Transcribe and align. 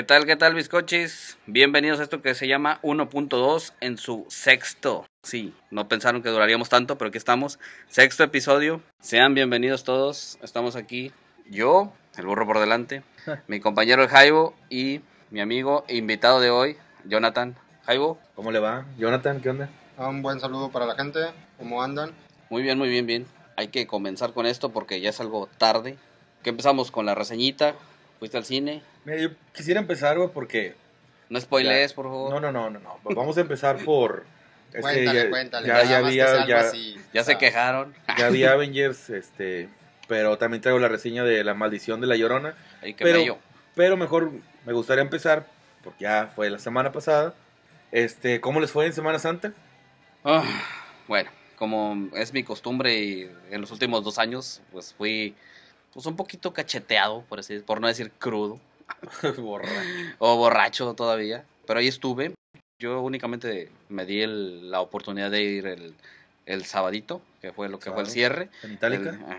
¿Qué 0.00 0.06
tal, 0.06 0.24
qué 0.24 0.34
tal, 0.34 0.54
bizcochis? 0.54 1.36
Bienvenidos 1.44 2.00
a 2.00 2.04
esto 2.04 2.22
que 2.22 2.34
se 2.34 2.48
llama 2.48 2.80
1.2 2.80 3.74
en 3.82 3.98
su 3.98 4.24
sexto. 4.30 5.04
Sí, 5.22 5.52
no 5.70 5.88
pensaron 5.88 6.22
que 6.22 6.30
duraríamos 6.30 6.70
tanto, 6.70 6.96
pero 6.96 7.10
aquí 7.10 7.18
estamos. 7.18 7.58
Sexto 7.86 8.24
episodio. 8.24 8.80
Sean 9.00 9.34
bienvenidos 9.34 9.84
todos. 9.84 10.38
Estamos 10.40 10.74
aquí. 10.74 11.12
Yo, 11.50 11.92
el 12.16 12.24
burro 12.24 12.46
por 12.46 12.60
delante, 12.60 13.02
mi 13.46 13.60
compañero 13.60 14.02
el 14.02 14.08
Jaibo 14.08 14.54
y 14.70 15.02
mi 15.28 15.42
amigo 15.42 15.84
e 15.86 15.98
invitado 15.98 16.40
de 16.40 16.48
hoy, 16.48 16.78
Jonathan. 17.04 17.54
Jaibo, 17.84 18.18
¿Cómo 18.34 18.52
le 18.52 18.58
va? 18.58 18.86
Jonathan, 18.96 19.42
¿qué 19.42 19.50
onda? 19.50 19.68
Un 19.98 20.22
buen 20.22 20.40
saludo 20.40 20.70
para 20.70 20.86
la 20.86 20.94
gente. 20.94 21.20
¿Cómo 21.58 21.82
andan? 21.82 22.12
muy 22.48 22.62
bien, 22.62 22.78
muy 22.78 22.88
bien, 22.88 23.06
bien. 23.06 23.26
Hay 23.54 23.68
que 23.68 23.86
comenzar 23.86 24.32
con 24.32 24.46
esto 24.46 24.70
porque 24.70 25.02
ya 25.02 25.10
es 25.10 25.20
algo 25.20 25.50
tarde. 25.58 25.98
Que 26.42 26.48
empezamos 26.48 26.90
con 26.90 27.04
la 27.04 27.14
reseñita. 27.14 27.74
¿Fuiste 28.20 28.36
al 28.36 28.44
cine? 28.44 28.82
Mira, 29.04 29.18
yo 29.18 29.30
quisiera 29.52 29.80
empezar, 29.80 30.16
güey, 30.16 30.30
porque... 30.32 30.76
No 31.28 31.40
spoilees, 31.40 31.90
Ya. 31.90 31.96
por 31.96 32.04
favor. 32.06 32.30
No, 32.30 32.38
no, 32.40 32.52
no, 32.52 32.70
no, 32.70 32.78
no. 32.78 33.00
Vamos 33.16 33.36
a 33.36 33.40
empezar 33.40 33.78
por... 33.84 34.24
es 34.72 34.76
que 34.76 34.80
cuéntale, 34.82 35.18
ya, 35.24 35.30
cuéntale. 35.30 35.66
Ya, 35.66 35.72
nada 35.74 35.84
ya 35.86 35.98
había, 35.98 36.46
ya, 36.46 36.60
así, 36.60 36.96
Ya 37.12 37.24
se 37.24 37.36
quejaron. 37.38 37.94
ya 38.18 38.26
había 38.26 38.52
Avengers, 38.52 39.10
este... 39.10 39.68
Pero 40.06 40.38
también 40.38 40.60
traigo 40.60 40.78
la 40.78 40.88
reseña 40.88 41.24
de 41.24 41.42
La 41.44 41.54
Maldición 41.54 42.00
de 42.00 42.06
la 42.08 42.16
Llorona. 42.16 42.54
Ay, 42.82 42.94
qué 42.94 43.04
Pero- 43.04 43.18
bello. 43.18 43.38
Pero 43.74 43.96
mejor 43.96 44.32
me 44.66 44.72
gustaría 44.72 45.02
empezar, 45.02 45.46
porque 45.84 46.02
ya 46.02 46.30
fue 46.34 46.50
la 46.50 46.58
semana 46.58 46.92
pasada. 46.92 47.34
Este, 47.92 48.40
¿cómo 48.40 48.60
les 48.60 48.70
fue 48.72 48.86
en 48.86 48.92
Semana 48.92 49.18
Santa? 49.20 49.52
Ah, 50.24 50.42
bueno, 51.06 51.30
como 51.56 52.08
es 52.16 52.32
mi 52.32 52.42
costumbre 52.42 52.98
y 52.98 53.30
en 53.50 53.60
los 53.60 53.70
últimos 53.70 54.02
dos 54.04 54.18
años, 54.18 54.60
pues 54.72 54.92
fui 54.92 55.34
pues 55.92 56.06
un 56.06 56.16
poquito 56.16 56.52
cacheteado, 56.52 57.22
por 57.28 57.40
así, 57.40 57.58
por 57.60 57.80
no 57.80 57.86
decir 57.88 58.10
crudo 58.12 58.58
Borra. 59.38 59.68
o 60.18 60.36
borracho 60.36 60.94
todavía. 60.94 61.44
Pero 61.66 61.80
ahí 61.80 61.88
estuve. 61.88 62.34
Yo 62.78 63.00
únicamente 63.02 63.70
me 63.88 64.06
di 64.06 64.22
el- 64.22 64.70
la 64.70 64.80
oportunidad 64.80 65.30
de 65.30 65.42
ir 65.42 65.66
el, 65.66 65.94
el 66.46 66.64
sabadito, 66.64 67.20
que 67.42 67.52
fue 67.52 67.68
lo 67.68 67.78
que 67.78 67.90
fue 67.92 68.02
el 68.02 68.08
cierre. 68.08 68.48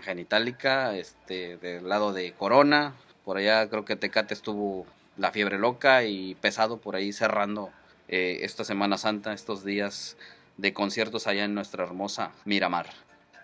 Genitalica, 0.02 0.96
este, 0.96 1.56
del 1.58 1.88
lado 1.88 2.12
de 2.12 2.32
Corona. 2.32 2.94
Por 3.24 3.36
allá 3.36 3.68
creo 3.68 3.84
que 3.84 3.96
Tecate 3.96 4.34
estuvo 4.34 4.86
la 5.16 5.30
fiebre 5.32 5.58
loca 5.58 6.04
y 6.04 6.34
pesado 6.36 6.78
por 6.78 6.96
ahí 6.96 7.12
cerrando 7.12 7.70
eh, 8.08 8.38
esta 8.42 8.64
Semana 8.64 8.96
Santa, 8.98 9.32
estos 9.32 9.64
días 9.64 10.16
de 10.56 10.72
conciertos 10.72 11.26
allá 11.26 11.44
en 11.44 11.54
nuestra 11.54 11.84
hermosa 11.84 12.32
Miramar. 12.44 12.86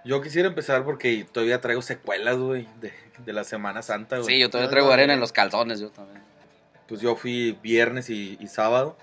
Yo 0.05 0.23
quisiera 0.23 0.49
empezar 0.49 0.85
porque 0.85 1.27
todavía 1.31 1.61
traigo 1.61 1.83
secuelas, 1.83 2.37
güey, 2.37 2.67
de, 2.81 2.93
de 3.25 3.33
la 3.33 3.45
Semana 3.45 3.83
Santa, 3.83 4.19
güey. 4.19 4.35
Sí, 4.35 4.41
yo 4.41 4.49
todavía 4.49 4.69
Yo 4.69 4.71
traigo 4.71 4.93
arena 4.93 5.15
en 5.15 5.21
los 5.21 5.33
calzones, 5.33 5.81
yo 5.81 5.91
también. 5.91 6.23
Pues 6.87 7.01
yo 7.01 7.17
fui 7.17 7.59
viernes 7.63 8.09
y, 8.09 8.39
y 8.41 8.47
sábado. 8.47 8.97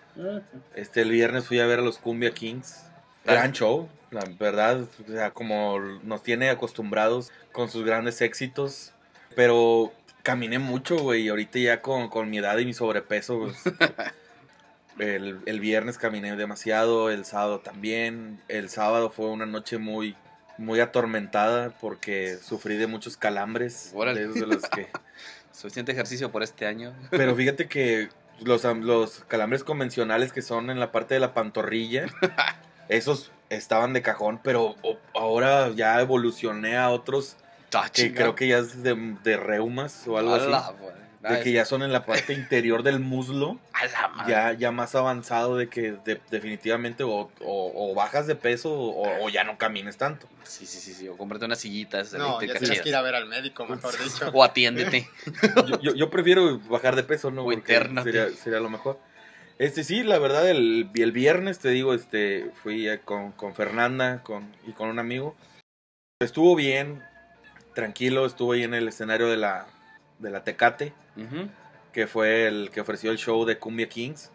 Este, 0.75 1.01
el 1.01 1.11
viernes 1.11 1.45
fui 1.45 1.59
a 1.59 1.65
ver 1.67 1.79
a 1.79 1.81
los 1.81 1.97
Cumbia 1.99 2.31
Kings. 2.33 2.83
Gran 3.25 3.53
show, 3.53 3.89
la 4.11 4.23
verdad, 4.39 4.81
o 4.81 5.11
sea, 5.11 5.31
como 5.31 5.79
nos 5.79 6.21
tiene 6.21 6.49
acostumbrados 6.49 7.31
con 7.51 7.69
sus 7.69 7.83
grandes 7.83 8.21
éxitos. 8.21 8.93
Pero 9.35 9.91
caminé 10.23 10.59
mucho, 10.59 10.97
güey, 10.97 11.23
y 11.23 11.29
ahorita 11.29 11.59
ya 11.59 11.81
con, 11.81 12.09
con 12.09 12.29
mi 12.29 12.37
edad 12.37 12.57
y 12.57 12.65
mi 12.65 12.73
sobrepeso, 12.73 13.39
pues, 13.39 13.55
el, 14.99 15.39
el 15.45 15.59
viernes 15.59 15.97
caminé 15.97 16.35
demasiado, 16.35 17.09
el 17.09 17.25
sábado 17.25 17.59
también. 17.59 18.41
El 18.47 18.69
sábado 18.69 19.09
fue 19.09 19.27
una 19.27 19.45
noche 19.45 19.77
muy, 19.77 20.15
muy 20.57 20.79
atormentada 20.79 21.71
porque 21.81 22.37
sufrí 22.37 22.77
de 22.77 22.87
muchos 22.87 23.17
calambres. 23.17 23.91
Órale. 23.93 24.21
de 24.21 24.25
esos 24.25 24.39
de 24.39 24.47
los 24.47 24.63
que 24.63 24.89
Suficiente 25.51 25.93
ejercicio 25.93 26.31
por 26.31 26.43
este 26.43 26.65
año. 26.65 26.93
pero 27.11 27.33
fíjate 27.35 27.67
que 27.67 28.09
los, 28.41 28.63
los 28.63 29.19
calambres 29.27 29.63
convencionales 29.63 30.33
que 30.33 30.41
son 30.41 30.69
en 30.69 30.79
la 30.79 30.91
parte 30.91 31.13
de 31.13 31.21
la 31.21 31.33
pantorrilla, 31.33 32.07
esos 32.89 33.31
estaban 33.49 33.93
de 33.93 34.01
cajón, 34.01 34.39
pero 34.43 34.75
ahora 35.13 35.69
ya 35.69 36.01
evolucioné 36.01 36.77
a 36.77 36.89
otros 36.89 37.37
Ah, 37.75 37.89
que 37.91 38.13
creo 38.13 38.35
que 38.35 38.47
ya 38.47 38.59
es 38.59 38.83
de, 38.83 38.95
de 39.23 39.37
reumas 39.37 40.07
o 40.07 40.17
algo 40.17 40.35
así. 40.35 40.49
De 41.29 41.39
que 41.41 41.51
ya 41.51 41.65
son 41.65 41.81
en 41.83 41.91
la 41.91 42.05
parte 42.05 42.33
interior 42.33 42.83
del 42.83 42.99
muslo, 42.99 43.59
A 43.73 43.85
la 43.85 44.07
madre. 44.09 44.31
ya, 44.31 44.53
ya 44.53 44.71
más 44.71 44.95
avanzado 44.95 45.57
de 45.57 45.67
que 45.69 45.93
de- 46.03 46.21
definitivamente 46.29 47.03
o, 47.03 47.29
o- 47.41 47.91
o 47.91 47.93
bajas 47.95 48.27
de 48.27 48.35
peso 48.35 48.71
o, 48.73 49.23
o 49.25 49.29
ya 49.29 49.43
no 49.43 49.57
camines 49.57 49.97
tanto. 49.97 50.27
Sí, 50.43 50.65
sí, 50.65 50.79
sí, 50.79 50.93
sí. 50.93 51.07
O 51.07 51.17
cómprate 51.17 51.45
unas 51.45 51.59
sillitas 51.59 52.13
No, 52.13 52.41
ya 52.41 52.55
tienes 52.55 52.81
que 52.81 52.89
ir 52.89 52.95
a 52.95 53.01
ver 53.01 53.15
al 53.15 53.27
médico, 53.27 53.65
mejor 53.65 53.97
dicho. 54.03 54.29
O 54.33 54.43
atiéndete. 54.43 55.07
Yo, 55.67 55.79
yo- 55.81 55.95
yo 55.95 56.09
prefiero 56.09 56.59
bajar 56.59 56.95
de 56.95 57.03
peso, 57.03 57.31
¿no? 57.31 57.43
O 57.45 57.51
sería, 58.03 58.29
sería 58.29 58.59
lo 58.59 58.69
mejor. 58.69 58.99
Este 59.57 59.83
sí, 59.85 60.03
la 60.03 60.19
verdad, 60.19 60.49
el, 60.49 60.89
el 60.93 61.11
viernes, 61.13 61.59
te 61.59 61.69
digo, 61.69 61.93
este, 61.93 62.51
fui 62.61 62.87
con, 63.05 63.31
con 63.31 63.55
Fernanda 63.55 64.21
con, 64.21 64.53
y 64.67 64.73
con 64.73 64.89
un 64.89 64.99
amigo. 64.99 65.33
Estuvo 66.21 66.55
bien, 66.55 67.01
tranquilo, 67.73 68.25
estuvo 68.25 68.51
ahí 68.51 68.63
en 68.63 68.73
el 68.73 68.87
escenario 68.89 69.27
de 69.29 69.37
la, 69.37 69.65
de 70.19 70.31
la 70.31 70.43
Tecate, 70.43 70.93
que 71.91 72.07
fue 72.07 72.47
el 72.47 72.69
que 72.71 72.81
ofreció 72.81 73.11
el 73.11 73.17
show 73.17 73.45
de 73.45 73.57
Cumbia 73.57 73.87
Kings. 73.89 74.31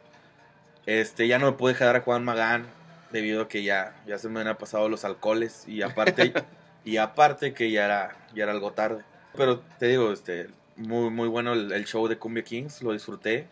Este, 0.86 1.28
ya 1.28 1.38
no 1.38 1.46
me 1.46 1.52
pude 1.52 1.74
quedar 1.74 1.96
a 1.96 2.00
Juan 2.00 2.24
Magán, 2.24 2.66
debido 3.12 3.42
a 3.42 3.48
que 3.48 3.62
ya, 3.62 3.94
ya 4.06 4.18
se 4.18 4.28
me 4.28 4.41
habían 4.41 4.56
pasado 4.56 4.88
los 4.88 5.04
alcoholes 5.04 5.66
y 5.66 5.82
aparte, 5.82 6.32
y 6.84 6.96
aparte 6.96 7.52
que 7.52 7.70
ya 7.70 7.84
era, 7.84 8.16
ya 8.34 8.44
era 8.44 8.52
algo 8.52 8.72
tarde. 8.72 9.02
Pero 9.36 9.60
te 9.78 9.86
digo, 9.86 10.12
este, 10.12 10.48
muy, 10.76 11.10
muy 11.10 11.28
bueno 11.28 11.52
el, 11.52 11.72
el 11.72 11.84
show 11.86 12.08
de 12.08 12.18
Cumbia 12.18 12.44
Kings, 12.44 12.82
lo 12.82 12.92
disfruté. 12.92 13.47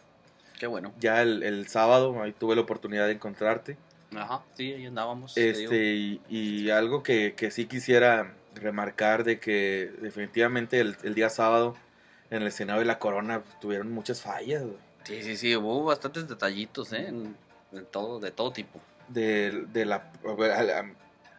Qué 0.58 0.66
bueno. 0.66 0.92
Ya 0.98 1.22
el, 1.22 1.42
el 1.42 1.68
sábado 1.68 2.20
ahí 2.22 2.32
tuve 2.32 2.56
la 2.56 2.62
oportunidad 2.62 3.06
de 3.06 3.12
encontrarte. 3.12 3.76
Ajá, 4.16 4.42
sí, 4.54 4.72
ahí 4.72 4.86
andábamos. 4.86 5.36
Este, 5.36 5.94
y, 5.94 6.20
y 6.28 6.70
algo 6.70 7.02
que, 7.02 7.34
que 7.34 7.50
sí 7.50 7.66
quisiera 7.66 8.32
remarcar 8.54 9.22
de 9.22 9.38
que 9.38 9.92
definitivamente 10.00 10.80
el, 10.80 10.96
el 11.04 11.14
día 11.14 11.28
sábado 11.28 11.76
en 12.30 12.42
el 12.42 12.48
escenario 12.48 12.80
de 12.80 12.86
la 12.86 12.98
corona 12.98 13.42
tuvieron 13.60 13.90
muchas 13.92 14.22
fallas, 14.22 14.62
güey. 14.62 14.76
Sí, 15.04 15.22
sí, 15.22 15.36
sí, 15.36 15.56
hubo 15.56 15.84
bastantes 15.84 16.28
detallitos, 16.28 16.92
¿eh? 16.92 17.06
En, 17.08 17.36
en 17.72 17.86
todo, 17.86 18.20
de 18.20 18.30
todo 18.30 18.52
tipo. 18.52 18.80
de, 19.08 19.64
de 19.72 19.84
la, 19.86 20.10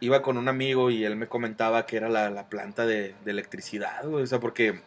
iba 0.00 0.22
con 0.22 0.36
un 0.38 0.48
amigo 0.48 0.90
y 0.90 1.04
él 1.04 1.16
me 1.16 1.28
comentaba 1.28 1.86
que 1.86 1.96
era 1.96 2.08
la, 2.08 2.30
la 2.30 2.48
planta 2.48 2.86
de, 2.86 3.14
de 3.24 3.30
electricidad, 3.30 4.04
güey, 4.06 4.24
o 4.24 4.26
sea, 4.26 4.40
porque 4.40 4.80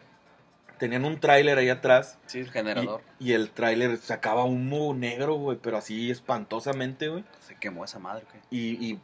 tenían 0.78 1.04
un 1.04 1.20
tráiler 1.20 1.56
ahí 1.56 1.68
atrás 1.68 2.18
Sí, 2.26 2.40
el 2.40 2.50
generador. 2.50 3.00
y 3.20 3.32
el 3.32 3.50
tráiler 3.50 3.96
sacaba 3.98 4.44
humo 4.44 4.92
negro, 4.92 5.34
güey, 5.36 5.56
pero 5.62 5.76
así 5.78 6.10
espantosamente, 6.10 7.08
güey, 7.08 7.24
Se 7.40 7.54
quemó 7.54 7.84
esa 7.84 7.98
madre, 8.00 8.24
¿qué? 8.30 8.38
y, 8.50 8.84
y 8.92 9.00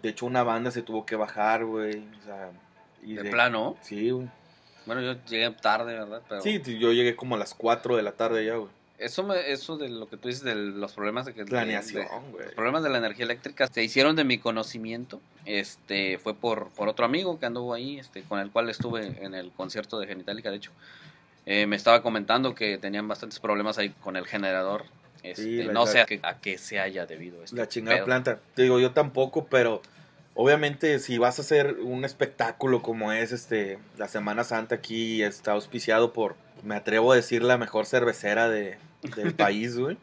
de 0.00 0.08
hecho 0.10 0.26
una 0.26 0.42
banda 0.42 0.70
se 0.70 0.82
tuvo 0.82 1.06
que 1.06 1.16
bajar, 1.16 1.64
güey, 1.64 2.04
o 2.20 2.24
sea, 2.24 2.50
y 3.02 3.14
De 3.14 3.30
plano. 3.30 3.76
Sí, 3.80 4.10
güey. 4.10 4.28
Bueno, 4.86 5.02
yo 5.02 5.16
llegué 5.28 5.50
tarde, 5.50 5.94
¿verdad? 5.94 6.22
Pero 6.28 6.40
Sí, 6.42 6.60
yo 6.78 6.92
llegué 6.92 7.16
como 7.16 7.34
a 7.36 7.38
las 7.38 7.54
4 7.54 7.96
de 7.96 8.02
la 8.02 8.12
tarde 8.12 8.44
ya, 8.44 8.56
güey. 8.56 8.70
eso, 8.98 9.22
me, 9.22 9.50
eso 9.50 9.76
de 9.76 9.88
lo 9.88 10.08
que 10.08 10.16
tú 10.16 10.28
dices 10.28 10.42
de 10.44 10.54
los 10.54 10.92
problemas 10.92 11.26
de 11.26 11.34
que... 11.34 11.44
Planeación, 11.44 12.06
güey. 12.32 12.44
los 12.46 12.54
problemas 12.54 12.82
de 12.82 12.90
la 12.90 12.98
energía 12.98 13.24
eléctrica 13.24 13.66
se 13.66 13.82
hicieron 13.82 14.16
de 14.16 14.24
mi 14.24 14.38
conocimiento. 14.38 15.20
Este 15.46 16.18
fue 16.18 16.34
por, 16.34 16.68
por 16.70 16.88
otro 16.88 17.04
amigo 17.04 17.38
que 17.38 17.46
anduvo 17.46 17.74
ahí, 17.74 17.98
este, 17.98 18.22
con 18.22 18.38
el 18.40 18.50
cual 18.50 18.68
estuve 18.70 19.24
en 19.24 19.34
el 19.34 19.50
concierto 19.52 19.98
de 19.98 20.06
Genitalica, 20.06 20.50
de 20.50 20.56
hecho. 20.56 20.70
Eh, 21.46 21.66
me 21.66 21.76
estaba 21.76 22.02
comentando 22.02 22.54
que 22.54 22.78
tenían 22.78 23.06
bastantes 23.06 23.38
problemas 23.38 23.78
ahí 23.78 23.90
con 23.90 24.16
el 24.16 24.26
generador. 24.26 24.84
Este, 25.22 25.42
Sí, 25.64 25.68
no 25.72 25.86
sé 25.86 26.00
a 26.00 26.06
qué, 26.06 26.20
a 26.22 26.38
qué 26.38 26.58
se 26.58 26.78
haya 26.78 27.06
debido 27.06 27.42
esto. 27.42 27.56
La 27.56 27.68
chingada 27.68 28.04
planta. 28.04 28.38
Te 28.54 28.62
digo, 28.62 28.78
yo 28.78 28.92
tampoco, 28.92 29.46
pero 29.46 29.82
obviamente 30.34 30.98
si 30.98 31.18
vas 31.18 31.38
a 31.38 31.42
hacer 31.42 31.76
un 31.82 32.04
espectáculo 32.04 32.82
como 32.82 33.12
es 33.12 33.32
este 33.32 33.78
la 33.98 34.08
Semana 34.08 34.44
Santa 34.44 34.76
aquí, 34.76 35.22
está 35.22 35.52
auspiciado 35.52 36.12
por, 36.12 36.36
me 36.62 36.74
atrevo 36.74 37.12
a 37.12 37.16
decir, 37.16 37.42
la 37.42 37.58
mejor 37.58 37.86
cervecera 37.86 38.48
de, 38.48 38.76
del 39.16 39.34
país, 39.34 39.76
güey. 39.78 39.96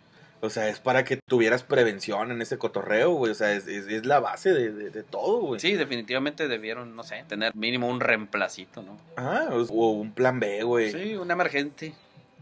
O 0.44 0.50
sea, 0.50 0.70
es 0.70 0.80
para 0.80 1.04
que 1.04 1.18
tuvieras 1.18 1.62
prevención 1.62 2.32
en 2.32 2.42
ese 2.42 2.58
cotorreo, 2.58 3.12
güey. 3.14 3.32
O 3.32 3.36
sea, 3.36 3.54
es, 3.54 3.68
es- 3.68 3.86
es 3.86 4.08
la 4.08 4.20
base 4.20 4.52
de, 4.52 4.72
de- 4.72 4.90
de 4.90 5.04
todo, 5.04 5.40
güey. 5.42 5.60
Sí, 5.60 5.74
definitivamente 5.74 6.48
debieron, 6.48 6.96
no 6.96 7.04
sé, 7.04 7.24
tener 7.28 7.56
mínimo 7.56 7.88
un 7.88 8.00
reemplacito, 8.00 8.82
¿no? 8.82 8.98
Ah, 9.18 9.50
o 9.52 9.92
un 9.92 10.12
plan 10.14 10.40
B, 10.40 10.64
güey. 10.64 10.92
Sí, 10.92 11.16
un 11.16 11.30
emergente. 11.30 11.94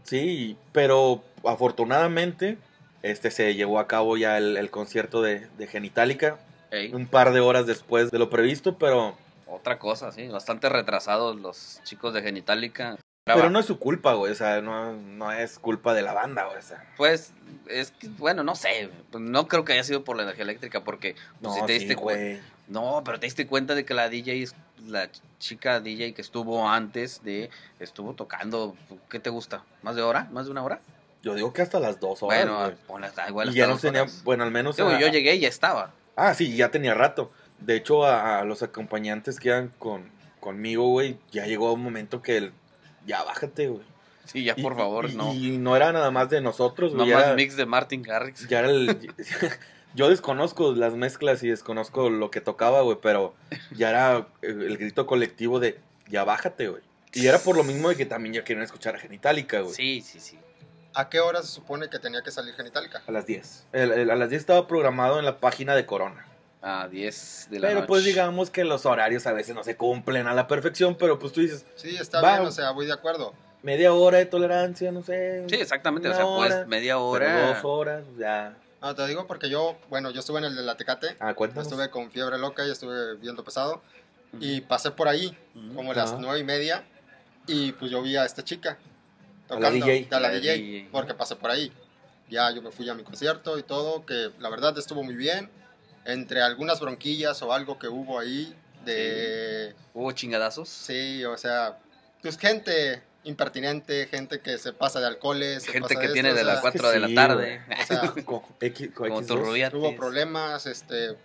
Sí, 0.04 0.56
pero 0.72 1.22
afortunadamente 1.44 2.56
este 3.02 3.30
se 3.30 3.54
llevó 3.54 3.78
a 3.78 3.86
cabo 3.86 4.16
ya 4.16 4.38
el, 4.38 4.56
el 4.56 4.70
concierto 4.70 5.20
de, 5.22 5.46
de 5.58 5.66
Genitalica 5.66 6.38
Ey, 6.70 6.92
un 6.94 7.06
par 7.06 7.32
de 7.32 7.40
horas 7.40 7.66
después 7.66 8.10
de 8.10 8.18
lo 8.18 8.30
previsto, 8.30 8.78
pero 8.78 9.16
otra 9.46 9.78
cosa, 9.78 10.12
sí, 10.12 10.28
bastante 10.28 10.68
retrasados 10.68 11.36
los 11.36 11.80
chicos 11.84 12.14
de 12.14 12.22
Genitalica. 12.22 12.96
pero 13.24 13.50
no 13.50 13.58
es 13.58 13.66
su 13.66 13.78
culpa, 13.78 14.14
güey, 14.14 14.32
o 14.32 14.34
sea, 14.34 14.60
no, 14.60 14.92
no 14.94 15.32
es 15.32 15.58
culpa 15.58 15.94
de 15.94 16.02
la 16.02 16.12
banda, 16.12 16.44
güey, 16.46 16.58
o 16.58 16.62
sea. 16.62 16.84
Pues, 16.96 17.32
es 17.68 17.90
que, 17.92 18.08
bueno, 18.08 18.44
no 18.44 18.54
sé, 18.54 18.90
no 19.12 19.48
creo 19.48 19.64
que 19.64 19.72
haya 19.72 19.84
sido 19.84 20.04
por 20.04 20.16
la 20.16 20.22
energía 20.22 20.44
eléctrica, 20.44 20.82
porque 20.84 21.14
pues, 21.40 21.42
No, 21.42 21.54
si 21.54 21.60
te 21.66 21.72
sí, 21.74 21.78
diste 21.80 21.96
cu- 21.96 22.02
güey. 22.04 22.40
No, 22.68 23.02
pero 23.04 23.18
te 23.18 23.26
diste 23.26 23.48
cuenta 23.48 23.74
de 23.74 23.84
que 23.84 23.94
la 23.94 24.08
DJ, 24.08 24.42
es- 24.42 24.54
la 24.86 25.08
chica 25.40 25.80
DJ 25.80 26.14
que 26.14 26.22
estuvo 26.22 26.68
antes 26.68 27.22
de, 27.24 27.50
estuvo 27.80 28.14
tocando, 28.14 28.76
¿qué 29.08 29.18
te 29.18 29.28
gusta? 29.30 29.64
¿Más 29.82 29.96
de 29.96 30.02
hora? 30.02 30.28
¿Más 30.30 30.46
de 30.46 30.52
una 30.52 30.62
hora? 30.62 30.80
Yo 31.22 31.34
digo 31.34 31.52
que 31.52 31.62
hasta 31.62 31.80
las 31.80 31.98
dos 32.00 32.22
horas. 32.22 32.38
Bueno, 32.46 32.58
güey. 32.60 33.10
igual 33.28 33.48
y 33.48 33.50
hasta 33.50 33.58
ya 33.58 33.66
no 33.66 33.72
dos 33.72 33.80
tenía, 33.82 34.02
horas. 34.02 34.22
bueno, 34.24 34.44
al 34.44 34.50
menos. 34.50 34.76
Digo, 34.76 34.90
yo 34.98 35.08
llegué 35.08 35.34
y 35.34 35.40
ya 35.40 35.48
estaba. 35.48 35.92
Ah, 36.28 36.34
sí, 36.34 36.54
ya 36.56 36.70
tenía 36.70 36.94
rato. 36.94 37.30
De 37.58 37.76
hecho, 37.76 38.04
a, 38.04 38.38
a 38.40 38.44
los 38.44 38.62
acompañantes 38.62 39.38
que 39.40 39.48
iban 39.48 39.72
con, 39.78 40.04
conmigo, 40.40 40.88
güey, 40.88 41.18
ya 41.30 41.46
llegó 41.46 41.72
un 41.72 41.82
momento 41.82 42.22
que 42.22 42.36
el, 42.36 42.52
ya 43.06 43.22
bájate, 43.22 43.68
güey. 43.68 43.84
Sí, 44.24 44.44
ya 44.44 44.54
Y- 44.56 44.62
por 44.62 44.76
favor, 44.76 45.10
y, 45.10 45.14
no. 45.14 45.34
Y 45.34 45.58
no 45.58 45.76
era 45.76 45.92
nada 45.92 46.10
más 46.10 46.30
de 46.30 46.40
nosotros, 46.40 46.92
No 46.92 46.98
güey. 46.98 47.10
ya 47.10 47.16
más 47.16 47.24
era- 47.26 47.34
mix 47.34 47.56
de 47.56 47.66
Martin 47.66 48.02
Garrix. 48.02 48.48
ya 48.48 48.60
era 48.60 48.70
el- 48.70 49.12
yo 49.94 50.08
desconozco 50.08 50.72
las 50.72 50.94
mezclas 50.94 51.42
y 51.42 51.48
desconozco 51.48 52.10
lo 52.10 52.30
que 52.30 52.40
tocaba, 52.40 52.82
güey, 52.82 52.98
pero 53.02 53.34
ya 53.74 53.90
era 53.90 54.28
el, 54.42 54.62
el 54.62 54.76
grito 54.78 55.06
colectivo 55.06 55.58
de 55.60 55.78
ya 56.08 56.24
bájate, 56.24 56.68
güey. 56.68 56.82
Y 57.12 57.26
era 57.26 57.38
por 57.40 57.56
lo 57.56 57.64
mismo 57.64 57.88
de 57.88 57.96
que 57.96 58.06
también 58.06 58.34
ya 58.34 58.44
querían 58.44 58.62
escuchar 58.64 58.94
a 58.94 58.98
Genitalica, 58.98 59.60
güey. 59.62 59.74
Sí, 59.74 60.00
sí, 60.00 60.20
sí. 60.20 60.38
¿A 60.94 61.08
qué 61.08 61.20
hora 61.20 61.40
se 61.42 61.48
supone 61.48 61.88
que 61.88 61.98
tenía 61.98 62.22
que 62.22 62.30
salir 62.30 62.54
Genitalica? 62.54 63.02
A 63.06 63.12
las 63.12 63.26
10. 63.26 63.64
El- 63.72 63.92
el- 63.92 64.10
a 64.10 64.16
las 64.16 64.28
10 64.30 64.40
estaba 64.40 64.66
programado 64.66 65.18
en 65.18 65.24
la 65.24 65.38
página 65.38 65.74
de 65.76 65.86
Corona. 65.86 66.26
A 66.62 66.88
10 66.88 67.46
de 67.50 67.58
la 67.60 67.68
Pero 67.68 67.80
noche. 67.80 67.88
pues 67.88 68.04
digamos 68.04 68.50
que 68.50 68.64
los 68.64 68.84
horarios 68.86 69.26
a 69.26 69.32
veces 69.32 69.54
no 69.54 69.62
se 69.64 69.76
cumplen 69.76 70.26
a 70.26 70.34
la 70.34 70.46
perfección, 70.46 70.96
pero 70.96 71.18
pues 71.18 71.32
tú 71.32 71.40
dices, 71.40 71.64
Sí, 71.76 71.96
está 71.96 72.20
Va. 72.20 72.36
bien, 72.36 72.48
o 72.48 72.50
sea, 72.52 72.72
voy 72.72 72.86
de 72.86 72.92
acuerdo. 72.92 73.32
media 73.62 73.92
hora 73.92 74.18
de 74.18 74.26
tolerancia, 74.26 74.90
no 74.90 75.02
sé. 75.02 75.44
Sí, 75.48 75.56
exactamente. 75.56 76.08
O 76.08 76.14
sea, 76.14 76.26
hora, 76.26 76.48
pues 76.56 76.66
media 76.66 76.94
pero 76.94 77.04
hora. 77.06 77.46
dos 77.54 77.58
horas, 77.64 78.04
ya. 78.18 78.56
Ah, 78.80 78.94
te 78.94 79.06
digo 79.06 79.26
porque 79.26 79.48
yo, 79.50 79.76
bueno, 79.90 80.10
yo 80.10 80.20
estuve 80.20 80.38
en 80.38 80.46
el 80.46 80.56
de 80.56 80.62
la 80.62 80.76
Tecate, 80.76 81.14
Ah, 81.20 81.34
cuéntanos. 81.34 81.66
estuve 81.66 81.88
con 81.90 82.10
fiebre 82.10 82.38
loca 82.38 82.66
y 82.66 82.70
estuve 82.70 83.16
viendo 83.16 83.44
pesado. 83.44 83.80
Y 84.40 84.60
pasé 84.62 84.90
por 84.90 85.08
ahí, 85.08 85.36
como 85.74 85.92
a 85.92 85.94
las 85.94 86.18
nueve 86.18 86.38
y 86.40 86.44
media, 86.44 86.84
y 87.46 87.72
pues 87.72 87.90
yo 87.90 88.00
vi 88.02 88.16
a 88.16 88.24
esta 88.24 88.42
chica 88.44 88.78
A 89.50 89.58
la 89.60 89.70
DJ. 89.70 90.08
a 90.10 90.20
la 90.20 90.28
La 90.28 90.34
DJ, 90.34 90.54
DJ. 90.56 90.88
porque 90.92 91.14
pasé 91.14 91.36
por 91.36 91.50
ahí. 91.50 91.72
Ya 92.28 92.50
yo 92.52 92.62
me 92.62 92.70
fui 92.70 92.88
a 92.88 92.94
mi 92.94 93.02
concierto 93.02 93.58
y 93.58 93.62
todo, 93.62 94.06
que 94.06 94.30
la 94.38 94.48
verdad 94.50 94.76
estuvo 94.78 95.02
muy 95.02 95.14
bien. 95.16 95.50
Entre 96.04 96.40
algunas 96.42 96.80
bronquillas 96.80 97.42
o 97.42 97.52
algo 97.52 97.78
que 97.78 97.88
hubo 97.88 98.18
ahí 98.18 98.54
de... 98.84 99.74
Hubo 99.92 100.12
chingadazos. 100.12 100.68
Sí, 100.68 101.24
o 101.24 101.36
sea, 101.36 101.78
pues 102.22 102.38
gente 102.38 103.02
impertinente, 103.24 104.06
gente 104.06 104.40
que 104.40 104.56
se 104.58 104.72
pasa 104.72 104.98
de 105.00 105.06
alcoholes. 105.08 105.62
se 105.64 105.72
Gente 105.72 105.88
pasa 105.88 106.00
que 106.00 106.06
de 106.08 106.12
tiene 106.14 106.28
esto, 106.30 106.38
de 106.38 106.44
las 106.44 106.62
sea, 106.62 106.70
4 106.72 106.90
de 106.90 107.00
la 107.00 107.06
sí, 107.08 107.14
tarde. 107.14 107.60
O 107.82 107.86
sea, 107.86 108.14
Como 108.24 108.48
X2. 108.60 109.26
tu 109.26 109.36
rubiates. 109.36 109.78
Hubo 109.78 109.94
problemas, 109.96 110.64
este, 110.66 111.16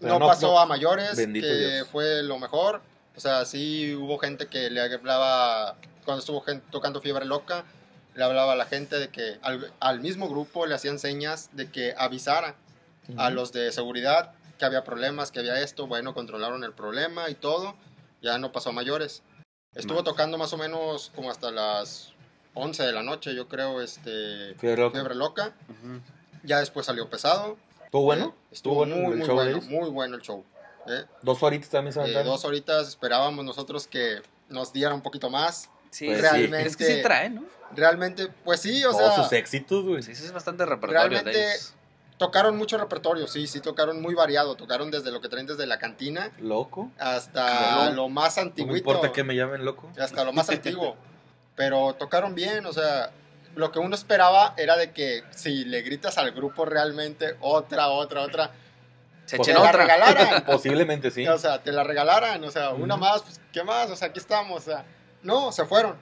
no, 0.00 0.18
no- 0.18 0.26
pasó 0.26 0.48
no- 0.52 0.58
a 0.60 0.66
mayores, 0.66 1.14
que 1.16 1.26
Dios. 1.26 1.88
fue 1.88 2.22
lo 2.24 2.38
mejor. 2.38 2.80
O 3.18 3.20
sea, 3.20 3.44
sí 3.46 3.96
hubo 3.96 4.16
gente 4.18 4.46
que 4.46 4.70
le 4.70 4.80
hablaba, 4.80 5.74
cuando 6.04 6.20
estuvo 6.20 6.40
gen- 6.40 6.62
tocando 6.70 7.00
Fiebre 7.00 7.24
Loca, 7.24 7.64
le 8.14 8.22
hablaba 8.22 8.52
a 8.52 8.54
la 8.54 8.64
gente 8.64 8.96
de 9.00 9.08
que 9.08 9.40
al, 9.42 9.72
al 9.80 9.98
mismo 9.98 10.28
grupo 10.28 10.66
le 10.66 10.76
hacían 10.76 11.00
señas 11.00 11.50
de 11.52 11.68
que 11.68 11.94
avisara 11.98 12.54
a 13.16 13.30
los 13.30 13.52
de 13.52 13.72
seguridad 13.72 14.34
que 14.56 14.64
había 14.64 14.84
problemas, 14.84 15.32
que 15.32 15.40
había 15.40 15.60
esto. 15.60 15.88
Bueno, 15.88 16.14
controlaron 16.14 16.62
el 16.62 16.72
problema 16.72 17.28
y 17.28 17.34
todo. 17.34 17.74
Ya 18.22 18.38
no 18.38 18.52
pasó 18.52 18.68
a 18.68 18.72
mayores. 18.72 19.24
Estuvo 19.74 20.04
tocando 20.04 20.38
más 20.38 20.52
o 20.52 20.56
menos 20.56 21.10
como 21.16 21.28
hasta 21.32 21.50
las 21.50 22.12
11 22.54 22.84
de 22.84 22.92
la 22.92 23.02
noche, 23.02 23.34
yo 23.34 23.48
creo, 23.48 23.80
este, 23.80 24.54
Fiebre 24.60 24.82
loca. 24.82 24.92
Fiebre 24.96 25.14
Loca. 25.16 25.52
Ujú. 25.68 26.00
Ya 26.44 26.60
después 26.60 26.86
salió 26.86 27.10
pesado. 27.10 27.56
¿Estuvo 27.84 28.04
bueno? 28.04 28.34
Estuvo 28.52 28.86
muy, 28.86 29.16
muy 29.16 29.26
bueno, 29.28 29.60
muy 29.62 29.90
bueno 29.90 30.14
el 30.14 30.22
show. 30.22 30.44
¿Eh? 30.90 31.04
Dos 31.22 31.42
horitas 31.42 31.68
también 31.70 31.92
se 31.92 32.00
Eh, 32.02 32.22
dos 32.24 32.44
horitas 32.44 32.88
esperábamos 32.88 33.44
nosotros 33.44 33.86
que 33.86 34.22
nos 34.48 34.72
diera 34.72 34.94
un 34.94 35.02
poquito 35.02 35.30
más. 35.30 35.70
Sí, 35.90 36.06
Pues 36.06 36.18
sí. 36.18 36.22
realmente- 36.22 36.66
Es 36.66 36.76
que 36.76 36.84
sí 36.84 37.02
trae, 37.02 37.30
¿no? 37.30 37.44
Realmente, 37.74 38.28
pues 38.44 38.60
sí, 38.60 38.84
o 38.84 38.90
Todos 38.90 39.14
sea, 39.14 39.22
sus 39.24 39.32
éxitos, 39.32 39.84
güey. 39.84 40.02
Sí, 40.02 40.12
es 40.12 40.32
bastante 40.32 40.64
repertorio 40.66 41.02
de 41.02 41.08
Realmente- 41.08 41.50
ellos. 41.54 41.74
tocaron 42.16 42.56
mucho 42.56 42.76
repertorio, 42.78 43.26
sí, 43.28 43.46
sí, 43.46 43.60
tocaron 43.60 44.00
muy 44.02 44.14
variado. 44.14 44.54
Tocaron 44.56 44.90
desde 44.90 45.10
lo 45.12 45.20
que 45.20 45.28
traen 45.28 45.46
desde 45.46 45.66
la 45.66 45.78
cantina 45.78 46.32
Loco. 46.40 46.90
hasta 46.98 47.86
No, 47.86 47.92
lo 47.92 48.08
más 48.08 48.36
No 48.36 48.42
me 48.44 48.48
antiguito. 48.48 48.76
importa 48.76 49.12
que 49.12 49.22
me 49.24 49.36
llamen 49.36 49.64
loco. 49.64 49.90
Hasta 49.98 50.24
lo 50.24 50.32
más 50.32 50.48
antiguo. 50.50 50.96
Pero 51.54 51.94
tocaron 51.94 52.34
bien, 52.34 52.64
o 52.66 52.72
sea, 52.72 53.10
lo 53.54 53.70
que 53.72 53.78
uno 53.78 53.94
esperaba 53.94 54.54
era 54.56 54.76
de 54.76 54.92
que 54.92 55.22
si 55.30 55.64
le 55.64 55.82
gritas 55.82 56.16
al 56.18 56.30
grupo 56.32 56.64
realmente 56.64 57.36
otra, 57.40 57.88
otra, 57.88 58.22
otra, 58.22 58.50
Se 59.28 59.36
Pues 59.36 59.46
te 59.46 59.52
echen 59.52 59.62
la 59.62 59.68
otra. 59.68 59.82
regalaran. 59.82 60.44
Posiblemente 60.46 61.10
sí. 61.10 61.26
O 61.28 61.36
sea, 61.38 61.62
te 61.62 61.70
la 61.70 61.84
regalaran, 61.84 62.42
o 62.42 62.50
sea, 62.50 62.70
una 62.70 62.94
Ujú. 62.94 63.04
más, 63.04 63.22
pues, 63.22 63.40
¿qué 63.52 63.62
más? 63.62 63.90
O 63.90 63.96
sea, 63.96 64.08
aquí 64.08 64.18
estamos, 64.18 64.62
o 64.66 64.70
sea, 64.70 64.86
no, 65.22 65.52
se 65.52 65.64
fueron. 65.66 65.96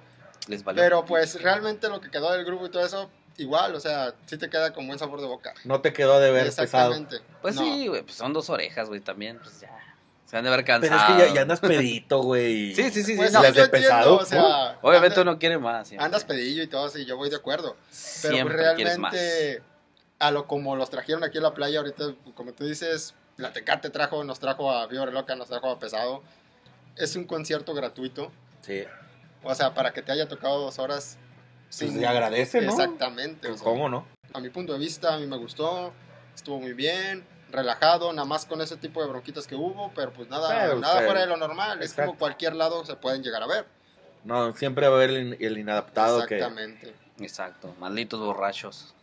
Les 0.47 0.63
valió. 0.63 0.81
Pero 0.81 1.05
pues 1.05 1.43
realmente 1.43 1.89
lo 1.89 2.01
que 2.01 2.09
quedó 2.11 2.31
del 2.33 2.45
grupo 2.45 2.67
y 2.67 2.71
todo 2.71 2.87
eso, 2.87 3.11
igual, 3.37 3.75
o 3.75 3.81
sea, 3.81 4.15
sí 4.27 4.39
te 4.39 4.49
queda 4.49 4.73
con 4.73 4.87
buen 4.87 4.99
sabor 5.01 5.21
de 5.21 5.27
boca. 5.27 5.53
No 5.65 5.81
te 5.81 5.93
quedó 5.93 6.21
de 6.21 6.31
ver 6.31 6.45
pesado. 6.47 6.93
Exactamente. 6.95 7.17
Pues 7.43 7.57
No. 7.57 7.63
sí, 7.63 7.89
güey, 7.89 8.03
pues 8.03 8.15
son 8.15 8.33
dos 8.33 8.49
orejas, 8.49 8.89
güey, 8.89 9.01
también, 9.01 9.41
pues 9.43 9.61
ya. 9.61 9.71
Se 10.25 10.37
han 10.37 10.43
de 10.45 10.51
haber 10.53 10.65
Pero 10.65 10.81
cansado. 10.81 11.15
es 11.17 11.21
que 11.23 11.29
ya, 11.29 11.35
ya 11.35 11.43
andas 11.43 11.59
pedito, 11.61 12.21
güey. 12.23 12.75
Sí, 12.77 12.85
sí, 12.85 12.91
sí, 12.91 13.05
sí. 13.05 13.17
Pues 13.17 13.33
no, 13.33 13.41
sí, 13.41 13.47
las 13.47 13.55
yo 13.57 13.61
de 13.63 13.65
entiendo, 13.67 13.89
pesado, 13.89 14.17
o 14.19 14.25
sea, 14.25 14.79
Obviamente 14.83 15.21
anda- 15.21 15.31
uno 15.33 15.39
quiere 15.41 15.59
más. 15.59 15.89
siempre. 15.89 16.05
andas 16.05 16.25
pedillo 16.25 16.63
y 16.63 16.67
todo, 16.69 16.89
sí, 16.91 17.05
yo 17.07 17.17
voy 17.17 17.29
de 17.31 17.37
acuerdo. 17.37 17.71
Pero 17.73 17.85
pues, 17.89 17.97
Siempre 17.97 18.75
quieres 18.77 18.99
más. 18.99 19.15
A 20.19 20.31
lo 20.31 20.47
como 20.47 20.77
los 20.77 20.91
trajeron 20.91 21.25
aquí 21.25 21.39
a 21.39 21.43
la 21.43 21.55
playa, 21.55 21.79
ahorita, 21.81 22.15
como 22.35 22.53
tú 22.53 22.65
dices, 22.65 23.15
la 23.37 23.53
Tecate 23.53 23.91
trajo, 23.91 24.25
nos 24.25 24.41
trajo 24.41 24.71
a 24.71 24.89
Fiebre 24.89 25.13
Loca, 25.13 25.37
nos 25.37 25.49
trajo 25.49 25.71
a 25.71 25.79
Pesado. 25.79 26.23
Es 26.97 27.17
un 27.17 27.25
concierto 27.25 27.75
gratuito, 27.75 28.33
Sí. 28.63 28.85
o 29.45 29.55
sea, 29.55 29.75
para 29.75 29.93
que 29.93 30.03
te 30.03 30.13
haya 30.13 30.29
tocado 30.29 30.61
dos 30.61 30.79
horas. 30.79 31.19
Pues 31.79 31.93
se 31.93 32.07
agradece, 32.07 32.63
¿no? 32.63 32.71
Exactamente. 32.71 33.49
o 33.51 33.55
sea, 33.57 33.65
¿Cómo 33.65 33.89
no? 33.89 34.07
a 34.33 34.41
mi 34.41 34.51
punto 34.51 34.73
de 34.73 34.79
vista, 34.79 35.15
a 35.15 35.19
mí 35.19 35.27
me 35.27 35.37
gustó, 35.37 35.93
estuvo 36.35 36.59
muy 36.61 36.73
bien, 36.73 37.25
relajado, 37.51 38.13
nada 38.13 38.27
más 38.27 38.45
con 38.47 38.61
ese 38.61 38.77
tipo 38.77 39.03
de 39.03 39.09
bronquitas 39.09 39.47
que 39.47 39.55
hubo, 39.55 39.91
pero 39.95 40.13
pues 40.13 40.29
nada, 40.29 40.49
Pero, 40.49 40.79
nada 40.79 40.95
o 40.95 40.99
sea, 40.99 41.07
fuera 41.07 41.21
de 41.21 41.27
lo 41.27 41.37
normal, 41.37 41.79
es 41.83 41.91
exacto. 41.91 42.11
como 42.11 42.19
cualquier 42.19 42.55
lado 42.55 42.85
se 42.85 42.97
pueden 42.97 43.23
llegar 43.23 43.43
a 43.43 43.47
ver. 43.47 43.67
No, 44.25 44.55
siempre 44.57 44.89
va 44.89 44.95
a 44.95 44.97
haber 44.97 45.11
el, 45.11 45.37
el 45.41 45.59
inadaptado 45.59 46.27
que... 46.27 46.37
Exactamente. 46.37 46.95
Exacto, 47.21 47.75
malditos 47.79 48.21
borrachos. 48.21 48.95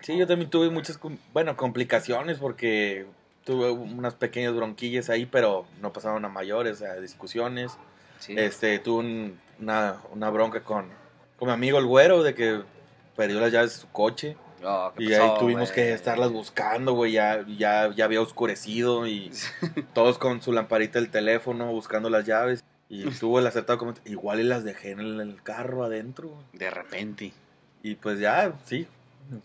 Sí, 0.00 0.16
yo 0.16 0.26
también 0.26 0.50
tuve 0.50 0.70
muchas, 0.70 0.98
bueno, 1.32 1.56
complicaciones 1.56 2.38
porque 2.38 3.06
tuve 3.44 3.70
unas 3.70 4.14
pequeñas 4.14 4.54
bronquillas 4.54 5.10
ahí, 5.10 5.26
pero 5.26 5.66
no 5.80 5.92
pasaron 5.92 6.24
a 6.24 6.28
mayores, 6.28 6.78
sea, 6.78 6.94
discusiones. 6.96 7.72
Sí. 8.18 8.34
Este, 8.36 8.78
tuve 8.78 9.00
un- 9.00 9.40
una, 9.60 9.96
una 10.12 10.30
bronca 10.30 10.62
con, 10.62 10.86
con 11.38 11.48
mi 11.48 11.52
amigo 11.52 11.78
el 11.78 11.86
güero 11.86 12.22
de 12.22 12.34
que 12.34 12.60
perdió 13.16 13.40
las 13.40 13.52
llaves 13.52 13.74
de 13.74 13.80
su 13.80 13.88
coche. 13.90 14.36
Oh, 14.64 14.92
¿qué 14.96 15.04
Y 15.04 15.08
pasó, 15.10 15.22
ahí 15.22 15.38
tuvimos 15.38 15.70
que 15.72 15.92
estarlas 15.92 16.30
buscando, 16.32 16.92
güey, 16.92 17.12
ya, 17.12 17.44
ya, 17.56 17.90
ya 17.94 18.04
había 18.04 18.20
oscurecido 18.20 19.06
y 19.06 19.30
todos 19.94 20.18
con 20.18 20.42
su 20.42 20.52
lamparita 20.52 20.98
del 21.00 21.10
teléfono 21.10 21.66
buscando 21.72 22.10
las 22.10 22.24
llaves. 22.24 22.62
Y 22.88 23.04
tuvo 23.20 23.38
el 23.38 23.46
acertado 23.46 23.78
comentario, 23.78 24.10
igual 24.12 24.40
y 24.40 24.44
las 24.44 24.64
dejé 24.64 24.92
en 24.92 25.00
el 25.00 25.42
carro 25.42 25.84
adentro. 25.84 26.32
De 26.52 26.70
repente. 26.70 27.32
Y 27.82 27.94
pues 27.94 28.18
ya, 28.18 28.52
sí, 28.64 28.86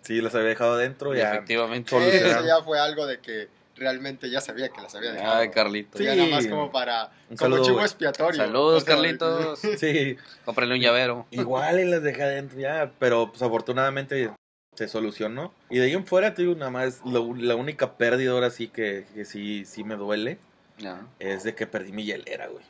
sí 0.01 0.21
las 0.21 0.33
había 0.35 0.47
dejado 0.49 0.73
adentro, 0.73 1.13
Y 1.13 1.19
ya. 1.19 1.33
efectivamente. 1.33 1.95
Eso 2.17 2.45
ya 2.45 2.61
fue 2.63 2.79
algo 2.79 3.05
de 3.05 3.19
que 3.19 3.47
realmente 3.75 4.29
ya 4.29 4.39
sabía 4.39 4.69
que 4.69 4.81
las 4.81 4.93
había 4.95 5.11
dejado. 5.13 5.33
Ay, 5.39 5.49
Carlitos. 5.49 5.97
Sí. 5.99 6.05
Ya 6.05 6.15
nada 6.15 6.29
más 6.29 6.47
como 6.47 6.71
para, 6.71 7.05
Un 7.29 7.37
como 7.37 7.55
saludo, 7.55 7.63
chivo 7.65 7.81
expiatorio. 7.81 8.37
Saludos, 8.41 8.83
O 8.83 8.85
sea, 8.85 8.95
Carlitos. 8.95 9.59
Sí, 9.77 10.15
Cómprenle 10.45 10.75
un 10.75 10.81
llavero. 10.81 11.25
igual 11.31 11.79
y 11.79 11.85
las 11.85 12.03
dejé 12.03 12.23
adentro 12.23 12.59
ya, 12.59 12.91
pero 12.99 13.29
pues 13.31 13.41
afortunadamente 13.41 14.31
se 14.75 14.87
solucionó. 14.87 15.53
Y 15.69 15.77
de 15.79 15.85
ahí 15.85 15.93
en 15.93 16.05
fuera, 16.05 16.33
te 16.33 16.43
digo, 16.43 16.55
nada 16.55 16.71
más, 16.71 17.01
lo- 17.05 17.33
la 17.35 17.55
única 17.55 17.97
pérdida 17.97 18.31
ahora 18.31 18.49
sí 18.49 18.67
que, 18.67 19.05
que 19.13 19.25
sí, 19.25 19.65
sí 19.65 19.83
me 19.83 19.95
duele 19.95 20.37
Ya. 20.79 21.01
es 21.19 21.43
de 21.43 21.53
que 21.55 21.67
perdí 21.67 21.91
mi 21.91 22.05
hielera, 22.05 22.47
güey. 22.47 22.63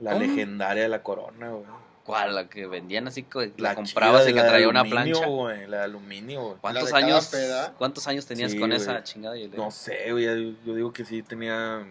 La 0.00 0.12
¿Cómo? 0.12 0.24
legendaria 0.24 0.84
de 0.84 0.88
la 0.88 1.02
corona, 1.02 1.50
güey. 1.50 1.64
¿Cuál? 2.08 2.34
La 2.34 2.48
que 2.48 2.66
vendían 2.66 3.06
así, 3.06 3.22
que 3.24 3.52
la, 3.58 3.68
La 3.70 3.74
comprabas 3.74 4.24
y 4.26 4.32
que 4.32 4.40
la 4.40 4.48
traía 4.48 4.66
una 4.68 4.82
plancha. 4.82 5.26
güey, 5.26 5.66
la 5.66 5.76
de 5.78 5.84
aluminio, 5.84 6.40
güey. 6.42 6.54
¿Cuántos 6.60 6.92
años? 6.94 7.30
¿Cuántos 7.76 8.06
años 8.08 8.24
tenías 8.24 8.52
Sí, 8.52 8.58
con 8.58 8.70
güey. 8.70 8.80
esa 8.80 9.02
chingada? 9.04 9.36
hielera? 9.36 9.62
No 9.62 9.70
sé, 9.70 10.10
güey, 10.12 10.24
yo, 10.64 10.74
digo 10.74 10.92
que 10.92 11.04
sí 11.04 11.22
tenía... 11.22 11.86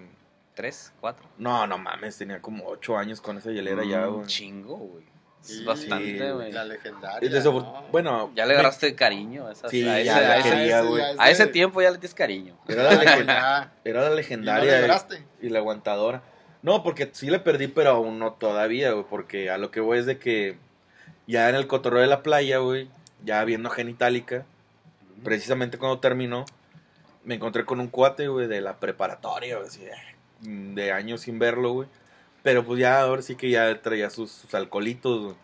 ¿Tres? 0.55 0.91
¿Cuatro? 0.99 1.23
No, 1.37 1.67
no 1.67 1.77
mames, 1.77 2.17
tenía 2.17 2.41
como 2.41 2.65
ocho 2.65 2.97
años 2.97 3.21
con 3.21 3.37
esa 3.37 3.51
hielera 3.51 3.83
ya, 3.85 4.09
Un 4.09 4.15
güey. 4.15 4.27
chingo, 4.27 4.75
güey. 4.77 5.03
Sí, 5.41 5.59
Es 5.59 5.65
bastante, 5.65 6.31
güey. 6.31 6.51
La 6.51 6.65
legendaria. 6.65 7.29
Desafort- 7.29 7.61
¿no? 7.63 7.85
Bueno, 7.91 8.31
Ya 8.35 8.43
le 8.47 8.53
me- 8.55 8.59
agarraste 8.59 8.95
cariño 8.95 9.45
a, 9.47 9.51
esas- 9.51 9.69
Sí, 9.69 9.87
a 9.87 9.97
ese, 9.99 10.05
ya 10.05 10.17
a 10.39 10.41
quería, 10.41 10.79
ese- 10.79 10.87
güey. 10.87 11.03
ya 11.15 11.23
a 11.23 11.29
ese 11.29 11.45
tiempo 11.45 11.79
ya 11.79 11.91
le 11.91 11.99
tienes 11.99 12.15
cariño. 12.15 12.57
Era 12.67 12.83
la, 12.83 12.91
legend- 12.93 13.27
Ya. 13.27 13.71
era 13.85 13.99
la 14.01 14.07
¿Y 14.07 14.09
no 14.09 14.15
legendaria 14.15 14.71
le 14.71 14.77
y, 14.79 14.81
lloraste? 14.81 15.23
y 15.43 15.49
la 15.49 15.59
aguantadora. 15.59 16.23
No, 16.61 16.83
porque 16.83 17.09
sí 17.13 17.29
le 17.29 17.39
perdí, 17.39 17.67
pero 17.67 17.91
aún 17.91 18.19
no 18.19 18.33
todavía, 18.33 18.91
güey. 18.91 19.05
Porque 19.09 19.49
a 19.49 19.57
lo 19.57 19.71
que 19.71 19.79
voy 19.79 19.99
es 19.99 20.05
de 20.05 20.17
que 20.17 20.57
ya 21.27 21.49
en 21.49 21.55
el 21.55 21.67
cotorreo 21.67 22.01
de 22.01 22.07
la 22.07 22.23
playa, 22.23 22.57
güey, 22.59 22.89
ya 23.23 23.43
viendo 23.43 23.69
Genitalica, 23.69 24.45
precisamente 25.23 25.77
cuando 25.77 25.99
terminó, 25.99 26.45
me 27.23 27.35
encontré 27.35 27.65
con 27.65 27.79
un 27.79 27.87
cuate, 27.87 28.27
güey, 28.27 28.47
de 28.47 28.61
la 28.61 28.77
preparatoria, 28.77 29.57
güey, 29.57 29.67
así 29.67 29.83
de, 29.83 29.93
de 30.73 30.91
años 30.91 31.21
sin 31.21 31.39
verlo, 31.39 31.73
güey. 31.73 31.89
Pero 32.43 32.63
pues 32.65 32.79
ya 32.79 33.01
ahora 33.01 33.21
sí 33.21 33.35
que 33.35 33.49
ya 33.49 33.81
traía 33.81 34.09
sus, 34.09 34.31
sus 34.31 34.53
alcoholitos, 34.53 35.21
güey. 35.21 35.35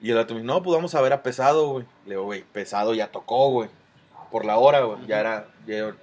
Y 0.00 0.10
el 0.10 0.18
otro 0.18 0.36
me 0.36 0.42
dijo, 0.42 0.54
no, 0.54 0.62
pues 0.62 0.76
vamos 0.76 0.94
a 0.94 1.00
ver 1.00 1.12
a 1.12 1.22
Pesado, 1.22 1.68
güey. 1.70 1.86
Le 2.04 2.10
digo, 2.10 2.24
güey, 2.24 2.44
Pesado 2.52 2.94
ya 2.94 3.10
tocó, 3.10 3.50
güey. 3.50 3.68
Por 4.30 4.44
la 4.44 4.58
hora, 4.58 4.80
güey. 4.80 5.06
Ya 5.06 5.20
era, 5.20 5.48
ya, 5.66 5.94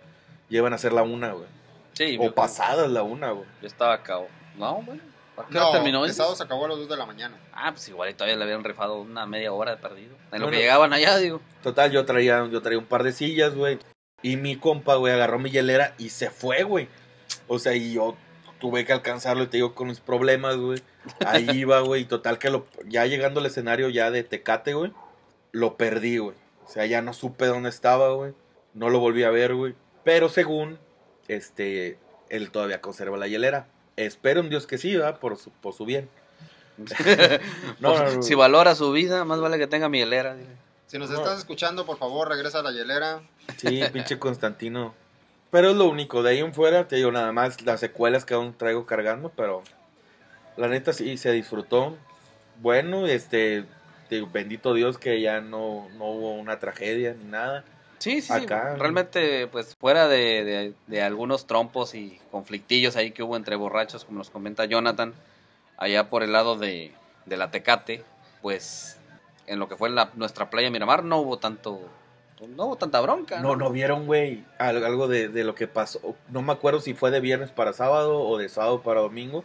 ya 0.50 0.58
iban 0.58 0.74
a 0.74 0.78
ser 0.78 0.94
la 0.94 1.04
una, 1.04 1.32
güey. 1.32 1.46
Sí, 1.96 2.18
O 2.20 2.32
pasadas 2.34 2.90
la 2.92 3.04
una, 3.04 3.32
güey. 3.32 3.46
yo 3.62 3.68
estaba 3.68 3.94
a 3.94 4.04
cabo. 4.04 4.28
No, 4.58 4.82
bueno. 4.82 5.02
¿A 5.38 5.46
qué 5.48 5.58
hora 5.58 5.66
No, 5.66 5.72
terminó 5.74 6.06
eso? 6.06 6.14
Pesado 6.14 6.36
se 6.36 6.44
acabó 6.44 6.66
a 6.66 6.70
las 6.70 6.78
2 6.78 6.90
de 6.90 6.98
la 6.98 7.06
mañana. 7.06 7.38
Ah, 7.54 7.72
pues 7.72 7.90
igual 7.90 8.10
y 8.10 8.14
todavía 8.14 8.38
le 8.38 8.44
habían 8.44 8.64
rifado 8.64 9.02
una 9.02 9.26
media 9.26 9.52
hora 9.52 9.72
de 9.72 9.78
perdido. 9.78 10.16
En 10.32 10.42
lo 10.42 10.50
que 10.50 10.58
llegaban 10.58 10.94
allá, 10.94 11.18
digo. 11.18 11.42
Total, 11.62 11.92
yo 11.92 12.06
traía, 12.06 12.46
yo 12.48 12.62
traía 12.62 12.80
un 12.80 12.86
par 12.86 13.04
de 13.04 13.12
sillas, 13.12 13.54
güey. 13.56 13.80
Y 14.22 14.38
mi 14.38 14.56
compa, 14.56 14.96
güey, 14.96 15.14
agarró 15.14 15.38
mi 15.40 15.50
hielera 15.52 15.94
y 15.98 16.10
se 16.10 16.30
fue, 16.30 16.64
güey. 16.64 16.88
O 17.48 17.60
sea, 17.60 17.74
y 17.76 17.94
yo 17.94 18.16
tuve 18.60 18.86
que 18.86 18.94
alcanzarlo 18.94 19.44
y 19.44 19.48
te 19.48 19.58
digo 19.58 19.76
con 19.76 19.88
mis 19.88 20.00
problemas, 20.00 20.56
güey. 20.58 20.82
Ahí 21.26 21.48
iba, 21.54 21.82
güey. 21.82 22.04
Y 22.04 22.06
total 22.06 22.40
que 22.40 22.50
lo, 22.50 22.66
ya 22.86 23.06
llegando 23.06 23.42
al 23.42 23.46
escenario 23.46 23.90
ya 23.90 24.12
de 24.12 24.24
Tecate, 24.24 24.74
güey, 24.74 24.94
lo 25.52 25.76
perdí, 25.76 26.18
güey. 26.18 26.36
O 26.66 26.70
sea, 26.70 26.86
ya 26.86 27.02
no 27.02 27.14
supe 27.14 27.46
dónde 27.46 27.70
estaba, 27.70 28.14
güey. 28.14 28.34
No 28.74 28.90
lo 28.90 29.00
volví 29.00 29.24
a 29.24 29.30
ver, 29.32 29.54
güey. 29.54 29.76
Pero 30.04 30.30
según, 30.30 30.80
este, 31.28 31.98
él 32.30 32.52
todavía 32.52 32.82
conserva 32.82 33.18
la 33.18 33.28
hielera. 33.28 33.68
Espero 33.98 34.42
en 34.42 34.50
Dios 34.50 34.68
que 34.68 34.78
sí, 34.78 34.96
¿verdad? 34.96 35.20
Por 35.20 35.38
su, 35.38 35.50
por 35.52 35.74
su 35.74 35.86
bien. 35.86 36.10
No, 37.80 37.98
no, 37.98 38.16
no. 38.16 38.22
Si 38.22 38.36
valora 38.36 38.76
su 38.76 38.92
vida, 38.92 39.24
más 39.26 39.40
vale 39.40 39.58
que 39.58 39.68
tenga 39.68 39.90
mielera. 39.90 40.36
dile. 40.36 40.50
Si 40.88 40.98
nos 41.00 41.10
No. 41.10 41.18
estás 41.18 41.40
escuchando, 41.40 41.86
por 41.86 41.98
favor, 41.98 42.28
regresa 42.30 42.60
a 42.60 42.64
la 42.64 42.72
hielera. 42.72 43.22
Sí, 43.58 43.82
pinche 43.94 44.20
Constantino. 44.20 44.94
Pero 45.52 45.70
es 45.72 45.76
lo 45.78 45.86
único, 45.86 46.22
de 46.22 46.32
ahí 46.32 46.40
en 46.40 46.54
fuera, 46.54 46.88
te 46.88 46.98
digo, 46.98 47.12
nada 47.12 47.32
más 47.32 47.62
las 47.62 47.80
secuelas 47.80 48.26
que 48.26 48.34
aún 48.34 48.54
traigo 48.58 48.86
cargando, 48.86 49.30
pero 49.36 49.64
la 50.58 50.68
neta 50.68 50.92
sí 50.92 51.18
se 51.18 51.32
disfrutó. 51.32 51.98
Bueno, 52.62 53.08
este, 53.08 53.66
digo, 54.10 54.28
bendito 54.32 54.74
Dios 54.74 54.98
que 54.98 55.22
ya 55.22 55.40
no, 55.42 55.88
no 55.98 56.06
hubo 56.06 56.34
una 56.36 56.60
tragedia 56.60 57.14
ni 57.18 57.26
nada. 57.26 57.64
Sí, 58.06 58.22
sí, 58.22 58.28
sí. 58.28 58.34
Acá. 58.34 58.76
Realmente, 58.78 59.48
pues 59.48 59.76
fuera 59.76 60.08
de, 60.08 60.44
de- 60.46 60.74
de 60.86 61.02
algunos 61.02 61.48
trompos 61.48 61.96
y 61.96 62.20
conflictillos 62.32 62.96
ahí 62.96 63.10
que 63.12 63.24
hubo 63.24 63.36
entre 63.36 63.56
borrachos, 63.56 64.06
como 64.06 64.20
nos 64.20 64.30
comenta 64.30 64.66
Jonathan, 64.66 65.14
allá 65.78 66.10
por 66.10 66.22
el 66.22 66.32
lado 66.32 66.56
de, 66.56 66.94
de 67.26 67.38
la 67.38 67.50
Tecate, 67.50 68.04
pues 68.44 68.98
en 69.48 69.58
lo 69.60 69.68
que 69.68 69.76
fue 69.76 69.90
la, 69.90 70.12
nuestra 70.14 70.50
playa 70.52 70.70
Miramar 70.70 71.04
no 71.04 71.18
hubo 71.18 71.38
tanto, 71.40 71.80
no 72.56 72.66
hubo 72.66 72.76
tanta 72.76 73.02
bronca. 73.02 73.40
No, 73.40 73.56
no 73.56 73.72
vieron, 73.72 74.06
güey, 74.06 74.44
al- 74.60 74.86
algo 74.86 75.08
de, 75.08 75.28
de 75.30 75.44
lo 75.44 75.56
que 75.56 75.68
pasó. 75.68 76.00
No 76.30 76.44
me 76.44 76.54
acuerdo 76.54 76.82
si 76.82 76.94
fue 76.94 77.10
de 77.10 77.22
viernes 77.22 77.50
para 77.50 77.74
sábado 77.74 78.22
o 78.22 78.38
de 78.38 78.50
sábado 78.50 78.82
para 78.82 79.02
domingo, 79.02 79.44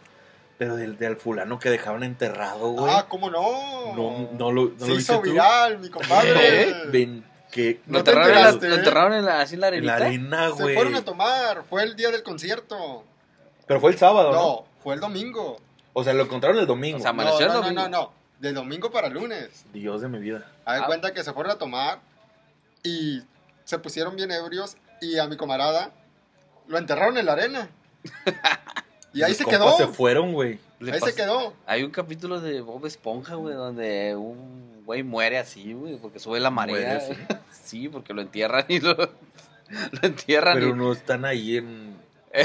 pero 0.59 0.75
del, 0.75 0.99
del 0.99 1.17
fulano 1.17 1.57
que 1.57 1.71
dejaron 1.71 2.03
enterrado, 2.03 2.69
güey. 2.73 2.93
Ah, 2.95 3.07
¿cómo 3.09 3.31
no? 3.31 3.41
no, 3.95 4.29
no 4.37 4.51
lo, 4.51 4.65
no 4.77 4.79
Se 4.85 4.87
lo 4.87 4.99
hizo 4.99 5.13
viste 5.13 5.15
tú. 5.15 5.21
viral, 5.31 5.79
mi 5.79 5.89
compadre. 5.89 6.69
¿Eh? 6.69 6.73
Que 7.51 7.81
Lo 7.87 7.97
¿No 7.99 8.03
te 8.03 8.11
enterraron, 8.11 8.29
en 8.37 8.43
la, 8.43 8.49
enteraste, 8.49 8.69
lo 8.69 8.75
enterraron 8.75 9.13
en 9.13 9.25
la, 9.25 9.41
así 9.41 9.55
en 9.55 9.61
la 9.61 9.67
en 9.69 9.85
la 9.85 9.95
arena, 9.95 10.47
Se 10.55 10.63
güey. 10.63 10.75
fueron 10.75 10.95
a 10.95 11.03
tomar. 11.03 11.63
Fue 11.69 11.83
el 11.83 11.95
día 11.95 12.09
del 12.09 12.23
concierto. 12.23 13.03
Pero 13.67 13.79
fue 13.81 13.91
el 13.91 13.97
sábado, 13.97 14.31
¿no? 14.31 14.37
No, 14.41 14.65
fue 14.81 14.95
el 14.95 15.01
domingo. 15.01 15.59
O 15.93 16.03
sea, 16.03 16.13
lo 16.13 16.23
encontraron 16.23 16.57
el 16.59 16.65
domingo. 16.67 16.97
O 16.97 17.01
sea, 17.01 17.11
No, 17.13 17.21
Amaneció 17.21 17.45
el 17.47 17.51
no, 17.51 17.53
no, 17.59 17.61
domingo. 17.63 17.81
no, 17.83 17.89
no. 17.89 18.13
De 18.39 18.53
domingo 18.53 18.89
para 18.91 19.09
lunes. 19.09 19.65
Dios 19.73 20.01
de 20.01 20.07
mi 20.07 20.19
vida. 20.19 20.45
A 20.65 20.73
ver, 20.73 20.81
Ah. 20.83 20.85
cuenta 20.87 21.13
que 21.13 21.23
se 21.23 21.33
fueron 21.33 21.51
a 21.51 21.55
tomar 21.57 21.99
y 22.83 23.21
se 23.65 23.77
pusieron 23.77 24.15
bien 24.15 24.31
ebrios 24.31 24.77
y 25.01 25.19
a 25.19 25.27
mi 25.27 25.37
camarada 25.37 25.91
lo 26.67 26.77
enterraron 26.77 27.17
en 27.17 27.25
la 27.25 27.33
arena. 27.33 27.69
Y 29.13 29.23
ahí 29.23 29.33
se 29.33 29.43
quedó. 29.43 29.75
se 29.75 29.87
fueron, 29.87 30.31
güey. 30.31 30.57
Le 30.81 30.91
Ahí 30.93 30.99
se 30.99 31.13
quedó. 31.15 31.53
Hay 31.65 31.83
un 31.83 31.91
capítulo 31.91 32.41
de 32.41 32.61
Bob 32.61 32.85
Esponja, 32.85 33.35
güey, 33.35 33.53
donde 33.55 34.15
un 34.15 34.83
güey 34.83 35.03
muere 35.03 35.37
así, 35.37 35.73
güey, 35.73 35.97
porque 35.97 36.19
sube 36.19 36.39
la 36.39 36.49
marea. 36.51 36.97
Así. 36.97 37.13
Sí, 37.63 37.87
porque 37.87 38.13
lo 38.13 38.21
entierran 38.21 38.65
y 38.67 38.79
lo, 38.81 38.93
lo 38.95 39.99
entierran. 40.01 40.55
Pero 40.55 40.69
y- 40.69 40.73
no 40.73 40.91
están 40.91 41.23
ahí 41.25 41.57
en. 41.57 41.95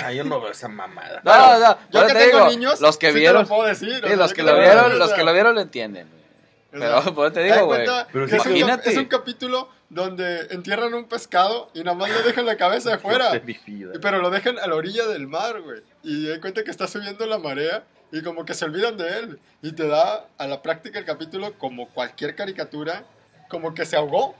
Ah, 0.04 0.12
yo 0.12 0.24
no 0.24 0.40
veo 0.40 0.50
esa 0.50 0.68
mamada. 0.68 1.20
No, 1.24 1.58
no, 1.60 1.78
Yo 1.90 2.00
que 2.00 2.06
eso 2.06 2.06
te 2.06 2.14
tengo 2.14 2.38
digo, 2.38 2.48
niños, 2.50 2.80
los 2.80 2.96
que 2.98 3.08
sí 3.08 3.12
te 3.14 3.18
vieron, 3.20 3.42
lo 3.42 3.48
puedo 3.48 3.62
decir. 3.64 3.88
o 3.92 3.94
sí, 3.94 4.00
sea, 4.08 4.16
los 4.16 4.30
yo 4.30 4.36
que 4.36 4.42
lo 4.42 4.56
vieron, 4.58 4.98
los 4.98 5.08
que 5.10 5.14
sea, 5.16 5.24
lo 5.24 5.32
vieron 5.32 5.54
lo 5.54 5.60
entienden, 5.60 6.08
güey. 6.10 6.82
o 6.82 6.86
sea, 6.86 7.00
Pero 7.00 7.14
por 7.14 7.26
eso 7.26 7.34
te 7.34 7.40
¿te 7.42 7.48
das 7.48 7.56
digo, 7.58 7.66
güey. 7.66 7.86
Pero 8.12 8.28
imagínate. 8.28 8.90
es 8.90 8.96
un 8.98 9.04
capítulo 9.06 9.68
donde 9.88 10.40
entierran 10.50 10.92
un 10.94 11.04
pescado 11.04 11.70
y 11.72 11.84
nada 11.84 11.96
más 11.96 12.10
le 12.10 12.22
dejan 12.22 12.46
la 12.46 12.56
cabeza 12.56 12.90
de 12.90 12.98
fuera. 12.98 13.30
De. 13.32 13.98
Pero 14.02 14.18
lo 14.18 14.30
dejan 14.30 14.58
a 14.58 14.66
la 14.66 14.74
orilla 14.74 15.06
del 15.06 15.28
mar, 15.28 15.60
güey. 15.62 15.80
Y 16.02 16.26
dan 16.28 16.40
cuenta 16.40 16.64
que 16.64 16.70
está 16.72 16.88
subiendo 16.88 17.24
la 17.26 17.38
marea 17.38 17.84
y 18.12 18.22
como 18.22 18.44
que 18.44 18.54
se 18.54 18.64
olvidan 18.64 18.96
de 18.96 19.18
él. 19.18 19.40
Y 19.62 19.72
te 19.72 19.86
da 19.86 20.26
a 20.38 20.46
la 20.46 20.62
práctica 20.62 20.98
el 20.98 21.04
capítulo 21.04 21.58
como 21.58 21.88
cualquier 21.88 22.34
caricatura, 22.34 23.04
como 23.48 23.74
que 23.74 23.84
se 23.86 23.96
ahogó. 23.96 24.34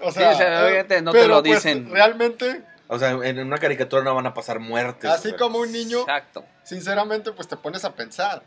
O 0.00 0.10
sea, 0.12 0.30
o 0.30 0.34
sea, 0.36 0.60
eh, 0.60 0.64
obviamente 0.64 1.02
no 1.02 1.12
te 1.12 1.18
pero, 1.18 1.34
lo 1.36 1.42
pues, 1.42 1.62
dicen. 1.62 1.90
realmente, 1.90 2.62
O 2.88 2.98
sea, 2.98 3.10
en 3.10 3.38
una 3.38 3.58
caricatura 3.58 4.02
no 4.02 4.14
van 4.14 4.26
a 4.26 4.34
pasar 4.34 4.58
muertes. 4.58 5.10
así 5.10 5.32
como 5.34 5.58
un 5.58 5.70
niño, 5.70 6.00
Exacto. 6.00 6.44
sinceramente, 6.62 7.32
pues 7.32 7.46
te 7.48 7.56
pones 7.56 7.84
a 7.84 7.94
pensar. 7.94 8.42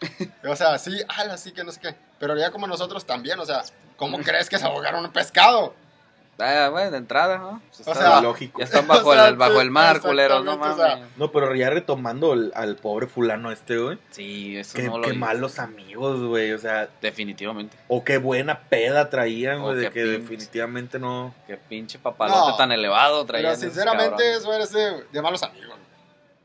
O 0.44 0.56
sea, 0.56 0.78
sí, 0.78 1.00
ala, 1.08 1.36
sí, 1.36 1.52
que 1.52 1.64
no 1.64 1.72
sé 1.72 1.80
qué. 1.80 1.94
Pero 2.18 2.36
ya 2.36 2.50
como 2.50 2.66
nosotros 2.66 3.04
también, 3.06 3.38
o 3.40 3.44
sea, 3.46 3.62
¿cómo 3.96 4.18
crees 4.18 4.48
que 4.48 4.58
se 4.58 4.64
ahogaron 4.64 5.04
un 5.04 5.12
pescado? 5.12 5.74
Ah, 6.38 6.68
bueno, 6.72 6.90
de 6.90 6.98
entrada, 6.98 7.38
¿no? 7.38 7.62
Pues 7.68 7.86
O 7.86 7.92
está- 7.92 8.10
sea, 8.10 8.20
lógico. 8.20 8.58
ya 8.58 8.64
están 8.64 8.86
bajo, 8.88 9.08
o 9.10 9.12
sea, 9.14 9.28
el, 9.28 9.36
bajo 9.36 9.60
el 9.60 9.70
mar, 9.70 10.00
culeros, 10.00 10.44
no 10.44 10.52
exactamente, 10.54 10.82
o 10.82 10.86
sea, 10.86 10.96
mames. 10.96 11.16
No, 11.18 11.30
pero 11.30 11.54
ya 11.54 11.70
retomando 11.70 12.32
al, 12.32 12.52
al 12.56 12.76
pobre 12.76 13.06
fulano 13.06 13.52
este, 13.52 13.78
güey. 13.78 13.98
Sí, 14.10 14.56
eso 14.56 14.74
Qué, 14.74 14.82
no 14.84 14.98
lo 14.98 15.04
qué 15.04 15.12
vi. 15.12 15.18
malos 15.18 15.58
amigos, 15.60 16.20
güey. 16.22 16.52
O 16.52 16.58
sea, 16.58 16.88
Definitivamente. 17.00 17.76
o 17.88 18.02
qué 18.04 18.18
buena 18.18 18.60
peda 18.68 19.10
traían, 19.10 19.58
O 19.60 19.62
güey. 19.66 19.76
De 19.76 19.90
que 19.90 20.04
pinche- 20.04 20.18
definitivamente 20.20 20.98
no. 20.98 21.34
Qué 21.46 21.56
pinche 21.56 21.98
papalote 21.98 22.38
No, 22.50 22.56
tan 22.56 22.72
elevado 22.72 23.24
traían 23.24 23.52
Pero 23.52 23.60
sinceramente, 23.70 24.32
eso 24.34 24.52
eres 24.52 24.72
de, 24.72 25.04
de 25.12 25.22
malos 25.22 25.42
amigos. 25.42 25.76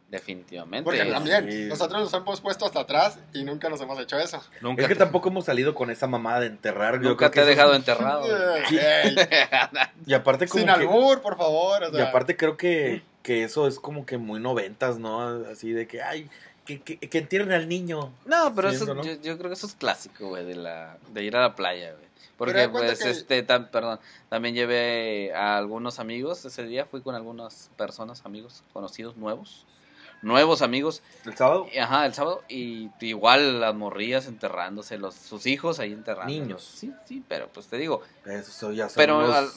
Definitivamente. 0.10 0.84
Porque 0.84 1.04
Sí. 1.04 1.10
también, 1.12 1.70
nosotros 1.70 2.02
nos 2.02 2.14
hemos 2.14 2.42
puesto 2.42 2.66
hasta 2.66 2.80
atrás 2.80 3.20
y 3.32 3.44
nunca 3.44 3.70
nos 3.70 3.80
hemos 3.82 4.00
hecho 4.00 4.18
eso. 4.18 4.42
Nunca 4.62 4.82
Es 4.82 4.88
que 4.88 4.96
te, 4.96 5.00
tampoco 5.00 5.30
hemos 5.30 5.46
salido 5.46 5.76
con 5.76 5.92
esa 5.92 6.08
mamada 6.08 6.40
de 6.40 6.48
enterrar. 6.48 6.96
yo 7.02 7.10
nunca 7.10 7.30
creo 7.30 7.46
te 7.46 7.52
he 7.52 7.56
dejado 7.56 7.76
enterrado. 7.76 8.26
Y 10.06 10.14
aparte 10.14 10.48
como 10.48 10.60
sin 10.60 10.68
que... 10.68 10.72
albur, 10.74 11.22
por 11.22 11.38
favor. 11.38 11.84
o 11.84 11.98
Y 11.98 12.02
aparte 12.02 12.36
creo 12.36 12.58
que, 12.58 13.04
que 13.24 13.44
eso 13.44 13.68
es 13.68 13.80
como 13.80 14.06
que 14.06 14.18
muy 14.18 14.40
noventas, 14.40 14.98
¿no? 14.98 15.22
Así 15.46 15.72
de 15.72 15.88
que, 15.88 16.02
ay, 16.02 16.30
que, 16.66 16.82
que, 16.82 16.98
que 16.98 17.18
entierren 17.18 17.52
al 17.52 17.68
niño. 17.70 18.12
No, 18.26 18.54
pero 18.56 18.70
eso, 18.70 18.94
¿no? 18.94 19.04
yo, 19.04 19.14
yo 19.22 19.38
creo 19.38 19.50
que 19.50 19.56
eso 19.56 19.68
es 19.68 19.74
clásico, 19.76 20.30
güey, 20.30 20.46
de, 20.46 20.56
la, 20.56 20.98
de 21.14 21.24
ir 21.24 21.36
a 21.36 21.42
la 21.42 21.56
playa, 21.56 21.92
güey. 21.94 22.10
Porque, 22.38 22.70
pues, 22.70 23.00
que- 23.00 23.10
este, 23.10 23.46
tam- 23.46 23.70
perdón, 23.70 24.00
también 24.30 24.56
llevé 24.56 25.34
a 25.36 25.58
algunos 25.58 26.00
amigos 26.00 26.46
ese 26.46 26.64
día, 26.64 26.86
fui 26.86 27.02
con 27.02 27.14
algunas 27.14 27.70
personas, 27.76 28.26
amigos, 28.26 28.64
conocidos, 28.72 29.18
nuevos, 29.18 29.66
nuevos 30.22 30.62
amigos, 30.62 31.02
¿El 31.26 31.36
sábado? 31.38 31.68
y, 31.74 31.78
ajá, 31.78 32.06
el 32.06 32.14
sábado, 32.14 32.44
y 32.50 32.90
igual 33.02 33.60
las 33.62 33.74
morrillas 33.76 34.28
enterrándose, 34.28 34.98
los, 34.98 35.16
sus 35.16 35.46
hijos 35.46 35.80
ahí 35.80 35.94
enterrando. 35.94 36.32
Niños. 36.34 36.64
Sí, 36.64 36.94
sí, 37.06 37.24
pero 37.28 37.48
pues 37.50 37.68
te 37.68 37.78
digo, 37.78 38.02
Eso 38.26 38.72
ya 38.72 38.90
son 38.90 38.96
pero, 38.96 39.18
unos- 39.20 39.36
al- 39.36 39.50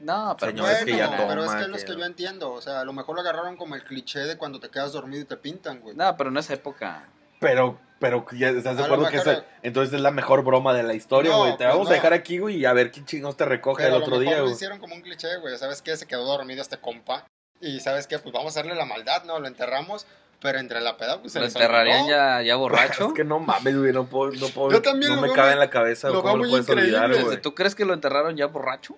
no, 0.00 0.36
pero 0.38 0.52
señores 0.52 0.84
que 0.84 0.96
ya 0.96 1.06
no, 1.06 1.12
toman. 1.16 1.28
pero 1.28 1.44
es 1.44 1.50
que 1.50 1.56
es 1.76 1.84
que- 1.84 1.90
lo 1.90 1.96
que 1.96 2.00
yo 2.00 2.06
entiendo. 2.06 2.52
O 2.52 2.60
sea, 2.60 2.80
a 2.80 2.84
lo 2.84 2.92
mejor 2.92 3.16
lo 3.16 3.20
agarraron 3.22 3.56
como 3.56 3.74
el 3.74 3.82
cliché 3.84 4.20
de 4.20 4.36
cuando 4.38 4.60
te 4.60 4.68
quedas 4.70 4.92
dormido 4.92 5.22
y 5.22 5.24
te 5.24 5.36
pintan, 5.36 5.80
güey. 5.80 5.96
No, 5.96 6.16
pero 6.16 6.30
en 6.30 6.36
esa 6.36 6.54
época, 6.54 7.08
Pero, 7.40 7.78
pero 8.00 8.24
ya 8.32 8.48
estás 8.50 8.76
de 8.76 8.84
acuerdo 8.84 9.08
que 9.08 9.16
esa- 9.18 9.44
entonces 9.62 9.94
es 9.94 10.00
la 10.00 10.10
mejor 10.10 10.42
broma 10.44 10.72
de 10.74 10.82
la 10.84 10.94
historia, 10.94 11.30
No, 11.32 11.38
güey. 11.40 11.52
Te 11.52 11.58
pues 11.58 11.68
vamos 11.68 11.86
a 11.86 11.90
no. 11.90 11.94
dejar 11.94 12.12
aquí, 12.12 12.38
güey, 12.38 12.56
y 12.56 12.64
a 12.64 12.72
ver 12.72 12.90
qué 12.90 13.04
chingos 13.04 13.36
te 13.36 13.44
recoge 13.44 13.82
Pero 13.84 13.88
el 13.88 13.94
a 13.94 13.98
lo 13.98 14.04
otro 14.04 14.18
mejor 14.18 14.24
día, 14.28 14.38
lo 14.38 14.42
güey. 14.44 14.54
hicieron 14.54 14.78
como 14.80 14.94
un 14.96 15.02
cliché, 15.02 15.36
güey. 15.38 15.56
¿Sabes 15.58 15.82
qué? 15.82 15.96
Se 15.96 16.06
quedó 16.06 16.24
dormido 16.24 16.62
este 16.62 16.78
compa. 16.78 17.26
Y 17.60 17.80
¿sabes 17.80 18.06
qué? 18.06 18.18
Pues 18.18 18.32
vamos 18.32 18.56
a 18.56 18.60
hacerle 18.60 18.74
la 18.76 18.84
maldad, 18.84 19.24
¿no? 19.24 19.38
Lo 19.40 19.46
enterramos. 19.48 20.06
Pero 20.40 20.60
entre 20.60 20.80
la 20.80 20.96
peda, 20.96 21.20
pues 21.20 21.32
se 21.32 21.40
lo 21.40 21.46
enterrarían 21.46 22.02
olvidó. 22.02 22.16
ya, 22.16 22.42
ya 22.42 22.54
borracho. 22.54 23.06
Es 23.08 23.12
que 23.14 23.24
no 23.24 23.40
mames, 23.40 23.76
güey, 23.76 23.92
no 23.92 24.06
puedo, 24.06 24.30
no 24.32 24.46
puedo, 24.50 24.70
Yo 24.70 24.82
también 24.82 25.08
no 25.10 25.16
lo 25.16 25.22
me 25.22 25.26
veo 25.28 25.34
cabe 25.34 25.48
muy- 25.48 25.52
en 25.54 25.58
la 25.58 25.70
cabeza, 25.70 26.10
lo 26.10 26.22
¿cómo 26.22 26.36
lo 26.36 26.42
muy 26.44 26.50
puedes 26.50 26.68
olvidar, 26.68 27.12
güey? 27.24 27.40
¿Tú 27.42 27.56
crees 27.56 27.74
que 27.74 27.84
lo 27.84 27.92
enterraron 27.92 28.36
ya 28.36 28.46
borracho? 28.46 28.96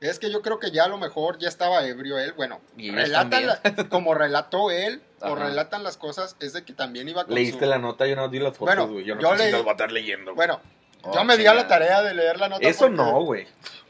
Es 0.00 0.20
que 0.20 0.30
yo 0.30 0.42
creo 0.42 0.60
que 0.60 0.70
ya 0.70 0.84
a 0.84 0.88
lo 0.88 0.96
mejor 0.96 1.38
ya 1.38 1.48
estaba 1.48 1.84
ebrio 1.84 2.18
él. 2.20 2.34
Bueno, 2.34 2.60
relatan 2.76 3.46
la- 3.48 3.60
como 3.90 4.14
relató 4.14 4.70
él, 4.70 5.02
o 5.20 5.26
Ajá. 5.34 5.46
relatan 5.46 5.82
las 5.82 5.96
cosas, 5.96 6.36
es 6.38 6.52
de 6.52 6.64
que 6.64 6.72
también 6.72 7.08
iba 7.08 7.24
con 7.24 7.34
Leíste 7.34 7.64
su... 7.64 7.70
la 7.70 7.78
nota, 7.78 8.06
yo 8.06 8.14
no 8.14 8.28
di 8.28 8.38
las 8.38 8.56
fotos, 8.56 8.76
Bueno, 8.76 8.86
güey. 8.92 9.04
Yo 9.04 9.16
no 9.16 9.20
yo 9.22 9.30
sé 9.32 9.36
si 9.38 9.42
leí- 9.42 9.52
las 9.52 9.62
voy 9.62 9.70
a 9.70 9.72
estar 9.72 9.90
leyendo, 9.90 10.34
güey. 10.34 10.46
Bueno, 10.46 10.60
Oh, 11.02 11.12
yo 11.14 11.24
me 11.24 11.36
di 11.36 11.46
a 11.46 11.54
la 11.54 11.66
tarea 11.66 12.02
de 12.02 12.14
leer 12.14 12.38
la 12.38 12.48
nota. 12.48 12.68
Eso 12.68 12.80
porque- 12.86 12.96
no, 12.96 13.22
güey. 13.22 13.48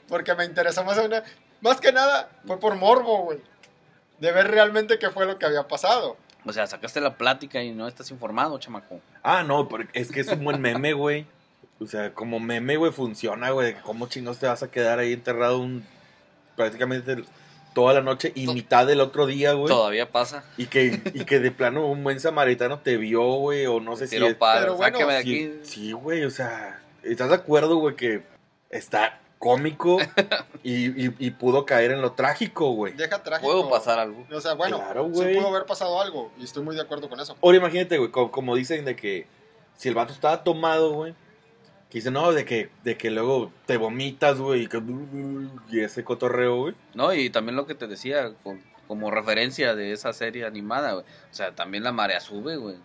Porque 0.09 0.35
me 0.35 0.47
interesó 0.47 0.83
más 0.85 0.97
una... 0.97 1.23
Más 1.61 1.78
que 1.80 1.92
nada, 1.92 2.30
fue 2.47 2.59
por 2.59 2.75
morbo, 2.76 3.25
güey. 3.25 3.38
De 4.20 4.32
ver 4.32 4.48
realmente 4.50 4.98
qué 4.98 5.10
fue 5.10 5.26
lo 5.26 5.38
que 5.38 5.46
había 5.46 5.66
pasado. 5.66 6.16
O 6.46 6.52
sea, 6.52 6.66
sacaste 6.66 7.00
la 7.00 7.16
plática 7.16 7.62
y 7.62 7.72
no 7.72 7.86
estás 7.88 8.10
informado, 8.10 8.58
chamaco. 8.58 9.00
Ah, 9.22 9.42
no, 9.42 9.68
pero 9.68 9.84
es 9.92 10.10
que 10.10 10.20
es 10.20 10.28
un 10.28 10.44
buen 10.44 10.60
meme, 10.60 10.92
güey. 10.92 11.26
O 11.80 11.86
sea, 11.86 12.12
como 12.14 12.40
meme, 12.40 12.76
güey, 12.76 12.92
funciona, 12.92 13.50
güey. 13.50 13.74
¿Cómo 13.82 14.06
chingados 14.08 14.38
te 14.38 14.46
vas 14.46 14.62
a 14.62 14.70
quedar 14.70 14.98
ahí 14.98 15.12
enterrado 15.12 15.58
un 15.58 15.84
prácticamente 16.56 17.16
toda 17.74 17.94
la 17.94 18.00
noche 18.02 18.32
y 18.34 18.46
To- 18.46 18.54
mitad 18.54 18.86
del 18.86 19.00
otro 19.00 19.26
día, 19.26 19.52
güey? 19.52 19.68
Todavía 19.68 20.10
pasa. 20.10 20.44
Y 20.56 20.66
que, 20.66 21.00
y 21.14 21.24
que 21.24 21.38
de 21.40 21.50
plano 21.50 21.86
un 21.86 22.02
buen 22.02 22.20
samaritano 22.20 22.80
te 22.80 22.96
vio, 22.96 23.22
güey, 23.22 23.66
o 23.66 23.80
no 23.80 23.96
sé 23.96 24.06
si... 24.08 24.16
Es- 24.16 24.34
paro, 24.34 24.60
pero 24.60 24.76
bueno, 24.76 24.92
sáqueme 24.98 25.12
de 25.14 25.18
aquí. 25.18 25.52
sí, 25.62 25.92
güey, 25.92 26.24
o 26.24 26.30
sea, 26.30 26.80
¿Estás 27.02 27.30
de 27.30 27.36
acuerdo, 27.36 27.76
güey, 27.76 27.96
que 27.96 28.22
está 28.68 29.20
cómico 29.40 29.97
y, 30.62 31.06
y- 31.09 31.14
y 31.18 31.30
pudo 31.32 31.64
caer 31.66 31.90
en 31.90 32.00
lo 32.02 32.12
trágico, 32.12 32.70
güey? 32.73 32.92
Deja 32.92 33.23
trágico. 33.23 33.50
Puedo 33.50 33.68
pasar 33.68 33.99
algo. 33.99 34.25
O 34.30 34.40
sea, 34.40 34.54
bueno, 34.54 34.76
Claro, 34.78 35.06
sí 35.06 35.11
güey. 35.12 35.35
pudo 35.37 35.49
haber 35.49 35.64
pasado 35.66 36.00
algo 36.00 36.30
y 36.38 36.44
estoy 36.44 36.62
muy 36.62 36.76
de 36.76 36.82
acuerdo 36.82 37.09
con 37.09 37.18
eso. 37.18 37.37
Ahora 37.42 37.56
imagínate, 37.56 37.99
güey, 37.99 38.11
como, 38.12 38.30
como 38.30 38.54
dicen 38.54 38.85
de 38.85 38.94
que 38.94 39.26
si 39.76 39.88
el 39.88 39.94
vato 39.97 40.12
estaba 40.12 40.44
tomado, 40.44 40.92
güey, 40.92 41.14
que 41.88 41.99
dicen, 41.99 42.12
no, 42.12 42.30
de 42.32 42.44
que, 42.44 42.70
de 42.85 42.97
que 42.97 43.11
luego 43.11 43.50
te 43.66 43.76
vomitas, 43.78 44.38
güey, 44.38 44.64
y, 44.64 44.66
que- 44.68 44.80
y 45.70 45.80
ese 45.80 46.04
cotorreo, 46.04 46.56
güey. 46.59 46.75
No, 46.94 47.12
y 47.14 47.30
también 47.30 47.56
lo 47.56 47.66
que 47.66 47.75
te 47.75 47.87
decía, 47.88 48.32
con- 48.44 48.62
como 48.87 49.11
referencia 49.11 49.75
de 49.75 49.92
esa 49.92 50.12
serie 50.12 50.44
animada, 50.44 50.92
güey. 50.92 51.04
O 51.04 51.35
sea, 51.35 51.54
también 51.54 51.82
la 51.82 51.92
marea 51.92 52.20
sube, 52.20 52.56
güey. 52.56 52.76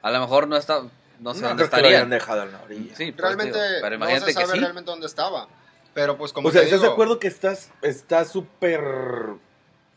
A 0.00 0.10
lo 0.10 0.18
mejor 0.20 0.48
no 0.48 0.56
está, 0.56 0.82
no 1.18 1.34
sé 1.34 1.42
dónde 1.42 1.68
creo 1.68 1.82
que 1.84 1.98
lo 2.00 2.06
dejado 2.06 2.44
en 2.44 2.52
la 2.52 2.62
orilla. 2.62 2.96
Sí, 2.96 3.12
pues, 3.12 3.20
Realmente 3.22 3.58
digo, 3.58 3.78
pero 3.82 3.90
no 3.90 4.04
imagínate 4.06 4.26
se 4.26 4.32
sabe 4.32 4.46
que 4.46 4.52
sí. 4.52 4.60
realmente 4.60 4.90
dónde 4.90 5.06
estaba. 5.06 5.46
Pero 5.94 6.16
pues 6.16 6.32
como 6.32 6.48
o 6.48 6.50
sea, 6.52 6.60
te 6.60 6.66
¿estás 6.66 6.82
de 6.82 6.88
acuerdo 6.88 7.18
que 7.18 7.28
estás 7.28 7.70
está 7.82 8.24
súper 8.24 8.80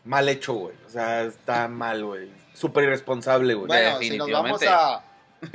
mal 0.04 0.28
hecho, 0.30 0.54
güey? 0.54 0.76
O 0.88 0.90
sea, 0.90 1.24
está 1.24 1.68
mal, 1.68 2.04
güey. 2.04 2.30
Súper 2.54 2.86
irresponsable, 2.86 3.54
güey. 3.54 3.68
Bueno, 3.68 3.98
si 4.00 4.18
nos 4.18 4.30
vamos 4.32 4.62
a 4.64 5.04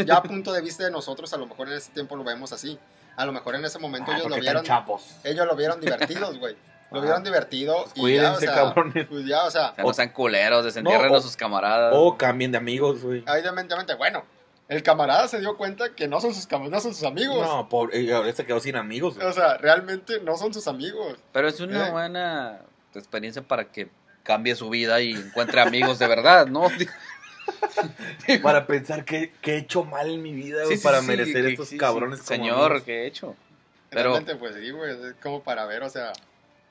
ya 0.04 0.16
a 0.16 0.23
punto 0.23 0.52
de 0.52 0.61
vista 0.61 0.85
de 0.85 0.90
nosotros, 0.90 1.33
a 1.33 1.37
lo 1.38 1.47
mejor 1.47 1.68
en 1.68 1.75
ese 1.75 1.90
tiempo 1.92 2.14
lo 2.16 2.25
vemos 2.25 2.52
así. 2.52 2.78
A 3.16 3.25
lo 3.26 3.33
mejor 3.33 3.54
en 3.57 3.64
ese 3.64 3.78
momento 3.78 4.12
Ah, 4.12 4.16
ellos 4.18 4.30
lo 4.30 4.37
vieron 4.37 4.62
están 4.62 4.78
chapos. 4.80 5.16
ellos 5.25 5.47
lo 5.47 5.57
vieron 5.57 5.80
divertidos, 5.80 6.38
güey. 6.38 6.57
Lo 6.90 7.00
Ah. 7.00 7.02
vieron 7.02 7.23
divertido 7.23 7.75
y 7.76 7.85
ya, 7.85 7.90
o 7.90 8.00
Cuídense, 8.00 8.40
sea, 8.47 8.54
cabrones. 8.54 9.07
pues 9.09 9.26
ya, 9.26 9.45
o 9.45 9.50
sea, 9.50 9.75
O 9.83 9.92
sean 9.92 10.09
culeros, 10.09 10.64
desentierren 10.64 11.09
No, 11.09 11.14
o- 11.14 11.18
a 11.18 11.21
sus 11.21 11.37
camaradas. 11.37 11.92
O 11.95 12.16
cambien 12.16 12.50
de 12.50 12.57
amigos, 12.57 13.02
güey. 13.02 13.23
evidentemente, 13.26 13.95
bueno, 13.95 14.25
el 14.68 14.82
camarada 14.82 15.26
se 15.28 15.40
dio 15.40 15.56
cuenta 15.56 15.94
que 15.94 16.08
no 16.08 16.20
son 16.20 16.34
sus 16.34 16.46
no 16.50 16.80
son 16.80 16.94
sus 16.94 17.04
amigos. 17.04 17.40
No, 17.40 17.68
pobre, 17.68 18.00
y 18.02 18.10
ahora 18.10 18.32
se 18.32 18.44
quedó 18.44 18.60
sin 18.60 18.76
amigos, 18.76 19.16
güey. 19.16 19.26
O 19.26 19.32
sea, 19.32 19.56
realmente 19.56 20.20
no 20.20 20.37
son 20.37 20.52
sus 20.52 20.68
amigos. 20.68 21.16
Pero 21.32 21.48
es 21.48 21.58
una 21.60 21.88
¿Eh? 21.88 21.90
buena 21.90 22.60
experiencia 22.94 23.42
para 23.42 23.72
que 23.72 23.88
cambie 24.22 24.54
su 24.54 24.68
vida 24.68 25.00
y 25.00 25.12
encuentre 25.12 25.60
amigos 25.62 25.98
de 25.98 26.06
verdad, 26.06 26.46
¿no? 26.46 26.66
Para 28.42 28.66
pensar 28.66 29.06
que, 29.06 29.32
que 29.40 29.54
he 29.54 29.58
hecho 29.58 29.84
mal 29.84 30.10
en 30.10 30.22
mi 30.22 30.32
vida, 30.34 30.66
Sí, 30.66 30.76
sí, 30.76 30.82
para 30.84 31.00
sí, 31.00 31.06
merecer 31.06 31.46
estos 31.46 31.68
sí, 31.68 31.76
sí, 31.76 31.78
cabrones 31.78 32.18
como 32.18 32.28
Señor, 32.28 32.66
amigos. 32.72 32.82
¿qué 32.82 33.02
he 33.02 33.06
hecho? 33.06 33.37
Pero- 33.88 34.10
Realmente, 34.10 34.37
pues 34.37 34.54
sí, 34.54 34.70
güey, 34.70 34.90
es 34.92 35.14
como 35.22 35.42
para 35.42 35.64
ver, 35.64 35.82
o 35.82 35.88
sea, 35.88 36.12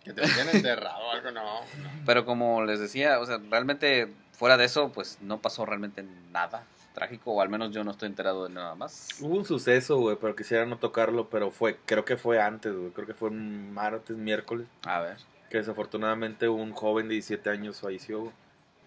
que 0.03 0.13
te 0.13 0.21
tienen 0.21 0.55
enterrado 0.55 0.99
o 0.99 1.11
algo, 1.11 1.31
no. 1.31 1.61
Pero 2.05 2.25
como 2.25 2.63
les 2.63 2.79
decía, 2.79 3.19
o 3.19 3.25
sea, 3.25 3.39
realmente 3.49 4.13
fuera 4.33 4.55
de 4.55 4.65
eso, 4.65 4.91
pues 4.91 5.17
no 5.21 5.41
pasó 5.41 5.65
realmente 5.65 6.05
nada 6.31 6.63
trágico, 6.97 7.31
o 7.33 7.41
al 7.41 7.49
menos 7.49 7.71
yo 7.71 7.83
no 7.83 7.91
estoy 7.91 8.07
enterado 8.07 8.47
de 8.47 8.53
nada 8.53 8.73
más. 8.73 9.09
Hubo 9.21 9.35
un 9.37 9.45
suceso, 9.45 9.97
güey, 9.99 10.17
pero 10.19 10.35
quisiera 10.35 10.65
no 10.65 10.77
tocarlo, 10.79 11.29
pero 11.29 11.51
fue, 11.51 11.77
creo 11.85 12.03
que 12.05 12.17
fue 12.17 12.41
antes, 12.41 12.75
güey. 12.75 12.89
Creo 12.89 13.05
que 13.05 13.13
fue 13.13 13.29
un 13.29 13.71
martes, 13.71 14.17
miércoles, 14.17 14.65
A 14.85 14.99
ver. 15.01 15.17
que 15.51 15.57
desafortunadamente 15.59 16.49
un 16.49 16.71
joven 16.73 17.07
de 17.07 17.13
17 17.13 17.49
años 17.51 17.79
falleció, 17.81 18.21
güey. 18.21 18.33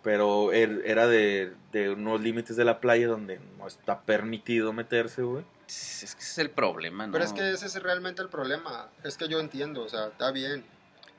Pero 0.03 0.51
er- 0.53 0.83
era 0.87 1.07
de, 1.07 1.53
de 1.73 1.91
unos 1.91 2.21
límites 2.21 2.57
de 2.57 2.65
la 2.65 2.81
playa 2.81 3.07
donde 3.07 3.39
no 3.59 3.67
está 3.69 4.01
permitido 4.01 4.73
meterse, 4.73 5.23
güey. 5.23 5.45
Es 5.69 6.17
que 6.17 6.23
ese 6.23 6.33
es 6.33 6.39
el 6.39 6.51
problema, 6.51 7.07
¿no? 7.07 7.13
Pero 7.13 7.25
es 7.25 7.33
que 7.33 7.53
ese 7.53 7.67
es 7.67 7.81
realmente 7.81 8.23
el 8.23 8.29
problema. 8.29 8.89
Es 9.05 9.17
que 9.17 9.29
yo 9.29 9.39
entiendo, 9.39 9.83
o 9.85 9.89
sea, 9.89 10.07
está 10.09 10.33
bien. 10.33 10.65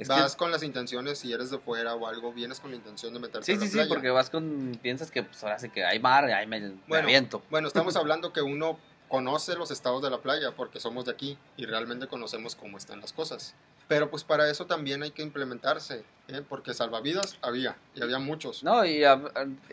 Es 0.02 0.08
que- 0.10 0.14
Vas 0.16 0.36
con 0.36 0.52
las 0.52 0.64
intenciones, 0.64 1.20
si 1.20 1.32
eres 1.32 1.52
de 1.52 1.60
fuera 1.60 1.94
o 1.96 2.08
algo, 2.08 2.34
vienes 2.34 2.60
con 2.60 2.72
la 2.72 2.78
intención 2.78 3.14
de 3.14 3.20
meterte 3.20 3.46
Sí, 3.46 3.52
a 3.52 3.56
la 3.56 3.62
sí, 3.62 3.68
sí, 3.68 3.74
playa. 3.74 3.90
porque 3.90 4.10
vas 4.10 4.30
con... 4.30 4.78
Piensas 4.82 5.12
que 5.12 5.24
pues 5.24 5.44
ahora 5.44 5.60
sí 5.60 5.70
que 5.70 5.86
hay 5.86 6.00
mar, 6.00 6.26
ahí 6.26 6.48
me, 6.48 6.60
me 6.60 6.76
Bueno, 6.88 7.04
aviento. 7.06 7.44
Bueno, 7.52 7.68
estamos 7.68 7.96
hablando 7.98 8.34
que 8.34 8.42
uno 8.42 8.80
conoce 9.12 9.56
los 9.56 9.70
estados 9.72 10.02
de 10.02 10.10
la 10.10 10.20
playa 10.20 10.52
porque 10.56 10.80
somos 10.80 11.04
de 11.06 11.12
aquí 11.12 11.38
y 11.58 11.66
realmente 11.66 12.08
conocemos 12.08 12.56
cómo 12.56 12.78
están 12.78 13.02
las 13.02 13.12
cosas. 13.12 13.54
Pero 13.90 14.10
pues 14.10 14.24
para 14.24 14.50
eso 14.50 14.68
también 14.68 15.04
hay 15.04 15.12
que 15.12 15.22
implementarse, 15.22 16.06
¿eh? 16.30 16.42
porque 16.48 16.74
salvavidas 16.74 17.38
había 17.42 17.76
y 17.94 18.02
había 18.02 18.20
muchos. 18.20 18.64
No, 18.64 18.86
y 18.86 19.04
a, 19.04 19.22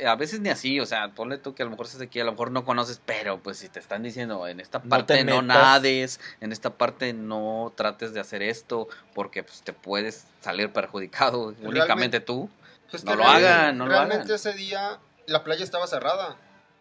a 0.05 0.17
veces 0.17 0.41
ni 0.41 0.49
así, 0.49 0.81
o 0.81 0.87
sea, 0.87 1.13
ponle 1.15 1.39
tú 1.39 1.55
que 1.55 1.63
a 1.63 1.67
lo 1.67 1.71
mejor 1.71 1.87
estás 1.87 2.01
aquí, 2.03 2.19
a 2.19 2.25
lo 2.25 2.33
mejor 2.33 2.51
no 2.51 2.65
conoces, 2.65 3.01
pero 3.07 3.39
pues 3.41 3.59
si 3.59 3.69
te 3.69 3.79
están 3.79 4.03
diciendo 4.03 4.49
en 4.49 4.59
esta 4.59 4.83
parte 4.83 5.15
te 5.19 5.25
no, 5.25 5.41
nades, 5.41 6.19
en 6.41 6.51
esta 6.51 6.71
parte 6.77 7.13
no 7.13 7.73
trates 7.77 8.13
de 8.13 8.19
hacer 8.19 8.43
esto, 8.43 8.89
porque 9.15 9.45
pues 9.45 9.63
te 9.63 9.73
puedes 9.73 10.27
salir 10.41 10.73
perjudicado, 10.73 11.55
únicamente 11.63 12.19
tú. 12.19 12.51
Pues 12.91 13.05
no 13.05 13.15
lo 13.15 13.23
realmente- 13.23 13.49
hagan, 13.49 13.79
no 13.79 13.85
lo 13.87 13.93
Realmente 13.93 14.25
hagan. 14.25 14.35
ese 14.35 14.53
día 14.55 14.99
la 15.27 15.45
playa 15.45 15.63
estaba 15.63 15.87
cerrada 15.87 16.37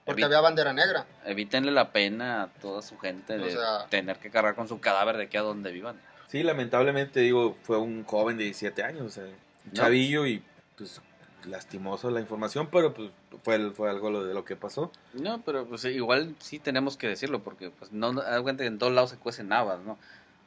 porque 0.07 0.23
había 0.23 0.41
bandera 0.41 0.73
negra. 0.73 1.05
Evítenle 1.25 1.71
la 1.71 1.91
pena 1.91 2.43
a 2.43 2.47
toda 2.47 2.81
su 2.81 2.97
gente 2.97 3.35
O 3.35 3.37
de 3.45 3.51
sea- 3.51 3.85
tener 3.89 4.17
que 4.17 4.31
cargar 4.31 4.55
con 4.55 4.67
su 4.67 4.79
cadáver 4.79 5.17
de 5.17 5.23
aquí 5.25 5.37
a 5.37 5.41
donde 5.41 5.71
vivan. 5.71 6.01
Sí, 6.27 6.41
lamentablemente, 6.43 7.19
digo, 7.19 7.55
fue 7.61 7.77
un 7.77 8.03
joven 8.03 8.37
de 8.37 8.45
17 8.45 8.81
años, 8.83 9.01
o 9.03 9.09
sea, 9.09 9.23
un 9.25 9.31
No. 9.65 9.73
chavillo 9.73 10.25
y 10.25 10.41
pues 10.75 10.99
lastimoso 11.45 12.09
la 12.09 12.19
información, 12.19 12.67
pero 12.71 12.93
pues 12.93 13.11
fue, 13.43 13.71
fue 13.71 13.89
algo 13.89 14.09
lo 14.09 14.23
de 14.25 14.33
lo 14.33 14.43
que 14.43 14.55
pasó. 14.55 14.91
No, 15.13 15.41
pero 15.43 15.65
pues 15.65 15.85
igual 15.85 16.35
sí 16.39 16.59
tenemos 16.59 16.97
que 16.97 17.07
decirlo, 17.07 17.43
porque 17.43 17.69
pues 17.69 17.91
no, 17.91 18.09
en 18.21 18.77
todos 18.79 18.91
lados 18.93 19.11
se 19.11 19.17
cuecen 19.17 19.53
habas, 19.53 19.79
¿no? 19.81 19.97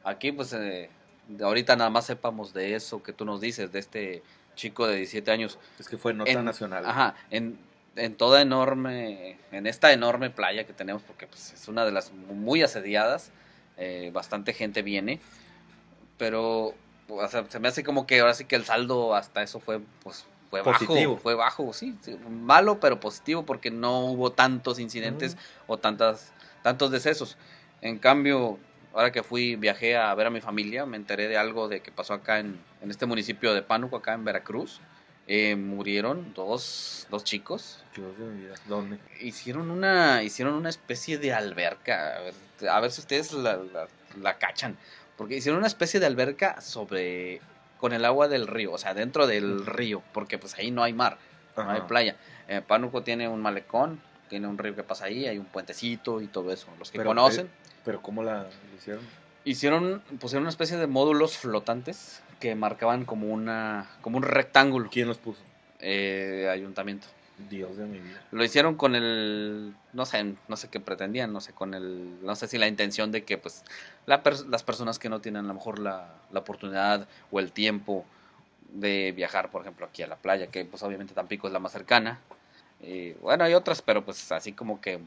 Aquí 0.05 0.33
pues 0.33 0.53
eh, 0.53 0.91
ahorita 1.41 1.77
nada 1.77 1.89
más 1.91 2.07
sepamos 2.07 2.53
de 2.53 2.75
eso 2.75 3.03
que 3.03 3.13
tú 3.13 3.25
nos 3.25 3.41
dices, 3.41 3.73
de 3.73 3.79
este 3.79 4.23
chico 4.57 4.87
de 4.87 4.97
17 4.97 5.31
años. 5.31 5.59
Es 5.79 5.89
que 5.89 5.97
fue 5.97 6.13
nota 6.13 6.31
En- 6.31 6.45
nacional. 6.45 6.85
Ajá, 6.85 7.15
en, 7.31 7.59
en 7.97 8.17
toda 8.17 8.41
enorme, 8.41 9.39
en 9.53 9.67
esta 9.67 9.93
enorme 9.93 10.31
playa 10.31 10.65
que 10.65 10.73
tenemos, 10.73 11.03
porque 11.03 11.27
pues, 11.27 11.53
es 11.53 11.69
una 11.69 11.85
de 11.85 11.93
las 11.93 12.13
muy 12.13 12.63
asediadas, 12.63 13.33
eh, 13.77 14.11
bastante 14.13 14.53
gente 14.53 14.83
viene, 14.83 15.21
pero 16.17 16.75
o 17.09 17.29
sea, 17.29 17.45
se 17.49 17.59
me 17.59 17.69
hace 17.69 17.83
como 17.83 18.07
que 18.07 18.21
ahora 18.21 18.35
sí 18.35 18.45
que 18.45 18.57
el 18.57 18.65
saldo 18.65 19.15
hasta 19.15 19.43
eso 19.43 19.61
fue 19.61 19.81
pues 20.03 20.27
fue 20.51 20.65
Positivo. 20.65 21.13
bajo, 21.13 21.17
fue 21.17 21.35
bajo, 21.35 21.73
sí, 21.73 21.97
sí, 22.01 22.17
malo 22.29 22.81
pero 22.81 22.99
positivo 22.99 23.45
porque 23.45 23.71
no 23.71 24.07
hubo 24.07 24.33
tantos 24.33 24.81
incidentes 24.81 25.37
o 25.69 25.79
tantas 25.79 26.33
tantos 26.63 26.91
decesos. 26.91 27.37
En 27.81 27.99
cambio, 27.99 28.59
ahora 28.93 29.13
que 29.13 29.23
fui, 29.23 29.57
viajé 29.57 29.97
a 29.97 30.13
ver 30.15 30.27
a 30.27 30.31
mi 30.31 30.41
familia, 30.41 30.87
me 30.87 30.97
enteré 30.97 31.29
de 31.29 31.39
algo 31.39 31.69
de 31.69 31.81
que 31.81 31.93
pasó 31.93 32.15
acá 32.15 32.41
en, 32.41 32.61
en 32.83 32.91
este 32.91 33.07
municipio 33.07 33.55
de 33.55 33.63
Pánuco, 33.63 33.97
acá 33.97 34.13
en 34.13 34.25
Veracruz. 34.25 34.81
Eh, 35.33 35.55
murieron 35.55 36.35
dos, 36.35 37.07
dos 37.09 37.23
chicos. 37.23 37.85
Dios 37.95 38.19
de 38.19 38.25
mi 38.25 38.41
vida, 38.47 38.55
¿Dónde? 38.67 38.99
Hicieron 39.21 39.71
una, 39.71 40.25
hicieron 40.25 40.55
una 40.55 40.69
especie 40.69 41.19
de 41.19 41.33
alberca. 41.33 42.17
A 42.17 42.21
ver, 42.21 42.35
a 42.69 42.81
ver 42.81 42.91
si 42.91 43.01
ustedes 43.01 43.33
la, 43.33 43.57
la- 43.57 43.87
la 44.21 44.39
cachan. 44.39 44.77
Porque 45.17 45.37
hicieron 45.37 45.59
una 45.59 45.69
especie 45.69 46.01
de 46.01 46.07
alberca 46.07 46.61
sobre 46.61 47.41
con 47.79 47.93
el 47.93 48.05
agua 48.05 48.27
del 48.27 48.49
río, 48.49 48.73
o 48.73 48.79
sea, 48.79 48.93
dentro 48.93 49.29
del 49.29 49.65
río, 49.67 50.03
porque 50.13 50.37
pues 50.37 50.55
ahí 50.59 50.73
no 50.73 50.83
hay 50.83 50.93
mar, 50.93 51.17
no 51.57 51.71
hay 51.71 51.83
playa. 51.83 52.17
Eh, 52.49 52.61
Pánuco 52.67 53.03
tiene 53.05 53.29
un 53.29 53.41
malecón, 53.41 54.01
tiene 54.29 54.49
un 54.49 54.59
río 54.59 54.75
que 54.75 54.83
pasa 54.83 55.05
ahí, 55.05 55.27
hay 55.29 55.39
un 55.39 55.47
puentecito 55.47 56.21
y 56.21 56.27
todo 56.27 56.53
eso. 56.53 56.67
Los 56.79 56.91
que 56.91 56.99
Pero, 56.99 57.11
conocen. 57.11 57.49
Pero 57.85 58.03
¿cómo 58.03 58.25
la 58.25 58.49
hicieron? 58.77 59.05
Hicieron, 59.45 60.03
pusieron 60.19 60.43
una 60.43 60.51
especie 60.51 60.77
de 60.77 60.87
módulos 60.89 61.39
flotantes 61.39 62.21
que 62.41 62.55
marcaban 62.55 63.05
como 63.05 63.29
una, 63.29 63.89
como 64.01 64.17
un 64.17 64.23
rectángulo. 64.25 64.89
¿Quién 64.91 65.07
los 65.09 65.19
puso? 65.19 65.41
Eh, 65.79 66.49
ayuntamiento. 66.51 67.07
Dios 67.49 67.77
de 67.77 67.87
mi 67.87 68.01
vida. 68.01 68.23
Lo 68.33 68.45
hicieron 68.45 68.75
con 68.75 68.95
el, 68.95 69.75
no 69.95 70.05
sé, 70.05 70.35
no 70.49 70.57
sé 70.57 70.69
qué 70.69 70.79
pretendían, 70.81 71.33
no 71.33 71.41
sé, 71.41 71.53
con 71.53 71.73
el, 71.75 72.23
no 72.23 72.35
sé 72.37 72.49
si 72.49 72.59
la 72.59 72.69
intención 72.69 73.13
de 73.13 73.25
que 73.25 73.39
pues 73.39 73.65
la 74.07 74.23
pers- 74.23 74.47
las 74.47 74.63
personas 74.63 74.99
que 74.99 75.09
no 75.09 75.21
tienen 75.21 75.45
a 75.45 75.49
lo 75.49 75.55
mejor 75.55 75.79
la, 75.79 76.13
la 76.33 76.41
oportunidad 76.41 77.07
o 77.31 77.41
el 77.41 77.53
tiempo 77.53 78.05
de 78.73 79.13
viajar, 79.13 79.51
por 79.51 79.63
ejemplo, 79.63 79.87
aquí 79.87 80.03
a 80.03 80.07
la 80.07 80.17
playa, 80.17 80.49
que 80.49 80.65
pues 80.67 80.83
obviamente 80.83 81.15
Tampico 81.15 81.47
es 81.47 81.53
la 81.53 81.59
más 81.61 81.73
cercana. 81.73 82.21
Eh, 82.83 83.17
bueno, 83.23 83.45
hay 83.45 83.55
otras, 83.55 83.81
pero 83.81 84.05
pues 84.05 84.31
así 84.33 84.53
como 84.53 84.81
que 84.81 85.01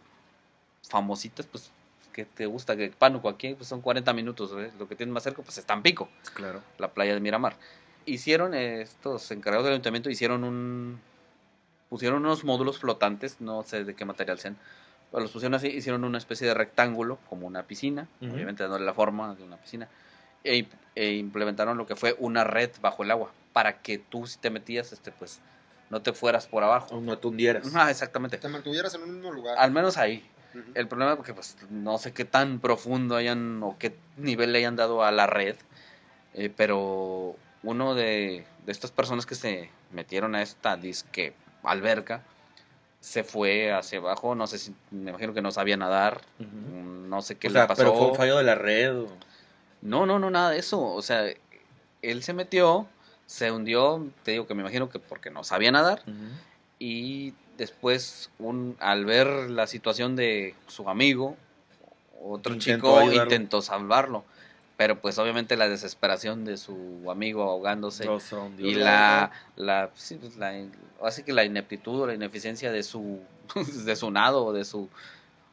famositas, 0.90 1.46
pues 1.46 1.72
que 2.14 2.24
te 2.26 2.46
gusta, 2.46 2.78
que 2.78 2.90
Pánuco 2.90 3.28
aquí 3.28 3.56
pues 3.56 3.68
son 3.68 3.82
40 3.82 4.14
minutos, 4.14 4.52
¿eh? 4.58 4.72
lo 4.80 4.88
que 4.88 4.96
tienen 4.96 5.12
más 5.12 5.24
cerca 5.24 5.42
pues 5.42 5.58
es 5.58 5.66
Tampico 5.66 6.08
Claro. 6.34 6.62
la 6.78 6.94
playa 6.94 7.14
de 7.14 7.20
Miramar. 7.20 7.58
Hicieron, 8.06 8.54
eh, 8.54 8.82
estos 8.82 9.30
encargados 9.32 9.66
del 9.66 9.74
ayuntamiento, 9.74 10.10
hicieron 10.10 10.44
un... 10.44 11.02
Pusieron 11.90 12.26
unos 12.26 12.44
módulos 12.44 12.80
flotantes, 12.80 13.40
no 13.40 13.64
sé 13.64 13.84
de 13.84 13.94
qué 13.94 14.06
material 14.06 14.40
sean, 14.40 14.58
los 15.12 15.30
pusieron 15.32 15.54
así, 15.54 15.68
hicieron 15.68 16.04
una 16.04 16.18
especie 16.18 16.48
de 16.48 16.54
rectángulo, 16.56 17.20
como 17.30 17.46
una 17.46 17.64
piscina, 17.64 18.08
obviamente 18.20 18.64
dándole 18.64 18.84
la 18.84 18.96
forma 18.96 19.36
de 19.36 19.44
una 19.44 19.58
piscina, 19.58 19.88
e, 20.44 20.66
e 20.96 21.12
implementaron 21.14 21.78
lo 21.78 21.86
que 21.86 21.96
fue 21.96 22.16
una 22.18 22.44
red 22.44 22.72
bajo 22.82 23.04
el 23.04 23.12
agua, 23.12 23.32
para 23.54 23.82
que 23.82 24.00
tú 24.00 24.26
si 24.26 24.40
te 24.40 24.50
metías, 24.50 24.92
este 24.92 25.12
pues, 25.12 25.40
no 25.92 26.02
te 26.02 26.14
fueras 26.14 26.48
por 26.48 26.64
abajo. 26.64 26.96
O 26.96 27.02
no 27.02 27.16
te 27.20 27.28
hundieras. 27.28 27.68
Ah, 27.76 27.92
exactamente. 27.92 28.40
Te 28.40 28.50
mantuvieras 28.50 28.96
en 28.96 29.04
un 29.04 29.14
mismo 29.14 29.32
lugar. 29.32 29.60
Al 29.60 29.70
menos 29.70 29.98
ahí. 29.98 30.28
El 30.74 30.88
problema 30.88 31.12
es 31.12 31.18
porque 31.18 31.34
pues 31.34 31.58
no 31.70 31.98
sé 31.98 32.14
qué 32.14 32.26
tan 32.26 32.60
profundo 32.60 33.16
hayan 33.16 33.62
o 33.64 33.78
qué 33.78 33.96
nivel 34.18 34.52
le 34.52 34.60
hayan 34.60 34.76
dado 34.76 35.04
a 35.04 35.12
la 35.12 35.28
red, 35.28 35.56
eh, 36.34 36.52
pero 36.56 37.36
uno 37.64 37.96
de, 37.96 38.46
de 38.66 38.72
estas 38.72 38.92
personas 38.92 39.26
que 39.26 39.36
se 39.36 39.70
metieron 39.92 40.36
a 40.36 40.42
esta 40.42 40.76
disque 40.78 41.34
alberca 41.64 42.22
se 43.00 43.24
fue 43.24 43.72
hacia 43.74 44.00
abajo, 44.00 44.34
no 44.36 44.48
sé 44.48 44.58
si, 44.58 44.74
me 44.92 45.10
imagino 45.12 45.34
que 45.34 45.42
no 45.42 45.52
sabía 45.52 45.76
nadar, 45.78 46.22
no 46.70 47.22
sé 47.22 47.36
qué 47.36 47.48
o 47.48 47.52
le 47.52 47.60
sea, 47.60 47.68
pasó. 47.68 47.82
pero 47.84 47.94
fue 47.96 48.08
un 48.08 48.16
fallo 48.16 48.38
de 48.38 48.44
la 48.44 48.56
red. 48.56 48.98
o- 48.98 49.18
No, 49.82 50.06
no, 50.06 50.18
no, 50.20 50.30
nada 50.30 50.52
de 50.52 50.60
eso. 50.60 50.82
O 50.82 51.02
sea, 51.02 51.26
él 52.02 52.24
se 52.24 52.34
metió, 52.34 52.88
se 53.26 53.52
hundió, 53.52 54.08
te 54.24 54.32
digo 54.32 54.48
que 54.48 54.54
me 54.56 54.62
imagino 54.62 54.90
que 54.90 55.00
porque 55.00 55.30
no 55.30 55.44
sabía 55.44 55.72
nadar. 55.72 56.04
Y 56.80 57.34
después, 57.58 58.30
un, 58.40 58.76
al 58.80 59.06
ver 59.06 59.28
la 59.50 59.68
situación 59.68 60.16
de 60.16 60.56
su 60.68 60.90
amigo, 60.90 61.38
otro 62.22 62.54
Intentó 62.54 62.88
chico 62.88 62.98
ayudarlo. 63.00 63.24
intentó 63.24 63.62
salvarlo. 63.62 64.24
Pero 64.76 65.00
pues 65.00 65.18
obviamente 65.20 65.56
la 65.56 65.70
desesperación 65.70 66.46
de 66.46 66.58
su 66.58 67.06
amigo 67.10 67.44
ahogándose 67.44 68.08
y 68.58 68.74
la, 68.74 69.32
la, 69.56 69.92
sí, 69.94 70.16
pues, 70.16 70.36
la 70.38 70.54
así 71.04 71.22
que 71.24 71.32
la 71.32 71.44
ineptitud 71.44 72.02
o 72.02 72.08
la 72.08 72.16
ineficiencia 72.16 72.72
de 72.72 72.82
su 72.82 73.20
de 73.86 73.96
su 73.96 74.10
nado 74.10 74.44
o 74.46 74.52
de 74.54 74.66
su 74.66 74.90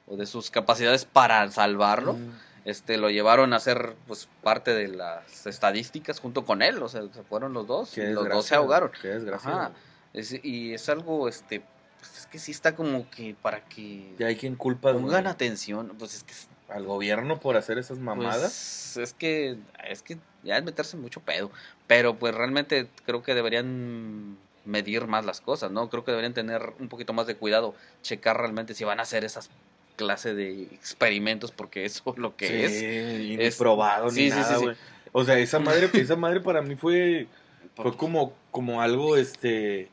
o 0.07 0.17
de 0.17 0.25
sus 0.27 0.51
capacidades 0.51 1.05
para 1.05 1.49
salvarlo 1.51 2.15
Mm. 2.15 2.31
este 2.65 2.97
lo 2.97 3.11
llevaron 3.11 3.53
a 3.53 3.61
ser 3.61 3.95
pues 4.07 4.27
parte 4.43 4.73
de 4.75 4.89
las 4.89 5.47
estadísticas 5.47 6.19
junto 6.19 6.45
con 6.47 6.63
él 6.63 6.83
o 6.83 6.89
sea 6.89 7.03
se 7.13 7.23
fueron 7.25 7.53
los 7.53 7.67
dos 7.67 7.97
y 7.99 8.03
los 8.07 8.27
dos 8.29 8.47
se 8.47 8.55
ahogaron 8.55 8.91
Qué 9.03 9.09
desgracia. 9.09 9.51
Ajá. 9.51 9.71
Es- 10.15 10.43
y 10.43 10.73
es 10.73 10.89
algo 10.89 11.29
este 11.29 11.63
pues 12.01 12.19
es 12.19 12.27
que 12.27 12.39
sí 12.39 12.51
está 12.51 12.75
como 12.75 13.09
que 13.11 13.35
para 13.41 13.61
que 13.65 14.15
Y 14.19 14.23
hay 14.25 14.37
quien 14.37 14.57
culpa 14.57 14.93
pongan 14.93 15.23
güey, 15.23 15.27
atención 15.33 15.93
pues 15.99 16.15
es 16.17 16.25
que 16.25 16.35
al 16.73 16.85
gobierno 16.85 17.39
por 17.41 17.57
hacer 17.57 17.79
esas 17.79 17.99
mamadas. 17.99 18.93
pues, 18.95 18.97
es 19.09 19.15
que 19.15 19.57
es 19.89 20.03
que 20.03 20.19
ya 20.43 20.57
es 20.57 20.65
meterse 20.65 20.97
mucho 20.97 21.21
pedo, 21.21 21.51
pero 21.87 22.15
pues 22.17 22.35
realmente 22.35 22.89
creo 23.07 23.23
que 23.23 23.35
deberían 23.35 24.37
medir 24.65 25.07
más 25.07 25.25
las 25.25 25.41
cosas, 25.41 25.71
¿no? 25.71 25.89
Creo 25.91 26.05
que 26.05 26.13
deberían 26.13 26.35
tener 26.35 26.73
un 26.79 26.89
poquito 26.89 27.13
más 27.13 27.27
de 27.27 27.35
cuidado, 27.37 27.75
checar 28.03 28.37
realmente 28.39 28.75
si 28.75 28.85
van 28.85 29.01
a 29.01 29.03
hacer 29.03 29.25
esas 29.25 29.51
clase 29.97 30.33
de 30.35 30.63
experimentos 30.63 31.51
porque 31.51 31.85
eso 31.85 32.03
es 32.07 32.19
lo 32.19 32.35
que 32.37 32.47
sí, 32.47 32.55
es. 32.87 33.19
ni 33.39 33.45
es- 33.45 33.57
probado 33.57 34.09
sí, 34.11 34.25
ni 34.25 34.31
sí, 34.31 34.37
nada, 34.39 34.49
sí, 34.55 34.59
sí. 34.59 34.65
güey. 34.65 34.77
O 35.13 35.25
sea, 35.25 35.39
esa 35.39 35.59
madre, 35.59 35.91
esa 35.95 36.17
madre 36.17 36.41
para 36.41 36.63
mí 36.63 36.77
fue 36.77 37.27
fue 37.75 37.97
como 37.97 38.33
como 38.51 38.81
algo 38.81 39.17
este 39.17 39.91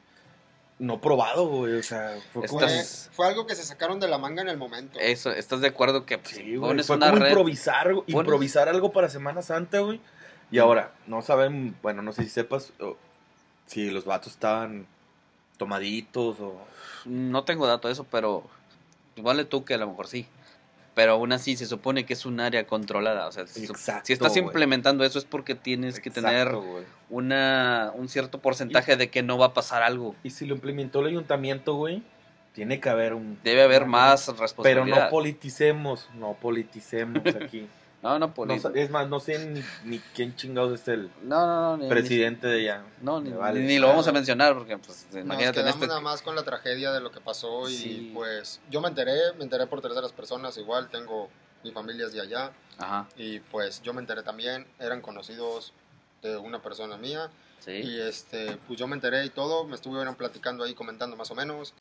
no 0.80 1.02
probado, 1.02 1.48
güey, 1.48 1.74
o 1.74 1.84
sea, 1.84 2.18
fue 2.34 2.46
como 2.48 2.62
Fue, 3.12 3.28
algo 3.28 3.48
que 3.48 3.56
se 3.56 3.64
sacaron 3.64 4.00
de 4.00 4.08
la 4.08 4.18
manga 4.18 4.42
en 4.44 4.50
el 4.50 4.58
momento. 4.58 5.00
Eso, 5.00 5.32
¿estás 5.32 5.62
de 5.62 5.68
acuerdo 5.68 6.06
que 6.06 6.18
pues, 6.20 6.36
Sí, 6.36 6.56
güey, 6.56 6.70
pones 6.72 6.88
fue 6.88 6.98
una 6.98 7.10
como 7.10 7.20
red? 7.22 7.30
improvisar, 7.30 7.88
pones- 7.92 8.04
improvisar 8.08 8.70
algo 8.70 8.92
para 8.92 9.10
Semana 9.10 9.42
Santa, 9.42 9.80
güey. 9.80 10.00
Y 10.52 10.60
ahora, 10.60 10.94
no 11.08 11.22
saben, 11.22 11.76
bueno, 11.82 12.02
no 12.04 12.14
sé 12.14 12.24
si 12.24 12.30
sepas 12.30 12.72
o- 12.80 12.96
si 13.66 13.90
los 13.90 14.06
vatos 14.06 14.34
estaban 14.34 14.86
tomaditos 15.58 16.40
o... 16.40 16.56
No 17.06 17.44
tengo 17.44 17.66
dato 17.68 17.88
de 17.88 17.94
eso, 17.94 18.06
pero 18.10 18.44
vale 19.18 19.46
tú 19.46 19.66
que 19.66 19.74
a 19.74 19.78
lo 19.78 19.88
mejor 19.88 20.08
sí. 20.08 20.28
Pero 20.98 21.12
aún 21.12 21.32
así 21.32 21.56
se 21.56 21.68
supone 21.68 22.08
que 22.08 22.14
es 22.14 22.26
un 22.26 22.40
área 22.40 22.66
controlada. 22.66 23.28
O 23.28 23.32
sea, 23.32 23.46
si, 23.46 23.66
Exacto, 23.66 24.08
si 24.08 24.14
estás 24.14 24.36
implementando 24.36 25.04
eso 25.04 25.20
es 25.20 25.26
porque 25.26 25.54
tienes 25.54 26.00
que 26.00 26.10
tener 26.10 26.58
una, 27.12 27.92
un 27.94 28.10
cierto 28.10 28.40
porcentaje 28.42 28.96
de 28.96 29.12
que 29.12 29.22
no 29.22 29.38
va 29.38 29.46
a 29.46 29.54
pasar 29.54 29.84
algo. 29.84 30.16
Y 30.24 30.32
si 30.32 30.48
lo 30.48 30.56
implementó 30.56 31.02
el 31.02 31.10
ayuntamiento, 31.10 31.76
güey, 31.76 32.02
tiene 32.54 32.80
que 32.80 32.90
haber 32.90 33.14
un... 33.14 33.38
Debe 33.44 33.62
haber 33.62 33.86
más 33.86 34.26
Pero 34.26 34.40
responsabilidad. 34.40 35.04
no 35.04 35.10
politicemos, 35.12 36.10
no 36.16 36.34
politicemos 36.34 37.24
aquí. 37.36 37.68
no, 38.10 38.20
no, 38.20 38.28
No 38.28 38.34
poli- 38.34 38.60
sa- 38.60 38.72
es 38.74 38.90
más, 38.90 39.08
no 39.10 39.20
sé 39.20 39.38
ni, 39.48 39.64
ni 39.84 40.00
quién 40.16 40.36
chingados 40.36 40.80
es 40.82 40.88
el 40.88 41.10
no, 41.24 41.46
no, 41.48 41.78
no, 41.78 41.84
ni- 41.84 41.90
presidente 41.90 42.48
de 42.48 42.60
allá. 42.62 42.84
ni- 43.00 43.06
no, 43.06 43.20
ni, 43.22 43.32
vale. 43.32 43.60
ni 43.62 43.80
lo 43.80 43.88
vamos 43.88 44.08
a 44.08 44.12
mencionar 44.12 44.54
porque, 44.56 44.78
pues, 44.78 45.06
Nos 45.12 45.24
imagínate 45.24 45.54
quedamos 45.60 45.76
este. 45.76 45.88
nada 45.88 46.00
más 46.02 46.22
con 46.22 46.36
la 46.36 46.44
tragedia 46.44 46.92
de 46.92 47.00
lo 47.02 47.12
que 47.12 47.20
pasó 47.22 47.70
y 47.70 47.74
Sí. 47.76 48.12
pues 48.14 48.60
yo 48.70 48.82
me 48.82 48.88
enteré, 48.90 49.14
me 49.38 49.44
enteré 49.44 49.68
por 49.68 49.82
terceras 49.82 50.12
personas, 50.12 50.58
igual 50.58 50.90
tengo 50.90 51.30
mi 51.64 51.72
familia 51.72 52.06
es 52.06 52.14
de 52.14 52.22
allá 52.22 52.52
Ajá, 52.78 53.08
y 53.18 53.40
pues 53.40 53.82
yo 53.82 53.94
me 53.94 54.00
enteré 54.02 54.22
también, 54.24 54.68
eran 54.80 55.02
conocidos 55.02 55.74
de 56.22 56.38
una 56.38 56.62
persona 56.62 56.98
mía 56.98 57.30
sí. 57.60 57.72
y 57.72 58.00
este 58.02 58.58
pues 58.68 58.80
yo 58.80 58.88
me 58.88 58.96
enteré 58.96 59.26
y 59.26 59.30
todo, 59.30 59.66
me 59.66 59.76
estuvieron 59.76 60.16
platicando 60.16 60.64
ahí 60.64 60.74
comentando 60.74 61.16
más 61.18 61.30
o 61.32 61.36
menos, 61.36 61.74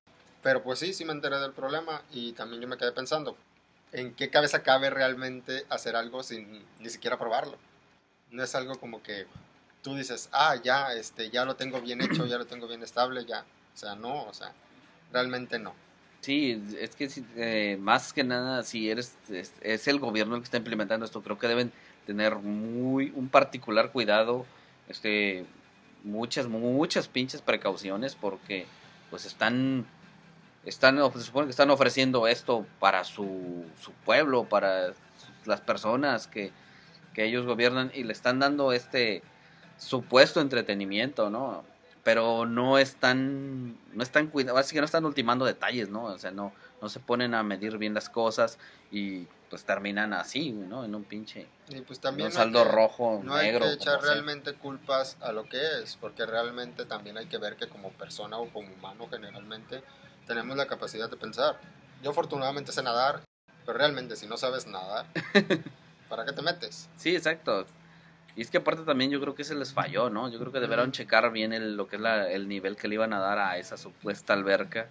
pero 0.42 0.62
pues 0.62 0.78
sí, 0.78 0.92
sí 0.94 1.04
me 1.04 1.12
enteré 1.12 1.38
del 1.38 1.52
problema 1.52 2.02
y 2.12 2.32
también 2.32 2.62
yo 2.62 2.68
me 2.68 2.76
quedé 2.78 2.92
pensando, 2.92 3.36
¿en 3.92 4.14
qué 4.14 4.30
cabeza 4.30 4.62
cabe 4.62 4.90
realmente 4.90 5.64
hacer 5.68 5.96
algo 5.96 6.22
sin 6.22 6.64
ni 6.80 6.90
siquiera 6.90 7.18
probarlo? 7.18 7.56
No 8.30 8.42
es 8.42 8.54
algo 8.54 8.78
como 8.78 9.02
que 9.02 9.26
tú 9.82 9.94
dices, 9.94 10.28
ah, 10.32 10.56
ya, 10.62 10.92
este, 10.94 11.30
ya 11.30 11.44
lo 11.44 11.56
tengo 11.56 11.80
bien 11.80 12.00
hecho, 12.00 12.26
ya 12.26 12.38
lo 12.38 12.46
tengo 12.46 12.66
bien 12.66 12.82
estable, 12.82 13.24
ya. 13.24 13.44
O 13.74 13.78
sea, 13.78 13.94
no, 13.94 14.24
o 14.24 14.34
sea, 14.34 14.52
realmente 15.12 15.58
no. 15.58 15.74
Sí, 16.20 16.60
es 16.80 16.96
que 16.96 17.08
eh, 17.36 17.76
más 17.80 18.12
que 18.12 18.24
nada, 18.24 18.64
si 18.64 18.90
eres, 18.90 19.14
es, 19.30 19.52
es 19.60 19.86
el 19.86 20.00
gobierno 20.00 20.34
el 20.34 20.40
que 20.40 20.46
está 20.46 20.56
implementando 20.56 21.06
esto, 21.06 21.22
creo 21.22 21.38
que 21.38 21.46
deben 21.46 21.72
tener 22.04 22.36
muy, 22.36 23.12
un 23.14 23.28
particular 23.28 23.92
cuidado, 23.92 24.44
este, 24.88 25.44
muchas, 26.02 26.48
muchas 26.48 27.06
pinches 27.06 27.42
precauciones, 27.42 28.14
porque 28.16 28.66
pues 29.10 29.24
están, 29.24 29.86
están, 30.66 30.98
se 31.12 31.20
supone 31.22 31.46
que 31.46 31.50
están 31.52 31.70
ofreciendo 31.70 32.26
esto 32.26 32.66
para 32.80 33.04
su, 33.04 33.64
su 33.80 33.92
pueblo, 34.04 34.44
para 34.48 34.92
las 35.46 35.60
personas 35.60 36.26
que, 36.26 36.52
que 37.14 37.24
ellos 37.24 37.46
gobiernan 37.46 37.90
y 37.94 38.02
le 38.04 38.12
están 38.12 38.38
dando 38.40 38.72
este 38.72 39.22
supuesto 39.78 40.40
entretenimiento, 40.40 41.30
¿no? 41.30 41.64
Pero 42.02 42.46
no 42.46 42.78
están, 42.78 43.76
no 43.92 44.02
están 44.02 44.28
cuidando, 44.28 44.58
así 44.60 44.74
que 44.74 44.80
no 44.80 44.84
están 44.84 45.04
ultimando 45.04 45.44
detalles, 45.44 45.88
¿no? 45.88 46.04
O 46.04 46.18
sea, 46.18 46.30
no, 46.30 46.52
no 46.80 46.88
se 46.88 47.00
ponen 47.00 47.34
a 47.34 47.42
medir 47.42 47.78
bien 47.78 47.94
las 47.94 48.08
cosas 48.08 48.58
y 48.92 49.26
pues 49.50 49.64
terminan 49.64 50.12
así, 50.12 50.50
¿no? 50.52 50.84
En 50.84 50.94
un 50.94 51.04
pinche 51.04 51.46
Y 51.68 51.80
pues 51.82 51.98
en 51.98 52.02
también 52.02 52.28
un 52.28 52.34
no 52.34 52.38
hay 52.40 52.44
saldo 52.44 52.64
que- 52.64 52.70
rojo, 52.70 53.20
no 53.24 53.34
hay 53.34 53.46
negro. 53.52 53.66
que 53.66 53.72
echar 53.74 53.94
como 53.96 54.04
sea. 54.06 54.14
realmente 54.14 54.54
culpas 54.54 55.16
a 55.20 55.32
lo 55.32 55.48
que 55.48 55.58
es, 55.82 55.96
porque 56.00 56.26
realmente 56.26 56.84
también 56.84 57.16
hay 57.18 57.26
que 57.26 57.38
ver 57.38 57.56
que 57.56 57.68
como 57.68 57.90
persona 57.90 58.38
o 58.38 58.48
como 58.50 58.72
humano 58.72 59.08
generalmente 59.10 59.82
tenemos 60.26 60.56
la 60.56 60.66
capacidad 60.66 61.08
de 61.10 61.16
pensar. 61.16 61.58
Yo 62.02 62.10
afortunadamente 62.10 62.72
sé 62.72 62.82
nadar, 62.82 63.20
pero 63.64 63.78
realmente 63.78 64.16
si 64.16 64.26
no 64.26 64.36
sabes 64.36 64.66
nadar, 64.66 65.06
¿para 66.08 66.24
qué 66.24 66.32
te 66.32 66.42
metes? 66.42 66.88
Sí, 66.96 67.14
exacto. 67.16 67.66
Y 68.36 68.42
es 68.42 68.50
que 68.50 68.58
aparte 68.58 68.82
también 68.82 69.10
yo 69.10 69.20
creo 69.20 69.34
que 69.34 69.44
se 69.44 69.54
les 69.54 69.72
falló, 69.72 70.10
¿no? 70.10 70.28
Yo 70.28 70.38
creo 70.38 70.52
que 70.52 70.60
deberán 70.60 70.92
checar 70.92 71.32
bien 71.32 71.52
el, 71.54 71.76
lo 71.76 71.88
que 71.88 71.96
es 71.96 72.02
la- 72.02 72.30
el 72.30 72.48
nivel 72.48 72.76
que 72.76 72.86
le 72.86 72.94
iban 72.96 73.12
a 73.14 73.18
dar 73.18 73.38
a 73.38 73.56
esa 73.56 73.76
supuesta 73.78 74.34
alberca 74.34 74.88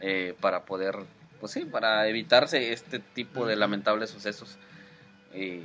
eh, 0.00 0.34
para 0.40 0.64
poder, 0.64 0.96
pues 1.38 1.52
sí, 1.52 1.64
para 1.66 2.08
evitarse 2.08 2.72
este 2.72 2.98
tipo 2.98 3.46
de 3.46 3.56
lamentables 3.56 4.08
sucesos. 4.10 4.56
Y 5.34 5.64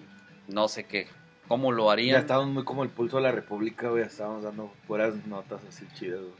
no 0.49 0.67
sé 0.67 0.83
qué, 0.85 1.07
cómo 1.47 1.71
lo 1.71 1.85
Ya 1.87 1.91
harían. 1.93 2.21
estábamos 2.21 2.53
muy 2.53 2.63
como 2.65 2.83
el 2.83 2.89
pulso 2.89 3.17
de 3.17 3.23
la 3.23 3.31
república, 3.31 3.87
güey, 3.89 4.03
estábamos 4.03 4.43
dando 4.43 4.73
puras 4.85 5.15
notas 5.25 5.61
así 5.69 5.87
chidas, 5.93 6.19
güey. 6.19 6.33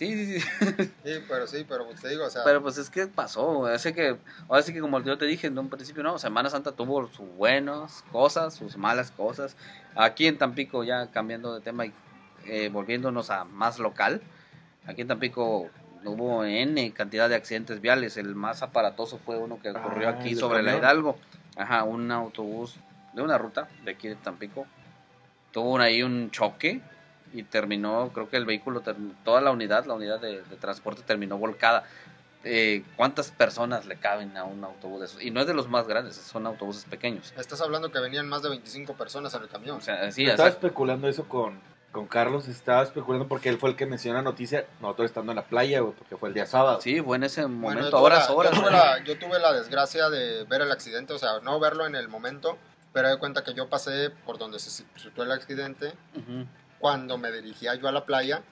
Sí, 0.00 0.14
sí, 0.14 0.40
sí. 0.40 0.48
Sí, 1.04 1.24
pero 1.28 1.46
sí, 1.46 1.66
pero 1.68 1.84
te 2.00 2.08
digo, 2.08 2.24
o 2.24 2.30
sea, 2.30 2.42
Pero 2.42 2.62
pues 2.62 2.78
es 2.78 2.88
que 2.88 3.06
pasó, 3.06 3.66
así 3.66 3.92
que, 3.92 4.16
ahora 4.48 4.62
sí 4.62 4.72
que 4.72 4.80
como 4.80 4.98
yo 5.02 5.18
te 5.18 5.26
dije 5.26 5.48
en 5.48 5.58
un 5.58 5.68
principio, 5.68 6.02
no, 6.02 6.18
Semana 6.18 6.48
Santa 6.48 6.72
tuvo 6.72 7.06
sus 7.08 7.28
buenas 7.36 8.02
cosas, 8.10 8.54
sus 8.54 8.78
malas 8.78 9.10
cosas. 9.10 9.58
Aquí 9.94 10.26
en 10.26 10.38
Tampico, 10.38 10.84
ya 10.84 11.10
cambiando 11.10 11.54
de 11.54 11.60
tema 11.60 11.84
y 11.84 11.92
eh, 12.46 12.70
volviéndonos 12.70 13.28
a 13.28 13.44
más 13.44 13.78
local, 13.78 14.22
aquí 14.86 15.02
en 15.02 15.08
Tampico 15.08 15.68
hubo 16.02 16.46
N 16.46 16.92
cantidad 16.94 17.28
de 17.28 17.34
accidentes 17.34 17.82
viales, 17.82 18.16
el 18.16 18.34
más 18.34 18.62
aparatoso 18.62 19.18
fue 19.18 19.36
uno 19.36 19.60
que 19.60 19.70
ocurrió 19.70 20.08
Ah, 20.08 20.12
aquí 20.12 20.30
¿el 20.30 20.34
de 20.36 20.40
sobre 20.40 20.62
la? 20.62 20.78
Hidalgo, 20.78 21.18
ajá, 21.58 21.84
un 21.84 22.10
autobús 22.10 22.76
de 23.12 23.20
una 23.20 23.36
ruta 23.36 23.68
de 23.84 23.90
aquí 23.90 24.08
de 24.08 24.14
Tampico, 24.14 24.66
tuvo 25.52 25.78
ahí 25.78 26.02
un 26.02 26.30
choque 26.30 26.80
y 27.32 27.42
terminó, 27.44 28.10
creo 28.12 28.28
que 28.28 28.36
el 28.36 28.44
vehículo, 28.46 28.82
term- 28.82 29.14
toda 29.24 29.40
la 29.40 29.50
unidad, 29.50 29.84
la 29.86 29.94
unidad 29.94 30.20
de, 30.20 30.42
de 30.42 30.56
transporte 30.56 31.02
terminó 31.02 31.38
volcada. 31.38 31.84
Eh, 32.42 32.82
¿Cuántas 32.96 33.30
personas 33.30 33.84
le 33.84 33.96
caben 33.96 34.34
a 34.38 34.44
un 34.44 34.64
autobús 34.64 35.00
de 35.00 35.06
esos? 35.06 35.22
Y 35.22 35.30
no 35.30 35.40
es 35.40 35.46
de 35.46 35.52
los 35.54 35.68
más 35.68 35.86
grandes, 35.86 36.16
son 36.16 36.46
autobuses 36.46 36.84
pequeños. 36.86 37.32
estás 37.36 37.60
hablando 37.60 37.92
que 37.92 38.00
venían 38.00 38.28
más 38.28 38.42
de 38.42 38.48
25 38.48 38.94
personas 38.94 39.34
en 39.34 39.42
el 39.42 39.48
camión. 39.48 39.76
O 39.76 39.80
sea, 39.82 40.10
sí, 40.10 40.24
Yo 40.24 40.30
estaba 40.30 40.48
especulando 40.48 41.06
eso 41.06 41.28
con, 41.28 41.60
con 41.92 42.06
Carlos, 42.06 42.48
estaba 42.48 42.82
especulando 42.82 43.28
porque 43.28 43.50
él 43.50 43.58
fue 43.58 43.68
el 43.68 43.76
que 43.76 43.84
mencionó 43.84 44.16
la 44.16 44.22
noticia, 44.22 44.64
nosotros 44.80 45.04
estando 45.10 45.32
en 45.32 45.36
la 45.36 45.44
playa, 45.44 45.80
güey, 45.80 45.92
porque 45.94 46.16
fue 46.16 46.30
el 46.30 46.34
día 46.34 46.46
sábado. 46.46 46.80
Sí, 46.80 47.02
fue 47.02 47.18
en 47.18 47.24
ese 47.24 47.42
Bueno, 47.42 47.58
momento, 47.60 47.90
tuve 47.90 48.00
horas, 48.00 48.28
la- 48.30 48.34
horas. 48.34 48.52
Yo 48.54 48.60
tuve, 48.62 48.70
la, 48.70 49.04
yo 49.04 49.18
tuve 49.18 49.38
la 49.38 49.52
desgracia 49.52 50.08
de 50.08 50.44
ver 50.44 50.62
el 50.62 50.72
accidente, 50.72 51.12
o 51.12 51.18
sea, 51.18 51.40
no 51.42 51.60
verlo 51.60 51.86
en 51.86 51.94
el 51.94 52.08
momento, 52.08 52.56
pero 52.94 53.10
de 53.10 53.18
cuenta 53.18 53.44
que 53.44 53.52
yo 53.52 53.68
pasé 53.68 54.08
por 54.24 54.38
donde 54.38 54.58
se 54.60 54.70
situó 54.96 55.24
el 55.24 55.32
accidente. 55.32 55.92
Cuando 56.80 57.18
me 57.18 57.30
dirigía 57.30 57.74
yo 57.76 57.86
a 57.86 57.92
la 57.92 58.04
playa 58.04 58.42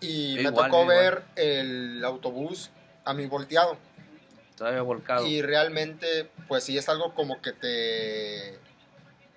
y 0.00 0.36
Yo 0.36 0.42
me 0.42 0.48
igual, 0.50 0.66
tocó 0.70 0.82
igual. 0.82 0.96
ver 0.98 1.22
el 1.36 2.04
autobús 2.04 2.70
a 3.04 3.14
mi 3.14 3.26
volteado. 3.26 3.76
Todavía 4.56 4.82
volcado. 4.82 5.26
Y 5.26 5.42
realmente, 5.42 6.30
pues 6.48 6.64
sí 6.64 6.78
es 6.78 6.88
algo 6.88 7.14
como 7.14 7.40
que 7.42 7.52
te, 7.52 8.58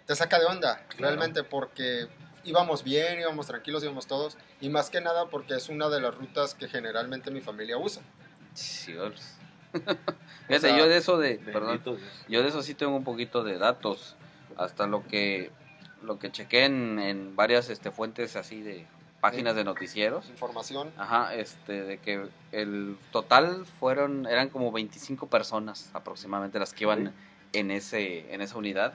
te 0.06 0.16
saca 0.16 0.40
de 0.40 0.46
onda, 0.46 0.86
realmente, 0.98 1.44
porque 1.44 2.08
íbamos 2.46 2.84
bien, 2.84 3.20
íbamos 3.20 3.48
tranquilos, 3.48 3.84
íbamos 3.84 4.08
todos, 4.08 4.38
y 4.62 4.70
más 4.70 4.90
que 4.90 5.02
nada 5.02 5.26
porque 5.26 5.56
es 5.56 5.70
una 5.70 5.90
de 5.90 6.00
las 6.02 6.16
rutas 6.16 6.56
que 6.56 6.68
generalmente 6.68 7.32
mi 7.32 7.42
familia 7.42 7.78
usa. 7.78 8.02
Sí, 8.54 8.94
pues, 8.98 9.38
Fíjate, 10.48 10.60
sea, 10.60 10.78
yo 10.78 10.88
de 10.88 10.98
eso 10.98 11.18
de, 11.18 11.36
perdón, 11.38 11.82
Dios. 11.84 12.00
yo 12.28 12.42
de 12.42 12.50
eso 12.50 12.64
sí 12.64 12.74
tengo 12.74 12.96
un 12.96 13.04
poquito 13.04 13.44
de 13.44 13.58
datos, 13.58 14.16
hasta 14.58 14.88
lo 14.88 15.06
que 15.06 15.52
lo 16.04 16.20
que 16.20 16.32
chequé 16.32 16.66
en, 16.66 17.00
en 17.00 17.36
varias 17.36 17.70
este 17.70 17.92
fuentes 17.92 18.36
así 18.36 18.62
de 18.62 18.86
páginas 19.22 19.56
de 19.56 19.64
noticieros. 19.66 20.30
Información. 20.30 20.92
Ajá, 20.98 21.36
este, 21.36 21.84
de 21.84 21.98
que 21.98 22.28
el 22.52 22.98
total 23.12 23.66
fueron, 23.80 24.26
eran 24.26 24.50
como 24.50 24.72
25 24.72 25.28
personas 25.28 25.90
aproximadamente 25.94 26.58
las 26.60 26.74
que 26.74 26.86
iban 26.86 27.14
en 27.54 27.72
ese, 27.72 28.34
en 28.34 28.42
esa 28.42 28.58
unidad, 28.58 28.94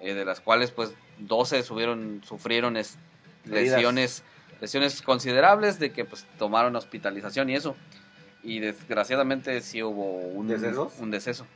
eh, 0.00 0.14
de 0.14 0.24
las 0.24 0.40
cuales 0.40 0.70
pues 0.70 0.94
12 1.18 1.62
subieron, 1.62 2.22
sufrieron 2.26 2.76
es- 2.76 2.96
lesiones, 3.44 4.22
lesiones 4.60 5.02
considerables 5.02 5.78
de 5.78 5.92
que 5.92 6.04
pues 6.04 6.24
tomaron 6.38 6.74
hospitalización 6.76 7.50
y 7.50 7.56
eso. 7.56 7.76
Y 8.44 8.58
desgraciadamente 8.60 9.60
sí 9.60 9.82
hubo 9.82 10.16
un 10.16 10.48
¿Decesos? 10.48 10.94
un 10.98 11.10
deceso. 11.10 11.46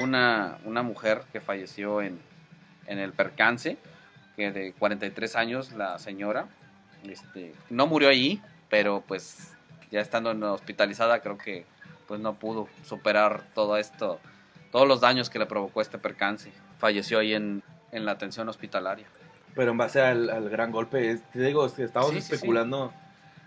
Una, 0.00 0.58
una 0.64 0.82
mujer 0.82 1.22
que 1.32 1.40
falleció 1.40 2.00
en, 2.02 2.18
en 2.86 2.98
el 2.98 3.12
percance, 3.12 3.76
que 4.40 4.52
de 4.52 4.72
43 4.72 5.36
años, 5.36 5.72
la 5.72 5.98
señora, 5.98 6.46
este, 7.04 7.54
no 7.68 7.86
murió 7.86 8.08
allí, 8.08 8.40
pero 8.70 9.02
pues 9.06 9.52
ya 9.90 10.00
estando 10.00 10.30
hospitalizada 10.52 11.20
creo 11.20 11.36
que 11.36 11.66
pues 12.08 12.20
no 12.20 12.34
pudo 12.34 12.68
superar 12.84 13.42
todo 13.54 13.76
esto, 13.76 14.18
todos 14.72 14.88
los 14.88 15.00
daños 15.00 15.28
que 15.30 15.38
le 15.38 15.46
provocó 15.46 15.80
este 15.82 15.98
percance. 15.98 16.50
Falleció 16.78 17.18
ahí 17.18 17.34
en, 17.34 17.62
en 17.92 18.04
la 18.06 18.12
atención 18.12 18.48
hospitalaria. 18.48 19.06
Pero 19.54 19.72
en 19.72 19.76
base 19.78 20.00
al, 20.00 20.30
al 20.30 20.48
gran 20.48 20.72
golpe, 20.72 21.10
es- 21.10 21.22
te 21.30 21.40
digo, 21.40 21.66
es 21.66 21.72
que 21.74 21.84
estamos 21.84 22.10
Sí, 22.10 22.20
sí, 22.20 22.28
sí. 22.28 22.34
especulando 22.34 22.92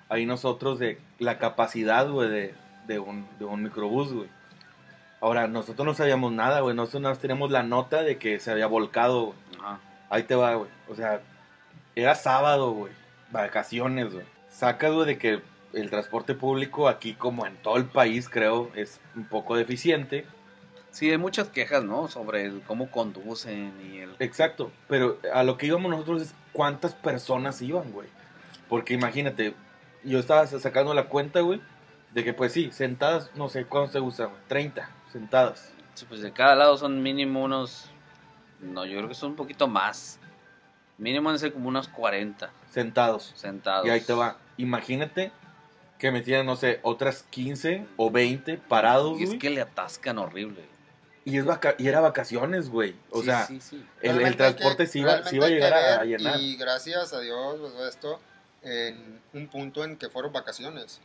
ahí 0.10 0.26
nosotros 0.26 0.78
de 0.80 1.00
la 1.20 1.40
capacidad, 1.40 2.08
güey, 2.10 2.30
de, 2.30 2.54
de, 2.88 3.00
un, 3.00 3.26
de 3.40 3.46
un 3.46 3.64
microbús, 3.64 4.14
güey. 4.14 4.30
Ahora, 5.22 5.48
nosotros 5.48 5.86
no 5.86 5.94
sabíamos 5.94 6.34
nada, 6.34 6.60
güey. 6.60 6.76
Nosotros 6.76 7.02
más 7.04 7.20
teníamos 7.20 7.50
la 7.52 7.64
nota 7.64 8.04
de 8.04 8.18
que 8.18 8.40
se 8.40 8.52
había 8.52 8.68
volcado. 8.68 9.34
Ajá. 9.60 9.80
Ahí 10.14 10.22
te 10.22 10.36
va, 10.36 10.54
güey. 10.54 10.70
O 10.88 10.94
sea, 10.94 11.22
era 11.96 12.14
sábado, 12.14 12.72
güey. 12.72 12.94
Vacaciones, 13.32 14.14
güey. 14.14 14.26
Sacas, 14.48 14.94
güey, 14.94 15.08
de 15.08 15.18
que 15.18 15.42
el 15.74 15.90
transporte 15.90 16.36
público 16.36 16.88
aquí, 16.88 17.16
como 17.16 17.48
en 17.48 17.56
todo 17.58 17.78
el 17.78 17.86
país, 17.86 18.30
creo, 18.30 18.70
es 18.76 19.00
un 19.16 19.26
poco 19.26 19.56
deficiente. 19.56 20.28
Sí, 20.92 21.10
hay 21.10 21.18
muchas 21.18 21.50
quejas, 21.50 21.84
¿no? 21.84 22.08
Sobre 22.10 22.46
el 22.46 22.62
cómo 22.62 22.92
conducen 22.92 23.74
y 23.84 24.02
el... 24.02 24.16
Exacto, 24.20 24.72
pero 24.88 25.18
a 25.34 25.42
lo 25.42 25.58
que 25.58 25.66
íbamos 25.66 25.90
nosotros 25.90 26.22
es 26.22 26.36
cuántas 26.52 26.94
personas 26.94 27.60
iban, 27.64 27.92
güey. 27.92 28.08
Porque 28.70 28.94
imagínate, 28.94 29.56
yo 30.04 30.20
estaba 30.20 30.46
sacando 30.46 30.94
la 30.94 31.06
cuenta, 31.06 31.40
güey, 31.40 31.60
de 32.14 32.24
que 32.24 32.36
pues 32.36 32.52
sí, 32.52 32.70
sentadas, 32.72 33.32
no 33.34 33.50
sé 33.50 33.66
cuántos 33.66 33.94
se 33.94 34.00
usan, 34.00 34.30
güey, 34.30 34.42
30 34.48 34.88
sentadas. 35.12 35.74
Sí, 35.96 36.06
Pues 36.08 36.22
de 36.22 36.32
cada 36.32 36.54
lado 36.54 36.78
son 36.78 37.02
mínimo 37.02 37.44
unos... 37.44 37.90
No, 38.64 38.86
yo 38.86 38.98
creo 38.98 39.10
que 39.10 39.16
son 39.16 39.32
un 39.32 39.36
poquito 39.36 39.68
más. 39.68 40.20
Mínimo 40.98 41.30
deben 41.30 41.40
ser 41.40 41.54
como 41.54 41.68
unos 41.70 41.88
40 41.88 42.52
Sentados. 42.72 43.34
sentados. 43.36 43.86
Y 43.86 43.90
ahí 43.90 44.02
te 44.02 44.14
va. 44.14 44.38
Imagínate 44.58 45.32
que 46.00 46.12
metían, 46.12 46.46
no 46.46 46.56
sé, 46.56 46.80
otras 46.84 47.24
15 47.30 47.86
o 47.98 48.12
20 48.12 48.58
parados, 48.58 49.20
Y 49.20 49.24
es 49.24 49.30
güey. 49.30 49.40
que 49.40 49.50
le 49.50 49.62
atascan 49.62 50.18
horrible. 50.18 50.64
Y, 51.26 51.38
es 51.38 51.46
vaca- 51.46 51.76
y 51.78 51.88
era 51.88 52.02
vacaciones, 52.02 52.70
güey. 52.70 52.96
O 53.10 53.20
Sí, 53.20 53.26
sea, 53.26 53.46
sí, 53.46 53.62
sí. 53.62 53.86
el, 54.02 54.20
el 54.22 54.36
transporte 54.36 54.84
que- 54.84 54.88
sí 54.90 55.00
iba, 55.00 55.24
sí 55.24 55.38
iba 55.38 55.46
a 55.46 55.50
llegar 55.50 55.74
a, 55.74 56.02
a 56.02 56.04
llenar. 56.06 56.40
Y 56.40 56.58
gracias 56.58 57.14
a 57.14 57.20
Dios, 57.22 57.58
pues, 57.60 57.74
esto, 57.88 58.20
en 58.62 59.22
un 59.34 59.48
punto 59.48 59.84
en 59.86 59.96
que 59.98 60.10
fueron 60.10 60.34
vacaciones. 60.34 61.00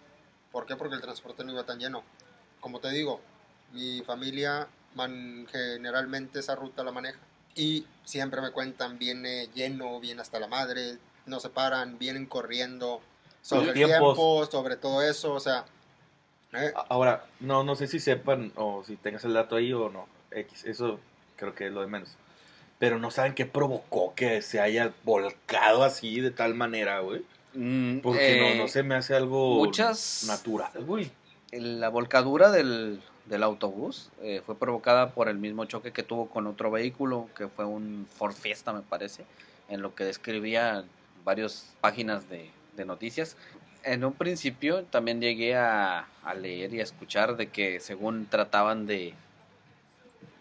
¿Por 0.51 0.67
qué? 0.67 0.75
Porque 0.77 0.97
el 0.97 1.01
transporte 1.01 1.45
no 1.45 1.53
iba 1.53 1.65
tan 1.65 1.79
lleno. 1.79 2.03
Como 2.61 2.81
te 2.81 2.91
digo, 2.91 3.21
mi 3.73 4.03
familia 4.03 4.67
man- 4.97 5.47
generalmente 5.53 6.41
esa 6.41 6.57
ruta 6.57 6.83
la 6.83 6.91
maneja. 6.91 7.19
Y 7.55 7.87
siempre 8.05 8.41
me 8.41 8.51
cuentan, 8.53 8.99
viene 8.99 9.49
lleno, 9.55 9.99
viene 10.01 10.21
hasta 10.23 10.39
la 10.39 10.47
madre, 10.47 10.99
no 11.27 11.41
se 11.41 11.49
paran, 11.51 11.99
vienen 11.99 12.27
corriendo 12.27 13.01
sobre 13.43 13.69
el 13.69 13.75
tiempos. 13.75 13.99
tiempo, 14.17 14.47
sobre 14.51 14.77
todo 14.77 15.03
eso, 15.03 15.33
o 15.35 15.41
sea... 15.41 15.65
eh, 16.53 16.73
Ahora, 16.89 17.25
no, 17.41 17.65
no 17.65 17.75
sé 17.77 17.87
si 17.87 17.99
sepan 18.01 18.53
o 18.57 18.83
si 18.87 18.97
tengas 18.97 19.25
el 19.25 19.35
dato 19.35 19.57
ahí 19.57 19.73
o 19.73 19.89
no. 19.91 20.07
X, 20.31 20.65
eso 20.65 21.01
creo 21.37 21.55
que 21.55 21.67
es 21.67 21.73
lo 21.73 21.81
de 21.81 21.87
menos. 21.89 22.11
Pero 22.79 22.99
no 22.99 23.11
saben 23.11 23.35
qué 23.35 23.45
provocó 23.45 24.15
que 24.15 24.41
se 24.43 24.61
haya 24.61 24.93
volcado 25.05 25.83
así 25.83 26.21
de 26.21 26.31
tal 26.31 26.55
manera, 26.55 27.01
güey. 27.01 27.25
Mm, 27.55 27.99
Porque 28.01 28.53
eh, 28.53 28.57
no, 28.57 28.63
no 28.63 28.69
se 28.69 28.83
me 28.85 28.95
hace 28.95 29.15
algo 29.17 29.57
muchas- 29.57 30.25
natural, 30.29 30.71
güey. 30.85 31.11
La 31.51 31.89
volcadura 31.89 32.51
del, 32.51 33.01
del 33.29 33.43
autobús 33.43 34.11
eh, 34.23 34.43
fue 34.45 34.59
provocada 34.59 35.11
por 35.11 35.29
el 35.29 35.39
mismo 35.39 35.65
choque 35.67 35.93
que 35.93 36.03
tuvo 36.03 36.29
con 36.29 36.47
otro 36.47 36.71
vehículo, 36.71 37.29
que 37.37 37.49
fue 37.49 37.65
un 37.65 38.07
Ford 38.17 38.35
Fiesta, 38.35 38.73
me 38.73 38.83
parece, 38.83 39.25
en 39.69 39.83
lo 39.83 39.95
que 39.95 40.05
describía 40.05 40.85
varias 41.25 41.75
páginas 41.81 42.29
de, 42.29 42.51
de 42.77 42.85
noticias. 42.85 43.37
En 43.85 44.05
un 44.05 44.15
principio 44.15 44.85
también 44.85 45.21
llegué 45.21 45.57
a, 45.57 46.09
a 46.25 46.35
leer 46.35 46.75
y 46.75 46.81
a 46.81 46.83
escuchar 46.83 47.37
de 47.37 47.49
que 47.49 47.81
según 47.81 48.27
trataban 48.27 48.87
de... 48.87 49.15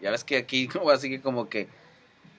Ya 0.01 0.11
ves 0.11 0.23
que 0.23 0.37
aquí 0.37 0.69
así 0.93 1.09
que 1.09 1.21
como 1.21 1.49
que 1.49 1.67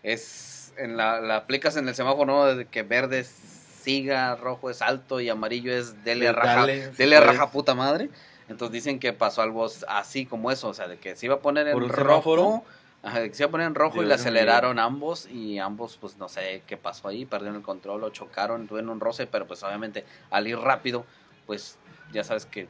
es... 0.03 0.73
En 0.77 0.97
la, 0.97 1.21
la 1.21 1.37
aplicas 1.37 1.77
en 1.77 1.89
el 1.89 1.95
semáforo 1.97 2.27
¿no? 2.27 2.45
de 2.55 2.65
que 2.65 2.85
verde 2.85 3.19
es 3.21 3.59
siga, 3.83 4.37
rojo 4.37 4.71
es 4.71 4.83
alto 4.83 5.21
y 5.21 5.29
amarillo 5.29 5.73
es 5.73 6.05
dele 6.05 6.27
De 6.27 6.33
raja, 6.33 6.55
dale, 6.61 6.91
si 6.91 6.97
dele 6.99 7.21
raja 7.21 7.51
puta 7.51 7.75
madre. 7.75 8.11
Entonces 8.49 8.73
dicen 8.73 8.99
que 8.99 9.13
pasó 9.13 9.43
algo 9.43 9.67
así 9.89 10.27
como 10.27 10.51
eso, 10.51 10.69
o 10.69 10.75
sea, 10.75 10.89
de 10.89 10.99
que 10.99 11.17
se 11.17 11.27
iba 11.27 11.37
a 11.37 11.41
poner 11.41 11.69
en 11.69 11.75
¿Por 11.75 11.85
un 11.85 11.89
rojo, 11.91 12.65
ajá, 13.03 13.23
que 13.23 13.35
se 13.35 13.43
iba 13.43 13.49
a 13.49 13.51
poner 13.51 13.67
en 13.67 13.75
rojo 13.75 13.97
y 13.97 14.01
le 14.01 14.07
mío. 14.07 14.15
aceleraron 14.15 14.79
ambos 14.79 15.27
y 15.27 15.59
ambos 15.59 15.99
pues 16.01 16.17
no 16.17 16.29
sé 16.29 16.63
qué 16.67 16.77
pasó 16.77 17.09
ahí, 17.09 17.27
perdieron 17.27 17.57
el 17.57 17.63
control 17.63 18.05
o 18.05 18.11
chocaron, 18.11 18.67
tuvieron 18.67 18.91
un 18.91 19.01
roce, 19.01 19.27
pero 19.27 19.47
pues 19.47 19.63
obviamente 19.63 20.05
al 20.31 20.47
ir 20.47 20.59
rápido, 20.59 21.05
pues 21.47 21.79
ya 22.13 22.25
sabes 22.25 22.47
que 22.47 22.69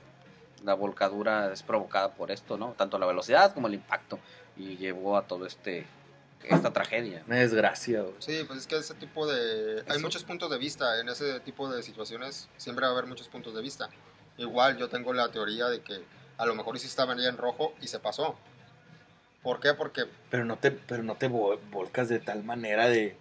la 0.64 0.74
volcadura 0.74 1.52
es 1.52 1.62
provocada 1.62 2.14
por 2.14 2.30
esto, 2.30 2.56
¿no? 2.56 2.74
Tanto 2.76 2.98
la 2.98 3.06
velocidad 3.06 3.54
como 3.54 3.68
el 3.68 3.74
impacto 3.74 4.18
y 4.56 4.76
llevó 4.76 5.16
a 5.16 5.22
todo 5.22 5.46
este 5.46 5.86
esta 6.44 6.72
tragedia. 6.72 7.22
Una 7.26 7.36
desgracia, 7.36 8.02
güey. 8.02 8.14
Sí, 8.18 8.44
pues 8.46 8.60
es 8.60 8.66
que 8.66 8.76
ese 8.76 8.94
tipo 8.94 9.26
de... 9.26 9.82
Hay 9.88 9.98
muchos 9.98 10.24
puntos 10.24 10.50
de 10.50 10.58
vista, 10.58 11.00
en 11.00 11.08
ese 11.08 11.40
tipo 11.40 11.68
de 11.68 11.82
situaciones 11.82 12.48
siempre 12.56 12.84
va 12.86 12.90
a 12.90 12.92
haber 12.92 13.06
muchos 13.06 13.28
puntos 13.28 13.54
de 13.54 13.62
vista. 13.62 13.88
Igual 14.38 14.76
yo 14.78 14.88
tengo 14.88 15.12
la 15.12 15.30
teoría 15.30 15.66
de 15.66 15.80
que 15.82 16.02
a 16.38 16.46
lo 16.46 16.54
mejor 16.54 16.78
sí 16.78 16.86
estaba 16.86 17.12
en 17.12 17.36
rojo 17.36 17.74
y 17.82 17.88
se 17.88 17.98
pasó. 17.98 18.36
¿Por 19.42 19.60
qué? 19.60 19.74
Porque 19.74 20.04
Pero 20.30 20.44
no 20.44 20.56
te, 20.58 20.70
pero 20.70 21.02
no 21.02 21.16
te 21.16 21.28
vo- 21.30 21.58
volcas 21.70 22.08
de 22.08 22.18
tal 22.20 22.42
manera 22.44 22.88
de, 22.88 23.16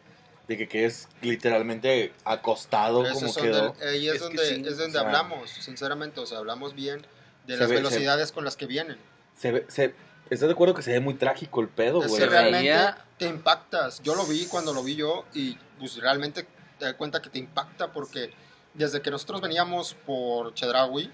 de 0.47 0.58
que 0.58 0.67
quedes 0.67 1.08
literalmente 1.21 2.13
acostado 2.25 3.06
eso 3.06 3.15
como 3.15 3.27
es 3.27 3.38
quedó. 3.38 3.63
donde, 3.69 3.88
ahí 3.89 4.08
es, 4.08 4.15
Es 4.15 4.21
donde, 4.21 4.45
sí, 4.45 4.53
es 4.65 4.77
donde 4.77 4.86
o 4.86 4.91
sea- 4.91 5.01
hablamos, 5.01 5.49
sinceramente, 5.49 6.19
o 6.19 6.25
sea, 6.25 6.39
hablamos 6.39 6.73
bien 6.73 7.01
de 7.45 7.53
Se 7.53 7.60
las 7.60 7.69
ve- 7.69 7.75
se- 7.77 7.84
velocidades 7.84 8.32
con 8.32 8.43
las 8.45 8.56
que 8.58 8.65
vienen. 8.65 8.97
Se 9.36 9.51
ve, 9.51 9.65
se, 9.69 9.93
¿Estás 10.30 10.49
de 10.49 10.53
acuerdo 10.53 10.73
que 10.73 10.82
se 10.82 10.91
ve 10.91 10.99
muy 10.99 11.13
trágico 11.13 11.62
el 11.62 11.69
pedo, 11.69 12.01
Es 12.03 12.10
güey? 12.10 12.19
que 12.21 12.25
Se 12.25 12.30
realmente 12.30 12.67
veía- 12.69 12.97
te 13.17 13.27
impactas. 13.27 14.03
Yo 14.03 14.13
lo 14.13 14.25
vi 14.25 14.45
cuando 14.47 14.73
lo 14.73 14.84
vi 14.84 14.95
yo 14.97 15.23
y 15.34 15.58
pues 15.80 15.95
realmente 15.97 16.45
te 16.77 16.84
das 16.86 16.95
cuenta 16.95 17.21
que 17.21 17.30
te 17.30 17.39
impacta 17.39 17.93
porque 17.93 18.34
desde 18.78 19.02
que 19.02 19.12
nosotros 19.12 19.42
veníamos 19.42 19.94
por 20.06 20.54
Chedraui. 20.54 21.12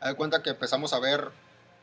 Haz 0.00 0.08
de 0.10 0.14
cuenta 0.16 0.42
que 0.42 0.50
empezamos 0.50 0.92
a 0.92 0.98
ver 1.00 1.30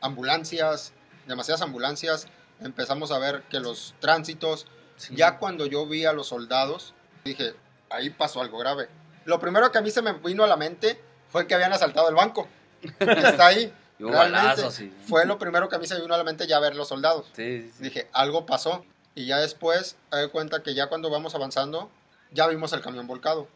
ambulancias, 0.00 0.92
demasiadas 1.26 1.62
ambulancias, 1.62 2.26
empezamos 2.60 3.10
a 3.12 3.18
ver 3.18 3.42
que 3.50 3.60
los 3.60 3.94
tránsitos, 4.00 4.66
Sí. 4.96 5.14
ya 5.16 5.38
cuando 5.38 5.64
yo 5.66 5.86
vi 5.86 6.04
a 6.04 6.12
los 6.12 6.28
soldados, 6.28 6.92
dije, 7.24 7.54
ahí 7.88 8.10
pasó 8.10 8.42
algo 8.42 8.58
grave. 8.58 8.88
Lo 9.24 9.38
primero 9.40 9.70
que 9.72 9.78
a 9.78 9.80
mí 9.80 9.90
se 9.90 10.02
me 10.02 10.12
vino 10.12 10.44
a 10.44 10.46
la 10.46 10.56
mente 10.56 11.00
fue 11.30 11.46
que 11.46 11.54
habían 11.54 11.72
asaltado 11.72 12.08
el 12.08 12.14
banco. 12.14 12.48
Está 13.00 13.46
ahí. 13.46 13.72
Balazos, 13.98 14.74
sí. 14.74 14.92
fue 15.06 15.26
lo 15.26 15.38
primero 15.38 15.68
que 15.68 15.76
a 15.76 15.78
mí 15.78 15.86
se 15.86 15.94
me 15.94 16.00
vino 16.00 16.14
a 16.14 16.18
la 16.18 16.24
mente 16.24 16.46
ya 16.46 16.58
ver 16.58 16.74
los 16.74 16.88
soldados. 16.88 17.30
Sí. 17.34 17.70
Dije, 17.78 18.08
algo 18.12 18.46
pasó. 18.46 18.84
Y 19.14 19.26
ya 19.26 19.38
después, 19.38 19.96
haz 20.10 20.20
de 20.20 20.28
cuenta 20.28 20.62
que 20.62 20.74
ya 20.74 20.88
cuando 20.88 21.10
vamos 21.10 21.34
avanzando, 21.34 21.90
ya 22.30 22.46
vimos 22.46 22.72
el 22.72 22.80
camión 22.80 23.06
volcado. 23.06 23.46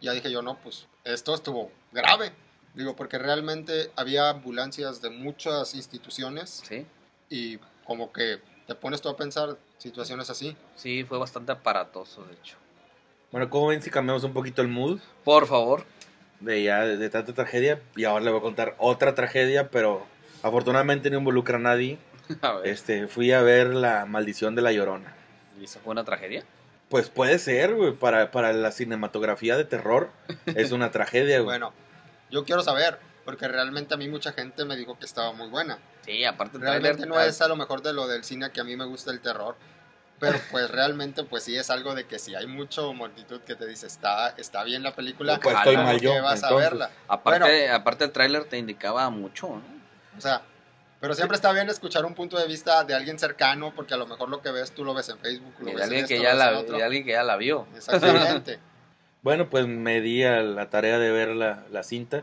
Ya 0.00 0.12
dije 0.12 0.30
yo, 0.30 0.42
no, 0.42 0.56
pues 0.58 0.86
esto 1.04 1.34
estuvo 1.34 1.70
grave. 1.92 2.32
Digo, 2.74 2.94
porque 2.94 3.18
realmente 3.18 3.90
había 3.96 4.30
ambulancias 4.30 5.02
de 5.02 5.10
muchas 5.10 5.74
instituciones 5.74 6.62
Sí, 6.66 6.86
y 7.28 7.58
como 7.84 8.12
que 8.12 8.38
te 8.66 8.74
pones 8.74 9.00
tú 9.00 9.08
a 9.08 9.16
pensar 9.16 9.56
situaciones 9.78 10.30
así. 10.30 10.56
sí, 10.76 11.02
fue 11.04 11.18
bastante 11.18 11.50
aparatoso, 11.52 12.22
de 12.24 12.34
hecho. 12.34 12.56
Bueno, 13.32 13.50
¿cómo 13.50 13.68
ven 13.68 13.82
si 13.82 13.90
cambiamos 13.90 14.22
un 14.24 14.32
poquito 14.32 14.62
el 14.62 14.68
mood 14.68 15.00
Por 15.24 15.46
favor. 15.46 15.84
de 16.40 16.62
ya 16.62 16.80
de, 16.86 16.96
de 16.96 17.10
tanta 17.10 17.32
tragedia? 17.32 17.82
Y 17.96 18.04
ahora 18.04 18.24
le 18.24 18.30
voy 18.30 18.38
a 18.38 18.42
contar 18.42 18.74
otra 18.78 19.14
tragedia, 19.14 19.70
pero 19.70 20.06
afortunadamente 20.42 21.10
no 21.10 21.18
involucra 21.18 21.56
a 21.56 21.60
nadie. 21.60 21.98
A 22.42 22.52
ver, 22.52 22.66
Este, 22.68 23.08
fui 23.08 23.32
a 23.32 23.40
ver 23.42 23.68
La 23.74 24.04
Maldición 24.06 24.54
de 24.54 24.62
la 24.62 24.70
Llorona. 24.72 25.14
¿y 25.60 25.64
eso 25.64 25.80
fue 25.80 25.90
una 25.92 26.04
tragedia? 26.04 26.44
Pues 26.88 27.10
puede 27.10 27.38
ser, 27.38 27.74
güey, 27.74 27.92
para, 27.92 28.30
para 28.30 28.52
la 28.52 28.72
cinematografía 28.72 29.56
de 29.56 29.64
terror 29.64 30.10
es 30.46 30.72
una 30.72 30.90
tragedia, 30.90 31.40
güey. 31.40 31.58
Bueno, 31.58 31.72
yo 32.30 32.44
quiero 32.44 32.62
saber, 32.62 32.98
porque 33.24 33.46
realmente 33.46 33.92
a 33.94 33.96
mí 33.98 34.08
mucha 34.08 34.32
gente 34.32 34.64
me 34.64 34.74
dijo 34.76 34.98
que 34.98 35.04
estaba 35.04 35.32
muy 35.32 35.48
buena. 35.48 35.78
Sí, 36.06 36.24
aparte 36.24 36.56
el 36.56 36.62
Realmente 36.62 37.04
no 37.04 37.16
ah, 37.16 37.26
es 37.26 37.42
a 37.42 37.48
lo 37.48 37.56
mejor 37.56 37.82
de 37.82 37.92
lo 37.92 38.06
del 38.06 38.24
cine 38.24 38.50
que 38.50 38.60
a 38.60 38.64
mí 38.64 38.74
me 38.74 38.86
gusta 38.86 39.10
el 39.10 39.20
terror, 39.20 39.56
pero 40.18 40.38
pues 40.50 40.70
realmente 40.70 41.24
pues 41.24 41.42
sí 41.42 41.56
es 41.56 41.68
algo 41.68 41.94
de 41.94 42.06
que 42.06 42.18
si 42.18 42.34
hay 42.34 42.46
mucho 42.46 42.94
multitud 42.94 43.40
que 43.42 43.54
te 43.54 43.66
dice 43.66 43.86
está, 43.86 44.30
está 44.30 44.64
bien 44.64 44.82
la 44.82 44.94
película, 44.94 45.38
Pues 45.40 45.56
estoy 45.56 45.76
¿por 45.76 45.84
mal 45.84 46.00
yo, 46.00 46.12
qué 46.14 46.20
vas 46.20 46.42
a 46.42 46.54
verla? 46.54 46.90
aparte, 47.06 47.70
aparte 47.70 48.04
el 48.04 48.12
tráiler 48.12 48.44
te 48.44 48.56
indicaba 48.56 49.10
mucho, 49.10 49.48
¿no? 49.48 49.62
O 50.16 50.20
sea, 50.22 50.40
pero 51.00 51.14
siempre 51.14 51.36
está 51.36 51.52
bien 51.52 51.68
escuchar 51.68 52.04
un 52.04 52.14
punto 52.14 52.38
de 52.38 52.46
vista 52.46 52.84
de 52.84 52.94
alguien 52.94 53.18
cercano, 53.18 53.72
porque 53.74 53.94
a 53.94 53.96
lo 53.96 54.06
mejor 54.06 54.28
lo 54.28 54.40
que 54.42 54.50
ves 54.50 54.72
tú 54.72 54.84
lo 54.84 54.94
ves 54.94 55.08
en 55.08 55.18
Facebook, 55.18 55.52
lo 55.60 55.70
Y 55.70 55.72
de 55.72 55.76
ves 55.76 55.76
en 55.76 55.82
alguien, 55.84 56.04
esto, 56.04 56.08
que 56.08 56.16
lo 56.18 56.22
ya 56.24 56.30
en 56.32 56.38
la, 56.38 56.58
otro. 56.58 56.84
alguien 56.84 57.04
que 57.04 57.10
ya 57.12 57.22
la 57.22 57.36
vio. 57.36 57.66
Exactamente. 57.76 58.58
Bueno, 59.20 59.50
pues 59.50 59.66
me 59.66 60.00
di 60.00 60.22
a 60.22 60.40
la 60.42 60.70
tarea 60.70 60.98
de 61.00 61.10
ver 61.10 61.30
la, 61.30 61.64
la 61.72 61.82
cinta. 61.82 62.22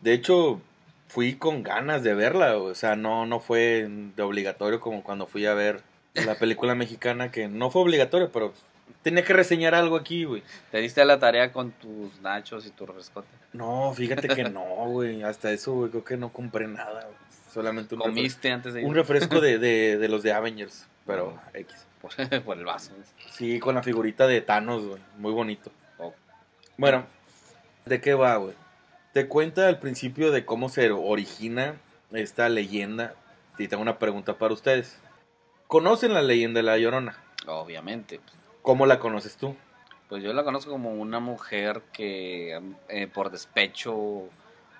De 0.00 0.14
hecho, 0.14 0.60
fui 1.06 1.34
con 1.34 1.62
ganas 1.62 2.02
de 2.02 2.14
verla. 2.14 2.56
O 2.56 2.74
sea, 2.74 2.96
no, 2.96 3.26
no 3.26 3.40
fue 3.40 3.86
de 4.16 4.22
obligatorio 4.22 4.80
como 4.80 5.02
cuando 5.04 5.26
fui 5.26 5.44
a 5.44 5.52
ver 5.52 5.82
la 6.14 6.36
película 6.36 6.74
mexicana, 6.74 7.30
que 7.30 7.46
no 7.46 7.70
fue 7.70 7.82
obligatorio, 7.82 8.30
pero 8.32 8.54
tenía 9.02 9.22
que 9.22 9.34
reseñar 9.34 9.74
algo 9.74 9.96
aquí, 9.96 10.24
güey. 10.24 10.42
Te 10.70 10.78
diste 10.78 11.04
la 11.04 11.18
tarea 11.18 11.52
con 11.52 11.72
tus 11.72 12.18
nachos 12.22 12.66
y 12.66 12.70
tu 12.70 12.86
refrescote. 12.86 13.28
No, 13.52 13.92
fíjate 13.94 14.28
que 14.28 14.44
no, 14.44 14.64
güey. 14.86 15.22
Hasta 15.22 15.52
eso, 15.52 15.74
güey, 15.74 15.90
creo 15.90 16.04
que 16.04 16.16
no 16.16 16.32
compré 16.32 16.66
nada. 16.66 17.02
güey. 17.02 17.29
Solamente 17.52 17.94
un, 17.94 18.00
refresco, 18.00 18.16
Comiste 18.16 18.52
antes 18.52 18.74
de 18.74 18.80
ir 18.82 18.86
un 18.86 18.94
refresco 18.94 19.40
de, 19.40 19.58
de, 19.58 19.98
de 19.98 20.08
los 20.08 20.22
de 20.22 20.32
Avengers, 20.32 20.86
pero 21.06 21.38
X. 21.54 21.86
por, 22.00 22.12
por 22.44 22.58
el 22.58 22.64
vaso. 22.64 22.92
Sí, 23.30 23.58
con 23.58 23.74
la 23.74 23.82
figurita 23.82 24.26
de 24.26 24.40
Thanos, 24.40 24.86
güey. 24.86 25.02
Muy 25.18 25.32
bonito. 25.32 25.70
Oh. 25.98 26.14
Bueno, 26.76 27.06
¿de 27.86 28.00
qué 28.00 28.14
va, 28.14 28.36
güey? 28.36 28.54
Te 29.12 29.26
cuenta 29.26 29.66
al 29.66 29.80
principio 29.80 30.30
de 30.30 30.44
cómo 30.44 30.68
se 30.68 30.90
origina 30.90 31.74
esta 32.12 32.48
leyenda. 32.48 33.14
Y 33.58 33.68
tengo 33.68 33.82
una 33.82 33.98
pregunta 33.98 34.38
para 34.38 34.54
ustedes. 34.54 34.98
¿Conocen 35.66 36.14
la 36.14 36.22
leyenda 36.22 36.58
de 36.58 36.62
la 36.62 36.78
Llorona? 36.78 37.18
Obviamente. 37.46 38.20
pues, 38.20 38.34
¿Cómo 38.62 38.86
la 38.86 38.98
conoces 38.98 39.36
tú? 39.36 39.56
Pues 40.08 40.22
yo 40.22 40.32
la 40.32 40.44
conozco 40.44 40.70
como 40.70 40.92
una 40.92 41.20
mujer 41.20 41.82
que 41.92 42.60
eh, 42.88 43.06
por 43.06 43.30
despecho 43.30 44.28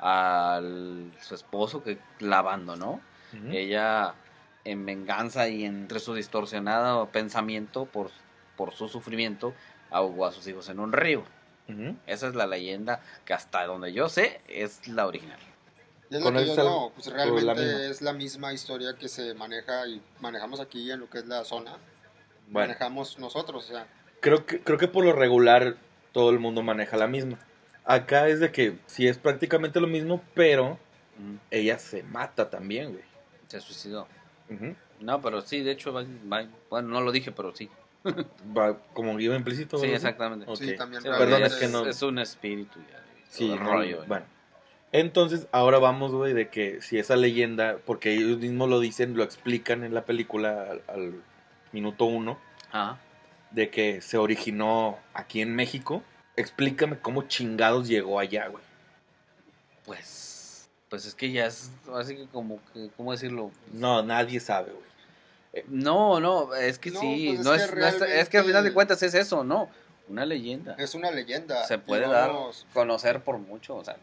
a 0.00 0.60
su 1.20 1.34
esposo 1.34 1.82
que 1.82 1.98
la 2.18 2.38
abandonó. 2.38 3.00
Ujú. 3.32 3.52
Ella 3.52 4.14
en 4.64 4.84
venganza 4.84 5.48
y 5.48 5.64
entre 5.64 6.00
su 6.00 6.14
distorsionado 6.14 7.06
pensamiento 7.06 7.86
por, 7.86 8.10
por 8.56 8.72
su 8.74 8.88
sufrimiento 8.88 9.54
ahogó 9.90 10.26
a 10.26 10.32
sus 10.32 10.46
hijos 10.46 10.68
en 10.68 10.80
un 10.80 10.92
río. 10.92 11.24
Ujú. 11.68 11.96
Esa 12.06 12.28
es 12.28 12.34
la 12.34 12.46
leyenda 12.46 13.00
que 13.24 13.32
hasta 13.32 13.64
donde 13.66 13.92
yo 13.92 14.08
sé 14.08 14.40
es 14.48 14.88
la 14.88 15.06
original. 15.06 15.38
Y 16.10 16.16
es 16.16 16.20
lo 16.22 16.26
que 16.26 16.32
¿Conoces 16.34 16.56
yo 16.56 16.64
no, 16.64 16.92
pues 16.94 17.06
¿O 17.06 17.12
realmente 17.12 17.44
la 17.44 17.54
misma? 17.54 17.82
es 17.84 18.02
la 18.02 18.12
misma 18.12 18.52
historia 18.52 18.96
que 18.98 19.08
se 19.08 19.34
maneja 19.34 19.86
y 19.86 20.02
manejamos 20.20 20.60
aquí 20.60 20.90
en 20.90 21.00
lo 21.00 21.08
que 21.08 21.18
es 21.18 21.26
la 21.26 21.44
zona. 21.44 21.76
Bueno, 22.48 22.68
Manejamos 22.68 23.18
nosotros, 23.20 23.64
o 23.64 23.72
sea, 23.72 23.86
creo 24.20 24.44
que, 24.44 24.60
creo 24.60 24.76
que 24.76 24.88
por 24.88 25.04
lo 25.04 25.12
regular 25.12 25.76
todo 26.12 26.30
el 26.30 26.40
mundo 26.40 26.62
maneja 26.62 26.96
la 26.96 27.06
misma. 27.06 27.38
Acá 27.92 28.28
es 28.28 28.40
de 28.40 28.52
que 28.52 28.78
sí 28.86 29.06
es 29.08 29.18
prácticamente 29.18 29.80
lo 29.80 29.86
mismo, 29.86 30.22
pero 30.34 30.78
Mm, 31.18 31.36
ella 31.50 31.78
se 31.78 32.02
mata 32.04 32.48
también, 32.48 32.92
güey. 32.92 33.04
Se 33.48 33.60
suicidó. 33.60 34.06
No, 35.00 35.20
pero 35.20 35.40
sí, 35.42 35.60
de 35.62 35.72
hecho, 35.72 35.92
va- 35.92 36.04
va- 36.32 36.48
bueno, 36.70 36.88
no 36.88 37.00
lo 37.00 37.12
dije, 37.12 37.30
pero 37.32 37.54
sí. 37.54 37.68
Va 38.56 38.78
como 38.94 39.16
guion 39.16 39.36
implícito. 39.36 39.76
Sí, 39.78 39.86
exactamente. 39.86 40.46
Ok. 40.48 40.56
sí, 40.56 40.76
también 40.76 41.02
Sí, 41.02 41.08
Perdón, 41.08 41.28
realmente 41.28 41.54
es 41.54 41.60
que 41.60 41.68
no- 41.68 41.86
Es 41.86 42.00
un 42.02 42.18
espíritu 42.18 42.78
ya. 42.90 43.02
Sí, 43.28 43.50
el 43.52 43.58
no, 43.58 43.70
rollo. 43.70 44.04
bueno. 44.06 44.24
Entonces, 44.92 45.46
ahora 45.52 45.78
vamos, 45.78 46.10
güey, 46.12 46.32
de 46.32 46.48
que 46.48 46.80
si 46.82 46.98
esa 46.98 47.16
leyenda, 47.16 47.76
porque 47.84 48.12
ellos 48.14 48.38
mismos 48.38 48.68
lo 48.68 48.80
dicen, 48.80 49.16
lo 49.16 49.22
explican 49.22 49.84
en 49.84 49.94
la 49.94 50.04
película 50.04 50.68
al, 50.70 50.82
al 50.88 51.14
minuto 51.72 52.06
uno, 52.06 52.38
Ajá. 52.72 52.98
de 53.52 53.70
que 53.70 54.00
se 54.00 54.16
originó 54.16 54.98
aquí 55.14 55.42
en 55.42 55.54
México. 55.54 56.02
Explícame 56.36 56.98
cómo 56.98 57.22
chingados 57.22 57.88
llegó 57.88 58.18
allá, 58.18 58.48
güey. 58.48 58.62
Pues, 59.84 60.68
pues 60.88 61.06
es 61.06 61.14
que 61.14 61.32
ya 61.32 61.46
es, 61.46 61.70
así 61.94 62.16
que 62.16 62.26
como, 62.26 62.60
que, 62.72 62.90
¿cómo 62.96 63.12
decirlo? 63.12 63.50
No, 63.72 64.02
nadie 64.02 64.40
sabe, 64.40 64.72
güey. 64.72 65.64
No, 65.68 66.20
no, 66.20 66.54
es 66.54 66.78
que 66.78 66.90
No, 66.92 67.00
sí, 67.00 67.34
pues 67.34 67.40
es 67.40 67.44
no, 67.44 67.52
que 67.52 67.56
es, 67.56 67.74
no 67.74 67.86
es, 67.86 68.02
es 68.02 68.28
que 68.28 68.38
al 68.38 68.44
final 68.44 68.62
de 68.62 68.72
cuentas 68.72 69.02
es 69.02 69.14
eso, 69.14 69.42
no, 69.42 69.68
una 70.08 70.24
leyenda. 70.24 70.76
es 70.78 70.94
una 70.94 71.10
leyenda. 71.10 71.64
Se 71.66 71.78
puede 71.78 72.06
Digamos, 72.06 72.64
dar 72.64 72.72
conocer 72.74 73.20
por 73.22 73.38
mucho, 73.38 73.76
o 73.76 73.84
sea, 73.84 73.96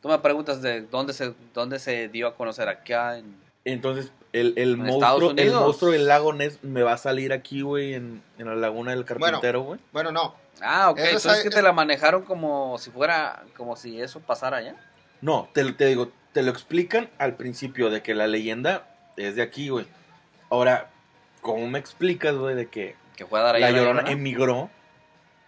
tú 0.00 0.08
me 0.08 0.18
preguntas 0.18 0.62
de 0.62 0.82
dónde 0.82 1.12
se, 1.12 1.34
dónde 1.52 1.78
se 1.78 2.08
dio 2.08 2.26
a 2.28 2.34
conocer 2.36 2.68
acá 2.68 3.18
en... 3.18 3.36
Entonces, 3.66 4.12
el, 4.32 4.54
el 4.56 4.74
¿En 4.74 4.88
Estados 4.88 5.22
monstruo, 5.22 5.44
el 5.46 5.52
monstruo 5.52 5.90
del 5.90 6.06
lago 6.06 6.32
Ness 6.32 6.58
me 6.62 6.82
va 6.82 6.94
a 6.94 6.98
salir 6.98 7.32
aquí, 7.32 7.62
güey, 7.62 7.94
en, 7.94 8.22
en 8.38 8.46
la 8.46 8.54
laguna 8.54 8.90
del 8.90 9.04
carpintero, 9.04 9.62
güey. 9.62 9.80
Bueno, 9.92 10.12
no, 10.12 10.34
Ah, 10.62 10.90
ok, 10.90 10.98
Eso 10.98 11.06
es- 11.08 11.16
entonces 11.24 11.42
que 11.42 11.48
es- 11.48 11.54
te 11.54 11.62
la 11.62 11.72
manejaron 11.72 12.22
como 12.22 12.78
si 12.78 12.90
fuera, 12.90 13.42
como 13.56 13.76
si 13.76 14.00
eso 14.00 14.20
pasara 14.20 14.58
allá. 14.58 14.76
No, 15.20 15.48
te, 15.52 15.72
te 15.72 15.86
digo, 15.86 16.12
te 16.32 16.42
lo 16.42 16.50
explican 16.50 17.10
al 17.18 17.34
principio 17.36 17.90
de 17.90 18.02
que 18.02 18.14
la 18.14 18.26
leyenda 18.26 18.86
es 19.16 19.36
de 19.36 19.42
aquí, 19.42 19.68
güey. 19.68 19.86
Ahora, 20.50 20.90
¿cómo 21.40 21.66
me 21.68 21.78
explicas, 21.78 22.34
güey, 22.34 22.54
de 22.54 22.68
que 22.68 22.96
Que 23.16 23.26
fue 23.26 23.40
a 23.40 23.42
dar 23.42 23.54
ahí 23.56 23.60
la 23.62 23.70
Llorona 23.70 24.10
emigró 24.10 24.70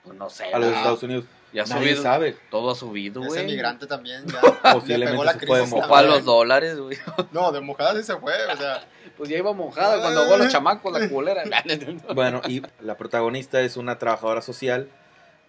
Pues 0.04 0.16
no 0.16 0.30
sé, 0.30 0.52
a 0.52 0.58
los. 0.58 0.68
Estados 0.72 1.02
Unidos? 1.02 1.24
Ya 1.56 1.62
ha 1.62 1.66
Nadie 1.66 1.88
subido, 1.88 2.02
sabe. 2.02 2.36
todo 2.50 2.70
ha 2.70 2.74
subido, 2.74 3.20
ese 3.22 3.28
güey. 3.30 3.46
migrante 3.46 3.86
también 3.86 4.24
ya 4.26 4.40
Posiblemente 4.74 4.98
le 4.98 5.06
pegó 5.06 5.24
la 5.24 5.32
se 5.32 5.38
crisis 5.38 5.70
mojada. 5.70 5.86
Ocupa 5.86 5.96
también. 6.00 6.14
los 6.16 6.24
dólares, 6.24 6.78
güey. 6.78 6.98
No, 7.32 7.50
de 7.52 7.60
mojada 7.60 7.94
sí 7.96 8.02
se 8.02 8.16
fue, 8.16 8.34
o 8.52 8.56
sea, 8.56 8.86
Pues 9.16 9.28
ya 9.30 9.38
iba 9.38 9.52
mojada 9.52 10.00
cuando 10.00 10.20
hago 10.22 10.36
los 10.36 10.52
chamacos, 10.52 10.92
la 11.00 11.08
culera. 11.08 11.42
Bueno, 12.14 12.42
y 12.46 12.62
la 12.80 12.96
protagonista 12.96 13.60
es 13.62 13.76
una 13.76 13.98
trabajadora 13.98 14.42
social 14.42 14.88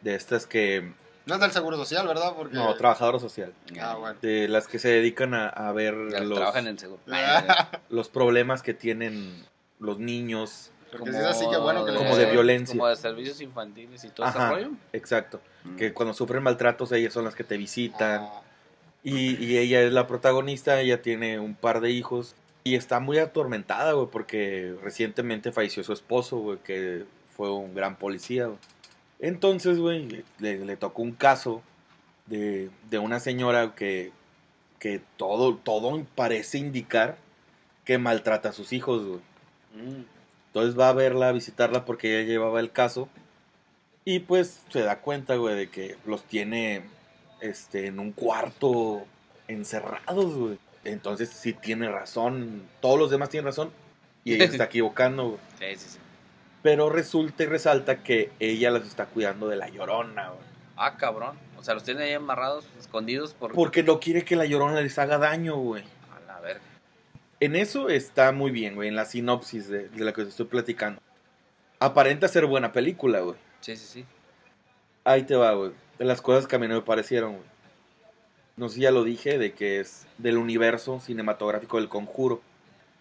de 0.01 0.15
estas 0.15 0.45
que... 0.47 0.93
no 1.25 1.35
es 1.35 1.41
del 1.41 1.51
Seguro 1.51 1.75
Social, 1.77 2.07
¿verdad? 2.07 2.33
Porque 2.37 2.55
No, 2.55 2.73
trabajadora 2.75 3.19
social. 3.19 3.53
Ah, 3.81 3.95
bueno. 3.99 4.17
De 4.21 4.47
las 4.47 4.67
que 4.67 4.79
se 4.79 4.89
dedican 4.89 5.33
a, 5.33 5.49
a 5.49 5.71
ver 5.73 5.93
los, 5.93 6.37
Trabajan 6.37 6.65
en 6.67 6.71
el 6.73 6.79
seguro. 6.79 7.01
los 7.89 8.09
problemas 8.09 8.61
que 8.61 8.73
tienen 8.73 9.45
los 9.79 9.99
niños. 9.99 10.71
Porque 10.97 11.13
si 11.13 11.19
es 11.19 11.25
así 11.25 11.45
que 11.49 11.57
bueno 11.57 11.85
que 11.85 11.91
le- 11.91 11.97
Como 11.97 12.15
de 12.15 12.25
violencia. 12.31 12.73
Como 12.75 12.87
de 12.87 12.95
servicios 12.95 13.41
infantiles 13.41 14.03
y 14.03 14.09
todo 14.09 14.27
ese 14.27 14.37
rollo. 14.49 14.71
exacto. 14.93 15.39
Mm. 15.63 15.75
Que 15.75 15.93
cuando 15.93 16.13
sufren 16.13 16.43
maltratos 16.43 16.91
ellas 16.91 17.13
son 17.13 17.25
las 17.25 17.35
que 17.35 17.43
te 17.43 17.57
visitan. 17.57 18.21
Ah, 18.23 18.41
Y, 19.03 19.41
y 19.43 19.57
ella 19.57 19.81
es 19.81 19.93
la 19.93 20.05
protagonista, 20.07 20.81
ella 20.81 21.01
tiene 21.01 21.39
un 21.39 21.55
par 21.55 21.79
de 21.81 21.91
hijos. 21.91 22.35
Y 22.63 22.75
está 22.75 22.99
muy 22.99 23.17
atormentada, 23.19 23.93
güey, 23.93 24.07
porque 24.11 24.75
recientemente 24.83 25.53
falleció 25.53 25.83
su 25.83 25.93
esposo, 25.93 26.37
güey, 26.39 26.57
que 26.57 27.05
fue 27.35 27.49
un 27.49 27.73
gran 27.73 27.95
policía, 27.95 28.47
güey. 28.47 28.57
Entonces, 29.19 29.79
güey, 29.79 30.23
le, 30.39 30.65
le 30.65 30.75
tocó 30.75 31.01
un 31.01 31.13
caso 31.13 31.61
de, 32.25 32.69
de 32.89 32.99
una 32.99 33.21
señora 33.21 33.73
que, 33.75 34.11
que 34.79 35.01
todo, 35.15 35.55
todo 35.55 36.03
parece 36.15 36.57
indicar 36.57 37.17
que 37.85 37.97
maltrata 37.97 38.49
a 38.49 38.53
sus 38.53 38.73
hijos, 38.73 39.05
güey. 39.05 39.21
Mm. 39.75 40.03
Entonces 40.47 40.79
va 40.79 40.89
a 40.89 40.93
verla, 40.93 41.29
a 41.29 41.33
visitarla 41.33 41.85
porque 41.85 42.19
ella 42.19 42.27
llevaba 42.27 42.59
el 42.59 42.71
caso. 42.71 43.09
Y 44.05 44.19
pues 44.19 44.61
se 44.69 44.81
da 44.81 45.01
cuenta, 45.01 45.35
güey, 45.35 45.55
de 45.55 45.69
que 45.69 45.97
los 46.05 46.23
tiene 46.23 46.83
este, 47.41 47.87
en 47.87 47.99
un 47.99 48.11
cuarto 48.11 49.05
encerrados, 49.47 50.33
güey. 50.33 50.59
Entonces 50.83 51.29
sí 51.29 51.53
tiene 51.53 51.89
razón. 51.89 52.63
Todos 52.79 52.97
los 52.97 53.11
demás 53.11 53.29
tienen 53.29 53.45
razón. 53.45 53.71
Y 54.23 54.35
ella 54.35 54.45
está 54.45 54.63
equivocando, 54.65 55.29
güey. 55.29 55.39
Sí, 55.59 55.83
sí, 55.83 55.89
sí. 55.91 55.99
Pero 56.63 56.89
resulta 56.89 57.43
y 57.43 57.45
resalta 57.45 58.03
que 58.03 58.31
ella 58.39 58.71
las 58.71 58.87
está 58.87 59.05
cuidando 59.05 59.47
de 59.47 59.57
la 59.57 59.69
llorona, 59.69 60.29
güey. 60.29 60.47
Ah, 60.75 60.95
cabrón. 60.97 61.37
O 61.57 61.63
sea, 61.63 61.73
los 61.73 61.83
tiene 61.83 62.03
ahí 62.03 62.13
amarrados, 62.13 62.65
escondidos 62.79 63.33
por... 63.33 63.53
Porque 63.53 63.83
no 63.83 63.99
quiere 63.99 64.23
que 64.23 64.35
la 64.35 64.45
llorona 64.45 64.79
les 64.79 64.97
haga 64.99 65.17
daño, 65.17 65.57
güey. 65.57 65.83
En 67.39 67.55
eso 67.55 67.89
está 67.89 68.31
muy 68.31 68.51
bien, 68.51 68.75
güey, 68.75 68.89
en 68.89 68.95
la 68.95 69.05
sinopsis 69.05 69.67
de, 69.67 69.89
de 69.89 70.03
la 70.03 70.13
que 70.13 70.23
te 70.23 70.29
estoy 70.29 70.47
platicando. 70.47 71.01
Aparenta 71.79 72.27
ser 72.27 72.45
buena 72.47 72.71
película, 72.71 73.19
güey. 73.19 73.35
Sí, 73.61 73.75
sí, 73.75 73.85
sí. 73.85 74.05
Ahí 75.03 75.23
te 75.23 75.35
va, 75.35 75.53
güey. 75.53 75.71
De 75.99 76.05
las 76.05 76.21
cosas 76.21 76.47
que 76.47 76.55
a 76.55 76.59
mí 76.59 76.67
no 76.67 76.75
me 76.75 76.81
parecieron, 76.81 77.33
güey. 77.33 77.45
No 78.55 78.69
sé 78.69 78.75
si 78.75 78.81
ya 78.81 78.91
lo 78.91 79.03
dije, 79.03 79.37
de 79.37 79.53
que 79.53 79.79
es 79.79 80.07
del 80.17 80.37
universo 80.37 80.99
cinematográfico 80.99 81.77
del 81.77 81.89
conjuro. 81.89 82.41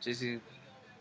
Sí, 0.00 0.14
sí. 0.14 0.38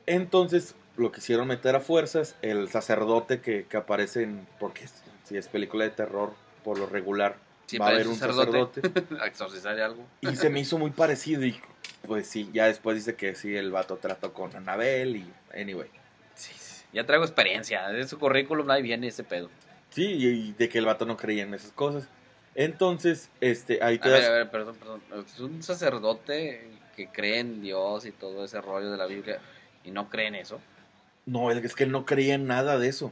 Entonces, 0.05 0.75
lo 0.95 1.11
quisieron 1.11 1.47
meter 1.47 1.75
a 1.75 1.81
fuerzas. 1.81 2.35
El 2.41 2.69
sacerdote 2.69 3.41
que, 3.41 3.65
que 3.65 3.75
aparece 3.77 4.23
en. 4.23 4.47
Porque 4.59 4.85
si 5.25 5.35
es 5.35 5.49
película 5.49 5.83
de 5.83 5.89
terror, 5.89 6.33
por 6.63 6.79
lo 6.79 6.87
regular, 6.87 7.35
Sí, 7.65 7.79
va 7.79 7.87
a 7.87 7.89
haber 7.89 8.07
un 8.07 8.15
sacerdote. 8.15 8.81
sacerdote. 8.81 9.15
A 9.21 9.25
exorcizar 9.27 9.77
algo. 9.79 10.05
y 10.21 10.35
se 10.35 10.49
me 10.49 10.59
hizo 10.61 10.77
muy 10.77 10.91
parecido. 10.91 11.43
Y 11.43 11.59
pues 12.05 12.27
sí, 12.27 12.49
ya 12.53 12.67
después 12.67 12.95
dice 12.95 13.15
que 13.15 13.35
sí, 13.35 13.55
el 13.55 13.71
vato 13.71 13.97
trató 13.97 14.33
con 14.33 14.55
Anabel. 14.55 15.17
Y 15.17 15.33
anyway. 15.59 15.89
Sí, 16.35 16.53
sí. 16.57 16.85
Ya 16.93 17.05
traigo 17.05 17.23
experiencia. 17.23 17.89
En 17.89 18.07
su 18.07 18.19
currículum 18.19 18.69
ahí 18.69 18.81
viene 18.81 19.07
ese 19.07 19.23
pedo. 19.23 19.49
Sí, 19.89 20.05
y, 20.05 20.51
de 20.53 20.69
que 20.69 20.77
el 20.77 20.85
vato 20.85 21.05
no 21.05 21.17
creía 21.17 21.43
en 21.43 21.53
esas 21.53 21.71
cosas. 21.71 22.07
Entonces, 22.53 23.29
este, 23.41 23.83
ahí 23.83 23.95
A 23.95 24.01
te 24.01 24.09
ver, 24.09 24.21
das... 24.21 24.29
a 24.29 24.33
ver, 24.33 24.49
perdón, 24.49 24.75
perdón. 24.77 25.01
Es 25.25 25.39
un 25.39 25.61
sacerdote 25.63 26.69
que 26.95 27.07
cree 27.09 27.39
en 27.39 27.61
Dios 27.61 28.05
y 28.05 28.11
todo 28.11 28.45
ese 28.45 28.61
rollo 28.61 28.91
de 28.91 28.97
la 28.97 29.05
Biblia 29.05 29.39
y 29.83 29.91
no 29.91 30.09
cree 30.09 30.27
en 30.27 30.35
eso. 30.35 30.59
No, 31.25 31.51
es 31.51 31.75
que 31.75 31.83
él 31.83 31.91
no 31.91 32.05
creía 32.05 32.35
en 32.35 32.47
nada 32.47 32.77
de 32.77 32.87
eso. 32.87 33.11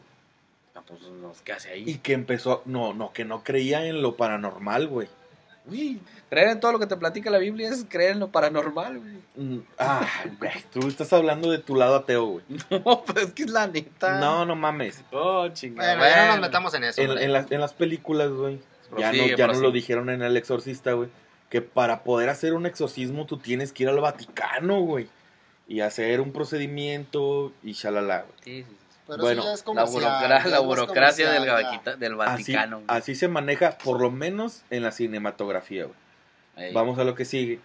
Ah, 0.75 0.81
pues, 0.85 1.01
¿qué 1.43 1.53
hace 1.53 1.71
ahí? 1.71 1.83
Y 1.87 1.97
que 1.97 2.13
empezó, 2.13 2.61
no, 2.65 2.93
no, 2.93 3.13
que 3.13 3.25
no 3.25 3.43
creía 3.43 3.85
en 3.85 4.01
lo 4.01 4.17
paranormal, 4.17 4.87
güey. 4.87 5.07
Uy, 5.65 6.01
creer 6.29 6.49
en 6.49 6.59
todo 6.59 6.73
lo 6.73 6.79
que 6.79 6.87
te 6.87 6.97
platica 6.97 7.29
la 7.29 7.37
Biblia 7.37 7.69
es 7.69 7.85
creer 7.87 8.11
en 8.11 8.19
lo 8.19 8.27
paranormal, 8.29 8.99
güey. 8.99 9.13
Mm, 9.35 9.59
Ah, 9.77 10.05
güey, 10.37 10.51
tú 10.73 10.87
estás 10.87 11.13
hablando 11.13 11.49
de 11.51 11.57
tu 11.59 11.75
lado 11.75 11.95
ateo, 11.95 12.25
güey. 12.25 12.45
No, 12.69 13.03
pues 13.05 13.27
es 13.27 13.33
que 13.33 13.43
es 13.43 13.49
la 13.49 13.67
neta. 13.67 14.19
No, 14.19 14.45
no 14.45 14.55
mames. 14.55 15.03
Oh, 15.11 15.47
chingada. 15.49 15.95
Bueno, 15.97 16.15
ya 16.15 16.25
no 16.25 16.31
nos 16.33 16.41
metamos 16.41 16.73
en 16.73 16.83
eso. 16.83 17.01
En, 17.01 17.31
las, 17.31 17.49
en 17.51 17.61
las 17.61 17.73
películas, 17.73 18.29
güey, 18.31 18.59
ya, 18.97 19.13
no, 19.13 19.25
ya 19.25 19.47
nos 19.47 19.57
lo 19.59 19.71
dijeron 19.71 20.09
en 20.09 20.21
El 20.21 20.35
Exorcista, 20.35 20.91
güey, 20.93 21.09
que 21.49 21.61
para 21.61 22.03
poder 22.03 22.29
hacer 22.29 22.53
un 22.53 22.65
exorcismo 22.65 23.25
tú 23.25 23.37
tienes 23.37 23.71
que 23.71 23.83
ir 23.83 23.89
al 23.89 23.99
Vaticano, 24.01 24.81
güey, 24.81 25.07
y 25.67 25.79
hacer 25.79 26.19
un 26.19 26.33
procedimiento 26.33 27.53
y 27.63 27.71
shalala, 27.73 28.23
güey. 28.23 28.33
Sí, 28.43 28.63
sí, 28.63 28.75
sí. 28.77 28.82
Pero 29.07 29.21
bueno, 29.21 29.41
eso 29.41 29.47
ya 29.49 29.53
es 29.53 29.59
La, 29.59 29.65
comercial, 29.65 30.03
burocra- 30.03 30.43
ya 30.43 30.49
la 30.49 30.59
burocracia 30.59 31.31
del, 31.31 31.99
del 31.99 32.15
Vaticano. 32.15 32.81
así 32.87 33.15
se 33.15 33.27
maneja, 33.27 33.77
por 33.77 33.99
lo 33.99 34.09
menos 34.11 34.63
en 34.69 34.83
la 34.83 34.91
cinematografía, 34.91 35.85
güey. 35.85 35.95
Ey. 36.67 36.73
Vamos 36.73 36.97
a 36.99 37.03
lo 37.03 37.15
que 37.15 37.25
sigue. 37.25 37.59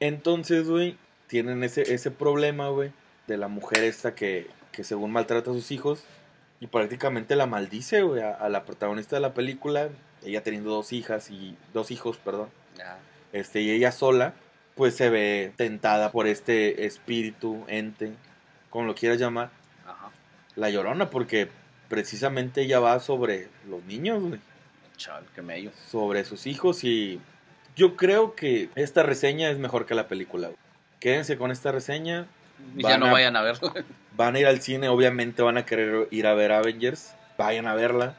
Entonces, 0.00 0.68
güey, 0.68 0.96
tienen 1.26 1.64
ese, 1.64 1.82
ese 1.92 2.10
problema, 2.10 2.68
güey, 2.68 2.92
de 3.26 3.36
la 3.36 3.48
mujer 3.48 3.84
esta 3.84 4.14
que, 4.14 4.48
que 4.72 4.84
según 4.84 5.10
maltrata 5.12 5.50
a 5.50 5.54
sus 5.54 5.70
hijos 5.70 6.04
y 6.60 6.68
prácticamente 6.68 7.36
la 7.36 7.46
maldice, 7.46 8.02
güey, 8.02 8.22
a, 8.22 8.32
a 8.32 8.48
la 8.48 8.64
protagonista 8.64 9.16
de 9.16 9.20
la 9.20 9.34
película, 9.34 9.88
ella 10.24 10.42
teniendo 10.42 10.70
dos 10.70 10.92
hijas 10.92 11.30
y 11.30 11.56
dos 11.74 11.90
hijos, 11.90 12.16
perdón, 12.18 12.48
este, 13.32 13.60
y 13.60 13.70
ella 13.70 13.92
sola, 13.92 14.34
pues 14.74 14.96
se 14.96 15.10
ve 15.10 15.52
tentada 15.56 16.12
por 16.12 16.26
este 16.26 16.86
espíritu, 16.86 17.64
ente, 17.68 18.12
como 18.70 18.86
lo 18.86 18.94
quieras 18.94 19.18
llamar. 19.18 19.50
La 20.58 20.70
llorona, 20.70 21.08
porque 21.10 21.48
precisamente 21.88 22.62
ella 22.62 22.80
va 22.80 22.98
sobre 23.00 23.48
los 23.68 23.82
niños, 23.84 24.22
güey 24.22 24.40
Chal, 24.96 25.24
qué 25.34 25.42
mello. 25.42 25.70
sobre 25.90 26.24
sus 26.24 26.46
hijos 26.46 26.82
y 26.84 27.20
yo 27.76 27.96
creo 27.96 28.34
que 28.34 28.68
esta 28.74 29.02
reseña 29.04 29.48
es 29.50 29.58
mejor 29.58 29.86
que 29.86 29.94
la 29.94 30.08
película. 30.08 30.48
güey. 30.48 30.58
Quédense 31.00 31.38
con 31.38 31.50
esta 31.52 31.70
reseña, 31.70 32.26
Y 32.76 32.82
ya 32.82 32.98
no 32.98 33.06
a- 33.06 33.12
vayan 33.12 33.36
a 33.36 33.42
verlo. 33.42 33.72
van 34.16 34.34
a 34.34 34.40
ir 34.40 34.46
al 34.48 34.60
cine, 34.60 34.88
obviamente 34.88 35.42
van 35.42 35.56
a 35.56 35.64
querer 35.64 36.08
ir 36.10 36.26
a 36.26 36.34
ver 36.34 36.50
Avengers, 36.52 37.14
vayan 37.38 37.66
a 37.68 37.74
verla. 37.74 38.16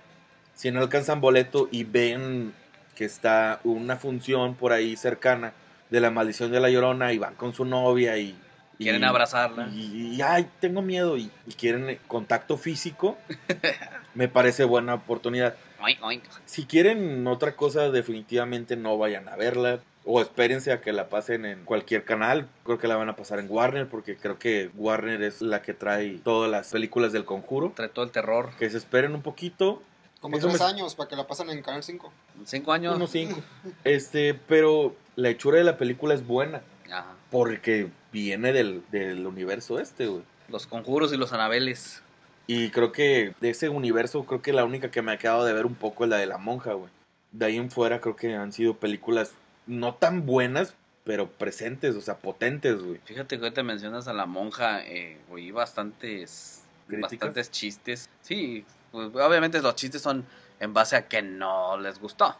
Si 0.56 0.72
no 0.72 0.80
alcanzan 0.80 1.20
boleto 1.22 1.68
y 1.72 1.84
ven 1.84 2.54
que 2.96 3.04
está 3.06 3.60
una 3.66 3.98
función 3.98 4.56
por 4.56 4.72
ahí 4.72 4.96
cercana 4.96 5.52
de 5.90 6.00
la 6.00 6.10
maldición 6.12 6.52
de 6.52 6.60
la 6.62 6.70
llorona 6.70 7.12
y 7.14 7.18
van 7.18 7.36
con 7.36 7.54
su 7.54 7.66
novia 7.66 8.18
y... 8.18 8.38
y- 8.80 8.84
Quieren 8.86 9.04
abrazarla. 9.04 9.68
Y, 9.74 10.16
y, 10.16 10.22
ay, 10.24 10.50
tengo 10.60 10.82
miedo 10.82 11.16
y, 11.18 11.30
y 11.46 11.54
quieren 11.54 11.88
eh, 11.90 12.00
contacto 12.08 12.58
físico, 12.58 13.18
me 14.16 14.28
parece 14.28 14.64
buena 14.64 14.96
oportunidad. 14.96 15.56
Oink, 15.82 16.02
oink. 16.04 16.24
Si 16.46 16.66
quieren 16.66 17.26
otra 17.28 17.56
cosa, 17.56 17.90
definitivamente 17.92 18.76
no 18.76 18.98
vayan 18.98 19.30
a 19.30 19.36
verla. 19.36 19.80
O 20.06 20.22
espérense 20.22 20.72
a 20.72 20.82
que 20.82 20.92
la 20.92 21.08
pasen 21.10 21.46
en 21.46 21.66
cualquier 21.66 22.04
canal. 22.04 22.48
Creo 22.64 22.80
que 22.80 22.88
la 22.88 22.96
van 22.96 23.10
a 23.10 23.16
pasar 23.16 23.38
en 23.38 23.48
Warner, 23.50 23.88
porque 23.88 24.16
creo 24.18 24.40
que 24.40 24.72
Warner 24.76 25.22
es 25.22 25.42
la 25.42 25.62
que 25.62 25.74
trae 25.74 26.18
todas 26.24 26.50
las 26.50 26.72
películas 26.72 27.12
del 27.12 27.26
conjuro. 27.26 27.74
Trae 27.76 27.90
todo 27.90 28.06
el 28.06 28.12
terror. 28.12 28.50
Que 28.58 28.70
se 28.70 28.78
esperen 28.78 29.14
un 29.14 29.22
poquito. 29.22 29.84
Como 30.20 30.38
Eso 30.38 30.48
tres 30.48 30.62
me- 30.62 30.66
años 30.66 30.96
para 30.96 31.10
que 31.10 31.16
la 31.16 31.28
pasen 31.28 31.50
en 31.52 31.62
Canal 31.62 31.84
5. 31.84 32.12
Cinco 32.46 32.72
años. 32.72 32.96
Unos 32.96 33.12
cinco. 33.12 33.40
Este, 33.84 34.34
pero 34.34 34.96
la 35.16 35.30
hechura 35.30 35.58
de 35.60 35.64
la 35.66 35.78
película 35.78 36.14
es 36.14 36.26
buena. 36.26 36.62
Ajá. 36.92 37.14
Porque 37.30 37.90
viene 38.12 38.54
del, 38.54 38.84
del 38.92 39.26
universo 39.26 39.80
este, 39.80 40.08
güey. 40.08 40.24
Los 40.48 40.68
conjuros 40.68 41.14
y 41.14 41.18
los 41.18 41.32
anabeles. 41.34 42.02
Y 42.48 42.72
creo 42.72 42.92
que 42.92 43.36
de 43.40 43.52
ese 43.52 43.70
universo, 43.70 44.26
creo 44.26 44.42
que 44.42 44.54
la 44.54 44.66
única 44.66 44.90
que 44.90 45.04
me 45.04 45.12
ha 45.12 45.18
quedado 45.18 45.46
de 45.46 45.54
ver 45.54 45.68
un 45.68 45.76
poco 45.76 46.04
es 46.04 46.10
la 46.10 46.18
de 46.18 46.26
la 46.26 46.40
monja, 46.40 46.74
güey. 46.74 46.90
De 47.32 47.46
ahí 47.46 47.58
en 47.58 47.70
fuera 47.70 48.02
creo 48.02 48.16
que 48.16 48.34
han 48.34 48.52
sido 48.52 48.78
películas 48.78 49.34
no 49.68 49.94
tan 49.94 50.26
buenas, 50.26 50.74
pero 51.04 51.30
presentes, 51.30 51.96
o 51.96 52.02
sea, 52.02 52.18
potentes, 52.18 52.82
güey. 52.82 53.00
Fíjate 53.06 53.38
que 53.38 53.46
hoy 53.46 53.52
te 53.52 53.62
mencionas 53.62 54.08
a 54.08 54.14
la 54.14 54.26
monja, 54.26 54.84
eh, 54.84 55.20
oí 55.30 55.52
bastantes, 55.52 56.64
¿Críticas? 56.88 57.12
bastantes 57.12 57.52
chistes. 57.52 58.10
Sí, 58.24 58.66
pues, 58.92 59.10
obviamente 59.14 59.62
los 59.62 59.76
chistes 59.76 60.02
son 60.02 60.26
en 60.60 60.74
base 60.74 60.96
a 60.96 61.08
que 61.08 61.22
no 61.22 61.78
les 61.78 62.00
gustó. 62.00 62.36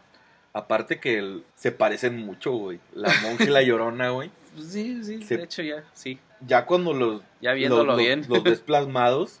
Aparte 0.52 0.98
que 0.98 1.18
el- 1.18 1.44
se 1.54 1.70
parecen 1.72 2.16
mucho, 2.18 2.52
güey. 2.52 2.80
La 2.92 3.08
monja 3.22 3.44
y 3.44 3.48
la 3.48 3.62
llorona, 3.62 4.10
güey. 4.10 4.30
Pues 4.54 4.66
Sí, 4.72 5.04
sí, 5.04 5.22
Se- 5.22 5.36
de 5.36 5.44
hecho 5.44 5.62
ya, 5.62 5.84
sí. 5.92 6.18
Ya 6.46 6.66
cuando 6.66 6.92
los, 6.92 7.22
Ya 7.40 7.52
viéndolo 7.52 7.84
los, 7.92 7.98
bien. 7.98 8.24
los 8.28 8.42
ves 8.42 8.60
plasmados, 8.60 9.40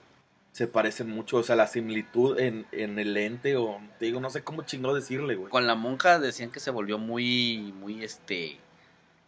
se 0.52 0.68
parecen 0.68 1.10
mucho. 1.10 1.38
O 1.38 1.42
sea, 1.42 1.56
la 1.56 1.66
similitud 1.66 2.38
en, 2.38 2.64
en 2.70 2.96
el 2.98 3.14
lente, 3.14 3.56
o 3.56 3.80
te 3.98 4.04
digo, 4.06 4.20
no 4.20 4.30
sé 4.30 4.42
cómo 4.44 4.62
chingado 4.62 4.94
decirle, 4.94 5.34
güey. 5.34 5.50
Con 5.50 5.66
la 5.66 5.74
monja 5.74 6.20
decían 6.20 6.50
que 6.52 6.60
se 6.60 6.70
volvió 6.70 6.98
muy, 6.98 7.72
muy 7.80 8.04
este, 8.04 8.58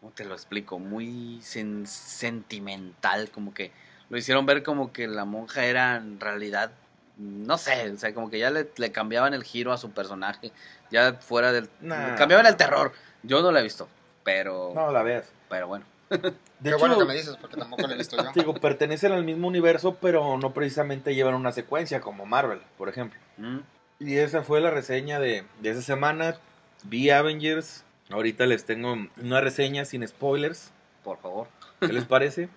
¿cómo 0.00 0.12
te 0.12 0.24
lo 0.24 0.34
explico? 0.34 0.78
Muy 0.78 1.40
sen- 1.40 1.86
sentimental, 1.86 3.30
como 3.30 3.52
que 3.54 3.72
lo 4.08 4.18
hicieron 4.18 4.46
ver 4.46 4.62
como 4.62 4.92
que 4.92 5.08
la 5.08 5.24
monja 5.24 5.64
era 5.64 5.96
en 5.96 6.20
realidad, 6.20 6.70
no 7.18 7.58
sé, 7.58 7.90
o 7.90 7.96
sea, 7.98 8.12
como 8.14 8.30
que 8.30 8.38
ya 8.38 8.50
le, 8.50 8.68
le 8.76 8.92
cambiaban 8.92 9.34
el 9.34 9.44
giro 9.44 9.72
a 9.72 9.78
su 9.78 9.90
personaje, 9.90 10.50
ya 10.90 11.14
fuera 11.14 11.52
del, 11.52 11.68
Nah. 11.80 12.14
cambiaban 12.16 12.46
el 12.46 12.56
terror. 12.56 12.92
Yo 13.22 13.42
no 13.42 13.52
la 13.52 13.60
he 13.60 13.62
visto, 13.62 13.88
pero, 14.24 14.72
No 14.74 14.90
la 14.90 15.02
veas. 15.02 15.30
pero 15.48 15.68
bueno. 15.68 15.84
De 16.10 16.18
Qué 16.20 16.68
hecho, 16.68 16.78
bueno 16.78 16.98
que 16.98 17.04
me 17.06 17.14
dices, 17.14 17.36
porque 17.40 17.56
tampoco 17.56 17.86
la 17.86 17.94
he 17.94 17.96
visto 17.98 18.16
yo. 18.16 18.30
digo, 18.34 18.54
pertenecen 18.54 19.12
al 19.12 19.24
mismo 19.24 19.48
universo, 19.48 19.96
pero 20.00 20.36
no 20.38 20.52
precisamente 20.52 21.14
llevan 21.14 21.34
una 21.34 21.52
secuencia 21.52 22.00
como 22.00 22.26
Marvel, 22.26 22.60
por 22.76 22.88
ejemplo. 22.88 23.18
Mm, 23.38 23.58
Y 24.00 24.16
esa 24.18 24.42
fue 24.42 24.60
la 24.60 24.70
reseña 24.70 25.18
de, 25.20 25.44
de 25.60 25.70
esa 25.70 25.80
semana. 25.82 26.36
Vi 26.84 27.10
Avengers. 27.10 27.84
Ahorita 28.10 28.44
les 28.46 28.64
tengo 28.66 28.94
una 29.22 29.40
reseña 29.40 29.84
sin 29.86 30.06
spoilers. 30.06 30.70
por 31.04 31.18
favor. 31.18 31.48
¿Qué 31.80 31.92
les 31.92 32.04
parece? 32.04 32.48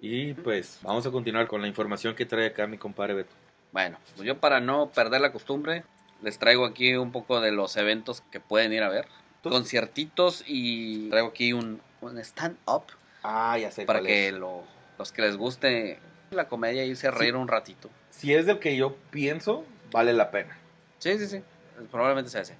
Y 0.00 0.32
pues 0.34 0.78
vamos 0.82 1.06
a 1.06 1.10
continuar 1.10 1.46
con 1.48 1.60
la 1.60 1.68
información 1.68 2.14
que 2.14 2.24
trae 2.26 2.46
acá 2.46 2.66
mi 2.66 2.78
compadre 2.78 3.14
Beto. 3.14 3.32
Bueno, 3.72 3.98
pues 4.16 4.26
yo 4.26 4.38
para 4.38 4.60
no 4.60 4.90
perder 4.90 5.20
la 5.20 5.32
costumbre, 5.32 5.84
les 6.22 6.38
traigo 6.38 6.64
aquí 6.66 6.94
un 6.94 7.10
poco 7.12 7.40
de 7.40 7.52
los 7.52 7.76
eventos 7.76 8.22
que 8.30 8.38
pueden 8.40 8.72
ir 8.72 8.82
a 8.82 8.88
ver. 8.88 9.06
Conciertitos 9.42 10.44
y 10.46 11.08
traigo 11.10 11.28
aquí 11.28 11.52
un, 11.52 11.80
un 12.00 12.18
stand-up 12.18 12.84
Ah, 13.24 13.58
ya 13.58 13.70
sé. 13.70 13.84
para 13.86 13.98
cuál 14.00 14.06
que 14.06 14.28
es. 14.28 14.34
lo- 14.34 14.62
los 14.98 15.10
que 15.10 15.22
les 15.22 15.36
guste 15.36 15.98
la 16.30 16.46
comedia 16.48 16.84
irse 16.84 17.08
a 17.08 17.10
reír 17.10 17.34
un 17.34 17.48
ratito. 17.48 17.90
Si 18.10 18.32
es 18.34 18.46
del 18.46 18.58
que 18.60 18.76
yo 18.76 18.96
pienso, 19.10 19.64
vale 19.90 20.12
la 20.12 20.30
pena. 20.30 20.56
Sí, 20.98 21.18
sí, 21.18 21.26
sí, 21.26 21.42
probablemente 21.90 22.30
sea 22.30 22.42
ese. 22.42 22.56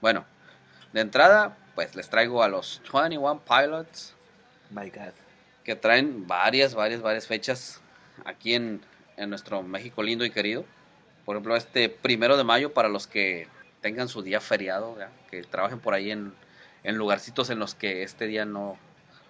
Bueno, 0.00 0.24
de 0.92 1.00
entrada, 1.02 1.56
pues 1.74 1.94
les 1.94 2.08
traigo 2.08 2.42
a 2.42 2.48
los 2.48 2.80
21 2.92 3.40
Pilots 3.40 4.14
My 4.70 4.90
God. 4.90 5.12
que 5.64 5.76
traen 5.76 6.26
varias, 6.26 6.74
varias, 6.74 7.02
varias 7.02 7.26
fechas 7.26 7.80
aquí 8.24 8.54
en, 8.54 8.82
en 9.20 9.30
nuestro 9.30 9.62
México 9.62 10.02
lindo 10.02 10.24
y 10.24 10.30
querido. 10.30 10.64
Por 11.24 11.36
ejemplo, 11.36 11.56
este 11.56 11.88
primero 11.88 12.36
de 12.36 12.44
mayo 12.44 12.72
para 12.72 12.88
los 12.88 13.06
que 13.06 13.46
tengan 13.80 14.08
su 14.08 14.22
día 14.22 14.40
feriado, 14.40 14.96
que 15.30 15.42
trabajen 15.42 15.78
por 15.78 15.94
ahí 15.94 16.10
en, 16.10 16.32
en 16.82 16.96
lugarcitos 16.96 17.50
en 17.50 17.58
los 17.58 17.74
que 17.74 18.02
este 18.02 18.26
día 18.26 18.44
no, 18.44 18.78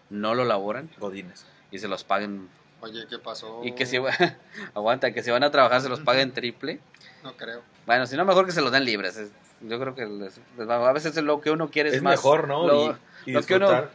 no 0.09 0.35
lo 0.35 0.45
laboran 0.45 0.89
Godines. 0.99 1.45
y 1.71 1.79
se 1.79 1.89
los 1.89 2.05
paguen. 2.05 2.49
Oye, 2.81 3.07
¿qué 3.11 3.19
pasó? 3.19 3.61
Y 3.65 3.73
que 3.73 3.85
si 3.87 3.99
aguanta, 4.75 5.13
que 5.13 5.23
si 5.23 5.31
van 5.31 5.45
a 5.45 5.51
trabajar 5.51 5.81
se 5.83 5.89
los 5.89 6.01
paguen 6.01 6.33
triple. 6.33 6.81
No 7.23 7.37
creo. 7.37 7.63
Bueno, 7.87 8.07
si 8.07 8.17
no, 8.17 8.25
mejor 8.25 8.47
que 8.47 8.53
se 8.53 8.63
los 8.63 8.73
den 8.73 8.85
libres. 8.85 9.17
es- 9.17 9.33
yo 9.63 9.79
creo 9.79 9.95
que 9.95 10.07
les- 10.07 10.41
les 10.57 10.67
va- 10.69 10.89
a 10.89 10.93
veces 10.95 11.15
lo 11.17 11.43
que 11.43 11.51
uno 11.51 11.71
quiere 11.71 11.91
es, 11.91 11.97
Es, 11.97 12.03
más. 12.03 12.13
mejor, 12.13 12.49
¿no? 12.49 12.67
lo- 12.67 12.97
y, 13.27 13.31
y 13.31 13.33
lo 13.33 13.43
que 13.43 13.57
uno- 13.57 13.69
disfrutar. 13.69 13.91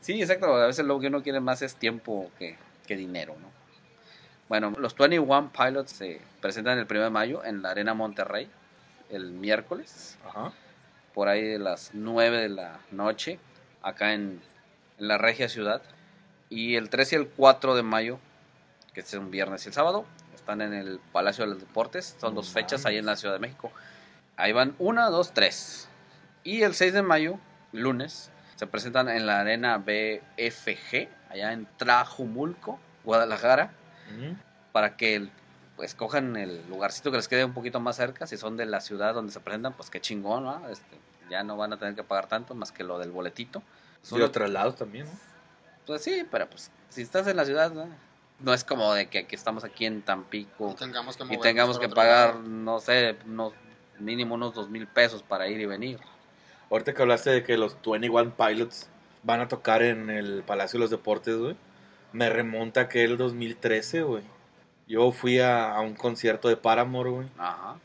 Sí, 0.00 0.20
exacto. 0.22 0.54
A 0.54 0.66
veces 0.68 0.84
lo 0.86 1.00
que 1.00 1.08
uno 1.08 1.22
quiere 1.24 1.40
más 1.40 1.62
es 1.62 1.74
tiempo 1.74 2.30
que, 2.38 2.56
que 2.86 2.94
dinero, 2.96 3.34
¿no? 3.42 3.48
Bueno, 4.48 4.72
los 4.78 4.94
21 4.96 5.50
Pilots 5.52 5.90
se 5.92 6.20
presentan 6.40 6.78
el 6.78 6.86
1 6.88 7.00
de 7.04 7.10
mayo 7.10 7.44
en 7.44 7.62
la 7.62 7.70
Arena 7.70 7.94
Monterrey, 7.94 8.48
el 9.10 9.32
miércoles, 9.32 10.18
Ajá. 10.26 10.52
por 11.14 11.28
ahí 11.28 11.42
de 11.42 11.58
las 11.58 11.90
9 11.94 12.38
de 12.42 12.48
la 12.48 12.78
noche, 12.92 13.40
acá 13.82 14.12
en, 14.12 14.40
en 14.98 15.08
la 15.08 15.18
regia 15.18 15.48
ciudad. 15.48 15.82
Y 16.48 16.76
el 16.76 16.90
3 16.90 17.12
y 17.12 17.16
el 17.16 17.28
4 17.28 17.74
de 17.74 17.82
mayo, 17.82 18.20
que 18.94 19.00
es 19.00 19.12
un 19.14 19.32
viernes 19.32 19.64
y 19.64 19.68
el 19.68 19.74
sábado, 19.74 20.04
están 20.34 20.62
en 20.62 20.74
el 20.74 21.00
Palacio 21.12 21.44
de 21.44 21.50
los 21.50 21.60
Deportes. 21.60 22.16
Son 22.20 22.34
No 22.34 22.40
dos 22.40 22.50
fechas 22.50 22.86
ahí 22.86 22.94
mames. 22.94 23.00
en 23.00 23.06
la 23.06 23.16
Ciudad 23.16 23.34
de 23.34 23.40
México. 23.40 23.72
Ahí 24.36 24.52
van 24.52 24.76
1, 24.78 25.10
2, 25.10 25.32
3. 25.32 25.88
Y 26.44 26.62
el 26.62 26.74
6 26.74 26.92
de 26.92 27.02
mayo, 27.02 27.40
lunes, 27.72 28.30
se 28.54 28.68
presentan 28.68 29.08
en 29.08 29.26
la 29.26 29.40
Arena 29.40 29.78
BFG, 29.78 31.08
allá 31.30 31.52
en 31.52 31.66
Trajumulco, 31.78 32.78
Guadalajara, 33.02 33.72
Para 34.72 34.96
que 34.96 35.28
pues 35.76 35.94
cojan 35.94 36.36
el 36.36 36.66
lugarcito 36.68 37.10
que 37.10 37.18
les 37.18 37.28
quede 37.28 37.44
un 37.44 37.52
poquito 37.52 37.80
más 37.80 37.96
cerca. 37.96 38.26
Si 38.26 38.36
son 38.36 38.56
de 38.56 38.64
la 38.66 38.80
ciudad 38.80 39.14
donde 39.14 39.32
se 39.32 39.40
presentan, 39.40 39.74
pues 39.74 39.90
qué 39.90 40.00
chingón, 40.00 40.44
¿no? 40.44 40.68
Este, 40.70 40.96
ya 41.30 41.42
no 41.44 41.56
van 41.56 41.72
a 41.72 41.78
tener 41.78 41.94
que 41.94 42.02
pagar 42.02 42.28
tanto 42.28 42.54
más 42.54 42.72
que 42.72 42.82
lo 42.84 42.98
del 42.98 43.10
boletito. 43.10 43.62
Y 44.02 44.06
Solo- 44.06 44.22
los 44.24 44.32
traslados 44.32 44.76
también, 44.76 45.06
¿no? 45.06 45.12
pues 45.86 46.02
sí, 46.02 46.26
pero 46.30 46.48
pues 46.50 46.70
si 46.88 47.02
estás 47.02 47.26
en 47.26 47.36
la 47.36 47.44
ciudad, 47.44 47.70
¿no? 47.72 47.86
No 48.40 48.52
es 48.52 48.64
como 48.64 48.92
de 48.92 49.06
que, 49.08 49.26
que 49.26 49.36
estamos 49.36 49.64
aquí 49.64 49.86
en 49.86 50.02
Tampico 50.02 50.70
Y 50.72 50.74
tengamos 50.74 51.16
que, 51.16 51.24
y 51.32 51.38
tengamos 51.38 51.78
pagar, 51.94 52.34
lado. 52.36 52.42
no 52.42 52.80
sé, 52.80 53.16
unos, 53.24 53.52
mínimo 53.98 54.34
unos 54.34 54.52
dos 54.54 54.68
mil 54.68 54.86
pesos 54.86 55.22
para 55.22 55.48
ir 55.48 55.60
y 55.60 55.66
venir. 55.66 55.98
Ahorita 56.70 56.92
que 56.92 57.02
hablaste 57.02 57.30
de 57.30 57.42
que 57.44 57.56
los 57.56 57.76
21 57.82 58.34
Pilots 58.36 58.88
van 59.22 59.40
a 59.40 59.48
tocar 59.48 59.82
en 59.82 60.10
el 60.10 60.42
Palacio 60.42 60.78
de 60.78 60.82
los 60.82 60.90
Deportes, 60.90 61.36
güey. 61.36 61.56
Me 62.12 62.30
remonta 62.30 62.80
a 62.80 62.82
aquel 62.84 63.16
2013, 63.16 64.02
güey. 64.02 64.22
Yo 64.88 65.10
fui 65.12 65.40
a, 65.40 65.72
a 65.74 65.80
un 65.80 65.94
concierto 65.94 66.48
de 66.48 66.56
Paramore, 66.56 67.10
güey. 67.10 67.28
Ajá, 67.38 67.76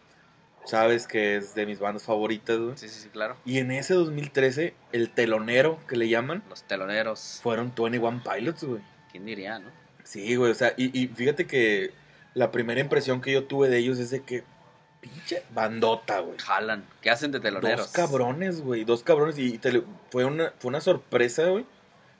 Sabes 0.65 1.07
que 1.07 1.37
es 1.37 1.55
de 1.55 1.65
mis 1.65 1.79
bandas 1.79 2.03
favoritas, 2.03 2.57
güey. 2.59 2.77
sí, 2.77 2.87
sí, 2.87 3.01
sí, 3.01 3.09
claro. 3.09 3.35
Y 3.45 3.57
en 3.57 3.71
ese 3.71 3.95
2013, 3.95 4.75
el 4.91 5.09
telonero 5.09 5.79
que 5.87 5.95
le 5.97 6.07
llaman, 6.07 6.43
Los 6.49 6.63
teloneros, 6.63 7.39
fueron 7.41 7.73
21 7.75 8.21
Pilots, 8.23 8.63
güey. 8.63 8.81
¿quién 9.11 9.25
diría, 9.25 9.57
no? 9.59 9.69
Sí, 10.03 10.35
güey, 10.35 10.51
o 10.51 10.55
sea, 10.55 10.73
y, 10.77 10.97
y 10.97 11.07
fíjate 11.07 11.47
que 11.47 11.91
la 12.35 12.51
primera 12.51 12.79
impresión 12.79 13.21
que 13.21 13.31
yo 13.33 13.45
tuve 13.45 13.69
de 13.69 13.79
ellos 13.79 13.97
es 13.97 14.11
de 14.11 14.21
que, 14.21 14.43
pinche 15.01 15.41
bandota, 15.53 16.19
güey. 16.19 16.37
Jalan, 16.37 16.85
¿qué 17.01 17.09
hacen 17.09 17.31
de 17.31 17.39
teloneros? 17.39 17.79
Dos 17.87 17.91
cabrones, 17.91 18.61
güey, 18.61 18.83
dos 18.83 19.01
cabrones. 19.01 19.39
Y 19.39 19.57
te- 19.57 19.83
fue, 20.11 20.25
una, 20.25 20.53
fue 20.59 20.69
una 20.69 20.79
sorpresa, 20.81 21.45
güey. 21.49 21.65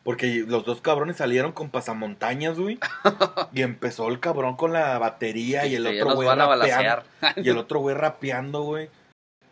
Porque 0.03 0.43
los 0.47 0.65
dos 0.65 0.81
cabrones 0.81 1.17
salieron 1.17 1.51
con 1.51 1.69
pasamontañas, 1.69 2.57
güey. 2.57 2.79
y 3.53 3.61
empezó 3.61 4.07
el 4.07 4.19
cabrón 4.19 4.55
con 4.55 4.73
la 4.73 4.97
batería 4.97 5.67
y 5.67 5.75
el 5.75 5.85
Este, 5.85 6.01
otro 6.03 6.15
güey 6.15 6.27
rapeando. 6.27 7.03
Y 7.37 7.49
el 7.49 7.57
otro 7.57 7.79
güey 7.79 7.95
rapeando, 7.95 8.61
güey. 8.63 8.89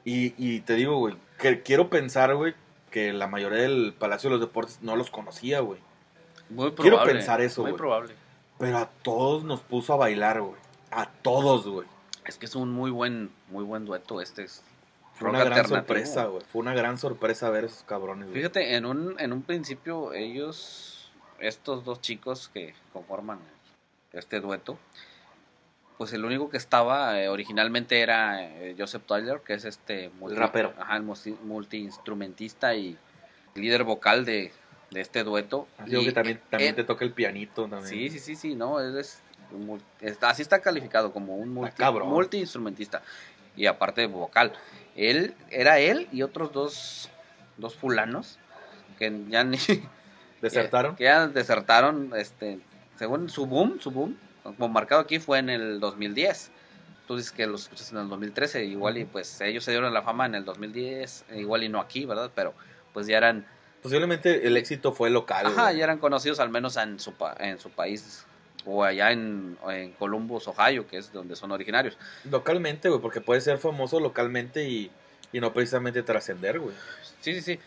Y, 0.06 0.34
y 0.38 0.62
te 0.62 0.74
digo, 0.74 0.98
güey, 0.98 1.16
que 1.38 1.62
quiero 1.62 1.90
pensar, 1.90 2.34
güey, 2.36 2.56
que 2.90 3.14
la 3.14 3.28
mayoría 3.28 3.60
del 3.60 3.94
Palacio 3.98 4.30
de 4.30 4.38
los 4.38 4.42
Deportes 4.42 4.80
no 4.82 4.96
los 4.96 5.12
conocía, 5.12 5.60
güey. 5.60 5.80
Muy 6.50 6.72
Quiero 6.72 6.98
probable. 6.98 7.14
pensar 7.14 7.42
eso, 7.42 7.62
Muy 7.62 7.72
güey. 7.72 7.78
probable. 7.78 8.16
Pero 8.58 8.78
a 8.80 8.90
todos 9.04 9.44
nos 9.44 9.62
puso 9.62 9.94
a 9.94 9.98
bailar, 9.98 10.42
güey. 10.42 10.60
A 10.90 11.06
todos, 11.08 11.68
güey. 11.68 11.88
Es 12.26 12.38
que 12.38 12.48
es 12.48 12.56
un 12.56 12.72
muy 12.72 12.90
buen, 12.90 13.30
muy 13.50 13.64
buen 13.64 13.86
dueto 13.86 14.20
este. 14.20 14.44
Es 14.46 14.64
Fue 15.20 15.30
una 15.30 15.44
gran 15.44 15.68
sorpresa, 15.68 16.26
güey. 16.26 16.44
Fue 16.46 16.62
una 16.62 16.74
gran 16.74 16.98
sorpresa 16.98 17.50
ver 17.50 17.66
esos 17.66 17.84
cabrones, 17.84 18.28
güey. 18.30 18.38
Fíjate, 18.40 18.76
en 18.76 18.86
un, 18.86 19.20
en 19.20 19.34
un 19.34 19.42
principio 19.44 20.14
ellos, 20.14 21.12
estos 21.40 21.84
dos 21.84 22.02
chicos 22.02 22.50
que 22.54 22.74
conforman 22.94 23.40
este 24.14 24.40
dueto, 24.40 24.80
pues 25.98 26.14
el 26.14 26.24
único 26.24 26.50
que 26.50 26.58
estaba 26.58 27.20
eh, 27.22 27.28
originalmente 27.28 28.00
era 28.00 28.42
eh, 28.44 28.76
Joseph 28.78 29.04
Tyler, 29.06 29.42
que 29.46 29.54
es 29.56 29.66
este 29.66 30.10
rapero. 30.22 30.74
ajá, 30.80 30.96
el 30.96 31.04
multi- 31.04 31.38
multiinstrumentista 31.44 32.74
y 32.76 32.98
líder 33.56 33.84
vocal 33.84 34.24
de, 34.24 34.54
de 34.92 35.02
este 35.02 35.24
dueto. 35.26 35.68
Digo 35.86 36.02
Y, 36.02 36.06
que 36.06 36.12
también, 36.14 36.42
también 36.50 36.72
eh, 36.72 36.76
te 36.78 36.84
toca 36.86 37.04
el 37.04 37.12
pianito 37.12 37.64
también. 37.68 37.86
Sí, 37.86 38.10
sí, 38.10 38.20
sí, 38.20 38.36
sí, 38.38 38.56
no, 38.56 38.80
él 38.80 38.98
es, 38.98 39.22
así 40.22 40.42
está 40.42 40.60
calificado 40.62 41.12
como 41.12 41.36
un 41.36 41.54
multi, 41.54 41.84
multiinstrumentista 42.06 43.02
y 43.58 43.66
aparte 43.66 44.08
vocal. 44.08 44.54
Él 44.96 45.36
era 45.50 45.80
él 45.80 46.08
y 46.12 46.22
otros 46.24 46.52
dos, 46.52 47.10
dos 47.58 47.76
fulanos 47.76 48.38
que 48.98 49.12
ya 49.30 49.44
ni 49.44 49.58
¿Desertaron? 50.42 50.96
que 50.96 51.04
ya 51.06 51.28
desertaron, 51.28 52.12
este, 52.16 52.60
según 52.98 53.30
su 53.30 53.46
boom, 53.46 53.80
su 53.82 53.92
boom, 53.92 54.18
como 54.44 54.70
marcado 54.70 55.02
aquí 55.02 55.20
fue 55.20 55.40
en 55.40 55.50
el 55.50 55.80
2010. 55.80 56.52
Tú 57.08 57.18
dices 57.18 57.32
que 57.32 57.48
los 57.48 57.64
escuchas 57.64 57.92
en 57.92 57.98
el 57.98 58.08
2013, 58.10 58.66
igual 58.66 58.98
y 58.98 59.06
pues 59.06 59.42
ellos 59.42 59.64
se 59.64 59.72
dieron 59.72 59.94
la 59.94 60.02
fama 60.04 60.26
en 60.28 60.36
el 60.36 60.46
2010, 60.46 61.26
igual 61.36 61.64
y 61.64 61.70
no 61.70 61.80
aquí, 61.82 62.06
¿verdad? 62.06 62.32
Pero 62.36 62.54
pues 62.94 63.08
ya 63.08 63.18
eran 63.18 63.46
Posiblemente 63.82 64.46
el 64.46 64.58
éxito 64.58 64.92
fue 64.92 65.10
local. 65.10 65.46
Ajá, 65.48 65.72
ya 65.72 65.86
eran 65.86 66.00
conocidos 66.00 66.40
al 66.42 66.50
menos 66.50 66.76
en 66.76 67.00
su, 67.00 67.14
pa- 67.14 67.36
en 67.40 67.60
su 67.60 67.70
país 67.70 68.26
o 68.66 68.84
allá 68.84 69.12
en, 69.12 69.58
en 69.70 69.92
Columbus, 69.94 70.48
Ohio, 70.48 70.88
que 70.88 70.98
es 70.98 71.12
donde 71.14 71.36
son 71.36 71.52
originarios. 71.52 71.98
Localmente, 72.30 72.90
güey, 72.90 73.02
porque 73.02 73.22
puede 73.22 73.42
ser 73.42 73.58
famoso 73.58 74.00
localmente 74.00 74.68
y, 74.68 74.92
y 75.32 75.40
no 75.40 75.54
precisamente 75.54 76.04
trascender, 76.04 76.60
güey. 76.60 76.76
Sí, 77.22 77.34
sí, 77.36 77.42
sí. 77.42 77.60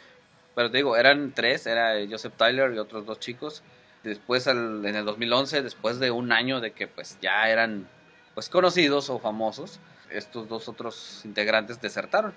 Pero 0.54 0.70
te 0.70 0.76
digo, 0.78 0.96
eran 0.96 1.32
tres, 1.32 1.66
era 1.66 1.94
Joseph 2.08 2.34
Tyler 2.36 2.72
y 2.74 2.78
otros 2.78 3.06
dos 3.06 3.18
chicos. 3.20 3.62
Después, 4.02 4.46
al- 4.48 4.84
en 4.84 4.94
el 4.96 5.04
2011, 5.04 5.62
después 5.62 5.98
de 5.98 6.10
un 6.10 6.30
año 6.32 6.60
de 6.60 6.72
que 6.72 6.88
pues 6.88 7.18
ya 7.22 7.48
eran 7.48 7.88
pues 8.34 8.48
conocidos 8.48 9.08
o 9.10 9.18
famosos, 9.18 9.78
estos 10.10 10.48
dos 10.48 10.68
otros 10.68 11.22
integrantes 11.24 11.80
desertaron. 11.80 12.34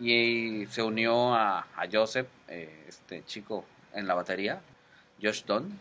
Y 0.00 0.66
se 0.70 0.82
unió 0.82 1.34
a, 1.34 1.60
a 1.76 1.86
Joseph, 1.92 2.28
eh, 2.48 2.84
este 2.88 3.24
chico 3.26 3.64
en 3.92 4.06
la 4.06 4.14
batería, 4.14 4.60
Josh 5.20 5.44
Dunn, 5.44 5.78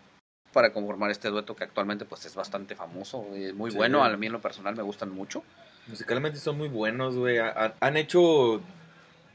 para 0.58 0.74
conformar 0.74 1.12
este 1.12 1.30
dueto 1.30 1.56
que 1.56 1.64
actualmente 1.66 2.04
pues 2.06 2.26
es 2.26 2.34
bastante 2.34 2.76
famoso, 2.76 3.24
y 3.36 3.44
es 3.44 3.54
muy 3.54 3.70
Sí. 3.70 3.78
bueno, 3.78 4.04
a 4.04 4.18
mí 4.18 4.26
en 4.26 4.32
lo 4.32 4.42
personal 4.42 4.76
me 4.76 4.82
gustan 4.82 5.12
mucho. 5.12 5.44
Musicalmente 5.86 6.40
son 6.40 6.58
muy 6.58 6.68
buenos, 6.68 7.16
güey. 7.16 7.38
Ha- 7.38 7.50
ha- 7.56 7.74
Han 7.80 7.96
hecho 7.96 8.60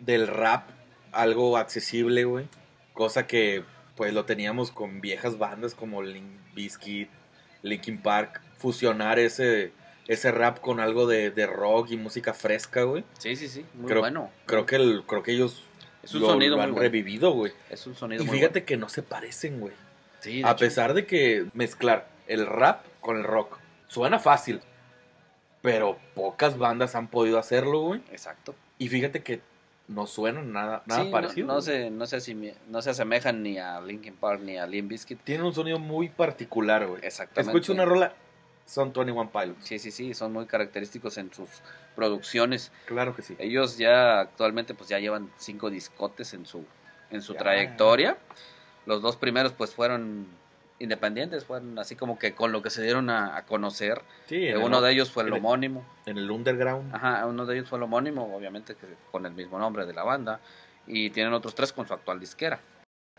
del 0.01 0.27
rap 0.27 0.69
algo 1.13 1.57
accesible, 1.57 2.25
güey. 2.25 2.47
Cosa 2.93 3.29
que, 3.29 3.63
pues, 3.97 4.13
lo 4.13 4.25
teníamos 4.25 4.73
con 4.73 5.01
viejas 5.01 5.39
bandas 5.39 5.75
como 5.77 6.03
Link 6.03 6.27
Bizkit, 6.57 7.09
Linkin 7.63 8.03
Park. 8.03 8.41
Fusionar 8.59 9.21
ese, 9.21 9.71
ese 10.09 10.33
rap 10.33 10.59
con 10.59 10.81
algo 10.81 11.07
de, 11.07 11.31
de 11.31 11.47
rock 11.47 11.93
y 11.93 11.97
música 11.97 12.35
fresca, 12.35 12.83
güey. 12.83 13.05
Sí, 13.19 13.37
sí, 13.37 13.47
sí, 13.49 13.65
muy 13.75 13.87
Creo- 13.87 14.01
bueno. 14.01 14.31
Creo 14.47 14.67
que, 14.67 14.75
el, 14.77 15.05
creo 15.07 15.23
que 15.23 15.33
ellos 15.33 15.63
Es 16.03 16.15
un 16.15 16.23
lo, 16.23 16.27
sonido 16.31 16.51
lo 16.51 16.57
muy 16.57 16.65
han 16.65 16.71
bueno. 16.73 16.83
revivido, 16.83 17.31
güey. 17.33 17.53
Es 17.71 17.87
un 17.87 17.95
sonido 17.95 18.25
Y 18.25 18.27
muy 18.27 18.37
fíjate 18.39 18.65
que 18.65 18.77
no 18.77 18.89
se 18.89 19.03
parecen, 19.05 19.61
güey. 19.61 19.73
Sí, 20.23 20.43
A 20.43 20.53
hecho. 20.53 20.57
pesar 20.59 20.95
de 20.95 21.05
que 21.07 21.47
mezclar 21.53 22.09
el 22.29 22.47
rap 22.47 22.85
con 23.01 23.17
el 23.19 23.25
rock 23.25 23.59
suena 23.89 24.19
fácil, 24.19 24.61
pero 25.61 25.99
pocas 26.15 26.59
bandas 26.59 26.95
han 26.95 27.09
podido 27.09 27.39
hacerlo, 27.39 27.81
güey. 27.81 28.01
Exacto. 28.11 28.55
Y 28.79 28.89
fíjate 28.89 29.23
que 29.23 29.41
no 29.89 30.07
suenan 30.07 30.53
nada, 30.53 30.83
nada 30.87 31.01
Sí, 31.03 31.07
no- 31.09 31.13
parecido. 31.13 31.47
No, 31.49 31.53
güey. 31.55 31.65
se, 31.65 31.91
no, 31.91 32.07
se 32.07 32.35
no 32.69 32.83
se 32.83 32.91
asemejan 32.91 33.43
ni 33.43 33.59
a 33.59 33.81
Linkin 33.81 34.15
Park 34.17 34.41
ni 34.43 34.57
a 34.57 34.67
Limp 34.67 34.91
Bizkit. 34.91 35.21
Tienen 35.23 35.45
un 35.47 35.53
sonido 35.53 35.79
muy 35.79 36.09
particular, 36.09 36.87
güey. 36.87 37.01
Exactamente. 37.05 37.51
Escucha 37.51 37.73
una 37.73 37.85
rola, 37.85 38.15
son 38.65 38.93
21 38.93 39.31
Pilots. 39.31 39.67
Sí, 39.67 39.79
sí, 39.79 39.91
sí, 39.91 40.15
son 40.15 40.33
muy 40.33 40.47
característicos 40.47 41.19
en 41.19 41.33
sus 41.33 41.49
producciones. 41.97 42.73
Claro 42.87 43.15
que 43.15 43.23
sí. 43.23 43.35
Ellos 43.39 43.77
ya 43.77 44.21
actualmente 44.21 44.73
pues 44.75 44.89
ya 44.89 44.99
llevan 44.99 45.31
cinco 45.37 45.69
discotes 45.69 46.33
en 46.33 46.47
su, 46.47 46.65
en 47.11 47.21
su 47.23 47.35
Ya. 47.35 47.41
trayectoria. 47.41 48.17
Los 48.87 49.03
dos 49.03 49.17
primeros 49.17 49.53
pues 49.53 49.75
fueron 49.75 50.27
independientes, 50.79 51.45
fueron 51.45 51.79
así 51.79 51.95
como 51.95 52.19
que 52.19 52.35
con 52.35 52.51
lo 52.51 52.61
que 52.63 52.71
se 52.71 52.83
dieron 52.83 53.09
a, 53.11 53.37
a 53.37 53.45
conocer. 53.45 54.03
Sí, 54.27 54.53
uno 54.55 54.79
el, 54.79 54.85
de 54.85 54.91
ellos 54.93 55.11
fue 55.13 55.23
el 55.23 55.33
homónimo. 55.33 55.85
en 56.07 56.19
el 56.19 56.31
underground. 56.31 56.95
Ajá, 56.95 57.25
uno 57.27 57.47
de 57.47 57.57
ellos 57.59 57.69
fue 57.69 57.79
el 57.79 57.85
homónimo, 57.85 58.35
obviamente 58.35 58.75
que 58.75 58.87
con 59.13 59.25
el 59.27 59.33
mismo 59.33 59.59
nombre 59.59 59.87
de 59.87 59.93
la 59.95 60.03
banda. 60.03 60.41
Y 60.87 61.11
tienen 61.11 61.33
otros 61.33 61.55
tres 61.55 61.73
con 61.73 61.87
su 61.87 61.95
actual 61.95 62.19
disquera. 62.19 62.59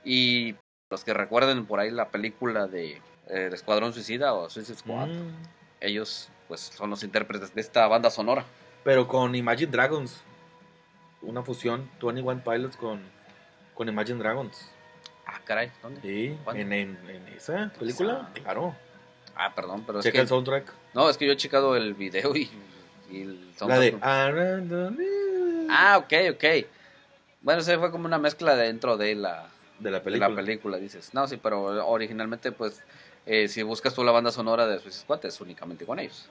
Y 0.04 0.56
los 0.90 1.06
que 1.06 1.14
recuerden 1.14 1.66
por 1.66 1.80
ahí 1.80 1.90
la 1.92 2.10
película 2.10 2.68
de 2.68 2.96
eh, 2.96 3.02
El 3.28 3.54
Escuadrón 3.54 3.94
Suicida 3.94 4.34
o 4.34 4.50
Suicide 4.50 4.78
Squad, 4.78 5.08
Mm. 5.08 5.32
ellos 5.80 6.30
pues 6.50 6.60
son 6.60 6.90
los 6.90 7.04
intérpretes 7.04 7.56
de 7.56 7.62
esta 7.62 7.88
banda 7.88 8.10
sonora. 8.10 8.44
Pero 8.84 9.08
con 9.08 9.34
Imagine 9.34 9.72
Dragons. 9.72 10.22
Una 11.22 11.42
fusión, 11.42 11.90
21 12.02 12.44
Pilots 12.44 12.76
con, 12.76 13.00
con 13.74 13.88
Imagine 13.88 14.20
Dragons. 14.20 14.70
Ah, 15.26 15.40
caray, 15.46 15.72
¿dónde? 15.82 16.02
Sí, 16.02 16.38
en, 16.54 16.74
en, 16.74 16.98
en 17.10 17.28
esa 17.30 17.72
película, 17.78 18.30
claro. 18.34 18.76
Ah, 19.36 19.54
perdón, 19.56 19.84
pero 19.86 20.00
es 20.00 20.04
Checa 20.04 20.14
que... 20.18 20.22
el 20.22 20.28
soundtrack. 20.28 20.72
No, 20.94 21.10
es 21.10 21.18
que 21.18 21.26
yo 21.26 21.32
he 21.34 21.38
checado 21.38 21.76
el 21.76 21.94
video 21.94 22.36
y, 22.36 22.50
y 23.10 23.22
el 23.22 23.52
La 23.68 23.80
de 23.80 23.94
soundtrack- 23.94 24.00
Ah, 25.70 25.98
ok, 25.98 26.14
ok. 26.36 26.66
Bueno, 27.42 27.62
se 27.62 27.78
fue 27.78 27.90
como 27.92 28.06
una 28.06 28.20
mezcla 28.20 28.56
dentro 28.56 28.96
de 28.98 29.16
la, 29.16 29.50
de 29.80 29.92
la 29.92 30.00
de 30.00 30.04
película. 30.04 30.30
la 30.30 30.36
película, 30.36 30.78
dices. 30.78 31.14
No, 31.14 31.28
sí, 31.28 31.38
pero 31.42 31.88
originalmente, 31.88 32.52
pues, 32.52 32.84
eh, 33.26 33.48
si 33.48 33.64
buscas 33.64 33.94
tú 33.94 34.04
la 34.04 34.12
banda 34.12 34.32
sonora 34.32 34.68
de 34.68 34.80
Suicide 34.80 35.02
Squad, 35.04 35.26
es 35.26 35.42
únicamente 35.42 35.86
con 35.86 36.00
ellos. 36.00 36.30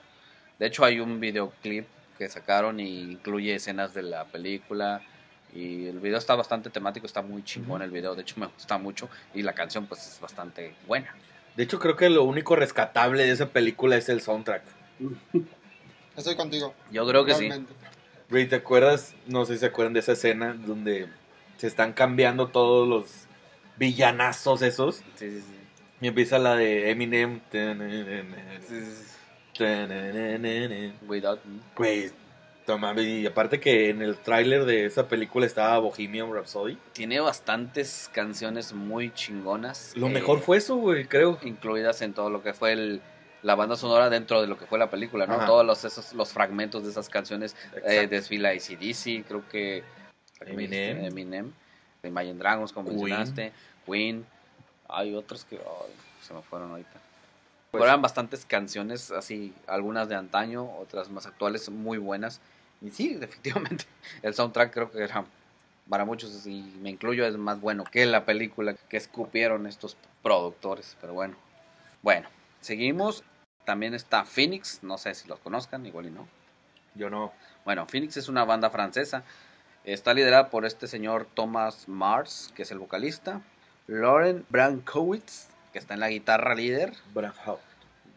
De 0.59 0.67
hecho, 0.67 0.85
hay 0.85 0.99
un 0.99 1.19
videoclip 1.19 1.85
que 2.17 2.29
sacaron 2.29 2.79
y 2.79 3.11
incluye 3.11 3.55
escenas 3.55 3.93
de 3.93 4.03
la 4.03 4.25
película. 4.25 5.01
Y 5.53 5.87
el 5.87 5.99
video 5.99 6.17
está 6.17 6.35
bastante 6.35 6.69
temático, 6.69 7.05
está 7.05 7.21
muy 7.21 7.43
chingón 7.43 7.81
el 7.81 7.91
video, 7.91 8.15
de 8.15 8.23
hecho 8.23 8.39
me 8.39 8.47
gusta 8.47 8.77
mucho. 8.77 9.09
Y 9.33 9.43
la 9.43 9.53
canción, 9.53 9.85
pues, 9.85 10.07
es 10.07 10.19
bastante 10.19 10.75
buena. 10.87 11.15
De 11.55 11.63
hecho, 11.63 11.79
creo 11.79 11.95
que 11.95 12.09
lo 12.09 12.23
único 12.23 12.55
rescatable 12.55 13.23
de 13.23 13.31
esa 13.31 13.49
película 13.49 13.95
es 13.95 14.09
el 14.09 14.21
soundtrack. 14.21 14.63
Estoy 16.17 16.35
contigo. 16.35 16.73
Yo 16.91 17.07
creo 17.07 17.25
que 17.25 17.35
sí. 17.35 17.49
Ray, 18.29 18.47
¿te 18.47 18.55
acuerdas? 18.55 19.13
No 19.27 19.45
sé 19.45 19.53
si 19.53 19.59
se 19.59 19.65
acuerdan 19.67 19.93
de 19.93 19.99
esa 19.99 20.13
escena 20.13 20.53
donde 20.53 21.07
se 21.57 21.67
están 21.67 21.93
cambiando 21.93 22.47
todos 22.47 22.87
los 22.87 23.27
villanazos 23.77 24.61
esos. 24.61 24.97
Sí, 25.15 25.29
sí, 25.29 25.41
sí. 25.41 25.57
Y 26.01 26.07
empieza 26.07 26.39
la 26.39 26.55
de 26.55 26.89
Eminem. 26.89 27.41
Sí, 27.51 27.59
sí, 28.67 28.85
sí. 29.57 30.93
Without 31.07 31.39
me. 31.45 32.22
Toma, 32.65 32.93
y 33.01 33.25
aparte 33.25 33.59
que 33.59 33.89
en 33.89 34.01
el 34.01 34.17
tráiler 34.17 34.65
de 34.65 34.85
esa 34.85 35.07
película 35.07 35.45
estaba 35.45 35.79
Bohemian 35.79 36.33
Rhapsody. 36.33 36.77
Tiene 36.93 37.19
bastantes 37.19 38.09
canciones 38.13 38.73
muy 38.73 39.13
chingonas. 39.13 39.91
Lo 39.95 40.07
eh, 40.07 40.11
mejor 40.11 40.39
fue 40.39 40.57
eso, 40.57 40.77
güey, 40.77 41.05
creo. 41.05 41.37
incluidas 41.43 42.01
en 42.01 42.13
todo 42.13 42.29
lo 42.29 42.41
que 42.41 42.53
fue 42.53 42.71
el, 42.71 43.01
la 43.41 43.55
banda 43.55 43.75
sonora 43.75 44.09
dentro 44.09 44.41
de 44.41 44.47
lo 44.47 44.57
que 44.57 44.65
fue 44.65 44.79
la 44.79 44.89
película, 44.89 45.27
¿no? 45.27 45.35
Ajá. 45.35 45.45
Todos 45.45 45.65
los, 45.65 45.83
esos, 45.83 46.13
los 46.13 46.31
fragmentos 46.31 46.83
de 46.85 46.91
esas 46.91 47.09
canciones 47.09 47.55
eh, 47.85 48.07
desfila 48.07 48.49
ACDC, 48.49 49.25
creo 49.27 49.47
que 49.49 49.83
Eminem. 50.45 51.05
Eminem, 51.05 51.51
Imagine 52.03 52.39
Dragons, 52.39 52.71
como 52.71 52.89
Queen. 52.89 52.99
mencionaste, 53.01 53.51
Queen, 53.85 54.25
hay 54.87 55.15
otros 55.15 55.45
que 55.45 55.59
se 56.21 56.33
me 56.33 56.41
fueron 56.41 56.71
ahorita. 56.71 56.91
Pues- 56.91 57.81
Pero 57.81 57.85
eran 57.85 58.01
bastantes 58.01 58.45
canciones, 58.45 59.11
así, 59.11 59.53
algunas 59.67 60.07
de 60.07 60.15
antaño, 60.15 60.69
otras 60.79 61.09
más 61.09 61.25
actuales, 61.25 61.69
muy 61.69 61.97
buenas. 61.97 62.39
Y 62.83 62.91
sí, 62.91 63.17
efectivamente, 63.21 63.85
el 64.21 64.33
soundtrack 64.33 64.73
creo 64.73 64.91
que 64.91 65.01
era, 65.01 65.25
para 65.89 66.05
muchos, 66.05 66.45
y 66.45 66.61
me 66.81 66.89
incluyo, 66.91 67.25
es 67.25 67.37
más 67.37 67.59
bueno 67.59 67.85
que 67.85 68.05
la 68.05 68.25
película 68.25 68.75
que 68.89 68.97
escupieron 68.97 69.65
estos 69.65 69.97
productores. 70.21 70.97
Pero 71.01 71.13
bueno, 71.13 71.35
bueno, 72.03 72.27
seguimos. 72.61 73.23
También 73.65 73.93
está 73.93 74.25
Phoenix, 74.25 74.83
no 74.83 74.97
sé 74.97 75.15
si 75.15 75.27
los 75.29 75.39
conozcan, 75.39 75.85
igual 75.85 76.07
y 76.07 76.11
no. 76.11 76.27
Yo 76.95 77.09
no. 77.09 77.31
Bueno, 77.63 77.87
Phoenix 77.87 78.17
es 78.17 78.27
una 78.27 78.43
banda 78.43 78.69
francesa. 78.69 79.23
Está 79.85 80.13
liderada 80.13 80.49
por 80.49 80.65
este 80.65 80.87
señor 80.87 81.27
Thomas 81.33 81.87
Mars, 81.87 82.51
que 82.55 82.63
es 82.63 82.71
el 82.71 82.79
vocalista. 82.79 83.41
Lauren 83.87 84.45
Brankowitz, 84.49 85.47
que 85.71 85.79
está 85.79 85.93
en 85.93 86.01
la 86.01 86.09
guitarra 86.09 86.55
líder. 86.55 86.93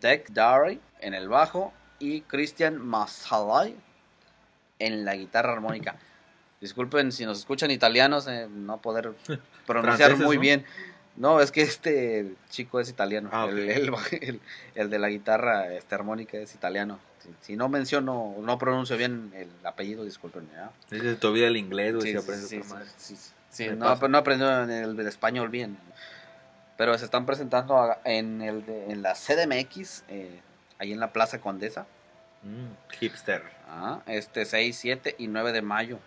Deck 0.01 0.31
Darry 0.31 0.81
en 1.01 1.15
el 1.15 1.29
bajo. 1.29 1.73
Y 2.01 2.23
Christian 2.23 2.85
Masalai 2.85 3.77
en 4.79 5.05
la 5.05 5.15
guitarra 5.17 5.53
armónica. 5.53 5.97
Disculpen 6.61 7.13
si 7.13 7.25
nos 7.27 7.39
escuchan 7.39 7.71
italianos, 7.71 8.27
eh, 8.29 8.49
no 8.51 8.81
poder 8.81 9.13
pronunciar 9.67 10.17
muy 10.17 10.37
¿no? 10.37 10.41
bien. 10.43 10.65
No, 11.17 11.41
es 11.41 11.51
que 11.51 11.63
este 11.63 12.35
chico 12.51 12.79
es 12.81 12.91
italiano. 12.91 13.31
Ah, 13.33 13.47
el, 13.49 13.59
el- 13.71 13.95
el- 14.21 14.41
el 14.75 14.91
de 14.91 14.99
la 14.99 15.09
guitarra 15.09 15.73
este, 15.73 15.95
armónica 15.95 16.37
es 16.39 16.55
italiano. 16.55 16.99
Si, 17.23 17.31
si 17.41 17.57
no 17.57 17.69
menciono, 17.69 18.35
no 18.41 18.59
pronuncio 18.59 18.97
bien 18.97 19.33
el 19.35 19.49
apellido, 19.65 20.05
disculpen. 20.05 20.49
¿ya? 20.55 20.71
Dice 20.91 21.15
todavía 21.17 21.47
el 21.49 21.57
inglés, 21.57 21.95
güey, 21.95 22.07
Sí, 22.07 22.13
si 22.13 22.19
sí, 22.19 22.23
aprendes 22.23 22.49
sí, 22.49 22.57
otra 22.59 22.85
sí, 23.51 23.69
no, 23.69 24.09
no 24.09 24.19
aprendió 24.19 24.63
en 24.63 24.71
el, 24.71 25.01
el 25.01 25.07
español 25.07 25.49
bien. 25.49 25.79
Pero 26.77 26.97
se 26.99 27.07
están 27.07 27.25
presentando 27.25 27.97
en, 28.05 28.43
el 28.43 28.67
de- 28.67 28.85
en 28.93 29.01
la 29.03 29.15
CDMX, 29.15 30.05
eh, 30.09 30.41
ahí 30.79 30.93
en 30.93 31.01
la 31.01 31.13
Plaza 31.13 31.41
Condesa. 31.41 31.87
Mm, 32.47 32.95
hipster. 33.01 33.43
Ah, 33.69 34.01
este 34.07 34.45
6, 34.45 34.77
7 34.77 35.17
y 35.19 35.27
9 35.27 35.53
de 35.53 35.63
mayo. 35.63 35.99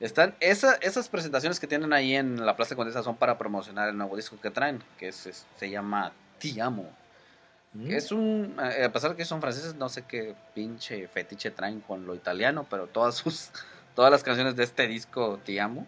Están, 0.00 0.34
esa- 0.40 0.74
esas 0.76 1.08
presentaciones 1.08 1.60
que 1.60 1.66
tienen 1.66 1.92
ahí 1.92 2.16
en 2.16 2.44
la 2.44 2.56
Plaza 2.56 2.74
Condesa 2.74 3.02
son 3.02 3.16
para 3.16 3.38
promocionar 3.38 3.88
el 3.88 3.96
nuevo 3.96 4.16
disco 4.16 4.36
que 4.40 4.50
traen, 4.50 4.82
que 4.98 5.08
es, 5.08 5.26
es- 5.26 5.46
se 5.56 5.70
llama 5.70 6.12
Ti 6.38 6.58
Amo. 6.60 6.90
Mm. 7.74 7.86
Que 7.88 7.96
Es 7.96 8.10
un, 8.12 8.56
eh, 8.60 8.84
a 8.84 8.92
pesar 8.92 9.10
de 9.10 9.16
que 9.16 9.24
son 9.24 9.40
franceses, 9.40 9.74
no 9.76 9.88
sé 9.88 10.02
qué 10.02 10.34
pinche 10.54 11.06
fetiche 11.08 11.50
traen 11.50 11.80
con 11.80 12.06
lo 12.06 12.14
italiano, 12.14 12.66
pero 12.68 12.86
todas 12.86 13.14
sus, 13.14 13.50
todas 13.94 14.10
las 14.10 14.22
canciones 14.24 14.56
de 14.56 14.64
este 14.64 14.86
disco 14.88 15.38
Ti 15.44 15.58
Amo, 15.58 15.86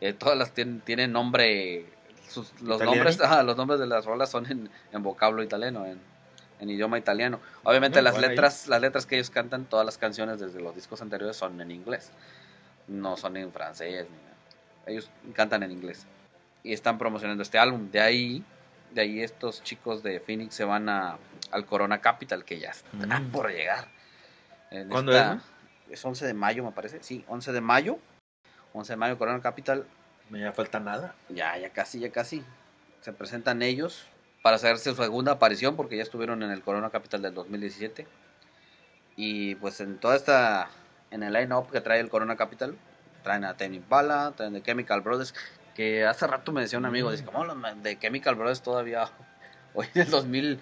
eh, 0.00 0.12
todas 0.12 0.36
las 0.36 0.52
tienen, 0.52 0.80
tienen 0.80 1.12
nombre, 1.12 1.86
sus- 2.28 2.52
los 2.60 2.82
nombres, 2.82 3.20
ajá, 3.20 3.42
los 3.42 3.56
nombres 3.56 3.80
de 3.80 3.86
las 3.86 4.04
rolas 4.04 4.28
son 4.30 4.44
en, 4.50 4.68
en 4.92 5.02
vocablo 5.02 5.42
italiano, 5.42 5.86
en, 5.86 5.98
en 6.60 6.70
idioma 6.70 6.98
italiano. 6.98 7.40
Obviamente 7.64 7.98
No, 7.98 8.04
las 8.04 8.12
bueno, 8.14 8.28
ahí. 8.28 8.34
letras, 8.34 8.66
las 8.68 8.80
letras 8.80 9.06
que 9.06 9.16
ellos 9.16 9.30
cantan, 9.30 9.64
todas 9.66 9.84
las 9.84 9.98
canciones 9.98 10.40
desde 10.40 10.60
los 10.60 10.74
discos 10.74 11.02
anteriores 11.02 11.36
son 11.36 11.60
en 11.60 11.70
inglés, 11.70 12.10
no 12.88 13.16
son 13.16 13.36
en 13.36 13.52
francés, 13.52 14.06
ni 14.10 14.16
nada. 14.16 14.36
ellos 14.86 15.10
cantan 15.34 15.62
en 15.64 15.72
inglés 15.72 16.06
y 16.62 16.72
están 16.72 16.96
promocionando 16.98 17.42
este 17.42 17.58
álbum. 17.58 17.90
De 17.90 18.00
ahí, 18.00 18.44
de 18.92 19.00
ahí 19.02 19.20
estos 19.20 19.62
chicos 19.62 20.02
de 20.02 20.20
Phoenix 20.20 20.54
se 20.54 20.64
van 20.64 20.88
a, 20.88 21.18
al 21.50 21.66
Corona 21.66 22.00
Capital 22.00 22.44
que 22.44 22.58
ya 22.60 22.70
está 22.70 23.20
Mm. 23.20 23.30
por 23.30 23.50
llegar. 23.50 23.88
En 24.70 24.88
¿Cuándo 24.88 25.12
esta- 25.12 25.32
es, 25.34 25.36
no? 25.36 25.92
Es 25.92 26.04
11 26.04 26.26
de 26.26 26.34
mayo, 26.34 26.64
me 26.64 26.72
parece. 26.72 27.02
Sí, 27.02 27.24
11 27.28 27.52
de 27.52 27.60
mayo. 27.60 27.98
11 28.72 28.92
de 28.94 28.96
mayo, 28.96 29.16
Corona 29.18 29.40
Capital. 29.40 29.86
Me 30.30 30.40
ya 30.40 30.52
falta 30.52 30.80
nada. 30.80 31.14
Ya, 31.28 31.56
ya 31.58 31.70
casi, 31.70 32.00
ya 32.00 32.10
casi. 32.10 32.42
Se 33.00 33.12
presentan 33.12 33.62
ellos 33.62 34.04
para 34.46 34.54
hacerse 34.58 34.90
su 34.90 35.02
segunda 35.02 35.32
aparición 35.32 35.74
porque 35.74 35.96
ya 35.96 36.04
estuvieron 36.04 36.40
en 36.44 36.52
el 36.52 36.62
Corona 36.62 36.90
Capital 36.90 37.20
del 37.20 37.34
2017. 37.34 38.06
Y 39.16 39.56
pues 39.56 39.80
en 39.80 39.98
toda 39.98 40.14
esta, 40.14 40.68
en 41.10 41.24
el 41.24 41.32
line-up 41.32 41.68
que 41.72 41.80
trae 41.80 41.98
el 41.98 42.08
Corona 42.08 42.36
Capital, 42.36 42.76
traen 43.24 43.44
a 43.44 43.56
Tame 43.56 43.74
Impala, 43.74 44.34
traen 44.36 44.52
The 44.52 44.62
Chemical 44.62 45.00
Brothers, 45.00 45.34
que 45.74 46.04
hace 46.04 46.28
rato 46.28 46.52
me 46.52 46.60
decía 46.60 46.78
un 46.78 46.84
amigo, 46.84 47.10
dice, 47.10 47.24
¿cómo 47.24 47.44
de 47.82 47.98
Chemical 47.98 48.36
Brothers 48.36 48.62
todavía, 48.62 49.10
hoy 49.74 49.88
en 49.96 50.02
el 50.02 50.10
2000, 50.12 50.60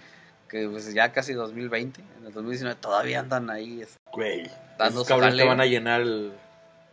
que 0.49 0.67
pues 0.67 0.95
ya 0.95 1.13
casi 1.13 1.35
2020, 1.35 2.01
en 2.01 2.27
el 2.27 2.33
2019, 2.33 2.81
todavía 2.81 3.21
andan 3.21 3.51
ahí 3.51 3.85
Güey. 4.15 4.51
Esos 4.81 5.07
cabrones 5.07 5.37
te 5.37 5.45
van 5.45 5.61
a 5.61 5.67
llenar 5.67 6.01
el... 6.01 6.33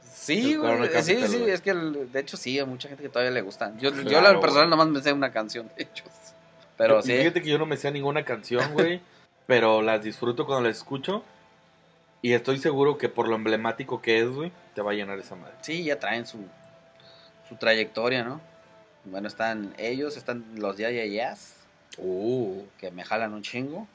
Sí, 0.03 0.55
El 0.61 1.03
sí, 1.03 1.25
sí, 1.25 1.43
es 1.47 1.61
que 1.61 1.69
el- 1.69 2.11
de 2.11 2.19
hecho 2.19 2.35
sí, 2.35 2.59
a 2.59 2.65
mucha 2.65 2.89
gente 2.89 3.01
que 3.01 3.07
todavía 3.07 3.31
le 3.31 3.41
gusta. 3.43 3.71
Yo, 3.77 3.91
yo 3.91 4.03
Claro, 4.03 4.33
la 4.33 4.41
personal 4.41 4.69
nomás 4.69 4.89
me 4.89 5.01
sé 5.01 5.13
una 5.13 5.31
canción, 5.31 5.71
de 5.77 5.83
hecho. 5.83 6.03
Pero 6.81 7.01
sí, 7.01 7.17
Fíjate 7.17 7.41
que 7.41 7.49
yo 7.49 7.57
no 7.57 7.65
me 7.65 7.77
sé 7.77 7.91
ninguna 7.91 8.25
canción, 8.25 8.73
güey. 8.73 9.01
pero 9.47 9.81
las 9.81 10.03
disfruto 10.03 10.45
cuando 10.45 10.67
las 10.67 10.77
escucho. 10.77 11.23
Y 12.21 12.33
estoy 12.33 12.57
seguro 12.59 12.97
que 12.97 13.09
por 13.09 13.27
lo 13.27 13.35
emblemático 13.35 14.01
que 14.01 14.19
es, 14.19 14.29
güey, 14.29 14.51
te 14.75 14.81
va 14.81 14.91
a 14.91 14.93
llenar 14.93 15.17
esa 15.19 15.35
madre. 15.35 15.55
sí, 15.61 15.83
ya 15.83 15.99
traen 15.99 16.25
su, 16.27 16.37
su 17.49 17.55
trayectoria, 17.55 18.23
¿no? 18.23 18.39
Bueno, 19.05 19.27
están 19.27 19.73
ellos, 19.77 20.17
están 20.17 20.45
los 20.55 20.77
Ya 20.77 20.91
Ya 20.91 21.05
Yeahs, 21.05 21.55
Uh, 21.97 22.63
que 22.77 22.89
me 22.91 23.03
jalan 23.03 23.33
un 23.33 23.41
chingo. 23.41 23.87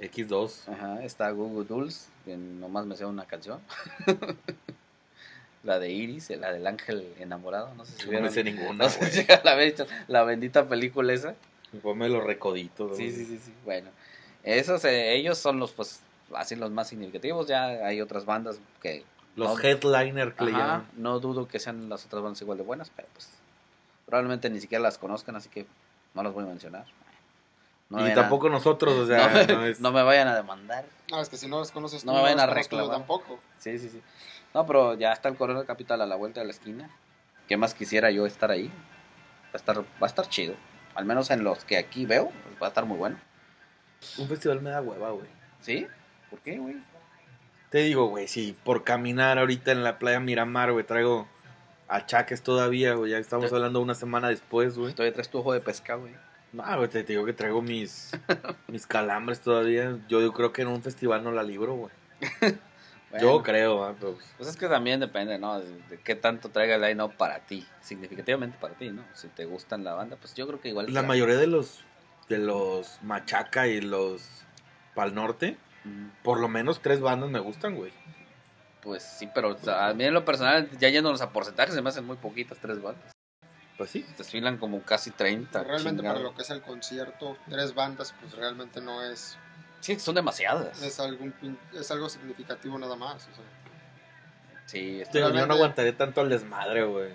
X2. 0.00 0.72
Ajá, 0.72 1.04
está 1.04 1.30
Google 1.30 1.64
Dolls, 1.66 2.08
que 2.24 2.36
nomás 2.36 2.86
me 2.86 2.96
sé 2.96 3.04
una 3.04 3.26
canción. 3.26 3.60
la 5.62 5.78
de 5.78 5.90
Iris, 5.90 6.30
la 6.30 6.52
del 6.52 6.66
ángel 6.66 7.06
enamorado, 7.20 7.72
no 7.74 7.84
sé 7.84 7.92
si 7.92 8.04
No 8.04 8.10
vieron. 8.10 8.26
me 8.26 8.32
sé 8.32 8.42
ninguna, 8.42 8.72
No 8.84 8.88
sé 8.90 9.06
si 9.10 9.18
llegaron 9.18 9.46
a 9.48 9.54
ver 9.54 9.74
la 10.08 10.24
bendita 10.24 10.68
película 10.68 11.12
esa. 11.12 11.34
Ponme 11.82 12.08
los 12.08 12.24
recoditos. 12.24 12.96
Sí, 12.96 13.10
sí, 13.12 13.24
sí, 13.24 13.38
sí. 13.38 13.54
Bueno, 13.64 13.90
esos, 14.42 14.84
eh, 14.84 15.14
ellos 15.14 15.38
son 15.38 15.58
los, 15.60 15.72
pues, 15.72 16.00
así 16.34 16.56
los 16.56 16.70
más 16.70 16.88
significativos. 16.88 17.46
Ya 17.46 17.66
hay 17.66 18.00
otras 18.00 18.24
bandas 18.24 18.58
que, 18.82 19.04
Los 19.36 19.56
No. 19.56 19.62
headliner 19.62 20.34
que 20.34 20.44
le 20.44 20.50
ajá, 20.50 20.60
llaman. 20.60 20.88
no 20.96 21.20
dudo 21.20 21.46
que 21.46 21.60
sean 21.60 21.88
las 21.88 22.04
otras 22.04 22.22
bandas 22.22 22.42
igual 22.42 22.58
de 22.58 22.64
buenas, 22.64 22.90
pero 22.94 23.06
pues, 23.12 23.30
probablemente 24.06 24.50
ni 24.50 24.60
siquiera 24.60 24.82
las 24.82 24.98
conozcan, 24.98 25.36
así 25.36 25.48
que 25.48 25.66
no 26.14 26.22
las 26.24 26.32
voy 26.32 26.42
a 26.42 26.48
mencionar. 26.48 26.84
No 27.88 27.98
me 27.98 28.02
y 28.02 28.04
vayan 28.06 28.18
a- 28.18 28.22
tampoco 28.22 28.48
nosotros, 28.48 28.94
o 28.94 29.06
sea, 29.06 29.28
no, 29.48 29.64
es... 29.64 29.80
no 29.80 29.92
me 29.92 30.02
vayan 30.02 30.26
a 30.28 30.34
demandar. 30.34 30.84
No, 31.10 31.20
es 31.20 31.28
que 31.28 31.36
si 31.36 31.46
no 31.46 31.58
los 31.60 31.70
conoces 31.70 32.04
No 32.04 32.12
tú, 32.12 32.16
me 32.16 32.22
vayan 32.22 32.40
a 32.40 32.46
reclamar. 32.46 32.98
tampoco. 32.98 33.38
Sí, 33.58 33.78
sí, 33.78 33.88
sí. 33.88 34.02
No, 34.52 34.66
pero 34.66 34.94
ya 34.94 35.12
está 35.12 35.28
el 35.28 35.36
Corona 35.36 35.64
Capital 35.64 36.00
a 36.00 36.06
la 36.06 36.16
vuelta 36.16 36.40
de 36.40 36.46
la 36.46 36.52
esquina. 36.52 36.90
¿Qué 37.48 37.56
más 37.56 37.72
quisiera 37.74 38.10
yo 38.10 38.26
estar 38.26 38.50
ahí? 38.50 38.66
Va 38.66 39.54
a 39.54 39.56
estar, 39.56 39.78
va 39.78 39.84
a 40.02 40.06
estar 40.06 40.28
chido. 40.28 40.54
Al 40.94 41.04
menos 41.04 41.30
en 41.30 41.44
los 41.44 41.64
que 41.64 41.78
aquí 41.78 42.06
veo, 42.06 42.30
pues, 42.44 42.62
va 42.62 42.66
a 42.66 42.68
estar 42.68 42.84
muy 42.84 42.98
bueno. 42.98 43.18
Un 44.18 44.28
festival 44.28 44.62
me 44.62 44.70
da 44.70 44.80
hueva, 44.80 45.10
güey. 45.10 45.26
¿Sí? 45.60 45.86
¿Por 46.30 46.40
qué, 46.40 46.58
güey? 46.58 46.76
Te 47.70 47.78
digo, 47.78 48.06
güey, 48.06 48.26
si 48.26 48.56
por 48.64 48.82
caminar 48.82 49.38
ahorita 49.38 49.72
en 49.72 49.84
la 49.84 49.98
playa 49.98 50.20
Miramar, 50.20 50.72
güey, 50.72 50.84
traigo 50.84 51.28
achaques 51.88 52.42
todavía, 52.42 52.94
güey. 52.94 53.12
Ya 53.12 53.18
estamos 53.18 53.52
hablando 53.52 53.80
una 53.80 53.94
semana 53.94 54.28
después, 54.28 54.76
güey. 54.76 54.92
Todavía 54.92 55.12
traes 55.12 55.28
tu 55.28 55.38
ojo 55.38 55.52
de 55.52 55.60
pesca, 55.60 55.94
güey. 55.94 56.14
No, 56.52 56.64
güey, 56.76 56.88
te 56.88 57.04
digo 57.04 57.24
que 57.24 57.32
traigo 57.32 57.62
mis, 57.62 58.10
mis 58.68 58.86
calambres 58.86 59.40
todavía. 59.40 59.98
Yo, 60.08 60.20
yo 60.20 60.32
creo 60.32 60.52
que 60.52 60.62
en 60.62 60.68
un 60.68 60.82
festival 60.82 61.22
no 61.22 61.30
la 61.30 61.42
libro, 61.42 61.74
güey. 61.74 61.92
Yo 63.18 63.42
creo, 63.42 63.82
ah, 63.84 63.94
pues. 63.98 64.14
Pues 64.36 64.48
es 64.48 64.56
que 64.56 64.68
también 64.68 65.00
depende, 65.00 65.38
¿no? 65.38 65.58
De, 65.60 65.68
de 65.88 65.98
qué 66.00 66.14
tanto 66.14 66.48
traiga 66.50 66.76
el 66.76 66.82
line-up 66.82 67.16
para 67.16 67.40
ti. 67.40 67.66
Significativamente 67.80 68.56
para 68.60 68.74
ti, 68.74 68.90
¿no? 68.90 69.04
Si 69.14 69.26
te 69.28 69.46
gustan 69.46 69.82
la 69.82 69.94
banda, 69.94 70.16
pues 70.16 70.34
yo 70.34 70.46
creo 70.46 70.60
que 70.60 70.68
igual. 70.68 70.92
La 70.92 71.00
te- 71.00 71.06
mayoría 71.08 71.36
de 71.36 71.46
los 71.48 71.80
de 72.28 72.38
los 72.38 72.98
Machaca 73.02 73.66
y 73.66 73.80
los 73.80 74.22
Pal 74.94 75.14
Norte, 75.14 75.56
Mm, 75.82 76.08
por 76.22 76.38
lo 76.40 76.46
menos 76.48 76.80
tres 76.82 77.00
bandas 77.00 77.30
me 77.30 77.38
gustan, 77.40 77.74
güey. 77.74 77.90
Pues 78.82 79.02
sí, 79.02 79.28
pero 79.34 79.48
o 79.48 79.58
sea, 79.58 79.88
a 79.88 79.94
mí 79.94 80.04
en 80.04 80.12
lo 80.14 80.24
personal, 80.26 80.68
ya 80.78 80.88
yéndonos 80.90 81.20
a 81.22 81.30
porcentajes, 81.32 81.74
se 81.74 81.80
me 81.82 81.88
hacen 81.88 82.04
muy 82.06 82.16
poquitas 82.16 82.58
tres 82.58 82.80
bandas. 82.82 83.10
Pues 83.78 83.90
sí. 83.90 84.04
Desfilan 84.18 84.58
como 84.58 84.82
casi 84.82 85.10
30. 85.10 85.62
Realmente 85.64 86.00
chingado. 86.02 86.16
para 86.18 86.28
lo 86.30 86.34
que 86.34 86.42
es 86.42 86.50
el 86.50 86.60
concierto, 86.60 87.36
tres 87.48 87.74
bandas, 87.74 88.14
pues 88.20 88.34
realmente 88.34 88.80
no 88.82 89.02
es, 89.02 89.38
Sí, 89.80 89.98
son 89.98 90.14
demasiadas. 90.14 90.82
es, 90.82 91.00
algún, 91.00 91.34
es 91.72 91.90
algo 91.90 92.08
significativo 92.08 92.78
nada 92.78 92.96
más. 92.96 93.28
o 93.28 93.34
sea. 93.34 93.44
Sí, 94.66 95.00
estoy 95.00 95.22
Digo, 95.22 95.34
yo 95.34 95.46
no 95.46 95.54
aguantaré 95.54 95.92
tanto 95.92 96.20
al 96.20 96.28
desmadre, 96.28 96.84
güey. 96.84 97.08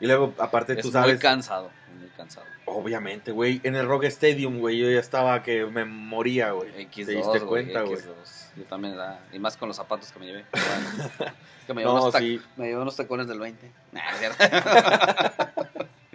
Y 0.00 0.06
luego, 0.06 0.34
aparte, 0.38 0.74
es 0.74 0.80
tú 0.80 0.88
muy 0.88 0.92
sabes, 0.92 1.18
cansado. 1.20 1.70
muy 1.98 2.08
cansado. 2.10 2.46
Obviamente, 2.66 3.32
güey. 3.32 3.60
En 3.64 3.74
el 3.74 3.86
Rock 3.86 4.04
Stadium, 4.04 4.58
güey, 4.58 4.78
yo 4.78 4.90
ya 4.90 5.00
estaba 5.00 5.42
que 5.42 5.64
me 5.64 5.84
moría, 5.86 6.50
güey. 6.52 6.70
X2, 6.90 7.06
¿Te 7.06 7.12
diste 7.12 7.40
cuenta, 7.40 7.82
güey? 7.82 7.96
X2. 7.96 8.56
Yo 8.56 8.64
también, 8.64 8.96
y 9.32 9.38
más 9.38 9.56
con 9.56 9.68
los 9.68 9.76
zapatos 9.76 10.12
que 10.12 10.18
me 10.18 10.26
llevé. 10.26 10.44
Bueno, 10.60 11.24
que 11.66 11.74
me, 11.74 11.80
llevé 11.82 11.92
No, 11.94 12.00
unos 12.02 12.14
tac- 12.14 12.18
sí. 12.20 12.40
me 12.56 12.66
llevé 12.66 12.82
unos 12.82 12.96
tacones 12.96 13.28
del 13.28 13.38
20. 13.38 13.70
Nah. 13.92 14.00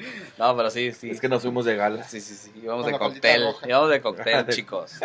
no, 0.38 0.56
pero 0.56 0.70
sí, 0.70 0.92
sí. 0.92 1.10
Es 1.10 1.22
que 1.22 1.30
nos 1.30 1.42
fuimos 1.42 1.66
de 1.66 1.76
gala. 1.76 2.04
Sí, 2.04 2.22
sí, 2.22 2.36
sí. 2.36 2.52
Íbamos 2.62 2.84
Con 2.84 2.94
de 2.94 3.00
cóctel. 3.00 3.44
Íbamos 3.68 3.90
de 3.90 4.02
cóctel, 4.02 4.48
chicos. 4.50 5.00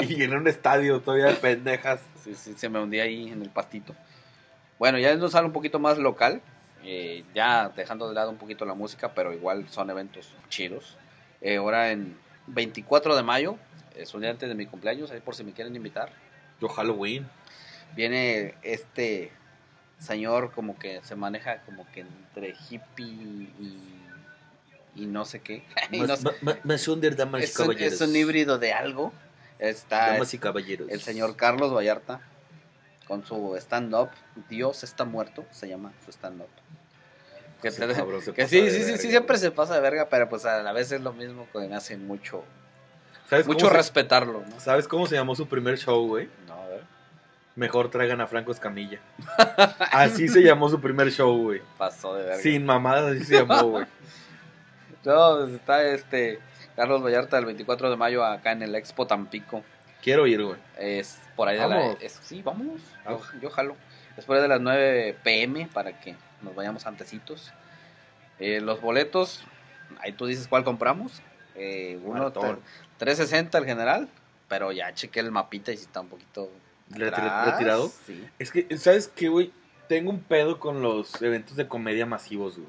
Y 0.00 0.22
en 0.22 0.34
un 0.34 0.48
estadio 0.48 1.00
todavía 1.00 1.26
de 1.26 1.34
pendejas. 1.34 2.00
Sí, 2.22 2.34
sí, 2.34 2.54
se 2.56 2.68
me 2.68 2.80
hundía 2.80 3.04
ahí 3.04 3.30
en 3.30 3.42
el 3.42 3.50
pastito. 3.50 3.94
Bueno, 4.78 4.98
ya 4.98 5.14
nos 5.16 5.32
sale 5.32 5.46
un 5.46 5.52
poquito 5.52 5.78
más 5.78 5.98
local. 5.98 6.40
eh, 6.82 7.24
ya 7.34 7.68
dejando 7.76 8.08
de 8.08 8.14
lado 8.14 8.30
un 8.30 8.38
poquito 8.38 8.64
la 8.64 8.74
música, 8.74 9.12
pero 9.14 9.32
igual 9.32 9.68
son 9.68 9.90
eventos 9.90 10.32
chidos. 10.48 10.96
Eh, 11.40 11.56
ahora 11.56 11.90
en 11.90 12.16
24 12.46 13.16
de 13.16 13.22
mayo, 13.22 13.56
es 13.94 14.14
un 14.14 14.22
día 14.22 14.30
antes 14.30 14.48
de 14.48 14.54
mi 14.54 14.66
cumpleaños, 14.66 15.10
ahí 15.10 15.20
por 15.20 15.34
si 15.34 15.44
me 15.44 15.52
quieren 15.52 15.74
invitar. 15.76 16.10
Yo 16.60 16.68
Halloween. 16.68 17.28
Viene 17.94 18.54
este 18.62 19.32
señor 19.98 20.52
como 20.52 20.78
que 20.78 21.00
se 21.02 21.14
maneja 21.16 21.60
como 21.62 21.86
que 21.92 22.00
entre 22.00 22.54
hippie 22.68 23.04
y, 23.06 23.78
y 24.94 25.06
no 25.06 25.24
sé 25.24 25.40
qué. 25.40 25.64
Y 25.90 26.00
no 26.00 26.16
sé- 26.16 26.28
Más 26.64 26.88
under, 26.88 27.16
damas 27.16 27.40
y 27.40 27.44
es, 27.44 27.58
un, 27.58 27.72
es 27.78 28.00
un 28.00 28.14
híbrido 28.16 28.58
de 28.58 28.72
algo. 28.72 29.12
Está 29.58 30.12
Damas 30.12 30.32
y 30.32 30.38
caballeros. 30.38 30.88
el 30.90 31.00
señor 31.02 31.36
Carlos 31.36 31.74
Vallarta 31.74 32.20
con 33.06 33.26
su 33.26 33.56
stand-up. 33.56 34.08
Dios 34.48 34.82
está 34.84 35.04
muerto, 35.04 35.44
se 35.50 35.68
llama 35.68 35.92
su 36.04 36.10
stand-up. 36.12 36.48
Que, 37.60 37.68
Ese 37.68 37.86
te- 37.86 37.92
cabrón 37.92 38.22
se 38.22 38.32
que 38.32 38.42
pasa 38.44 38.48
sí, 38.54 38.70
sí, 38.70 38.82
sí, 38.84 38.96
sí, 38.96 39.10
siempre 39.10 39.36
se 39.36 39.50
pasa 39.50 39.74
de 39.74 39.80
verga, 39.82 40.08
pero 40.08 40.30
pues 40.30 40.46
a 40.46 40.62
la 40.62 40.72
vez 40.72 40.90
es 40.92 41.00
lo 41.02 41.12
mismo 41.12 41.46
que 41.52 41.58
me 41.58 41.74
hace 41.76 41.98
mucho, 41.98 42.42
¿Sabes 43.28 43.46
mucho 43.46 43.68
se- 43.68 43.74
respetarlo, 43.74 44.42
¿no? 44.48 44.58
¿Sabes 44.60 44.88
cómo 44.88 45.06
se 45.06 45.16
llamó 45.16 45.34
su 45.36 45.46
primer 45.46 45.76
show, 45.76 46.06
güey? 46.06 46.30
No, 46.46 46.54
a 46.54 46.66
ver, 46.66 46.84
Mejor 47.56 47.90
traigan 47.90 48.22
a 48.22 48.26
Franco 48.26 48.50
Escamilla. 48.52 49.00
Así 49.92 50.26
se 50.28 50.40
llamó 50.40 50.70
su 50.70 50.80
primer 50.80 51.10
show, 51.12 51.36
güey. 51.36 51.60
pasó 51.76 52.14
de 52.14 52.22
verga. 52.24 52.42
Sin 52.42 52.64
mamadas, 52.64 53.16
así 53.16 53.24
se 53.26 53.34
llamó, 53.40 53.62
güey. 53.64 53.86
No, 55.04 55.38
pues, 55.38 55.54
está 55.54 55.82
este 55.84 56.38
Carlos 56.76 57.02
Vallarta 57.02 57.38
el 57.38 57.46
24 57.46 57.90
de 57.90 57.96
mayo 57.96 58.24
acá 58.24 58.52
en 58.52 58.62
el 58.62 58.74
Expo 58.74 59.06
Tampico. 59.06 59.62
Quiero 60.02 60.26
ir, 60.26 60.42
güey. 60.42 60.56
Es 60.78 61.18
por 61.36 61.48
ahí 61.48 61.56
de 61.58 61.68
la... 61.68 61.76
Vamos. 61.76 61.96
es- 62.00 62.18
sí, 62.22 62.42
vamos. 62.42 62.66
Yo, 62.80 63.04
Vamos. 63.04 63.28
yo 63.40 63.50
jalo. 63.50 63.76
Es 64.16 64.24
por 64.24 64.36
ahí 64.36 64.42
de 64.42 64.48
las 64.48 64.60
9 64.60 65.16
pm 65.22 65.68
para 65.72 65.98
que 66.00 66.14
nos 66.42 66.54
vayamos 66.54 66.86
antecitos. 66.86 67.52
Eh, 68.38 68.60
los 68.60 68.80
boletos, 68.80 69.44
ahí 70.00 70.12
tú 70.12 70.26
dices 70.26 70.48
cuál 70.48 70.64
compramos. 70.64 71.20
Eh, 71.54 71.98
uno, 72.04 72.32
tre- 72.32 72.58
360 72.98 73.58
el 73.58 73.64
general, 73.66 74.08
pero 74.48 74.72
ya 74.72 74.92
chequé 74.94 75.20
el 75.20 75.30
mapita 75.30 75.72
y 75.72 75.76
si 75.76 75.84
está 75.84 76.00
un 76.00 76.08
poquito 76.08 76.50
¿Le- 76.94 77.08
atrás, 77.08 77.52
retirado? 77.52 77.92
Sí. 78.06 78.26
Es 78.38 78.50
que, 78.50 78.66
¿sabes 78.78 79.08
qué, 79.14 79.28
güey? 79.28 79.52
Tengo 79.88 80.10
un 80.10 80.20
pedo 80.20 80.58
con 80.60 80.80
los 80.82 81.20
eventos 81.20 81.56
de 81.56 81.66
comedia 81.68 82.06
masivos, 82.06 82.56
güey. 82.56 82.68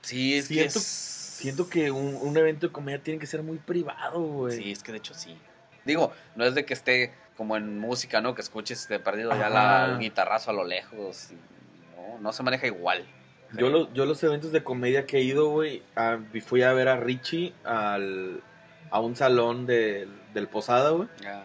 Sí, 0.00 0.38
es 0.38 0.46
Siento- 0.46 0.72
que 0.74 0.78
es- 0.78 1.21
Siento 1.42 1.68
que 1.68 1.90
un, 1.90 2.16
un 2.20 2.36
evento 2.36 2.66
de 2.68 2.72
comedia 2.72 3.02
tiene 3.02 3.18
que 3.20 3.26
ser 3.26 3.42
muy 3.42 3.58
privado, 3.58 4.20
güey. 4.20 4.56
Sí, 4.56 4.72
es 4.72 4.82
que 4.82 4.92
de 4.92 4.98
hecho 4.98 5.14
sí. 5.14 5.36
Digo, 5.84 6.12
no 6.36 6.44
es 6.44 6.54
de 6.54 6.64
que 6.64 6.74
esté 6.74 7.12
como 7.36 7.56
en 7.56 7.78
música, 7.78 8.20
¿no? 8.20 8.34
Que 8.34 8.42
escuches 8.42 8.88
de 8.88 8.98
perdido 9.00 9.30
ya 9.36 9.48
la, 9.50 9.86
el 9.92 9.98
guitarrazo 9.98 10.50
a 10.50 10.54
lo 10.54 10.64
lejos. 10.64 11.30
no, 11.96 12.18
no 12.20 12.32
se 12.32 12.42
maneja 12.42 12.66
igual. 12.66 13.04
Yo, 13.54 13.68
lo- 13.68 13.92
yo 13.92 14.06
los 14.06 14.22
eventos 14.22 14.50
de 14.52 14.62
comedia 14.64 15.04
que 15.06 15.18
he 15.18 15.22
ido, 15.22 15.50
güey, 15.50 15.82
fui 16.46 16.62
a 16.62 16.72
ver 16.72 16.88
a 16.88 16.96
Richie 16.96 17.52
al, 17.64 18.40
a 18.90 19.00
un 19.00 19.14
salón 19.16 19.66
de- 19.66 20.08
del 20.32 20.48
Posada, 20.48 20.90
güey. 20.90 21.08
Ya. 21.22 21.44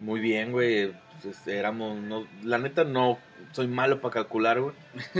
Muy 0.00 0.20
bien, 0.20 0.50
güey. 0.52 0.92
Pues, 1.22 1.46
éramos, 1.46 1.96
no, 1.98 2.26
la 2.42 2.58
neta 2.58 2.82
no 2.84 3.18
soy 3.52 3.66
malo 3.66 4.00
para 4.00 4.14
calcular, 4.14 4.60
güey. 4.60 4.74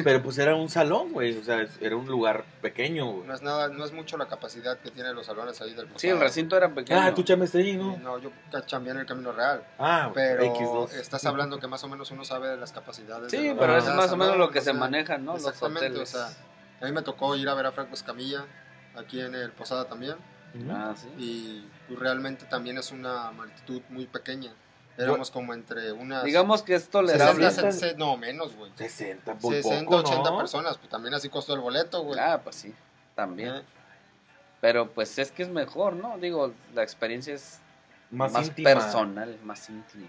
Pero 0.05 0.23
pues 0.23 0.39
era 0.39 0.55
un 0.55 0.69
salón, 0.69 1.13
güey. 1.13 1.37
O 1.39 1.43
sea, 1.45 1.67
era 1.81 1.97
un 1.97 2.07
lugar 2.07 2.45
pequeño, 2.63 3.07
güey. 3.13 3.27
No 3.27 3.35
es 3.35 3.43
nada, 3.43 3.69
no 3.69 3.85
es 3.85 3.93
mucho 3.93 4.17
la 4.17 4.27
capacidad 4.27 4.79
que 4.79 4.91
tienen 4.91 5.15
los 5.15 5.27
salones 5.27 5.61
ahí 5.61 5.75
del 5.75 5.89
Sí, 5.97 6.09
el 6.09 6.21
recinto 6.21 6.57
era 6.57 6.73
pequeño. 6.75 7.01
Ah, 7.01 7.15
tú 7.15 7.23
chames 7.23 7.55
ahí, 7.55 7.77
¿no? 7.77 7.97
No, 7.99 8.19
yo 8.19 8.31
chambeé 8.67 8.93
en 8.93 9.01
el 9.01 9.07
Camino 9.07 9.33
Real. 9.33 9.65
Ah, 9.79 10.11
Pero 10.15 10.45
X2. 10.55 10.93
estás 10.95 11.25
hablando 11.27 11.59
que 11.59 11.67
más 11.67 11.83
o 11.85 11.89
menos 11.89 12.11
uno 12.11 12.25
sabe 12.25 12.49
de 12.49 12.57
las 12.57 12.73
capacidades. 12.73 13.31
Sí, 13.31 13.49
de 13.49 13.55
pero 13.55 13.77
es 13.77 13.87
más 13.87 14.13
o 14.13 14.17
menos 14.17 14.35
¿no? 14.37 14.47
lo 14.47 14.51
que 14.51 14.61
O 14.61 14.63
se 14.63 14.73
maneja, 14.73 15.19
¿no? 15.19 15.35
Los 15.35 15.47
Exactamente, 15.47 15.87
hoteles. 15.87 16.15
o 16.15 16.19
sea, 16.19 16.29
a 16.81 16.85
mí 16.87 16.93
me 16.93 17.03
tocó 17.03 17.35
ir 17.37 17.49
a 17.49 17.55
ver 17.55 17.67
a 17.67 17.73
Franco 17.73 17.95
Escamilla 17.95 18.45
aquí 18.97 19.21
en 19.21 19.35
el 19.35 19.53
Posada 19.53 19.87
también. 19.87 20.17
Ah, 20.71 20.95
sí. 20.97 21.09
Y 21.19 21.69
pues, 21.89 21.99
realmente 21.99 22.45
también 22.47 22.79
es 22.79 22.93
una 22.93 23.31
multitud 23.33 23.83
muy 23.89 24.07
pequeña. 24.07 24.53
Éramos 24.97 25.31
como 25.31 25.53
entre 25.55 25.91
unas... 25.93 26.23
Digamos 26.25 26.63
que 26.63 26.75
es 26.77 26.83
60, 26.85 26.93
tolerable. 27.01 27.51
60, 27.51 27.99
no, 27.99 28.17
menos, 28.17 28.55
güey. 28.55 28.71
60, 28.77 29.35
por 29.35 29.53
60, 29.55 29.85
poco, 29.87 29.97
80 29.99 30.31
¿no? 30.31 30.39
personas, 30.39 30.79
pues 30.79 30.89
también 30.89 31.15
así 31.15 31.29
costó 31.29 31.55
el 31.55 31.61
boleto, 31.61 32.03
güey. 32.03 32.19
Ah, 32.21 32.41
pues 32.45 32.57
sí, 32.57 32.73
también. 33.15 33.57
Eh, 33.57 33.63
Pero 34.61 34.91
pues 34.91 35.19
es 35.19 35.33
que 35.33 35.43
es 35.43 35.49
mejor, 35.49 35.95
¿no? 35.95 36.17
Digo, 36.19 36.53
la 36.75 36.83
experiencia 36.85 37.35
es 37.35 37.59
Más, 38.11 38.51
personal, 38.51 39.37
más 39.43 39.69
íntima. 39.69 40.07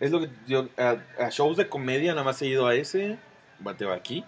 Es 0.00 0.10
lo 0.10 0.20
que 0.20 0.30
yo 0.46 0.68
a, 0.78 0.96
a 1.22 1.28
shows 1.30 1.56
de 1.58 1.68
comedia 1.68 2.12
nada 2.12 2.24
más 2.24 2.40
he 2.42 2.46
ido 2.46 2.66
a 2.66 2.74
ese, 2.74 3.18
bateo 3.58 3.92
aquí, 3.92 4.24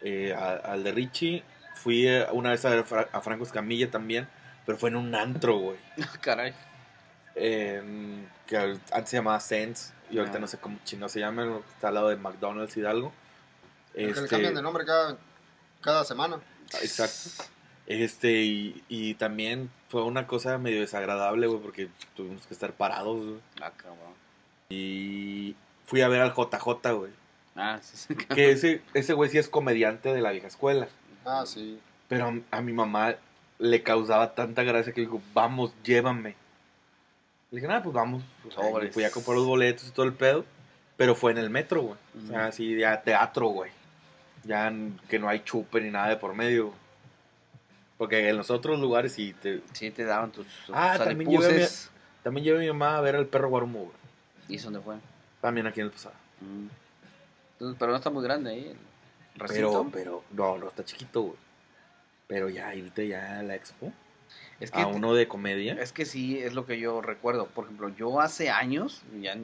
eh, 0.00 0.34
a- 0.34 0.54
al 0.72 0.82
de 0.84 0.92
Richie, 0.92 1.44
fui 1.74 2.06
eh, 2.08 2.26
una 2.32 2.50
vez 2.50 2.64
a 2.64 2.70
ver 2.70 2.84
a 3.12 3.20
Franco 3.20 3.44
Escamilla 3.44 3.90
también, 3.90 4.28
pero 4.66 4.78
fue 4.78 4.88
en 4.90 4.96
un 4.96 5.14
antro, 5.14 5.58
güey, 5.58 5.76
Caray. 6.20 6.54
Em, 7.38 8.26
que 8.46 8.56
antes 8.56 9.10
se 9.10 9.16
llamaba 9.16 9.40
Sense 9.40 9.92
y 10.10 10.18
ahorita 10.18 10.38
Ah. 10.38 10.40
no 10.40 10.46
sé 10.46 10.58
cómo 10.58 10.78
chino 10.84 11.08
se 11.08 11.20
llama, 11.20 11.60
está 11.74 11.88
al 11.88 11.94
lado 11.94 12.08
de 12.08 12.16
McDonald's 12.16 12.76
Hidalgo. 12.76 13.12
que 13.94 14.02
le 14.06 14.10
Este, 14.10 14.26
cambian 14.28 14.54
de 14.54 14.62
nombre 14.62 14.84
cada, 14.84 15.16
cada 15.80 16.04
semana. 16.04 16.40
exacto. 16.82 17.44
Este, 17.86 18.42
y, 18.42 18.84
y 18.88 19.14
también 19.14 19.70
fue 19.88 20.02
una 20.04 20.26
cosa 20.26 20.58
medio 20.58 20.80
desagradable, 20.80 21.46
güey, 21.46 21.60
porque 21.62 21.88
tuvimos 22.14 22.46
que 22.46 22.52
estar 22.54 22.72
parados, 22.74 23.24
güey. 23.24 23.40
Ah, 23.62 23.72
cabrón. 23.76 24.12
Y 24.68 25.56
fui 25.86 26.02
a 26.02 26.08
ver 26.08 26.20
al 26.20 26.34
JJ, 26.34 26.92
güey. 26.92 27.12
Ah, 27.56 27.78
sí, 27.82 27.96
sí. 27.96 28.14
Que 28.14 28.50
ese, 28.52 28.82
ese 28.94 29.14
güey 29.14 29.30
sí 29.30 29.38
es 29.38 29.48
comediante 29.48 30.12
de 30.12 30.20
la 30.20 30.30
vieja 30.32 30.46
escuela. 30.48 30.86
Ah, 31.24 31.44
sí. 31.46 31.80
Pero 32.08 32.26
a, 32.26 32.56
a 32.58 32.60
mi 32.60 32.72
mamá 32.72 33.14
le 33.58 33.82
causaba 33.82 34.34
tanta 34.34 34.62
gracia 34.64 34.92
que 34.92 35.00
dijo, 35.00 35.20
vamos, 35.34 35.72
llévame. 35.82 36.36
Le 37.50 37.56
dije, 37.56 37.66
nada, 37.68 37.82
pues 37.82 37.94
vamos. 37.94 38.22
Pues, 38.42 38.54
Sobres. 38.54 38.92
fui 38.92 39.04
a 39.04 39.10
comprar 39.10 39.36
los 39.36 39.46
boletos 39.46 39.88
y 39.88 39.90
todo 39.90 40.06
el 40.06 40.12
pedo. 40.14 40.44
Pero 40.96 41.14
fue 41.14 41.30
en 41.32 41.38
el 41.38 41.48
metro, 41.50 41.82
güey. 41.82 41.98
O 42.24 42.26
sea, 42.28 42.46
así 42.46 42.76
ya 42.76 43.00
teatro, 43.02 43.46
güey. 43.48 43.70
Ya 44.44 44.72
que 45.08 45.18
no 45.18 45.28
hay 45.28 45.40
chupe 45.44 45.80
ni 45.80 45.90
nada 45.90 46.08
de 46.08 46.16
por 46.16 46.34
medio. 46.34 46.72
Porque 47.96 48.28
en 48.28 48.36
los 48.36 48.50
otros 48.50 48.78
lugares 48.80 49.12
sí 49.12 49.34
te... 49.40 49.62
Sí, 49.72 49.90
te 49.90 50.04
daban 50.04 50.30
tus, 50.32 50.46
tus 50.66 50.74
Ah, 50.74 50.96
también 50.98 51.30
llevé 51.30 51.44
a 51.46 51.48
mi- 51.48 51.54
alipuses. 51.54 51.90
También 52.22 52.44
llevé 52.44 52.58
a 52.58 52.60
mi 52.60 52.68
mamá 52.68 52.98
a 52.98 53.00
ver 53.00 53.16
al 53.16 53.26
perro 53.26 53.48
guarumo, 53.48 53.78
güey. 53.80 53.92
¿Y 54.48 54.56
eso 54.56 54.66
dónde 54.70 54.80
fue? 54.80 54.96
También 55.40 55.66
aquí 55.66 55.80
en 55.80 55.86
el 55.86 55.92
pasado. 55.92 56.14
Mm. 56.40 56.66
Entonces, 57.52 57.76
pero 57.78 57.90
no 57.92 57.96
está 57.96 58.10
muy 58.10 58.22
grande 58.24 58.50
ahí 58.50 58.64
el 58.68 59.46
Pero, 59.48 59.88
pero, 59.92 60.24
no, 60.32 60.58
no 60.58 60.68
está 60.68 60.84
chiquito, 60.84 61.22
güey. 61.22 61.36
Pero 62.26 62.48
ya 62.48 62.74
irte 62.74 63.06
ya 63.08 63.38
a 63.38 63.42
la 63.42 63.54
expo. 63.54 63.92
Es 64.60 64.70
que 64.70 64.80
A 64.80 64.86
uno 64.86 65.14
de 65.14 65.28
comedia. 65.28 65.76
Es 65.80 65.92
que 65.92 66.04
sí, 66.04 66.38
es 66.38 66.54
lo 66.54 66.66
que 66.66 66.78
yo 66.78 67.00
recuerdo. 67.00 67.46
Por 67.46 67.64
ejemplo, 67.64 67.90
yo 67.90 68.20
hace 68.20 68.50
años, 68.50 69.02
ya 69.20 69.36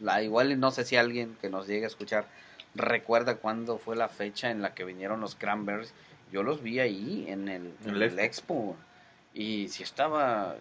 la, 0.00 0.22
igual 0.22 0.58
no 0.60 0.70
sé 0.70 0.84
si 0.84 0.96
alguien 0.96 1.36
que 1.40 1.48
nos 1.48 1.66
llegue 1.66 1.84
a 1.84 1.88
escuchar 1.88 2.26
recuerda 2.74 3.36
cuándo 3.36 3.78
fue 3.78 3.96
la 3.96 4.08
fecha 4.08 4.50
en 4.50 4.62
la 4.62 4.74
que 4.74 4.84
vinieron 4.84 5.20
los 5.20 5.34
Cranberries. 5.34 5.92
Yo 6.32 6.42
los 6.42 6.62
vi 6.62 6.78
ahí 6.78 7.24
en 7.28 7.48
el, 7.48 7.74
En 7.82 7.88
en 7.88 7.94
el 7.96 8.02
el 8.02 8.18
Expo. 8.18 8.76
Y 9.34 9.68
si 9.68 9.82
estaba... 9.82 10.56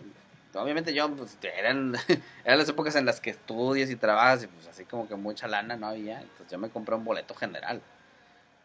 Obviamente 0.54 0.93
yo, 0.93 1.10
pues, 1.16 1.38
eran, 1.41 1.95
eran 2.43 2.58
las 2.58 2.70
épocas 2.70 2.95
en 2.95 3.06
las 3.06 3.22
que 3.22 3.30
estudias 3.30 3.89
y 3.91 3.95
trabajas 3.95 4.43
y 4.43 4.47
pues 4.47 4.68
así 4.68 4.84
como 4.86 5.08
que 5.08 5.16
mucha 5.16 5.47
lana 5.47 5.76
no 5.76 5.88
había. 5.88 6.22
Entonces 6.22 6.50
yo 6.50 6.58
me 6.58 6.70
compré 6.70 6.95
un 6.95 7.06
boleto 7.06 7.36
general. 7.36 7.82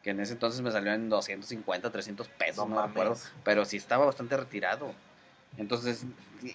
Que 0.02 0.10
en 0.10 0.20
ese 0.20 0.34
entonces 0.34 0.60
me 0.60 0.70
salió 0.70 0.92
en 0.92 1.08
250, 1.08 1.90
300 1.90 2.28
pesos, 2.28 2.68
No 2.68 2.74
no, 2.74 2.82
me 2.82 2.90
acuerdo 2.90 3.16
pero 3.42 3.64
sí 3.64 3.78
estaba 3.78 4.06
bastante 4.06 4.36
retirado. 4.36 4.92
Entonces, 5.56 6.04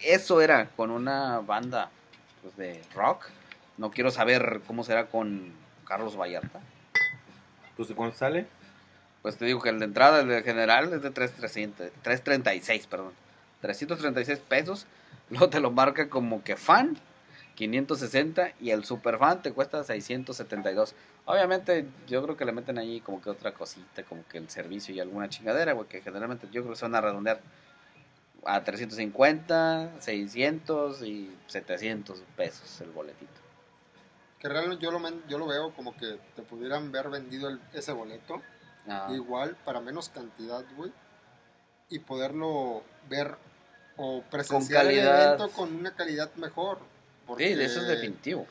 eso 0.03 0.41
era 0.41 0.69
con 0.69 0.91
una 0.91 1.39
banda 1.39 1.89
pues, 2.41 2.55
de 2.57 2.81
rock. 2.93 3.27
No 3.77 3.91
quiero 3.91 4.11
saber 4.11 4.61
cómo 4.67 4.83
será 4.83 5.07
con 5.07 5.53
Carlos 5.85 6.17
Vallarta. 6.17 6.59
Pues, 7.75 7.87
¿de 7.87 7.95
cuánto 7.95 8.17
sale? 8.17 8.45
Pues 9.21 9.37
te 9.37 9.45
digo 9.45 9.61
que 9.61 9.69
el 9.69 9.79
de 9.79 9.85
entrada, 9.85 10.21
el 10.21 10.27
de 10.27 10.43
general, 10.43 10.93
es 10.93 11.01
de 11.01 11.13
3.300 11.13 11.91
336, 12.01 12.87
perdón. 12.87 13.11
336 13.61 14.39
pesos. 14.39 14.87
Luego 15.29 15.49
te 15.49 15.59
lo 15.59 15.71
marca 15.71 16.09
como 16.09 16.43
que 16.43 16.55
fan, 16.55 16.97
560 17.55 18.53
y 18.61 18.71
el 18.71 18.85
Superfan 18.85 19.41
te 19.41 19.51
cuesta 19.51 19.83
672. 19.83 20.95
Obviamente 21.25 21.85
yo 22.07 22.23
creo 22.23 22.37
que 22.37 22.45
le 22.45 22.51
meten 22.51 22.77
ahí 22.77 23.01
como 23.01 23.21
que 23.21 23.29
otra 23.29 23.53
cosita, 23.53 24.03
como 24.03 24.25
que 24.27 24.37
el 24.37 24.49
servicio 24.49 24.95
y 24.95 24.99
alguna 24.99 25.29
chingadera, 25.29 25.73
güey, 25.73 25.87
que 25.87 26.01
generalmente 26.01 26.47
yo 26.51 26.61
creo 26.61 26.73
que 26.73 26.79
se 26.79 26.85
van 26.85 26.95
a 26.95 27.01
redondear 27.01 27.41
a 28.45 28.63
350, 28.63 29.91
600 29.99 31.01
y 31.03 31.35
700 31.47 32.21
pesos 32.35 32.81
el 32.81 32.91
boletito. 32.91 33.31
Que 34.39 34.47
realmente 34.47 34.83
yo 34.83 34.91
lo, 34.91 35.01
yo 35.27 35.37
lo 35.37 35.47
veo 35.47 35.73
como 35.73 35.95
que 35.97 36.17
te 36.35 36.41
pudieran 36.43 36.91
ver 36.91 37.09
vendido 37.09 37.49
el- 37.49 37.59
ese 37.73 37.91
boleto 37.91 38.41
Ah, 38.87 39.11
igual 39.13 39.55
para 39.65 39.81
menos 39.81 40.09
cantidad, 40.09 40.63
güey, 40.75 40.91
y 41.89 41.99
poderlo 41.99 42.83
ver 43.09 43.35
o 43.97 44.23
presenciar 44.31 44.85
el 44.85 44.95
calidad. 44.95 45.25
evento 45.35 45.49
con 45.51 45.75
una 45.75 45.93
calidad 45.95 46.33
mejor. 46.35 46.79
sí, 47.37 47.43
eso 47.43 47.81
es 47.81 47.87
definitivo. 47.87 48.47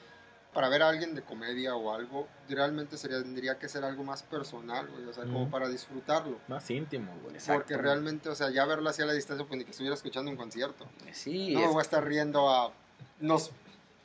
Para 0.58 0.70
ver 0.70 0.82
a 0.82 0.88
alguien 0.88 1.14
de 1.14 1.22
comedia 1.22 1.76
o 1.76 1.94
algo, 1.94 2.26
realmente 2.48 2.96
sería, 2.96 3.22
tendría 3.22 3.60
que 3.60 3.68
ser 3.68 3.84
algo 3.84 4.02
más 4.02 4.24
personal, 4.24 4.88
güey, 4.88 5.04
o 5.04 5.12
sea, 5.12 5.22
como 5.22 5.48
para 5.48 5.68
disfrutarlo. 5.68 6.36
Más 6.48 6.68
íntimo, 6.68 7.12
güey. 7.22 7.36
Exacto. 7.36 7.60
Porque 7.62 7.76
realmente, 7.76 8.28
o 8.28 8.34
sea, 8.34 8.50
ya 8.50 8.64
verlo 8.64 8.90
así 8.90 9.00
a 9.00 9.06
la 9.06 9.12
distancia, 9.12 9.46
pues 9.46 9.56
ni 9.56 9.64
que 9.64 9.70
estuviera 9.70 9.94
escuchando 9.94 10.32
un 10.32 10.36
concierto. 10.36 10.84
Sí, 11.12 11.52
no 11.54 11.60
me 11.60 11.66
es- 11.66 11.70
voy 11.70 11.78
a 11.78 11.82
estar 11.82 12.04
riendo 12.04 12.48
a, 12.50 12.72
unos, 13.20 13.52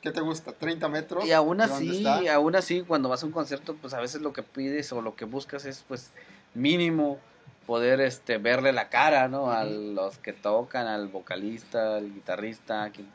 ¿qué 0.00 0.12
te 0.12 0.20
gusta? 0.20 0.56
¿30 0.56 0.88
metros? 0.88 1.26
y 1.26 1.32
aún 1.32 1.60
así, 1.60 2.06
aún 2.28 2.54
así, 2.54 2.82
cuando 2.82 3.08
vas 3.08 3.24
a 3.24 3.26
un 3.26 3.32
concierto, 3.32 3.74
pues 3.74 3.92
a 3.92 3.98
veces 3.98 4.22
lo 4.22 4.32
que 4.32 4.44
pides 4.44 4.92
o 4.92 5.02
lo 5.02 5.16
que 5.16 5.24
buscas 5.24 5.64
es, 5.64 5.84
pues, 5.88 6.12
mínimo 6.54 7.18
poder 7.66 8.00
este 8.00 8.38
verle 8.38 8.72
la 8.72 8.90
cara, 8.90 9.26
¿no? 9.26 9.50
A 9.50 9.64
los 9.64 10.18
que 10.18 10.32
tocan, 10.32 10.86
al 10.86 11.08
vocalista, 11.08 11.96
al 11.96 12.14
guitarrista, 12.14 12.90
quien, 12.90 13.08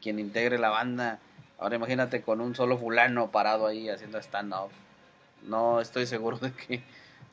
quien 0.00 0.18
integre 0.18 0.56
la 0.58 0.70
banda. 0.70 1.18
Ahora 1.58 1.76
imagínate 1.76 2.22
con 2.22 2.40
un 2.40 2.54
solo 2.54 2.78
fulano 2.78 3.30
parado 3.30 3.66
ahí 3.66 3.88
haciendo 3.88 4.18
stand-up. 4.18 4.70
No 5.42 5.80
estoy 5.80 6.06
seguro 6.06 6.38
de 6.38 6.52
que, 6.52 6.82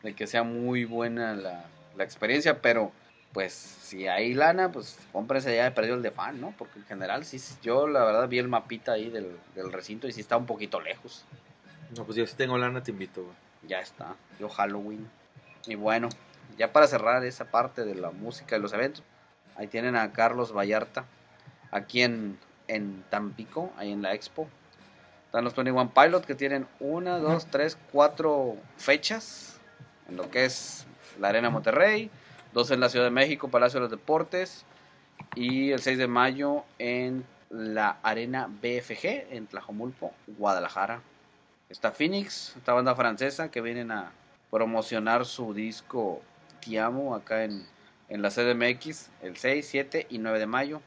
de 0.04 0.16
que 0.16 0.28
sea 0.28 0.44
muy 0.44 0.86
buena 0.86 1.36
la, 1.36 1.66
la 1.96 2.04
experiencia, 2.04 2.62
pero 2.62 2.92
pues 3.34 3.54
si 3.54 4.08
hay 4.08 4.34
lana, 4.34 4.72
pues 4.72 5.00
cómprese 5.12 5.56
ya 5.56 5.64
de 5.64 5.72
perdido 5.72 5.96
el 5.96 6.04
de 6.04 6.12
fan, 6.12 6.40
¿no? 6.40 6.54
Porque 6.58 6.80
en 6.80 6.86
general, 6.86 7.26
sí, 7.26 7.40
yo 7.64 7.88
la 7.88 8.06
verdad 8.06 8.30
vi 8.30 8.38
el 8.38 8.48
mapita 8.48 8.94
ahí 8.94 9.10
del, 9.10 9.38
del 9.56 9.72
recinto 9.72 10.08
y 10.08 10.12
sí 10.12 10.22
está 10.22 10.38
un 10.38 10.46
poquito 10.46 10.80
lejos. 10.80 11.26
No, 11.98 12.06
pues 12.06 12.16
yo 12.16 12.26
si 12.28 12.36
tengo 12.36 12.58
lana 12.58 12.84
te 12.84 12.92
invito, 12.92 13.24
güey. 13.24 13.36
Ya 13.68 13.80
está, 13.80 14.16
yo 14.40 14.50
Halloween. 14.50 15.10
Y 15.66 15.76
bueno, 15.76 16.10
ya 16.58 16.72
para 16.72 16.88
cerrar 16.88 17.24
esa 17.26 17.46
parte 17.46 17.86
de 17.86 17.96
la 17.96 18.12
música 18.12 18.58
y 18.58 18.60
los 18.60 18.74
eventos, 18.74 19.04
ahí 19.56 19.68
tienen 19.68 19.96
a 19.96 20.12
Carlos 20.12 20.56
Vallarta, 20.56 21.06
aquí 21.72 22.02
en, 22.02 22.38
en 22.68 23.04
Tampico, 23.10 23.72
ahí 23.78 23.92
en 23.92 24.02
la 24.02 24.14
Expo. 24.14 24.48
Están 25.26 25.44
los 25.44 25.56
21 25.56 25.94
Pilot 25.94 26.26
que 26.26 26.36
tienen 26.36 26.68
una, 26.80 27.18
dos, 27.18 27.48
tres, 27.48 27.78
cuatro 27.92 28.56
fechas 28.78 29.60
en 30.08 30.18
lo 30.18 30.30
que 30.30 30.46
es 30.46 30.86
la 31.20 31.30
Arena 31.30 31.50
Monterrey, 31.50 32.10
dos 32.54 32.72
en 32.72 32.80
la 32.80 32.90
Ciudad 32.90 33.06
de 33.06 33.12
México, 33.12 33.48
Palacio 33.48 33.80
de 33.80 33.82
los 33.82 33.92
Deportes, 33.92 34.66
y 35.36 35.72
el 35.72 35.80
6 35.80 35.98
de 35.98 36.08
mayo 36.08 36.64
en 36.80 37.26
la 37.50 37.98
Arena 38.04 38.48
BFG 38.48 39.32
en 39.32 39.48
Tlajomulco, 39.48 40.12
Guadalajara. 40.28 41.02
Está 41.70 41.92
Phoenix, 41.92 42.56
esta 42.58 42.74
banda 42.74 42.96
francesa 42.96 43.50
que 43.50 43.62
vienen 43.62 43.92
a 43.92 44.12
promocionar 44.52 45.26
su 45.26 45.54
disco 45.54 46.22
Te 46.64 46.80
Amo 46.80 47.16
acá 47.16 47.44
en, 47.44 47.66
en 48.10 48.22
la 48.22 48.30
CDMX 48.30 49.10
el 49.22 49.38
6, 49.38 49.68
7 49.68 50.08
y 50.10 50.20
9 50.20 50.40
de 50.40 50.46
mayo. 50.46 50.82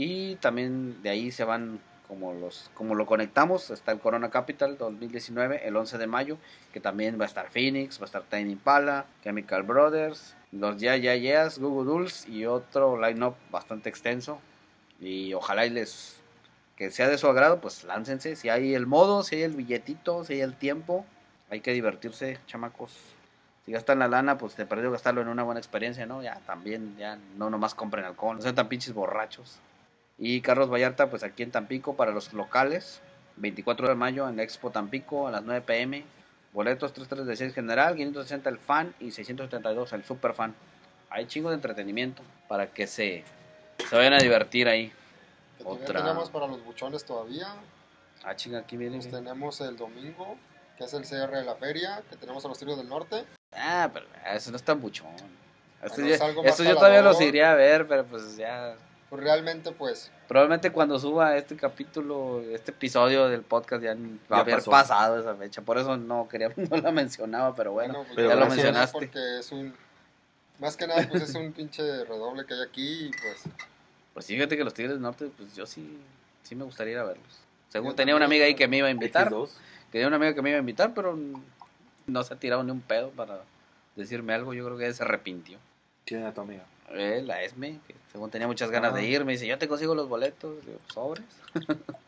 Y 0.00 0.36
también 0.36 1.02
de 1.02 1.10
ahí 1.10 1.32
se 1.32 1.42
van 1.42 1.80
como 2.06 2.32
los 2.32 2.70
como 2.74 2.94
lo 2.94 3.04
conectamos, 3.04 3.70
está 3.70 3.90
el 3.90 3.98
Corona 3.98 4.30
Capital 4.30 4.78
2019 4.78 5.66
el 5.66 5.76
11 5.76 5.98
de 5.98 6.06
mayo, 6.06 6.38
que 6.72 6.78
también 6.78 7.18
va 7.18 7.24
a 7.24 7.26
estar 7.26 7.50
Phoenix, 7.50 7.98
va 7.98 8.04
a 8.04 8.06
estar 8.06 8.22
Tiny 8.22 8.52
Impala, 8.52 9.06
Chemical 9.24 9.64
Brothers, 9.64 10.36
los 10.52 10.80
Ya 10.80 10.94
Ya 10.94 11.16
Yeahs, 11.16 11.58
Google 11.58 11.90
Dolls 11.90 12.28
y 12.28 12.46
otro 12.46 12.96
line-up 12.96 13.34
bastante 13.50 13.88
extenso. 13.88 14.38
Y 15.00 15.34
ojalá 15.34 15.66
y 15.66 15.70
les 15.70 16.20
que 16.76 16.92
sea 16.92 17.08
de 17.08 17.18
su 17.18 17.26
agrado, 17.26 17.60
pues 17.60 17.82
láncense. 17.82 18.36
Si 18.36 18.48
hay 18.48 18.74
el 18.74 18.86
modo, 18.86 19.24
si 19.24 19.34
hay 19.34 19.42
el 19.42 19.56
billetito, 19.56 20.24
si 20.24 20.34
hay 20.34 20.42
el 20.42 20.54
tiempo, 20.54 21.06
hay 21.50 21.60
que 21.60 21.72
divertirse, 21.72 22.38
chamacos. 22.46 22.92
Si 23.66 23.72
gastan 23.72 23.98
la 23.98 24.06
lana, 24.06 24.38
pues 24.38 24.54
te 24.54 24.64
perdió 24.64 24.92
gastarlo 24.92 25.22
en 25.22 25.26
una 25.26 25.42
buena 25.42 25.58
experiencia, 25.58 26.06
¿no? 26.06 26.22
Ya 26.22 26.38
también, 26.46 26.96
ya 26.96 27.18
no 27.36 27.50
nomás 27.50 27.74
compren 27.74 28.04
alcohol, 28.04 28.36
no 28.36 28.42
sean 28.42 28.54
tan 28.54 28.68
pinches 28.68 28.94
borrachos. 28.94 29.58
Y 30.18 30.40
Carlos 30.40 30.70
Vallarta, 30.70 31.08
pues 31.10 31.22
aquí 31.22 31.42
en 31.42 31.50
Tampico 31.52 31.94
para 31.94 32.10
los 32.10 32.32
locales, 32.32 33.00
24 33.36 33.88
de 33.88 33.94
mayo 33.94 34.28
en 34.28 34.36
la 34.36 34.42
Expo 34.42 34.70
Tampico 34.70 35.28
a 35.28 35.30
las 35.30 35.42
9 35.44 35.62
pm. 35.62 36.04
Boletos 36.52 36.92
336 36.92 37.54
general, 37.54 37.94
560 37.94 38.48
el 38.50 38.58
fan 38.58 38.94
y 38.98 39.10
672 39.12 39.92
el 39.92 40.04
super 40.04 40.34
fan. 40.34 40.54
Hay 41.10 41.26
chingo 41.26 41.50
de 41.50 41.54
entretenimiento 41.56 42.22
para 42.48 42.66
que 42.68 42.86
se, 42.86 43.22
se 43.88 43.96
vayan 43.96 44.14
a 44.14 44.18
divertir 44.18 44.66
ahí. 44.66 44.92
Que 45.58 45.64
Otra. 45.64 46.00
tenemos 46.02 46.30
para 46.30 46.46
los 46.46 46.64
buchones 46.64 47.04
todavía. 47.04 47.46
Ah, 48.24 48.34
chinga, 48.34 48.58
aquí 48.60 48.76
viene. 48.76 48.96
Pues 48.98 49.10
tenemos 49.10 49.60
el 49.60 49.76
domingo, 49.76 50.36
que 50.76 50.84
es 50.84 50.92
el 50.94 51.02
CR 51.04 51.30
de 51.36 51.44
la 51.44 51.54
feria, 51.54 52.02
que 52.10 52.16
tenemos 52.16 52.44
a 52.44 52.48
los 52.48 52.58
tiros 52.58 52.76
del 52.76 52.88
norte. 52.88 53.24
Ah, 53.52 53.88
pero 53.92 54.06
eso 54.34 54.50
no 54.50 54.56
es 54.56 54.62
tan 54.62 54.80
buchón. 54.80 55.08
Esto, 55.82 55.94
Bueno, 55.96 56.08
ya- 56.08 56.14
es 56.16 56.20
algo 56.20 56.42
más 56.42 56.50
esto 56.50 56.64
yo 56.64 56.74
todavía 56.74 57.02
los 57.02 57.20
iría 57.20 57.52
a 57.52 57.54
ver, 57.54 57.86
pero 57.86 58.04
pues 58.04 58.36
ya. 58.36 58.74
Pues 59.10 59.22
realmente, 59.22 59.72
pues, 59.72 60.10
Probablemente 60.28 60.70
cuando 60.70 60.98
suba 60.98 61.36
este 61.38 61.56
capítulo, 61.56 62.42
este 62.52 62.72
episodio 62.72 63.28
del 63.28 63.40
podcast 63.40 63.82
ya 63.82 63.96
va 64.30 64.38
a 64.38 64.40
haber 64.40 64.56
pasó. 64.56 64.70
pasado 64.70 65.18
esa 65.18 65.34
fecha. 65.34 65.62
Por 65.62 65.78
eso 65.78 65.96
no 65.96 66.28
quería, 66.28 66.52
no 66.56 66.76
la 66.76 66.92
mencionaba, 66.92 67.54
pero 67.54 67.72
bueno. 67.72 67.94
bueno, 67.94 68.04
pues 68.06 68.16
pero 68.16 68.28
ya 68.28 68.34
lo 68.36 68.46
mencionaste. 68.46 68.92
Porque 68.98 69.38
es 69.38 69.50
un. 69.52 69.74
Más 70.58 70.76
que 70.76 70.86
nada, 70.86 71.06
pues 71.08 71.22
es 71.22 71.34
un 71.34 71.52
pinche 71.52 71.82
redoble 72.04 72.44
que 72.44 72.52
hay 72.52 72.60
aquí. 72.62 73.06
Y 73.06 73.10
pues, 73.10 73.44
Pues 74.12 74.26
fíjate 74.26 74.56
que 74.56 74.64
los 74.64 74.74
Tigres 74.74 74.92
del 74.92 75.00
Norte, 75.00 75.30
pues 75.36 75.54
yo 75.56 75.64
sí, 75.64 75.98
sí 76.42 76.54
me 76.54 76.64
gustaría 76.64 76.94
ir 76.94 76.98
a 76.98 77.04
verlos. 77.04 77.38
Según 77.70 77.90
Yo 77.90 77.96
tenía 77.96 78.16
una 78.16 78.24
amiga 78.26 78.44
ahí 78.44 78.54
que 78.54 78.66
me 78.68 78.78
iba 78.78 78.88
a 78.88 78.90
invitar, 78.90 79.30
X2. 79.30 79.48
que 79.48 79.92
tenía 79.92 80.08
una 80.08 80.16
amiga 80.16 80.34
que 80.34 80.42
me 80.42 80.50
iba 80.50 80.56
a 80.58 80.60
invitar, 80.60 80.92
pero 80.94 81.18
no 82.06 82.22
se 82.24 82.34
ha 82.34 82.36
tirado 82.36 82.62
ni 82.64 82.70
un 82.72 82.80
pedo 82.80 83.10
para 83.10 83.40
decirme 83.96 84.34
algo. 84.34 84.52
Yo 84.52 84.64
creo 84.66 84.76
que 84.76 84.84
ella 84.84 84.94
se 84.94 85.02
arrepintió. 85.04 85.58
¿Quién 86.04 86.20
era 86.20 86.34
tu 86.34 86.40
amiga? 86.40 86.64
Eh, 86.90 87.22
la 87.24 87.42
Esme, 87.42 87.80
que 87.86 87.94
según 88.12 88.30
tenía 88.30 88.46
muchas 88.46 88.70
ganas 88.70 88.92
Ah. 88.92 88.96
de 88.96 89.04
ir, 89.06 89.24
me 89.24 89.32
dice, 89.32 89.46
yo 89.46 89.58
te 89.58 89.68
consigo 89.68 89.94
los 89.94 90.08
boletos, 90.08 90.64
Digo, 90.64 90.78
sobres. 90.92 91.24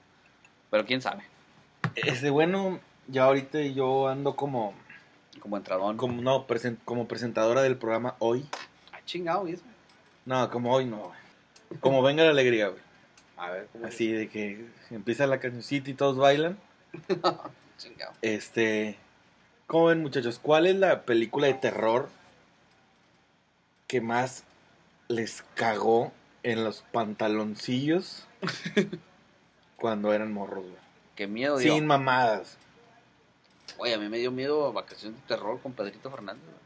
Pero 0.70 0.86
quién 0.86 1.02
sabe, 1.02 1.24
Ese 1.96 2.30
bueno, 2.30 2.78
ya 3.08 3.24
ahorita 3.24 3.60
yo 3.62 4.08
ando 4.08 4.36
como, 4.36 4.72
como 5.40 5.56
entradón. 5.56 5.96
como 5.96 6.22
no, 6.22 6.46
presen- 6.46 6.78
como 6.84 7.08
presentadora 7.08 7.62
del 7.62 7.76
programa 7.76 8.14
hoy. 8.20 8.46
Ah, 8.92 9.00
chingado, 9.04 9.48
¿y 9.48 9.52
eso? 9.54 9.64
No, 10.24 10.48
como 10.50 10.72
hoy 10.72 10.84
no. 10.86 11.10
Como 11.80 12.02
venga 12.02 12.22
la 12.24 12.30
alegría, 12.30 12.68
güey. 12.68 12.80
A 13.36 13.50
ver, 13.50 13.68
¿cómo 13.72 13.86
es? 13.86 13.94
Así 13.94 14.12
de 14.12 14.28
que 14.28 14.64
empieza 14.90 15.26
la 15.26 15.40
cancioncita 15.40 15.90
y 15.90 15.94
todos 15.94 16.16
bailan. 16.16 16.58
Chingado. 17.78 18.12
Este, 18.22 18.96
¿cómo 19.66 19.86
ven 19.86 20.02
muchachos? 20.02 20.38
¿Cuál 20.40 20.66
es 20.66 20.76
la 20.76 21.02
película 21.02 21.46
de 21.48 21.54
terror 21.54 22.08
que 23.86 24.00
más 24.00 24.44
les 25.11 25.42
cagó 25.54 26.12
en 26.44 26.62
los 26.62 26.82
pantaloncillos 26.92 28.26
cuando 29.76 30.12
eran 30.12 30.32
morros, 30.32 30.62
güey? 30.62 30.76
Qué 31.16 31.26
miedo, 31.26 31.58
dio. 31.58 31.74
Sin 31.74 31.86
mamadas. 31.86 32.56
Oye, 33.76 33.94
a 33.94 33.98
mí 33.98 34.08
me 34.08 34.18
dio 34.18 34.30
miedo 34.30 34.72
Vacaciones 34.72 35.20
de 35.20 35.26
Terror 35.26 35.61
con 35.61 35.72
Pedrito 35.72 36.11
Fernández. 36.11 36.44
güey. 36.44 36.56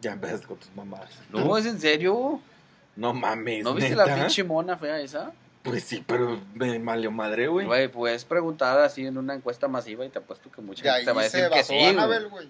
Ya 0.00 0.12
empezaste 0.12 0.46
con 0.46 0.58
tus 0.58 0.74
mamadas. 0.74 1.10
No, 1.30 1.56
¿es 1.58 1.66
en 1.66 1.80
serio? 1.80 2.40
No 2.94 3.12
mames, 3.12 3.64
¿No 3.64 3.74
viste 3.74 3.90
¿neta? 3.90 4.06
la 4.06 4.14
pinche 4.14 4.44
mona 4.44 4.76
fea 4.76 5.00
esa? 5.00 5.32
Pues 5.62 5.82
sí, 5.84 6.04
pero 6.06 6.40
me 6.54 6.78
malió 6.78 7.10
madre, 7.10 7.48
güey. 7.48 7.66
Güey, 7.66 7.88
puedes 7.88 8.24
preguntar 8.24 8.78
así 8.80 9.06
en 9.06 9.18
una 9.18 9.34
encuesta 9.34 9.66
masiva 9.68 10.04
y 10.04 10.10
te 10.10 10.18
apuesto 10.18 10.50
que 10.50 10.60
mucha 10.60 10.82
gente 10.82 11.06
te 11.06 11.12
va 11.12 11.22
a 11.22 11.28
se 11.28 11.38
decir 11.38 11.52
que 11.52 11.64
sí, 11.64 11.74
güey. 12.30 12.48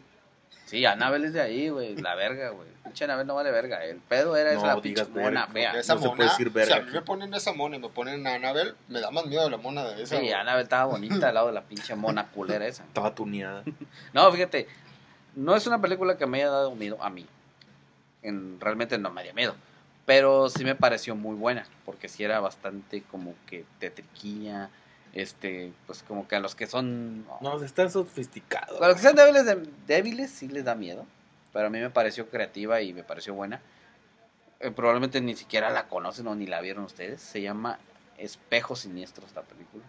Sí, 0.67 0.85
Anabel 0.87 1.25
es 1.25 1.33
de 1.33 1.41
ahí, 1.41 1.69
güey. 1.69 1.97
La 1.97 2.15
verga, 2.15 2.51
güey. 2.51 2.69
Pinche 2.85 3.05
Anabel 3.05 3.27
no 3.27 3.35
vale 3.35 3.51
verga. 3.51 3.85
El 3.85 3.99
pedo 3.99 4.37
era 4.37 4.55
No 4.55 4.59
esa 4.59 4.81
pinche 4.81 5.05
digas 5.05 5.09
mona 5.11 5.47
fea. 5.47 5.73
Esa 5.79 5.95
no 5.95 6.01
se 6.01 6.07
mona, 6.07 6.17
puede 6.17 6.29
decir 6.31 6.51
verga 6.51 6.75
si 6.75 6.81
a 6.81 6.85
mí 6.85 6.91
me 6.93 7.03
ponen 7.03 7.35
esa 7.35 7.53
mona 7.53 7.77
y 7.77 7.79
me 7.79 7.89
ponen 7.89 8.27
a 8.27 8.35
Annabelle, 8.35 8.75
me 8.89 9.01
da 9.01 9.11
más 9.11 9.27
miedo 9.27 9.49
la 9.51 9.59
mona 9.59 9.85
de 9.85 10.03
esa. 10.03 10.19
Sí. 10.19 10.33
Anabel 10.33 10.63
estaba 10.65 10.87
bonita 10.87 11.29
al 11.29 11.35
lado 11.35 11.47
de 11.49 11.53
la 11.53 11.63
pinche 11.63 11.95
mona 11.95 12.27
culera 12.35 12.67
esa. 12.67 12.85
Estaba 12.85 13.15
tuneada. 13.15 13.63
No, 14.13 14.31
fíjate, 14.31 14.69
no 15.35 15.55
es 15.57 15.67
una 15.67 15.81
película 15.81 16.17
que 16.17 16.27
me 16.27 16.39
haya 16.39 16.51
dado 16.51 16.75
miedo 16.75 17.03
a 17.03 17.11
mí. 17.11 17.27
En, 18.23 18.61
realmente 18.61 18.99
no 18.99 19.11
me 19.11 19.23
dio 19.23 19.35
miedo. 19.35 19.55
Pero 20.05 20.49
sí 20.49 20.65
me 20.65 20.75
pareció 20.75 21.15
muy 21.15 21.37
buena, 21.37 21.65
porque 21.85 22.09
sí 22.09 22.25
era 22.25 22.41
bastante 22.41 23.03
como 23.11 23.35
que 23.47 23.65
tetriquilla, 23.79 24.69
este, 25.13 25.73
pues 25.87 26.03
como 26.03 26.27
que 26.29 26.37
a 26.37 26.41
los 26.41 26.55
que 26.55 26.67
son... 26.67 27.25
No, 27.41 27.63
están 27.63 27.91
sofisticados. 27.91 28.81
A 28.81 28.87
los 28.89 28.97
que 28.97 29.03
sean 29.03 29.15
débiles, 29.17 29.45
de- 29.45 29.69
débiles 29.87 30.31
sí 30.31 30.49
les 30.49 30.65
da 30.65 30.75
miedo, 30.75 31.07
pero 31.53 31.67
a 31.67 31.71
mí 31.71 31.79
me 31.81 31.91
pareció 31.91 32.29
creativa 32.31 32.81
y 32.81 32.93
me 32.93 33.03
pareció 33.05 33.35
buena. 33.35 33.61
Eh, 34.61 34.71
probablemente 34.71 35.21
ni 35.21 35.35
siquiera 35.37 35.71
la 35.71 35.89
conocen 35.89 36.27
o 36.29 36.35
ni 36.35 36.47
la 36.47 36.61
vieron 36.61 36.85
ustedes. 36.85 37.21
Se 37.21 37.43
llama 37.43 37.79
Espejos 38.19 38.81
Siniestros 38.81 39.33
la 39.35 39.43
película. 39.43 39.85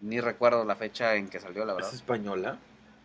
Ni 0.00 0.20
recuerdo 0.20 0.64
la 0.64 0.76
fecha 0.76 1.14
en 1.14 1.28
que 1.28 1.40
salió, 1.40 1.64
la 1.64 1.72
¿Es 1.72 1.76
verdad. 1.78 1.94
española? 1.94 2.58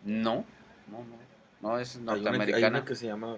No, 0.04 0.44
no, 0.88 0.98
no. 0.98 1.22
No, 1.60 1.78
es 1.78 1.96
Hay 1.96 2.02
una, 2.02 2.12
que- 2.12 2.18
hay 2.18 2.24
norteamericana. 2.24 2.78
una 2.78 2.84
que 2.86 2.94
se 2.96 3.06
llama 3.06 3.36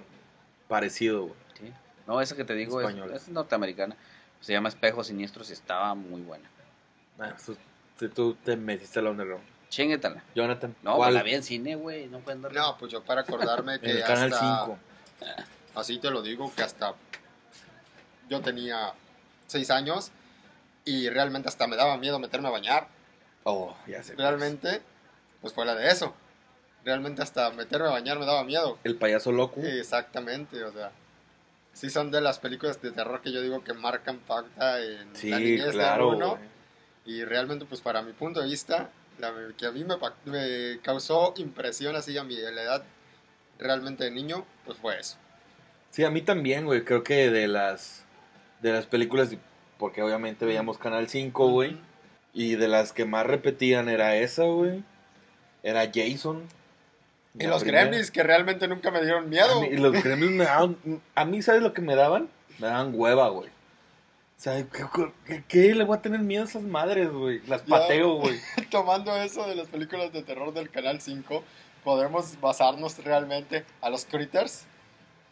parecido. 0.69 1.29
Sí. 1.59 1.73
No, 2.07 2.21
esa 2.21 2.37
que 2.37 2.45
te 2.45 2.55
digo 2.55 2.81
es, 2.81 2.97
es 3.13 3.29
norteamericana. 3.29 3.97
Se 4.41 4.53
llama 4.53 4.69
Espejos 4.69 5.07
Siniestros 5.07 5.51
y 5.51 5.53
estaba 5.53 5.95
muy 5.95 6.21
buena. 6.23 6.49
Ah, 7.19 7.35
tú, 7.47 7.57
tú- 8.09 8.33
tú 8.35 8.35
te 8.45 8.57
metiste 8.57 9.01
la 9.03 9.11
underground. 9.11 9.45
Chinguetala. 9.69 10.23
Jonathan, 10.35 10.75
No, 10.83 10.97
¿cuál? 10.97 11.09
pues 11.09 11.15
la 11.15 11.23
vi 11.25 11.35
en 11.35 11.43
cine, 11.43 11.75
güey. 11.75 12.07
No 12.07 12.21
pueden 12.21 12.43
dar. 12.43 12.53
No, 12.53 12.77
pues 12.79 12.93
yo 12.93 13.03
para 13.03 13.23
acordarme 13.23 13.75
En 13.77 13.81
que 13.81 13.91
el 13.91 14.03
canal 14.05 14.33
hasta, 14.33 14.65
5. 14.67 14.79
así 15.75 15.99
te 15.99 16.11
lo 16.11 16.23
digo, 16.23 16.53
que 16.55 16.63
hasta 16.63 16.95
yo 18.29 18.41
tenía 18.41 18.93
seis 19.47 19.71
años 19.71 20.11
y 20.85 21.09
realmente 21.09 21.49
hasta 21.49 21.67
me 21.67 21.77
daba 21.77 21.97
miedo 21.97 22.19
meterme 22.19 22.49
a 22.49 22.53
bañar. 22.53 22.89
Oh, 23.45 23.77
ya 23.87 24.03
sé. 24.03 24.15
Realmente, 24.15 24.81
pues 25.41 25.53
fue 25.53 25.65
la 25.67 25.75
de 25.75 25.89
eso. 25.89 26.15
Realmente 26.85 27.23
hasta 27.23 27.51
meterme 27.51 27.89
a 27.89 27.93
bañar 27.93 28.19
me 28.19 28.27
daba 28.27 28.45
miedo. 28.45 28.79
El 28.85 28.97
payaso 28.97 29.33
loco. 29.33 29.61
Exactamente, 29.63 30.63
o 30.65 30.73
sea, 30.73 30.93
sí 31.73 31.91
son 31.91 32.11
de 32.11 32.21
las 32.21 32.39
películas 32.39 32.81
de 32.81 32.93
terror 32.93 33.21
que 33.23 33.33
yo 33.33 33.41
digo 33.43 33.65
que 33.65 33.73
marcan 33.75 34.19
pauta 34.19 34.81
en 34.81 35.15
sí, 35.17 35.31
la 35.31 35.39
niñez 35.39 35.73
claro, 35.73 36.11
de 36.11 36.17
uno. 36.17 36.39
Y 37.07 37.25
realmente, 37.25 37.67
pues 37.67 37.81
para 37.81 38.03
mi 38.03 38.13
punto 38.13 38.41
de 38.41 38.49
vista, 38.49 38.91
la 39.19 39.33
que 39.57 39.67
a 39.67 39.73
mí 39.73 39.85
me, 39.85 40.81
causó 40.83 41.35
impresión 41.37 41.97
así 41.97 42.17
a 42.17 42.25
mi 42.25 42.37
la 42.37 42.63
edad 42.63 42.85
realmente 43.59 44.05
de 44.05 44.11
niño, 44.11 44.45
pues 44.65 44.79
fue 44.79 44.99
eso. 44.99 45.17
Sí, 45.91 46.05
a 46.05 46.11
mí 46.11 46.23
también, 46.23 46.65
güey. 46.65 46.85
Creo 46.85 47.05
que 47.05 47.31
de 47.31 47.47
las 47.47 48.05
de 48.61 48.73
las 48.73 48.87
películas, 48.87 49.37
porque 49.79 50.03
obviamente 50.03 50.45
veíamos 50.45 50.79
Canal 50.79 51.09
5, 51.09 51.49
güey. 51.49 51.79
Y 52.33 52.57
de 52.57 52.67
las 52.67 52.93
que 52.93 53.05
más 53.05 53.27
repetían 53.27 53.89
era 53.89 54.17
esa, 54.17 54.45
güey. 54.45 54.83
Era 55.63 55.91
Jason. 55.95 56.43
Y 57.39 57.47
los 57.47 57.63
primera. 57.63 57.85
gremlins 57.85 58.11
que 58.11 58.23
realmente 58.23 58.67
nunca 58.67 58.91
me 58.91 59.03
dieron 59.03 59.29
miedo. 59.29 59.61
mí, 59.61 59.69
y 59.71 59.77
los 59.77 59.93
gremlins 59.93 60.33
me 60.33 60.45
daban. 60.45 60.77
A 61.15 61.25
mí, 61.25 61.43
¿sabes 61.43 61.63
lo 61.63 61.73
que 61.73 61.83
me 61.83 61.95
daban? 61.95 62.29
Me 62.59 62.67
daban 62.67 62.93
hueva, 62.93 63.29
güey. 63.29 63.54
O 64.37 64.41
sea, 64.45 64.63
¿qué, 65.25 65.43
qué- 65.49 65.75
le 65.75 65.85
voy 65.85 65.97
a 65.97 66.03
tener 66.03 66.21
miedo 66.21 66.43
a 66.43 66.47
esas 66.47 66.63
madres, 66.63 67.11
güey? 67.11 67.41
Las 67.47 67.63
pateo, 67.63 68.15
güey. 68.17 68.39
Tomando 68.71 69.15
eso 69.17 69.47
de 69.49 69.55
las 69.55 69.69
películas 69.69 70.13
de 70.13 70.23
terror 70.23 70.53
del 70.53 70.71
Canal 70.71 71.01
5, 71.01 71.43
podemos 71.83 72.39
basarnos 72.41 72.99
realmente 73.05 73.65
a 73.81 73.91
los 73.91 74.05
Critters. 74.05 74.67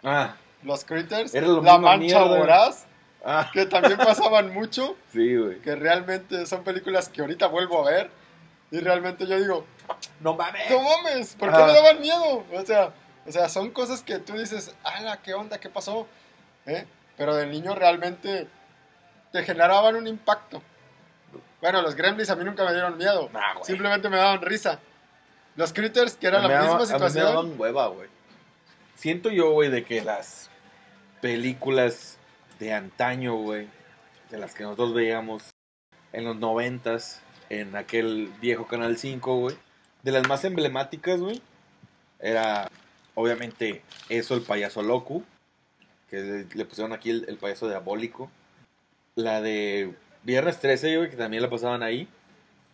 Ah, 0.03 0.37
Los 0.63 0.85
Critters, 0.85 1.35
Era 1.35 1.47
lo 1.49 1.61
La 1.63 1.79
Mancha 1.79 1.99
mierda. 1.99 2.39
Voraz, 2.39 2.87
ah, 3.25 3.51
que 3.53 3.67
también 3.67 3.99
pasaban 3.99 4.53
mucho, 4.55 4.97
sí, 5.13 5.37
güey. 5.37 5.61
que 5.61 5.75
realmente 5.75 6.47
son 6.47 6.63
películas 6.65 7.09
que 7.09 7.21
ahorita 7.21 7.49
vuelvo 7.49 7.87
a 7.87 7.91
ver. 7.91 8.11
Y 8.71 8.79
realmente 8.79 9.27
yo 9.27 9.39
digo, 9.39 9.67
No 10.21 10.35
mames. 10.35 10.71
no 10.71 10.81
mames, 10.81 11.35
¿por 11.35 11.51
qué 11.51 11.57
Ah. 11.57 11.67
me 11.67 11.73
daban 11.75 12.01
miedo? 12.01 12.45
O 12.53 12.63
sea, 12.65 12.95
o 13.27 13.31
sea, 13.33 13.49
son 13.49 13.71
cosas 13.71 14.03
que 14.03 14.19
tú 14.19 14.33
dices, 14.39 14.75
ala, 14.85 15.21
¿qué 15.23 15.35
onda? 15.35 15.59
¿Qué 15.59 15.69
pasó? 15.69 16.07
¿Eh? 16.67 16.87
Pero 17.19 17.35
de 17.35 17.47
niño 17.47 17.75
realmente 17.75 18.49
te 19.33 19.43
generaban 19.45 19.97
un 19.97 20.07
impacto. 20.07 20.63
Bueno, 21.61 21.81
los 21.83 21.95
Gremlins 21.95 22.29
a 22.31 22.37
mí 22.37 22.45
nunca 22.45 22.65
me 22.65 22.73
dieron 22.73 22.97
miedo. 22.99 23.31
Nah, 23.33 23.55
güey. 23.55 23.65
Simplemente 23.65 24.09
me 24.09 24.17
daban 24.17 24.43
risa. 24.43 24.81
Los 25.57 25.73
Critters, 25.73 26.17
que 26.17 26.27
era 26.27 26.39
la 26.41 26.49
misma 26.49 26.63
daba- 26.63 26.73
a 26.75 26.77
mí 26.77 26.81
me 26.81 26.87
situación. 26.87 27.25
daban 27.27 27.61
hueva, 27.61 27.87
güey. 27.89 28.09
Siento 28.97 29.31
yo, 29.31 29.51
güey, 29.53 29.71
de 29.71 29.85
que 29.85 30.03
las 30.03 30.51
películas 31.21 32.19
de 32.59 32.73
antaño, 32.73 33.35
güey, 33.37 33.69
de 34.31 34.39
las 34.39 34.55
que 34.55 34.65
nosotros 34.65 34.95
veíamos 34.95 35.51
en 36.13 36.25
los 36.25 36.37
noventas, 36.37 37.21
en 37.49 37.77
aquel 37.77 38.33
viejo 38.41 38.67
Canal 38.67 38.97
5, 38.97 39.37
güey, 39.37 39.57
de 40.03 40.13
las 40.13 40.27
más 40.29 40.45
emblemáticas, 40.45 41.21
güey, 41.21 41.41
era 42.19 42.69
obviamente 43.15 43.83
eso, 44.09 44.35
el 44.35 44.43
payaso 44.43 44.83
loco, 44.83 45.23
que 46.11 46.17
le, 46.17 46.45
le 46.55 46.65
pusieron 46.65 46.93
aquí 46.93 47.11
el, 47.11 47.25
el 47.29 47.37
payaso 47.37 47.69
diabólico, 47.69 48.31
la 49.15 49.41
de 49.41 49.95
Viernes 50.23 50.59
13, 50.61 50.97
güey, 50.97 51.11
que 51.11 51.17
también 51.17 51.43
la 51.43 51.51
pasaban 51.51 51.83
ahí, 51.83 52.09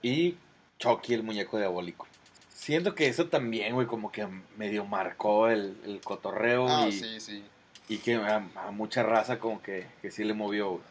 y 0.03 0.37
Chucky, 0.79 1.15
el 1.15 1.23
muñeco 1.23 1.59
diabólico. 1.59 2.07
Siento 2.49 2.95
que 2.95 3.07
eso 3.09 3.27
también, 3.29 3.75
güey, 3.75 3.87
como 3.87 4.13
que 4.13 4.27
medio 4.57 4.85
marcó 4.85 5.49
el, 5.49 5.77
el 5.85 6.01
cotorreo 6.01 6.67
Ah, 6.69 6.87
y, 6.89 6.93
sí, 6.93 7.21
sí. 7.21 7.43
y 7.89 7.99
que 7.99 8.17
a, 8.17 8.47
a 8.57 8.71
mucha 8.71 9.03
raza 9.03 9.39
como 9.39 9.63
que, 9.63 9.87
que 10.03 10.11
sí 10.11 10.25
le 10.25 10.35
movió, 10.35 10.71
güey. 10.73 10.83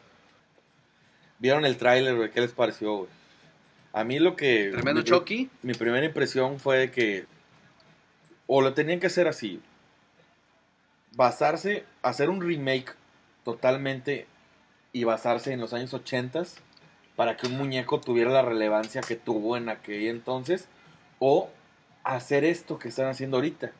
¿Vieron 1.38 1.64
el 1.64 1.76
tráiler, 1.76 2.16
güey? 2.16 2.30
¿Qué 2.30 2.40
les 2.40 2.52
pareció, 2.52 2.96
güey? 2.96 3.08
A 3.92 4.02
mí 4.02 4.18
lo 4.18 4.34
que... 4.34 4.70
Tremendo 4.72 5.02
mi- 5.02 5.06
Chucky. 5.06 5.50
Mi 5.62 5.72
primera 5.74 6.04
impresión 6.04 6.58
fue 6.58 6.78
de 6.78 6.90
que 6.90 7.26
o 8.48 8.60
lo 8.60 8.74
tenían 8.74 8.98
que 8.98 9.06
hacer 9.06 9.28
así. 9.28 9.60
Basarse, 11.12 11.84
hacer 12.02 12.28
un 12.30 12.40
remake 12.40 12.92
totalmente 13.44 14.26
y 14.92 15.04
basarse 15.04 15.52
en 15.52 15.60
los 15.60 15.72
años 15.72 15.94
80 15.94 16.44
para 17.16 17.36
que 17.36 17.46
un 17.46 17.56
muñeco 17.56 18.00
tuviera 18.00 18.30
la 18.30 18.42
relevancia 18.42 19.00
que 19.00 19.16
tuvo 19.16 19.56
en 19.56 19.68
aquel 19.68 20.06
entonces 20.06 20.68
o 21.18 21.50
hacer 22.04 22.44
esto 22.44 22.78
que 22.78 22.88
están 22.88 23.06
haciendo 23.06 23.36
ahorita 23.38 23.72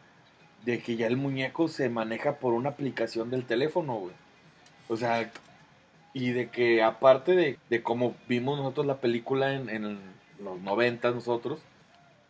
de 0.64 0.80
que 0.82 0.96
ya 0.96 1.06
el 1.06 1.16
muñeco 1.16 1.68
se 1.68 1.88
maneja 1.88 2.34
por 2.36 2.52
una 2.52 2.70
aplicación 2.70 3.30
del 3.30 3.44
teléfono, 3.46 3.94
güey. 3.94 4.14
O 4.88 4.96
sea, 4.96 5.30
y 6.12 6.30
de 6.32 6.48
que 6.50 6.82
aparte 6.82 7.34
de, 7.34 7.58
de 7.70 7.82
cómo 7.82 8.14
vimos 8.28 8.58
nosotros 8.58 8.86
la 8.86 8.96
película 8.96 9.54
en, 9.54 9.68
en 9.68 9.98
los 10.40 10.60
90 10.60 11.10
nosotros, 11.12 11.60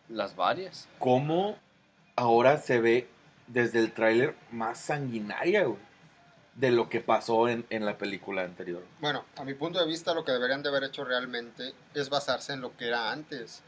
Las 0.08 0.36
varias. 0.36 0.88
cómo 0.98 1.56
ahora 2.16 2.58
se 2.58 2.80
ve 2.80 3.08
desde 3.46 3.78
el 3.78 3.92
tráiler 3.92 4.34
más 4.52 4.78
sanguinaria, 4.78 5.64
güey, 5.64 5.78
de 6.58 6.72
lo 6.72 6.88
que 6.88 7.00
pasó 7.00 7.48
en, 7.48 7.64
en 7.70 7.84
la 7.84 7.96
película 7.98 8.42
anterior. 8.42 8.82
Bueno, 9.00 9.24
a 9.36 9.44
mi 9.44 9.54
punto 9.54 9.78
de 9.78 9.86
vista 9.86 10.12
lo 10.12 10.24
que 10.24 10.32
deberían 10.32 10.62
de 10.62 10.70
haber 10.70 10.82
hecho 10.82 11.04
realmente 11.04 11.72
es 11.94 12.10
basarse 12.10 12.52
en 12.52 12.60
lo 12.60 12.76
que 12.76 12.88
era 12.88 13.12
antes. 13.12 13.62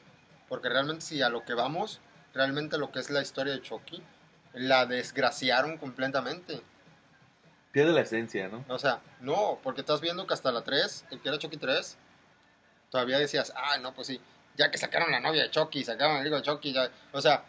Porque 0.49 0.68
realmente 0.68 1.03
si 1.03 1.22
a 1.22 1.28
lo 1.28 1.45
que 1.45 1.55
vamos, 1.55 2.01
realmente 2.34 2.78
lo 2.78 2.91
que 2.91 2.99
es 2.99 3.09
la 3.09 3.22
historia 3.22 3.53
de 3.53 3.62
Chucky, 3.62 4.03
la 4.55 4.86
desgraciaron 4.86 5.78
completamente. 5.78 6.61
Pierde 7.70 7.93
la 7.93 8.01
esencia, 8.01 8.49
¿no? 8.49 8.64
O 8.68 8.78
sea, 8.80 9.01
no, 9.20 9.61
porque 9.62 9.82
estás 9.82 10.01
viendo 10.01 10.26
que 10.26 10.34
hasta 10.34 10.51
la 10.51 10.64
3, 10.64 11.07
el 11.12 11.20
que 11.20 11.28
era 11.28 11.38
Chucky 11.38 11.59
3, 11.59 11.97
todavía 12.91 13.20
decías, 13.20 13.53
ah, 13.55 13.78
no, 13.78 13.95
pues 13.95 14.09
sí, 14.09 14.20
ya 14.57 14.72
que 14.72 14.78
sacaron 14.78 15.12
la 15.12 15.20
novia 15.20 15.45
de 15.45 15.51
Chucky, 15.53 15.84
sacaron 15.84 16.16
el 16.16 16.26
hijo 16.26 16.34
de 16.34 16.43
Chucky, 16.43 16.72
ya, 16.72 16.91
o 17.12 17.20
sea, 17.20 17.45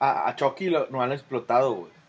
A, 0.00 0.28
a 0.28 0.34
Chucky 0.34 0.68
lo, 0.68 0.90
lo 0.90 1.00
han 1.00 1.12
explotado, 1.12 1.74
güey. 1.74 1.99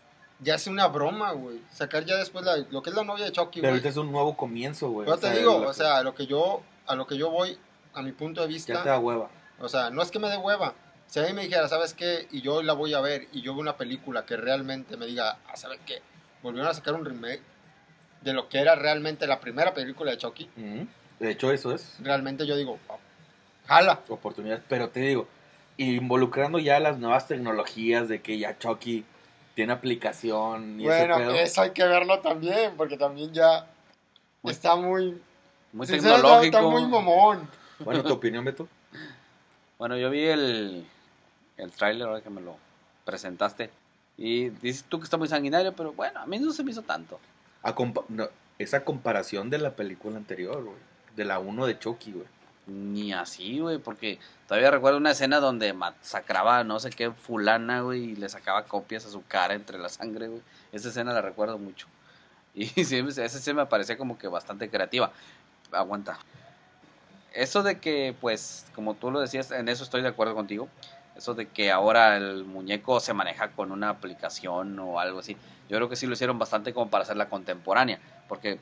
Ya 0.42 0.54
es 0.56 0.66
una 0.66 0.88
broma, 0.88 1.32
güey. 1.32 1.60
Sacar 1.70 2.04
ya 2.04 2.16
después 2.16 2.44
la- 2.44 2.56
lo 2.70 2.82
que 2.82 2.90
es 2.90 2.96
la 2.96 3.04
novia 3.04 3.24
de 3.26 3.32
Chucky, 3.32 3.60
Pero 3.60 3.70
güey. 3.70 3.78
ahorita 3.80 3.88
es 3.88 3.96
un 3.96 4.10
nuevo 4.12 4.36
comienzo, 4.36 4.90
güey. 4.90 5.06
Yo 5.08 5.16
te 5.16 5.28
sea, 5.28 5.36
digo, 5.36 5.56
o 5.56 5.72
sea, 5.72 5.98
a 5.98 6.02
lo 6.02 6.14
que 6.14 6.26
yo, 6.26 6.62
a 6.86 6.94
lo 6.94 7.06
que 7.06 7.16
yo 7.16 7.30
voy, 7.30 7.58
a 7.94 8.02
mi 8.02 8.12
punto 8.12 8.40
de 8.40 8.46
vista, 8.48 8.72
Ya 8.74 8.82
te 8.82 8.88
da 8.88 8.98
hueva. 8.98 9.28
O 9.60 9.68
sea, 9.68 9.90
no 9.90 10.02
es 10.02 10.10
que 10.10 10.18
me 10.18 10.28
dé 10.28 10.36
hueva. 10.36 10.74
Si 11.06 11.20
a 11.20 11.24
mí 11.24 11.32
me 11.34 11.42
dijera, 11.42 11.68
¿sabes 11.68 11.92
qué? 11.94 12.26
Y 12.32 12.40
yo 12.40 12.62
la 12.62 12.72
voy 12.72 12.94
a 12.94 13.00
ver 13.00 13.28
y 13.32 13.42
yo 13.42 13.52
veo 13.52 13.60
una 13.60 13.76
película 13.76 14.24
que 14.24 14.36
realmente 14.36 14.96
me 14.96 15.06
diga, 15.06 15.38
ah, 15.46 15.56
¿sabes 15.56 15.78
qué? 15.86 16.00
Volvieron 16.42 16.68
a 16.70 16.74
sacar 16.74 16.94
un 16.94 17.04
remake 17.04 17.42
de 18.22 18.32
lo 18.32 18.48
que 18.48 18.58
era 18.58 18.74
realmente 18.74 19.26
la 19.26 19.38
primera 19.40 19.74
película 19.74 20.10
de 20.12 20.16
Chucky. 20.16 20.48
De 21.20 21.30
hecho, 21.30 21.52
eso 21.52 21.72
es 21.74 21.96
Realmente 22.00 22.46
yo 22.46 22.56
digo, 22.56 22.78
oh, 22.88 22.98
jala. 23.68 24.00
oportunidad. 24.08 24.62
Pero 24.68 24.88
te 24.88 25.00
digo, 25.00 25.28
involucrando 25.76 26.58
ya 26.58 26.80
las 26.80 26.98
nuevas 26.98 27.28
tecnologías 27.28 28.08
de 28.08 28.22
que 28.22 28.38
ya 28.38 28.58
Chucky 28.58 29.04
tiene 29.54 29.72
aplicación 29.72 30.80
y 30.80 30.84
Bueno, 30.84 31.14
ese 31.16 31.24
pedo. 31.24 31.34
eso 31.34 31.62
hay 31.62 31.70
que 31.70 31.84
verlo 31.84 32.20
también, 32.20 32.72
porque 32.76 32.96
también 32.96 33.32
ya 33.32 33.66
Muy- 34.42 34.52
está 34.52 34.76
muy... 34.76 35.20
Muy 35.72 35.86
tecnológico. 35.86 36.44
Está 36.58 36.62
muy 36.62 36.84
momón. 36.86 37.48
Bueno, 37.80 38.00
¿y 38.00 38.02
tu 38.02 38.12
opinión, 38.12 38.44
Beto? 38.44 38.68
Bueno, 39.78 39.96
yo 39.96 40.10
vi 40.10 40.24
el, 40.24 40.86
el 41.56 41.72
tráiler 41.72 42.06
ahora 42.08 42.20
que 42.20 42.30
me 42.30 42.40
lo 42.40 42.56
presentaste. 43.04 43.70
Y 44.18 44.50
dices 44.50 44.84
tú 44.88 44.98
que 44.98 45.04
está 45.04 45.16
muy 45.16 45.28
sanguinario, 45.28 45.72
pero 45.74 45.92
bueno, 45.92 46.20
a 46.20 46.26
mí 46.26 46.38
no 46.38 46.52
se 46.52 46.62
me 46.62 46.70
hizo 46.70 46.82
tanto. 46.82 47.18
A 47.62 47.74
compa- 47.74 48.04
no, 48.08 48.28
esa 48.58 48.84
comparación 48.84 49.48
de 49.50 49.58
la 49.58 49.70
película 49.74 50.16
anterior, 50.18 50.62
güey. 50.62 50.76
De 51.16 51.24
la 51.24 51.38
1 51.38 51.66
de 51.66 51.78
Chucky, 51.78 52.12
güey. 52.12 52.26
Ni 52.66 53.12
así, 53.12 53.58
güey, 53.58 53.78
porque 53.78 54.20
todavía 54.46 54.70
recuerdo 54.70 54.98
una 54.98 55.10
escena 55.10 55.40
donde 55.40 55.72
masacraba 55.72 56.62
no 56.62 56.78
sé 56.78 56.90
qué 56.90 57.10
fulana, 57.10 57.80
güey, 57.80 58.12
y 58.12 58.16
le 58.16 58.28
sacaba 58.28 58.64
copias 58.64 59.04
a 59.04 59.10
su 59.10 59.24
cara 59.26 59.54
entre 59.54 59.78
la 59.78 59.88
sangre, 59.88 60.28
güey. 60.28 60.42
Esa 60.70 60.88
escena 60.90 61.12
la 61.12 61.22
recuerdo 61.22 61.58
mucho. 61.58 61.88
Y 62.54 62.66
sí, 62.66 62.98
esa 62.98 63.24
escena 63.24 63.62
me 63.64 63.66
parecía 63.66 63.96
como 63.96 64.18
que 64.18 64.28
bastante 64.28 64.68
creativa. 64.68 65.10
Aguanta. 65.72 66.18
Eso 67.32 67.62
de 67.62 67.80
que, 67.80 68.14
pues, 68.20 68.66
como 68.74 68.94
tú 68.94 69.10
lo 69.10 69.20
decías, 69.20 69.50
en 69.52 69.68
eso 69.68 69.84
estoy 69.84 70.02
de 70.02 70.08
acuerdo 70.08 70.34
contigo. 70.34 70.68
Eso 71.16 71.34
de 71.34 71.48
que 71.48 71.70
ahora 71.70 72.16
el 72.16 72.44
muñeco 72.44 73.00
se 73.00 73.14
maneja 73.14 73.52
con 73.52 73.72
una 73.72 73.88
aplicación 73.88 74.78
o 74.78 75.00
algo 75.00 75.20
así. 75.20 75.36
Yo 75.68 75.78
creo 75.78 75.88
que 75.88 75.96
sí 75.96 76.06
lo 76.06 76.12
hicieron 76.12 76.38
bastante 76.38 76.74
como 76.74 76.90
para 76.90 77.04
hacerla 77.04 77.30
contemporánea. 77.30 77.98
Porque, 78.28 78.58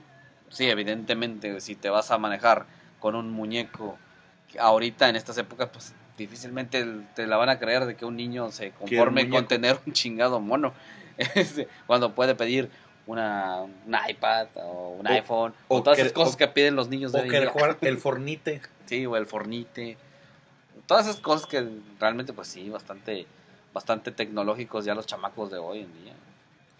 sí, 0.50 0.70
evidentemente, 0.70 1.60
si 1.60 1.74
te 1.74 1.90
vas 1.90 2.12
a 2.12 2.18
manejar 2.18 2.66
con 3.00 3.14
un 3.14 3.30
muñeco 3.30 3.98
ahorita 4.58 5.08
en 5.08 5.16
estas 5.16 5.38
épocas, 5.38 5.68
pues 5.72 5.94
difícilmente 6.16 6.84
te 7.14 7.26
la 7.26 7.36
van 7.36 7.48
a 7.48 7.58
creer 7.58 7.86
de 7.86 7.96
que 7.96 8.04
un 8.04 8.16
niño 8.16 8.50
se 8.50 8.72
conforme 8.72 9.28
con 9.28 9.46
tener 9.46 9.78
un 9.86 9.92
chingado 9.92 10.40
mono. 10.40 10.72
Este, 11.34 11.68
cuando 11.86 12.14
puede 12.14 12.34
pedir 12.34 12.70
una, 13.06 13.60
un 13.60 13.96
iPad 14.08 14.46
o 14.54 14.96
un 14.98 15.06
iPhone 15.06 15.52
o, 15.68 15.82
todas 15.82 15.98
esas 15.98 16.12
cosas 16.12 16.34
que 16.34 16.48
piden 16.48 16.76
los 16.76 16.88
niños 16.88 17.12
de 17.12 17.20
O 17.20 17.24
que 17.24 17.46
jugar 17.46 17.76
el 17.82 17.98
fornite. 17.98 18.62
Sí, 18.86 19.04
o 19.04 19.16
el 19.16 19.26
fornite. 19.26 19.98
Todas 20.86 21.06
esas 21.06 21.20
cosas 21.20 21.46
que 21.46 21.68
realmente, 21.98 22.32
pues 22.32 22.48
sí, 22.48 22.70
bastante, 22.70 23.26
bastante 23.74 24.12
tecnológicos 24.12 24.86
ya 24.86 24.94
los 24.94 25.04
chamacos 25.04 25.50
de 25.50 25.58
hoy 25.58 25.80
en 25.80 25.92
día. 26.02 26.14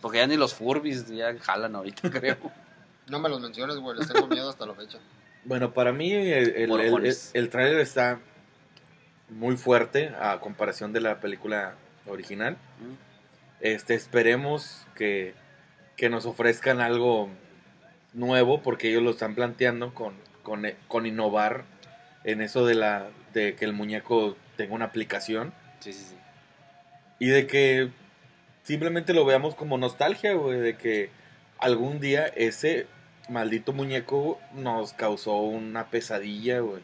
Porque 0.00 0.18
ya 0.18 0.26
ni 0.26 0.38
los 0.38 0.54
Furbis 0.54 1.06
ya 1.08 1.36
jalan 1.38 1.76
ahorita, 1.76 2.10
creo. 2.10 2.38
No 3.08 3.18
me 3.18 3.28
los 3.28 3.40
menciones, 3.40 3.76
güey, 3.76 3.98
les 3.98 4.08
tengo 4.08 4.26
miedo 4.26 4.48
hasta 4.48 4.64
la 4.64 4.72
fecha. 4.74 4.98
Bueno, 5.44 5.72
para 5.72 5.92
mí 5.92 6.12
el, 6.12 6.54
el, 6.54 7.16
el, 7.34 7.48
trailer 7.48 7.80
está 7.80 8.20
muy 9.30 9.56
fuerte 9.56 10.12
a 10.20 10.38
comparación 10.40 10.92
de 10.92 11.00
la 11.00 11.20
película 11.20 11.74
original. 12.06 12.56
Este, 13.60 13.94
esperemos 13.94 14.86
que, 14.94 15.34
nos 16.10 16.24
ofrezcan 16.24 16.80
algo 16.80 17.28
nuevo 18.14 18.62
porque 18.62 18.88
ellos 18.88 19.02
lo 19.02 19.10
están 19.10 19.34
planteando 19.34 19.92
con, 19.92 20.14
con, 20.88 21.06
innovar 21.06 21.64
en 22.24 22.40
eso 22.40 22.64
de 22.64 22.74
la 22.74 23.08
de 23.34 23.54
que 23.54 23.66
el 23.66 23.74
muñeco 23.74 24.36
tenga 24.56 24.74
una 24.74 24.86
aplicación. 24.86 25.52
Sí, 25.80 25.92
sí, 25.92 26.04
sí. 26.10 26.16
Y 27.18 27.28
de 27.28 27.46
que 27.46 27.90
simplemente 28.62 29.12
lo 29.12 29.26
veamos 29.26 29.54
como 29.54 29.76
nostalgia, 29.76 30.32
güey, 30.32 30.58
de 30.58 30.76
que 30.76 31.10
algún 31.58 32.00
día 32.00 32.26
ese 32.26 32.86
maldito 33.30 33.72
muñeco 33.72 34.40
nos 34.52 34.92
causó 34.92 35.36
una 35.36 35.88
pesadilla, 35.88 36.60
güey. 36.60 36.82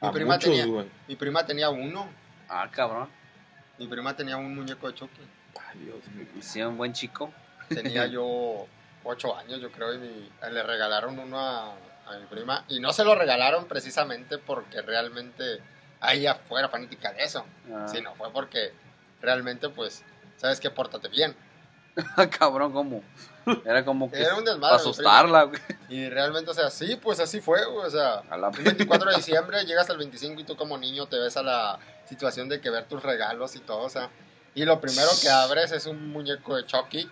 Mi, 0.00 0.10
prima 0.10 0.38
tenía, 0.38 0.66
mi 1.06 1.16
prima 1.16 1.44
tenía 1.44 1.70
uno. 1.70 2.08
Ah, 2.48 2.68
cabrón. 2.70 3.08
Mi 3.78 3.86
prima 3.86 4.16
tenía 4.16 4.36
un 4.36 4.54
muñeco 4.54 4.88
de 4.88 4.94
Chucky. 4.94 5.20
Ay, 5.60 5.80
Dios 5.80 6.08
mío. 6.14 6.26
¿Sí, 6.40 6.62
un 6.62 6.76
buen 6.76 6.92
chico? 6.92 7.32
Tenía 7.68 8.06
yo 8.06 8.66
ocho 9.04 9.36
años, 9.36 9.60
yo 9.60 9.70
creo, 9.70 9.94
y 9.94 10.30
le 10.50 10.62
regalaron 10.62 11.18
uno 11.18 11.38
a, 11.38 11.74
mi 12.18 12.26
prima. 12.26 12.64
Y 12.68 12.80
no 12.80 12.92
se 12.92 13.04
lo 13.04 13.14
regalaron 13.14 13.66
precisamente 13.66 14.38
porque 14.38 14.82
realmente 14.82 15.60
ella 16.10 16.34
fuera 16.34 16.68
fanática 16.68 17.12
de 17.12 17.24
eso. 17.24 17.44
Ah. 17.72 17.86
Sino 17.88 18.14
fue 18.14 18.30
porque 18.32 18.72
realmente, 19.20 19.68
pues, 19.68 20.04
sabes 20.36 20.60
que 20.60 20.70
pórtate 20.70 21.08
bien. 21.08 21.34
Cabrón, 22.38 22.72
¿cómo? 22.72 23.02
Era 23.64 23.84
como 23.84 24.10
que 24.10 24.20
Era 24.20 24.36
un 24.36 24.44
desmadre, 24.44 24.76
asustarla. 24.76 25.50
Y 25.88 26.08
realmente, 26.08 26.50
o 26.50 26.54
sea, 26.54 26.70
sí, 26.70 26.96
pues 26.96 27.20
así 27.20 27.40
fue, 27.40 27.64
O 27.64 27.90
sea, 27.90 28.22
el 28.32 28.62
24 28.64 29.10
de 29.10 29.16
diciembre 29.16 29.64
llegas 29.64 29.88
al 29.90 29.98
25 29.98 30.40
y 30.40 30.44
tú 30.44 30.56
como 30.56 30.78
niño 30.78 31.06
te 31.06 31.18
ves 31.18 31.36
a 31.36 31.42
la 31.42 31.78
situación 32.04 32.48
de 32.48 32.60
que 32.60 32.70
ver 32.70 32.84
tus 32.84 33.02
regalos 33.02 33.56
y 33.56 33.60
todo, 33.60 33.80
o 33.80 33.90
sea. 33.90 34.10
Y 34.54 34.64
lo 34.64 34.80
primero 34.80 35.08
que 35.20 35.28
abres 35.28 35.72
es 35.72 35.86
un 35.86 36.10
muñeco 36.10 36.56
de 36.56 36.66
Chucky. 36.66 37.08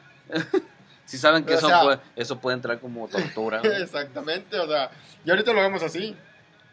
Si 1.06 1.18
saben 1.18 1.44
que 1.44 1.54
eso, 1.54 1.68
puede, 1.82 2.00
eso 2.14 2.38
puede 2.38 2.54
entrar 2.54 2.78
como 2.78 3.08
tortura. 3.08 3.60
Exactamente, 3.64 4.58
o 4.60 4.68
sea, 4.68 4.90
y 5.24 5.30
ahorita 5.30 5.52
lo 5.52 5.60
vemos 5.60 5.82
así. 5.82 6.16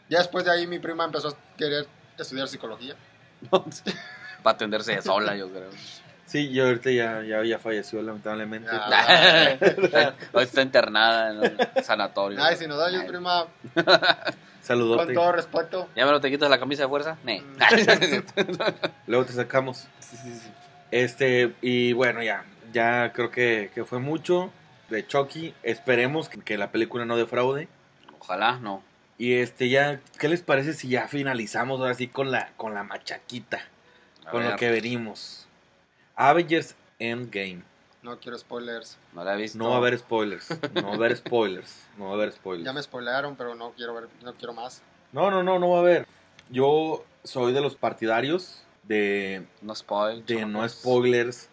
Ya 0.09 0.19
después 0.19 0.45
de 0.45 0.51
ahí 0.51 0.67
mi 0.67 0.79
prima 0.79 1.05
empezó 1.05 1.29
a 1.29 1.37
querer 1.57 1.87
estudiar 2.17 2.47
psicología. 2.47 2.95
Para 4.43 4.55
atenderse 4.55 5.01
sola, 5.01 5.35
yo 5.35 5.49
creo. 5.49 5.69
Sí, 6.27 6.51
yo 6.51 6.67
ahorita 6.67 6.91
ya, 6.91 7.23
ya, 7.23 7.43
ya 7.43 7.57
falleció, 7.57 8.01
lamentablemente. 8.01 8.69
Hoy 10.33 10.43
está 10.43 10.61
internada 10.61 11.31
en 11.31 11.37
un 11.39 11.83
sanatorio. 11.83 12.37
Ay, 12.43 12.57
si 12.57 12.67
nos 12.67 12.77
da 12.77 12.91
yo, 12.91 13.07
prima. 13.07 13.47
Saludos. 14.61 15.05
Con 15.05 15.13
todo 15.13 15.31
respeto. 15.31 15.87
¿Ya 15.95 16.05
me 16.05 16.11
lo 16.11 16.19
te 16.19 16.29
quitas 16.29 16.49
la 16.49 16.59
camisa 16.59 16.83
de 16.83 16.89
fuerza? 16.89 17.17
Nee. 17.23 17.41
Luego 19.07 19.25
te 19.25 19.31
sacamos. 19.31 19.87
Este, 20.91 21.53
y 21.61 21.93
bueno, 21.93 22.21
ya. 22.21 22.43
Ya 22.73 23.13
creo 23.13 23.31
que, 23.31 23.71
que 23.73 23.85
fue 23.85 23.99
mucho 23.99 24.51
de 24.89 25.07
Chucky. 25.07 25.53
Esperemos 25.63 26.27
que, 26.27 26.57
la 26.57 26.71
película 26.71 27.05
no 27.05 27.15
defraude. 27.15 27.69
Ojalá 28.19 28.59
no. 28.59 28.83
Y 29.17 29.35
este, 29.35 29.69
ya, 29.69 30.01
¿qué 30.19 30.27
les 30.27 30.41
parece 30.41 30.73
si 30.73 30.89
ya 30.89 31.07
finalizamos 31.07 31.79
ahora 31.79 31.93
sí 31.93 32.09
con 32.09 32.31
la, 32.31 32.49
con 32.57 32.73
la 32.73 32.83
machaquita? 32.83 33.61
con 34.29 34.43
lo 34.43 34.55
que 34.55 34.69
venimos. 34.69 35.46
Avengers 36.17 36.75
Endgame. 36.97 37.61
No 38.01 38.19
quiero 38.19 38.37
spoilers. 38.39 38.97
No 39.13 39.23
la 39.23 39.35
he 39.35 39.37
visto. 39.37 39.57
No 39.59 39.69
va 39.69 39.75
a 39.75 39.77
haber 39.77 39.99
spoilers. 39.99 40.49
No 40.73 40.87
va 40.87 40.91
a 40.91 40.95
haber 40.95 41.15
spoilers. 41.15 41.87
No 41.95 42.05
va 42.05 42.11
a 42.11 42.13
haber 42.15 42.31
spoilers. 42.31 42.65
Ya 42.65 42.73
me 42.73 42.81
spoilearon, 42.81 43.35
pero 43.35 43.53
no 43.53 43.71
quiero 43.73 43.93
ver, 43.93 44.09
no 44.23 44.33
quiero 44.33 44.53
más. 44.53 44.81
No, 45.13 45.29
no, 45.29 45.43
no, 45.43 45.59
no 45.59 45.69
va 45.69 45.77
a 45.77 45.81
haber. 45.81 46.07
Yo 46.49 47.05
soy 47.23 47.53
de 47.53 47.61
los 47.61 47.75
partidarios 47.75 48.63
de 48.83 49.45
no, 49.61 49.75
spoil, 49.75 50.25
de 50.25 50.45
no 50.45 50.67
spoilers. 50.67 51.49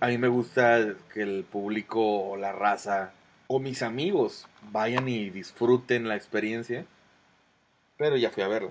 A 0.00 0.06
mí 0.06 0.18
me 0.18 0.28
gusta 0.28 0.94
que 1.12 1.22
el 1.22 1.42
público 1.44 2.00
o 2.00 2.36
la 2.36 2.52
raza 2.52 3.12
o 3.48 3.58
mis 3.58 3.82
amigos 3.82 4.46
vayan 4.70 5.08
y 5.08 5.30
disfruten 5.30 6.06
la 6.06 6.14
experiencia. 6.14 6.86
Pero 7.96 8.16
ya 8.16 8.30
fui 8.30 8.44
a 8.44 8.48
verla. 8.48 8.70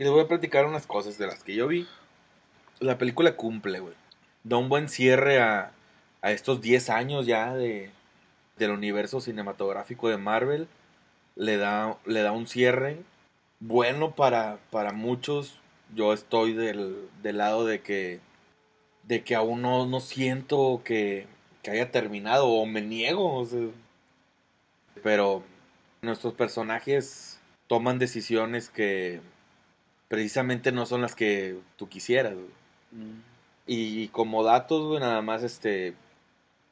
Y 0.00 0.04
les 0.04 0.12
voy 0.12 0.22
a 0.22 0.28
platicar 0.28 0.66
unas 0.66 0.88
cosas 0.88 1.18
de 1.18 1.28
las 1.28 1.44
que 1.44 1.54
yo 1.54 1.68
vi. 1.68 1.86
La 2.80 2.98
película 2.98 3.36
cumple, 3.36 3.78
güey 3.78 4.01
da 4.44 4.56
un 4.56 4.68
buen 4.68 4.88
cierre 4.88 5.40
a, 5.40 5.72
a 6.20 6.32
estos 6.32 6.60
10 6.60 6.90
años 6.90 7.26
ya 7.26 7.54
de, 7.54 7.90
del 8.56 8.70
universo 8.70 9.20
cinematográfico 9.20 10.08
de 10.08 10.18
Marvel. 10.18 10.68
Le 11.34 11.56
da, 11.56 11.98
le 12.04 12.22
da 12.22 12.32
un 12.32 12.46
cierre 12.46 12.98
bueno 13.60 14.14
para, 14.14 14.58
para 14.70 14.92
muchos. 14.92 15.58
Yo 15.94 16.12
estoy 16.12 16.52
del, 16.52 17.08
del 17.22 17.38
lado 17.38 17.64
de 17.64 17.80
que, 17.80 18.20
de 19.04 19.22
que 19.24 19.34
aún 19.34 19.62
no, 19.62 19.86
no 19.86 20.00
siento 20.00 20.82
que, 20.84 21.26
que, 21.62 21.70
haya 21.70 21.90
terminado 21.90 22.48
o 22.48 22.66
me 22.66 22.82
niego. 22.82 23.46
pero 25.02 25.42
nuestros 26.02 26.34
personajes 26.34 27.40
toman 27.66 27.98
decisiones 27.98 28.68
que 28.68 29.20
precisamente 30.08 30.72
no 30.72 30.84
son 30.86 31.00
las 31.00 31.14
que 31.14 31.58
tú 31.76 31.88
quisieras. 31.88 32.34
Mm. 32.90 33.31
Y 33.66 34.08
como 34.08 34.42
datos, 34.42 34.86
güey, 34.86 35.00
nada 35.00 35.22
más, 35.22 35.42
este, 35.42 35.94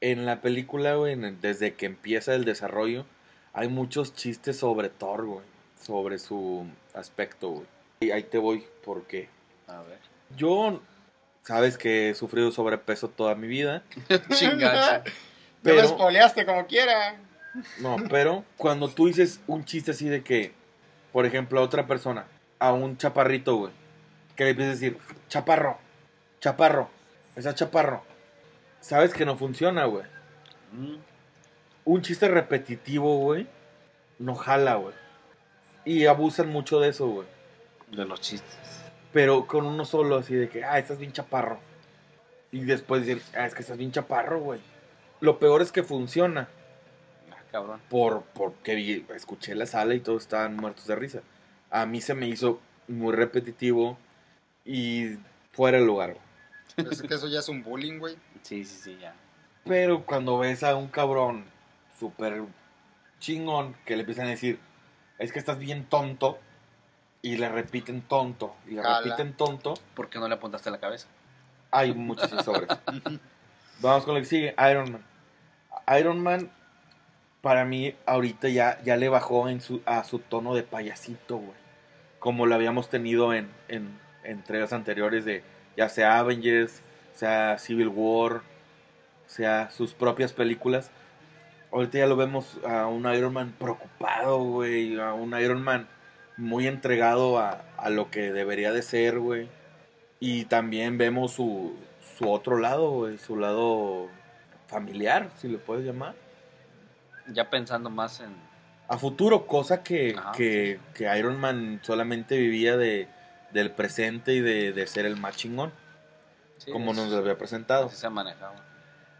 en 0.00 0.26
la 0.26 0.40
película, 0.40 0.94
güey, 0.94 1.16
desde 1.40 1.74
que 1.74 1.86
empieza 1.86 2.34
el 2.34 2.44
desarrollo, 2.44 3.04
hay 3.52 3.68
muchos 3.68 4.14
chistes 4.14 4.58
sobre 4.58 4.88
Thor, 4.88 5.26
güey, 5.26 5.44
sobre 5.80 6.18
su 6.18 6.66
aspecto, 6.94 7.50
güey. 7.50 7.66
Y 8.00 8.10
ahí 8.10 8.22
te 8.22 8.38
voy, 8.38 8.64
¿por 8.84 9.04
qué? 9.04 9.28
A 9.68 9.82
ver. 9.82 9.98
Yo, 10.36 10.80
sabes 11.42 11.76
que 11.76 12.10
he 12.10 12.14
sufrido 12.14 12.50
sobrepeso 12.50 13.08
toda 13.08 13.34
mi 13.34 13.46
vida. 13.46 13.82
Chingacho. 14.34 15.04
pero, 15.62 15.76
me 15.76 15.82
espoleaste 15.82 16.46
como 16.46 16.66
quiera. 16.66 17.16
No, 17.80 17.96
pero 18.08 18.44
cuando 18.56 18.88
tú 18.88 19.08
dices 19.08 19.40
un 19.46 19.64
chiste 19.64 19.90
así 19.90 20.08
de 20.08 20.22
que, 20.22 20.52
por 21.12 21.26
ejemplo, 21.26 21.60
a 21.60 21.62
otra 21.62 21.86
persona, 21.86 22.26
a 22.58 22.72
un 22.72 22.96
chaparrito, 22.96 23.56
güey, 23.56 23.72
que 24.36 24.44
le 24.44 24.50
empiezas 24.50 24.76
a 24.76 24.80
decir, 24.80 24.98
chaparro, 25.28 25.78
Chaparro. 26.40 26.88
Esa 27.36 27.54
chaparro. 27.54 28.02
Sabes 28.80 29.12
que 29.12 29.26
no 29.26 29.36
funciona, 29.36 29.84
güey. 29.84 30.04
Mm. 30.72 30.96
Un 31.84 32.02
chiste 32.02 32.28
repetitivo, 32.28 33.18
güey. 33.18 33.46
No 34.18 34.34
jala, 34.34 34.76
güey. 34.76 34.94
Y 35.84 36.06
abusan 36.06 36.48
mucho 36.48 36.80
de 36.80 36.88
eso, 36.88 37.08
güey. 37.08 37.28
De 37.90 38.06
los 38.06 38.20
chistes. 38.20 38.58
Pero 39.12 39.46
con 39.46 39.66
uno 39.66 39.84
solo, 39.84 40.16
así 40.16 40.34
de 40.34 40.48
que, 40.48 40.64
ah, 40.64 40.78
estás 40.78 40.98
bien 40.98 41.12
chaparro. 41.12 41.58
Y 42.52 42.64
después 42.64 43.04
decir, 43.04 43.22
ah, 43.36 43.46
es 43.46 43.54
que 43.54 43.60
estás 43.60 43.76
bien 43.76 43.92
chaparro, 43.92 44.40
güey. 44.40 44.60
Lo 45.20 45.38
peor 45.38 45.60
es 45.60 45.72
que 45.72 45.82
funciona. 45.82 46.48
Ah, 47.30 47.42
cabrón. 47.50 47.80
Por, 47.90 48.22
porque 48.32 49.04
escuché 49.14 49.54
la 49.54 49.66
sala 49.66 49.94
y 49.94 50.00
todos 50.00 50.22
estaban 50.22 50.56
muertos 50.56 50.86
de 50.86 50.96
risa. 50.96 51.20
A 51.70 51.84
mí 51.84 52.00
se 52.00 52.14
me 52.14 52.28
hizo 52.28 52.60
muy 52.88 53.14
repetitivo 53.14 53.98
y 54.64 55.18
fuera 55.52 55.78
el 55.78 55.84
lugar, 55.84 56.14
güey. 56.14 56.29
Es 56.76 57.02
que 57.02 57.14
eso 57.14 57.28
ya 57.28 57.40
es 57.40 57.48
un 57.48 57.62
bullying, 57.62 57.98
güey. 57.98 58.16
Sí, 58.42 58.64
sí, 58.64 58.80
sí, 58.82 58.98
ya. 59.00 59.14
Pero 59.64 60.04
cuando 60.04 60.38
ves 60.38 60.62
a 60.62 60.74
un 60.76 60.88
cabrón 60.88 61.44
súper 61.98 62.42
chingón 63.18 63.76
que 63.84 63.94
le 63.94 64.00
empiezan 64.00 64.26
a 64.26 64.30
decir, 64.30 64.58
es 65.18 65.32
que 65.32 65.38
estás 65.38 65.58
bien 65.58 65.84
tonto, 65.84 66.38
y 67.22 67.36
le 67.36 67.48
repiten 67.48 68.02
tonto, 68.02 68.56
y 68.66 68.72
le 68.72 68.82
repiten 68.82 69.34
tonto. 69.34 69.74
¿Por 69.94 70.08
qué 70.08 70.18
no 70.18 70.28
le 70.28 70.34
apuntaste 70.34 70.70
la 70.70 70.80
cabeza? 70.80 71.06
Hay 71.70 71.94
muchos 71.94 72.30
sobre 72.44 72.66
Vamos 73.80 74.04
con 74.04 74.14
lo 74.14 74.20
que 74.20 74.26
sigue, 74.26 74.54
Iron 74.70 74.92
Man. 74.92 75.04
Iron 75.98 76.22
Man, 76.22 76.50
para 77.40 77.64
mí, 77.64 77.94
ahorita 78.06 78.48
ya, 78.48 78.82
ya 78.82 78.96
le 78.96 79.08
bajó 79.08 79.48
en 79.48 79.60
su, 79.60 79.82
a 79.86 80.04
su 80.04 80.18
tono 80.18 80.54
de 80.54 80.62
payasito, 80.62 81.36
güey. 81.36 81.58
Como 82.18 82.46
lo 82.46 82.54
habíamos 82.54 82.90
tenido 82.90 83.32
en, 83.32 83.50
en 83.68 83.98
entregas 84.24 84.72
anteriores 84.72 85.24
de 85.24 85.42
ya 85.80 85.88
sea 85.88 86.18
Avengers, 86.18 86.82
sea 87.14 87.56
Civil 87.56 87.88
War, 87.88 88.42
sea 89.24 89.70
sus 89.70 89.94
propias 89.94 90.34
películas. 90.34 90.90
Ahorita 91.72 91.96
ya 91.96 92.06
lo 92.06 92.16
vemos 92.16 92.58
a 92.68 92.86
un 92.86 93.10
Iron 93.14 93.32
Man 93.32 93.54
preocupado, 93.58 94.44
güey, 94.44 95.00
a 95.00 95.14
un 95.14 95.32
Iron 95.40 95.62
Man 95.62 95.88
muy 96.36 96.66
entregado 96.66 97.38
a, 97.38 97.64
a 97.78 97.88
lo 97.88 98.10
que 98.10 98.30
debería 98.30 98.72
de 98.72 98.82
ser, 98.82 99.20
güey. 99.20 99.48
Y 100.18 100.44
también 100.44 100.98
vemos 100.98 101.32
su, 101.32 101.74
su 102.18 102.30
otro 102.30 102.58
lado, 102.58 102.90
güey, 102.90 103.16
su 103.16 103.38
lado 103.38 104.08
familiar, 104.66 105.30
si 105.38 105.48
le 105.48 105.56
puedes 105.56 105.86
llamar. 105.86 106.14
Ya 107.28 107.48
pensando 107.48 107.88
más 107.88 108.20
en... 108.20 108.34
A 108.86 108.98
futuro, 108.98 109.46
cosa 109.46 109.82
que, 109.82 110.14
Ajá, 110.14 110.32
que, 110.32 110.78
que 110.92 111.18
Iron 111.18 111.40
Man 111.40 111.80
solamente 111.82 112.36
vivía 112.36 112.76
de, 112.76 113.08
del 113.52 113.70
presente 113.70 114.32
y 114.34 114.40
de, 114.40 114.72
de 114.72 114.86
ser 114.86 115.06
el 115.06 115.16
más 115.16 115.36
chingón, 115.36 115.72
sí, 116.58 116.70
como 116.70 116.92
nos 116.92 117.10
lo 117.10 117.18
había 117.18 117.36
presentado. 117.38 117.86
así 117.86 117.96
se 117.96 118.06
ha 118.06 118.10
manejado. 118.10 118.54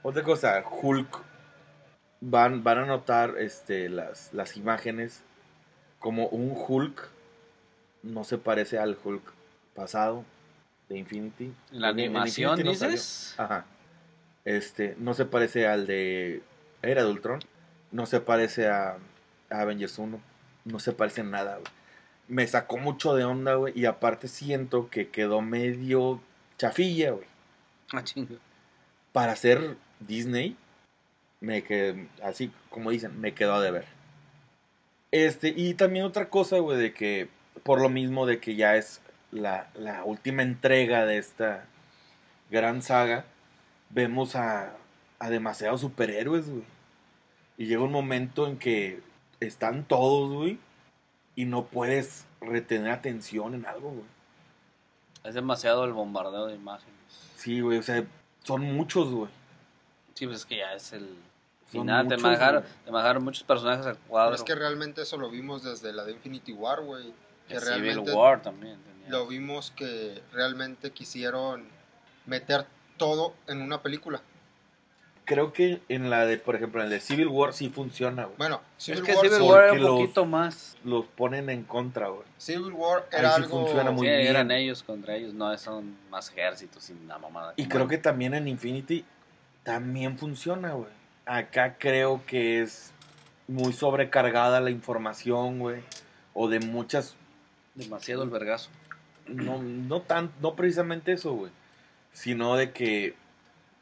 Otra 0.02 0.23
cosa, 0.23 0.62
Hulk. 0.69 1.23
Van, 2.23 2.62
van 2.62 2.78
a 2.78 2.86
notar 2.86 3.36
este, 3.39 3.89
las, 3.89 4.32
las 4.35 4.57
imágenes 4.57 5.23
como 5.98 6.27
un 6.28 6.55
Hulk 6.55 7.09
no 8.02 8.24
se 8.24 8.39
parece 8.39 8.78
al 8.78 8.97
Hulk 9.02 9.23
pasado 9.74 10.24
de 10.89 10.98
Infinity. 10.98 11.55
La 11.70 11.89
animación, 11.89 12.51
Infinity 12.51 12.69
no 12.69 12.74
salió. 12.74 12.93
dices. 12.93 13.35
Ajá. 13.39 13.65
Este, 14.44 14.97
no 14.98 15.15
se 15.15 15.24
parece 15.27 15.66
al 15.66 15.86
de 15.86 16.43
Era 16.82 17.05
de 17.05 17.11
Ultron. 17.11 17.40
No 17.93 18.07
se 18.07 18.20
parece 18.20 18.69
a, 18.69 18.97
a 19.51 19.61
Avengers 19.61 19.98
1. 19.98 20.20
No 20.65 20.78
se 20.78 20.93
parece 20.93 21.20
en 21.23 21.31
nada, 21.31 21.57
güey. 21.57 21.73
Me 22.31 22.47
sacó 22.47 22.78
mucho 22.78 23.15
de 23.15 23.24
onda, 23.24 23.57
güey. 23.57 23.78
Y 23.78 23.85
aparte 23.86 24.28
siento 24.28 24.89
que 24.89 25.09
quedó 25.09 25.43
medio 25.43 26.20
chafilla, 26.57 27.11
güey 27.11 27.27
Ah, 27.93 28.05
chingo. 28.05 28.36
para 29.12 29.35
ser 29.35 29.77
Disney, 29.98 30.57
me 31.40 31.62
quedé, 31.65 32.07
así 32.23 32.52
como 32.70 32.90
dicen, 32.90 33.20
me 33.20 33.35
quedó 33.35 33.55
a 33.55 33.61
deber. 33.61 33.85
Este, 35.11 35.48
y 35.57 35.74
también 35.74 36.05
otra 36.05 36.28
cosa, 36.28 36.59
güey, 36.59 36.78
de 36.78 36.93
que 36.94 37.28
por 37.65 37.81
lo 37.81 37.89
mismo 37.89 38.27
de 38.27 38.39
que 38.39 38.55
ya 38.55 38.77
es 38.77 39.01
la, 39.32 39.69
la 39.74 40.05
última 40.05 40.43
entrega 40.43 41.05
de 41.05 41.19
esta 41.19 41.65
gran 42.51 42.81
saga, 42.82 43.24
vemos 43.90 44.36
a, 44.36 44.73
a 45.19 45.31
demasiados 45.31 45.81
superhéroes, 45.81 46.48
güey. 46.48 46.65
Y 47.59 47.66
llega 47.66 47.82
un 47.82 47.93
momento 47.93 48.47
en 48.47 48.57
que 48.57 49.01
están 49.40 49.85
todos, 49.85 50.32
güey, 50.32 50.59
y 51.41 51.47
no 51.47 51.65
puedes 51.65 52.27
retener 52.43 52.91
atención 52.93 53.55
en 53.55 53.65
algo, 53.65 53.91
güey. 53.91 54.05
Es 55.25 55.35
demasiado 55.35 55.85
el 55.85 55.93
bombardeo 55.95 56.47
de 56.47 56.55
imágenes. 56.55 56.95
Sí, 57.37 57.61
güey, 57.62 57.79
o 57.79 57.83
sea, 57.83 58.05
son 58.43 58.62
muchos, 58.62 59.11
güey. 59.11 59.31
Sí, 60.15 60.27
pues 60.27 60.41
es 60.41 60.45
que 60.45 60.59
ya 60.59 60.75
es 60.75 60.93
el 60.93 61.17
final. 61.67 62.03
Te 62.09 62.17
muchos, 62.17 62.23
manejaron, 62.23 62.65
te 62.85 62.91
manejaron 62.91 63.25
muchos 63.25 63.43
personajes 63.45 63.87
al 63.87 63.95
Pero 63.97 64.09
cuadro. 64.09 64.35
es 64.35 64.43
que 64.43 64.55
realmente 64.55 65.01
eso 65.01 65.17
lo 65.17 65.31
vimos 65.31 65.62
desde 65.62 65.95
la 65.95 66.05
de 66.05 66.12
Infinity 66.12 66.53
War, 66.53 66.83
güey. 66.83 67.12
Que 67.49 67.55
El 67.55 67.61
Civil 67.62 67.81
realmente 67.83 68.12
War 68.12 68.43
también. 68.43 68.79
tenía. 68.83 69.09
lo 69.09 69.27
vimos 69.27 69.71
que 69.71 70.23
realmente 70.33 70.91
quisieron 70.91 71.67
meter 72.27 72.67
todo 72.99 73.35
en 73.47 73.62
una 73.62 73.81
película. 73.83 74.21
Creo 75.31 75.52
que 75.52 75.81
en 75.89 76.11
la 76.11 76.27
de, 76.27 76.39
por 76.39 76.57
ejemplo, 76.57 76.81
en 76.81 76.86
el 76.86 76.90
de 76.90 76.98
Civil 76.98 77.28
War 77.28 77.52
sí 77.52 77.69
funciona, 77.69 78.24
güey. 78.24 78.36
Bueno, 78.36 78.61
Es 78.77 78.85
Civil 78.86 79.02
que 79.05 79.12
War, 79.15 79.24
Civil 79.28 79.43
War 79.43 79.62
era 79.62 79.73
un 79.74 79.81
los- 79.82 80.01
poquito 80.01 80.27
más. 80.27 80.77
Los 80.82 81.05
ponen 81.07 81.48
en 81.51 81.62
contra, 81.62 82.09
güey. 82.09 82.24
Civil 82.36 82.73
War 82.73 83.07
Ahí 83.12 83.20
era 83.20 83.36
sí 83.36 83.43
algo... 83.44 83.61
funciona 83.61 83.93
muy 83.93 84.09
sí, 84.09 84.12
bien. 84.12 84.27
eran 84.27 84.51
ellos 84.51 84.82
contra 84.82 85.15
ellos, 85.15 85.32
no 85.32 85.57
son 85.57 85.97
más 86.11 86.31
ejércitos 86.31 86.82
sin 86.82 87.07
la 87.07 87.19
mamada. 87.19 87.52
Y 87.55 87.69
creo 87.69 87.86
que 87.86 87.97
también 87.97 88.35
en 88.35 88.48
Infinity 88.48 89.05
también 89.62 90.19
funciona, 90.19 90.73
güey. 90.73 90.90
Acá 91.27 91.77
creo 91.78 92.23
que 92.27 92.61
es 92.62 92.93
muy 93.47 93.73
sobrecargada 93.73 94.61
la 94.61 94.70
información, 94.70 95.61
güey. 95.61 95.81
O 96.35 96.48
de 96.48 96.59
muchas... 96.59 97.15
Demasiado 97.77 98.24
el 98.24 98.31
vergazo. 98.31 98.69
No, 99.28 99.62
no, 99.62 100.01
tan, 100.02 100.32
no 100.43 100.57
precisamente 100.57 101.12
eso, 101.12 101.35
güey. 101.35 101.52
Sino 102.12 102.57
de 102.57 102.73
que 102.73 103.15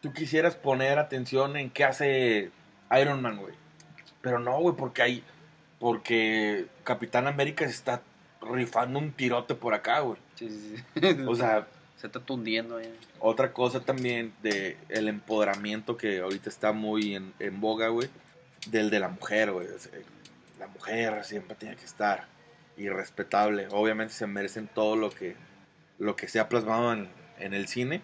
tú 0.01 0.13
quisieras 0.13 0.57
poner 0.57 0.99
atención 0.99 1.57
en 1.57 1.71
qué 1.71 1.85
hace 1.85 2.51
Iron 3.01 3.23
Man, 3.23 3.39
güey. 3.39 3.55
Pero 4.21 4.39
no, 4.39 4.59
güey, 4.61 4.77
porque 4.77 5.03
hay... 5.03 5.25
Porque 5.79 6.67
Capitán 6.83 7.29
América 7.29 7.65
se 7.65 7.71
está 7.71 8.03
rifando 8.41 8.99
un 8.99 9.13
tirote 9.13 9.55
por 9.55 9.75
acá, 9.75 10.01
güey. 10.01 10.19
Sí, 10.35 10.49
sí, 10.51 10.77
sí. 10.77 11.25
O 11.27 11.35
sea, 11.35 11.69
Se 11.97 12.07
está 12.07 12.21
tundiendo 12.21 12.77
ahí. 12.77 12.93
Otra 13.21 13.53
cosa 13.53 13.81
también 13.81 14.33
de 14.43 14.77
el 14.89 15.09
empoderamiento 15.09 15.97
que 15.97 16.21
ahorita 16.21 16.49
está 16.49 16.73
muy 16.73 17.15
en, 17.15 17.33
en 17.39 17.61
boga, 17.61 17.89
güey. 17.89 18.09
Del 18.69 18.91
de 18.91 19.01
la 19.01 19.09
mujer, 19.09 19.53
güey. 19.53 19.69
O 19.69 19.79
sea, 19.79 19.93
La 20.59 20.67
mujer 20.67 21.25
siempre 21.25 21.57
tiene 21.57 21.77
que 21.77 21.85
estar 21.85 22.27
irrespetable. 22.77 23.69
Obviamente 23.71 24.15
se 24.15 24.27
merecen 24.27 24.69
todo 24.69 24.97
lo 24.97 25.11
que, 25.11 25.37
lo 25.99 26.17
que 26.17 26.29
se 26.29 26.41
ha 26.41 26.49
plasmado 26.49 26.93
en, 26.93 27.09
en 27.39 27.55
el 27.55 27.69
cine. 27.69 28.01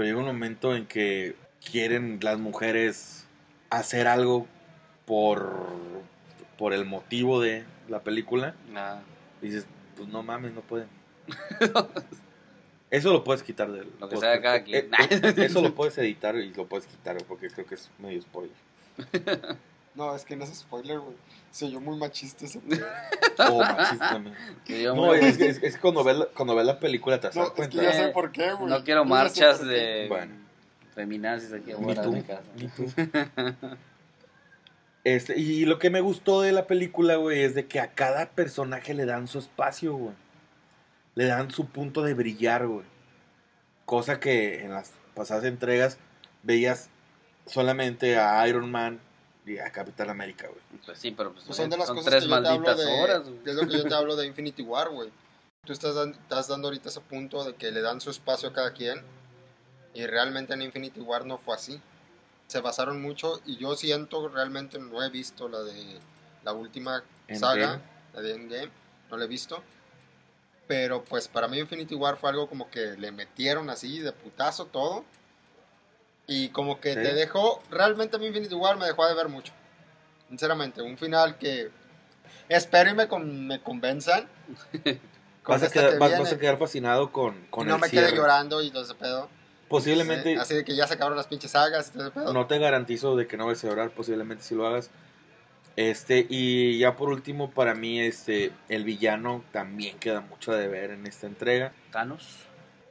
Pero 0.00 0.08
llega 0.08 0.20
un 0.20 0.34
momento 0.34 0.74
en 0.74 0.86
que 0.86 1.36
quieren 1.62 2.20
las 2.22 2.38
mujeres 2.38 3.26
hacer 3.68 4.08
algo 4.08 4.46
por, 5.04 5.66
por 6.56 6.72
el 6.72 6.86
motivo 6.86 7.38
de 7.38 7.64
la 7.86 8.00
película. 8.00 8.54
Nada. 8.72 9.02
Dices, 9.42 9.66
pues 9.98 10.08
no 10.08 10.22
mames, 10.22 10.54
no 10.54 10.62
pueden. 10.62 10.88
Eso 12.90 13.12
lo 13.12 13.22
puedes 13.24 13.42
quitar 13.42 13.70
del 13.70 13.88
Lo 14.00 14.08
que 14.08 14.16
sea 14.16 14.30
de 14.30 14.40
cada 14.40 14.64
quien. 14.64 14.86
Eh, 14.86 14.90
eh, 15.10 15.34
Eso 15.36 15.60
lo 15.60 15.74
puedes 15.74 15.98
editar 15.98 16.34
y 16.34 16.54
lo 16.54 16.66
puedes 16.66 16.86
quitar, 16.86 17.18
porque 17.28 17.50
creo 17.50 17.66
que 17.66 17.74
es 17.74 17.90
medio 17.98 18.22
spoiler. 18.22 18.56
No, 19.94 20.14
es 20.14 20.24
que 20.24 20.36
no 20.36 20.44
es 20.44 20.54
spoiler, 20.56 21.00
güey. 21.00 21.16
Se 21.50 21.64
oyó 21.66 21.80
muy 21.80 21.96
machista 21.98 22.44
ese 22.44 22.60
pedo. 22.60 22.86
O 23.50 23.58
machista, 23.58 24.18
No, 24.18 24.94
muy- 24.94 25.18
es, 25.18 25.40
es, 25.40 25.62
es 25.62 25.76
cuando 25.78 26.04
ves 26.04 26.16
la, 26.18 26.26
cuando 26.26 26.54
ves 26.54 26.66
la 26.66 26.78
película 26.78 27.18
te 27.18 27.28
das 27.28 27.36
No, 27.36 27.44
es 27.44 27.50
cuenta. 27.50 27.76
que 27.78 27.82
ya 27.84 27.92
sé 27.92 28.08
por 28.08 28.30
qué, 28.32 28.52
güey. 28.52 28.68
no 28.70 28.84
quiero 28.84 29.04
marchas 29.04 29.66
de 29.66 30.06
Bueno. 30.08 30.34
feminazis 30.94 31.52
aquí 31.52 31.72
tú, 31.72 32.12
mi 32.12 32.22
casa. 32.22 32.42
ni 32.56 32.68
tú. 32.68 32.84
Este, 35.04 35.38
y 35.38 35.64
lo 35.64 35.78
que 35.78 35.88
me 35.88 36.02
gustó 36.02 36.42
de 36.42 36.52
la 36.52 36.66
película, 36.66 37.16
güey, 37.16 37.40
es 37.42 37.54
de 37.54 37.66
que 37.66 37.80
a 37.80 37.92
cada 37.94 38.26
personaje 38.30 38.92
le 38.92 39.06
dan 39.06 39.28
su 39.28 39.38
espacio, 39.38 39.94
güey. 39.94 40.14
Le 41.14 41.24
dan 41.24 41.50
su 41.50 41.66
punto 41.66 42.02
de 42.02 42.12
brillar, 42.12 42.66
güey. 42.66 42.84
Cosa 43.86 44.20
que 44.20 44.62
en 44.62 44.72
las 44.72 44.92
pasadas 45.14 45.44
entregas 45.44 45.96
veías 46.42 46.90
solamente 47.46 48.18
a 48.18 48.46
Iron 48.46 48.70
Man 48.70 49.00
y 49.50 49.58
a 49.58 49.70
Capitán 49.70 50.10
América, 50.10 50.46
güey. 50.48 50.60
Pues 50.84 50.98
sí, 50.98 51.10
pero 51.10 51.32
pues, 51.32 51.44
Pues 51.44 51.56
son 51.56 51.70
de 51.70 51.76
las 51.76 51.88
cosas 51.88 52.04
tres 52.06 52.24
que 52.24 52.30
yo 52.30 52.42
te 52.42 52.48
hablo 52.48 52.60
malditas 52.66 52.78
de... 52.78 53.00
horas. 53.02 53.22
Es 53.44 53.54
lo 53.54 53.66
que 53.68 53.78
yo 53.78 53.84
te 53.84 53.94
hablo 54.00 54.16
de 54.16 54.26
Infinity 54.26 54.62
War, 54.62 54.88
güey. 54.90 55.10
Tú 55.64 55.72
estás, 55.72 55.94
dan- 55.94 56.12
estás 56.12 56.48
dando 56.48 56.68
ahorita 56.68 56.88
ese 56.88 57.00
punto 57.00 57.44
de 57.44 57.54
que 57.54 57.70
le 57.70 57.80
dan 57.80 58.00
su 58.00 58.10
espacio 58.10 58.48
a 58.48 58.52
cada 58.52 58.72
quien. 58.72 59.02
Y 59.92 60.06
realmente 60.06 60.54
en 60.54 60.62
Infinity 60.62 61.00
War 61.00 61.26
no 61.26 61.38
fue 61.38 61.54
así. 61.54 61.80
Se 62.46 62.60
basaron 62.60 63.00
mucho 63.02 63.40
y 63.46 63.56
yo 63.56 63.74
siento 63.76 64.28
realmente 64.28 64.78
no 64.78 65.02
he 65.02 65.10
visto 65.10 65.48
la 65.48 65.60
de 65.62 65.98
la 66.44 66.52
última 66.52 67.02
saga, 67.38 67.80
la 68.14 68.20
de 68.22 68.34
Endgame, 68.34 68.70
no 69.10 69.16
la 69.16 69.24
he 69.24 69.28
visto. 69.28 69.62
Pero 70.66 71.04
pues 71.04 71.28
para 71.28 71.48
mí 71.48 71.58
Infinity 71.58 71.94
War 71.94 72.16
fue 72.16 72.30
algo 72.30 72.48
como 72.48 72.70
que 72.70 72.96
le 72.96 73.10
metieron 73.12 73.68
así 73.70 73.98
de 73.98 74.12
putazo 74.12 74.66
todo. 74.66 75.04
Y 76.32 76.50
como 76.50 76.78
que 76.80 76.90
Sí. 76.94 77.02
te 77.02 77.12
dejó, 77.12 77.60
realmente 77.72 78.14
a 78.16 78.18
mí 78.20 78.26
Infinity 78.26 78.54
War 78.54 78.76
me 78.76 78.86
dejó 78.86 79.04
de 79.08 79.14
ver 79.14 79.28
mucho. 79.28 79.52
Sinceramente, 80.28 80.80
un 80.80 80.96
final 80.96 81.36
que 81.38 81.70
espero 82.48 82.90
y 82.90 82.94
me, 82.94 83.08
con- 83.08 83.48
me 83.48 83.60
convenzan. 83.60 84.28
con 85.42 85.54
Vas 85.54 85.64
a, 85.64 85.70
quedar, 85.70 85.90
que 85.94 85.98
vas, 85.98 86.16
vas 86.18 86.32
a 86.32 86.38
quedar 86.38 86.56
fascinado 86.56 87.10
con, 87.10 87.34
y 87.34 87.46
con 87.50 87.66
no 87.66 87.74
el 87.74 87.80
me 87.80 87.88
cierre. 87.88 88.06
quede 88.08 88.16
llorando 88.16 88.62
y 88.62 88.70
todo 88.70 88.84
ese 88.84 88.94
pedo. 88.94 89.28
Posiblemente, 89.68 90.34
Sí, 90.34 90.38
Así 90.38 90.54
de 90.54 90.64
que 90.64 90.76
ya 90.76 90.86
se 90.86 90.94
acabaron 90.94 91.16
las 91.16 91.26
pinches 91.26 91.50
sagas 91.50 91.88
y 91.88 91.92
todo 91.94 92.02
ese 92.04 92.12
pedo. 92.12 92.32
no 92.32 92.46
te 92.46 92.58
garantizo 92.58 93.16
de 93.16 93.26
que 93.26 93.36
no 93.36 93.46
vas 93.46 93.64
a 93.64 93.68
llorar, 93.68 93.90
posiblemente 93.90 94.44
si 94.44 94.54
lo 94.54 94.66
hagas. 94.68 94.90
Este, 95.76 96.26
y 96.28 96.78
ya 96.78 96.94
por 96.96 97.08
último, 97.08 97.50
para 97.50 97.74
mí, 97.74 98.00
este, 98.00 98.52
el 98.68 98.84
villano 98.84 99.42
también 99.52 99.98
queda 99.98 100.20
mucho 100.20 100.52
de 100.52 100.68
ver 100.68 100.90
en 100.90 101.06
esta 101.08 101.26
entrega. 101.26 101.72
Thanos. 101.90 102.44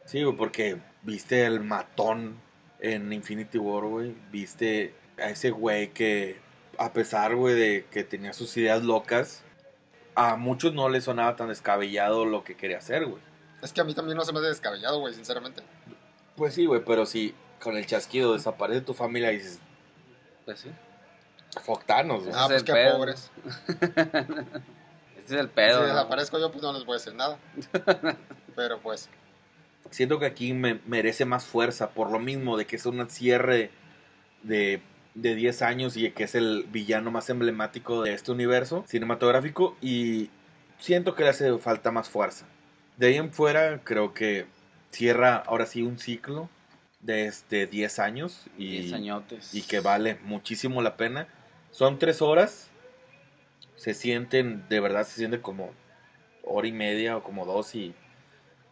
Sí, 0.06 0.24
porque 0.38 0.78
viste 1.04 1.46
el 1.46 1.60
matón 1.62 2.42
en 2.80 3.12
Infinity 3.14 3.58
War, 3.58 3.86
güey. 3.86 4.16
Viste 4.32 4.94
a 5.18 5.30
ese 5.30 5.52
güey 5.52 5.90
que, 5.92 6.40
a 6.78 6.94
pesar, 6.94 7.36
güey, 7.36 7.56
de 7.56 7.86
que 7.92 8.04
tenía 8.04 8.34
sus 8.34 8.56
ideas 8.58 8.84
locas, 8.84 9.44
a 10.16 10.36
muchos 10.36 10.74
no 10.74 10.90
les 10.90 11.04
sonaba 11.06 11.36
tan 11.36 11.50
descabellado 11.50 12.26
lo 12.26 12.44
que 12.44 12.56
quería 12.56 12.78
hacer, 12.78 13.06
güey. 13.06 13.22
Es 13.62 13.74
que 13.74 13.82
a 13.82 13.84
mí 13.84 13.94
también 13.94 14.18
no 14.18 14.24
se 14.24 14.32
me 14.34 14.40
hace 14.40 14.48
descabellado, 14.50 15.00
güey, 15.00 15.14
sinceramente. 15.14 15.62
Pues 16.36 16.54
sí, 16.54 16.66
güey, 16.66 16.82
pero 16.86 17.06
si 17.06 17.36
con 17.62 17.76
el 17.76 17.86
chasquido 17.86 18.34
desaparece 18.34 18.82
tu 18.82 18.94
familia 18.94 19.32
y 19.34 19.38
dices, 19.38 19.60
Pues 20.46 20.60
sí. 20.62 20.72
fuck 21.62 21.84
Thanos, 21.86 22.24
güey. 22.24 22.34
Ah, 22.36 22.44
es 22.46 22.48
pues 22.50 22.64
qué 22.64 22.74
pedo. 22.74 22.98
pobres. 22.98 23.32
Este 25.18 25.36
es 25.36 25.42
el 25.42 25.50
pedo. 25.50 25.76
si 25.76 25.82
¿no? 25.82 25.88
desaparezco 25.88 26.40
yo, 26.40 26.50
pues 26.52 26.64
no 26.64 26.74
les 26.74 26.86
voy 26.86 26.96
a 26.96 26.98
decir 26.98 27.14
nada. 27.14 27.38
Pero 28.56 28.80
pues, 28.80 29.10
Siento 29.92 30.20
que 30.20 30.26
aquí 30.26 30.54
me 30.54 30.80
merece 30.86 31.26
más 31.26 31.46
fuerza 31.46 31.92
por 31.92 32.12
lo 32.12 32.20
mismo 32.20 32.58
de 32.58 32.66
que 32.66 32.76
es 32.76 32.86
un 32.86 33.10
cierre 33.10 33.72
de, 34.44 34.82
de 35.16 35.36
10 35.36 35.62
años 35.62 35.98
y 35.98 36.10
que 36.12 36.24
es 36.24 36.36
el 36.36 36.66
villano 36.72 37.12
más 37.12 37.30
emblemático 37.30 38.04
de 38.04 38.14
este 38.14 38.32
universo 38.32 38.84
cinematográfico 38.88 39.78
y 39.82 40.30
siento 40.80 41.16
que 41.16 41.24
le 41.24 41.30
hace 41.30 41.58
falta 41.58 41.92
más 41.92 42.10
fuerza. 42.10 42.46
De 42.98 43.08
ahí 43.08 43.16
en 43.16 43.32
fuera, 43.32 43.82
creo 43.84 44.14
que 44.14 44.46
cierra 44.92 45.38
ahora 45.38 45.66
sí 45.66 45.82
un 45.82 46.00
ciclo 46.00 46.50
de 47.02 47.28
este 47.28 47.68
10 47.68 48.00
años 48.00 48.46
y, 48.58 48.82
10 48.82 48.94
añotes. 48.94 49.56
y 49.56 49.62
que 49.62 49.80
vale 49.80 50.18
muchísimo 50.24 50.82
la 50.82 50.98
pena. 50.98 51.28
Son 51.72 52.00
tres 52.00 52.22
horas, 52.22 52.70
se 53.76 53.94
sienten, 53.94 54.68
de 54.70 54.80
verdad 54.80 55.06
se 55.06 55.16
sienten 55.16 55.42
como 55.42 55.72
hora 56.44 56.68
y 56.68 56.72
media 56.72 57.16
o 57.16 57.24
como 57.24 57.46
dos 57.46 57.76
y 57.76 57.94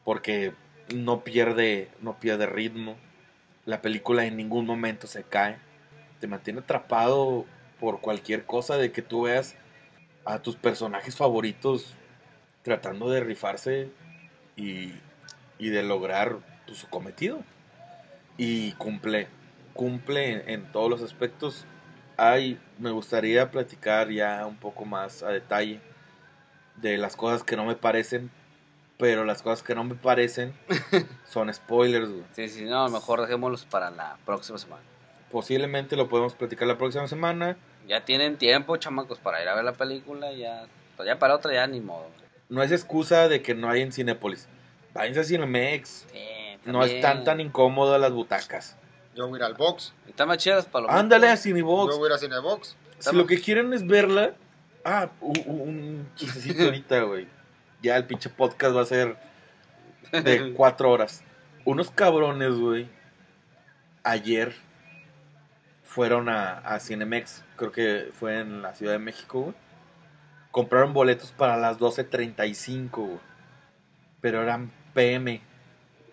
porque 0.03 0.53
no 0.93 1.23
pierde, 1.23 1.89
no 2.01 2.19
pierde 2.19 2.45
ritmo. 2.45 2.97
La 3.65 3.81
película 3.81 4.25
en 4.25 4.37
ningún 4.37 4.65
momento 4.65 5.07
se 5.07 5.23
cae. 5.23 5.57
Te 6.19 6.27
mantiene 6.27 6.59
atrapado 6.59 7.45
por 7.79 8.01
cualquier 8.01 8.45
cosa 8.45 8.77
de 8.77 8.91
que 8.91 9.01
tú 9.01 9.23
veas 9.23 9.55
a 10.25 10.41
tus 10.41 10.55
personajes 10.55 11.15
favoritos 11.15 11.93
tratando 12.63 13.09
de 13.09 13.21
rifarse 13.21 13.89
y, 14.55 14.93
y 15.59 15.69
de 15.69 15.83
lograr 15.83 16.37
su 16.71 16.87
cometido. 16.89 17.43
Y 18.37 18.73
cumple, 18.73 19.27
cumple 19.73 20.31
en, 20.31 20.49
en 20.49 20.71
todos 20.71 20.89
los 20.89 21.01
aspectos. 21.01 21.65
Ay, 22.17 22.59
me 22.79 22.91
gustaría 22.91 23.51
platicar 23.51 24.09
ya 24.09 24.45
un 24.45 24.57
poco 24.57 24.85
más 24.85 25.23
a 25.23 25.29
detalle 25.29 25.81
de 26.77 26.97
las 26.97 27.15
cosas 27.15 27.43
que 27.43 27.55
no 27.55 27.65
me 27.65 27.75
parecen, 27.75 28.29
pero 28.97 29.23
las 29.25 29.41
cosas 29.41 29.63
que 29.63 29.75
no 29.75 29.83
me 29.83 29.95
parecen 29.95 30.53
son 31.29 31.53
spoilers. 31.53 32.09
güey. 32.09 32.23
Sí, 32.33 32.49
sí, 32.49 32.65
no, 32.65 32.87
mejor 32.89 33.21
dejémoslos 33.21 33.65
para 33.65 33.91
la 33.91 34.17
próxima 34.25 34.57
semana. 34.57 34.81
Posiblemente 35.31 35.95
lo 35.95 36.07
podemos 36.07 36.33
platicar 36.35 36.67
la 36.67 36.77
próxima 36.77 37.07
semana. 37.07 37.57
Ya 37.87 38.05
tienen 38.05 38.37
tiempo, 38.37 38.77
chamacos, 38.77 39.19
para 39.19 39.41
ir 39.41 39.47
a 39.49 39.55
ver 39.55 39.63
la 39.65 39.73
película. 39.73 40.31
Ya, 40.33 40.65
ya 41.05 41.19
para 41.19 41.35
otra, 41.35 41.53
ya 41.53 41.67
ni 41.67 41.79
modo. 41.81 42.07
No 42.49 42.63
es 42.63 42.71
excusa 42.71 43.27
de 43.27 43.41
que 43.41 43.53
no 43.53 43.69
hay 43.69 43.81
en 43.81 43.91
Cinépolis. 43.91 44.47
Váyanse 44.93 45.19
a 45.19 45.23
Cinemex. 45.25 46.05
Sí, 46.11 46.19
No 46.65 46.83
están 46.83 47.23
tan 47.23 47.39
incómodas 47.41 47.99
las 47.99 48.11
butacas. 48.11 48.77
Yo 49.15 49.27
voy 49.27 49.35
a 49.35 49.37
ir 49.39 49.43
al 49.43 49.53
box. 49.55 49.93
Están 50.07 50.27
más 50.29 50.37
chidas 50.37 50.65
para 50.65 50.83
los 50.87 50.91
Ándale 50.95 51.27
a 51.27 51.35
Yo 51.35 51.41
Cinebox. 51.41 51.97
voy 51.97 52.05
a 52.05 52.07
ir 52.07 52.13
a 52.13 52.17
Cinebox. 52.19 52.75
Si 52.99 53.15
lo 53.15 53.25
que 53.27 53.39
quieren 53.41 53.73
es 53.73 53.85
verla. 53.85 54.33
Ah, 54.85 55.09
un, 55.19 55.37
un 55.47 56.09
chistecito 56.15 56.63
ahorita, 56.65 57.01
güey. 57.01 57.27
Ya 57.81 57.95
el 57.97 58.05
pinche 58.05 58.29
podcast 58.29 58.75
va 58.75 58.81
a 58.81 58.85
ser 58.85 59.17
de 60.11 60.53
cuatro 60.55 60.91
horas. 60.91 61.23
Unos 61.65 61.91
cabrones, 61.91 62.55
güey. 62.55 62.89
Ayer 64.03 64.53
fueron 65.83 66.29
a, 66.29 66.59
a 66.59 66.79
Cinemex. 66.79 67.43
Creo 67.55 67.71
que 67.71 68.09
fue 68.13 68.39
en 68.39 68.61
la 68.61 68.73
Ciudad 68.73 68.93
de 68.93 68.99
México, 68.99 69.41
güey. 69.41 69.55
Compraron 70.51 70.93
boletos 70.93 71.31
para 71.31 71.57
las 71.57 71.77
12.35, 71.77 72.89
güey. 72.91 73.19
Pero 74.21 74.41
eran 74.41 74.71
PM, 74.93 75.41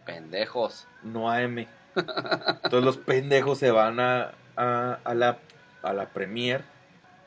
Pendejos. 0.05 0.87
no 1.03 1.31
AM. 1.31 1.67
Entonces 1.97 2.83
los 2.85 2.99
pendejos 2.99 3.59
se 3.59 3.71
van 3.71 4.01
a, 4.01 4.33
a, 4.57 4.99
a 5.05 5.15
la, 5.15 5.39
a 5.83 5.93
la 5.93 6.09
premier, 6.09 6.65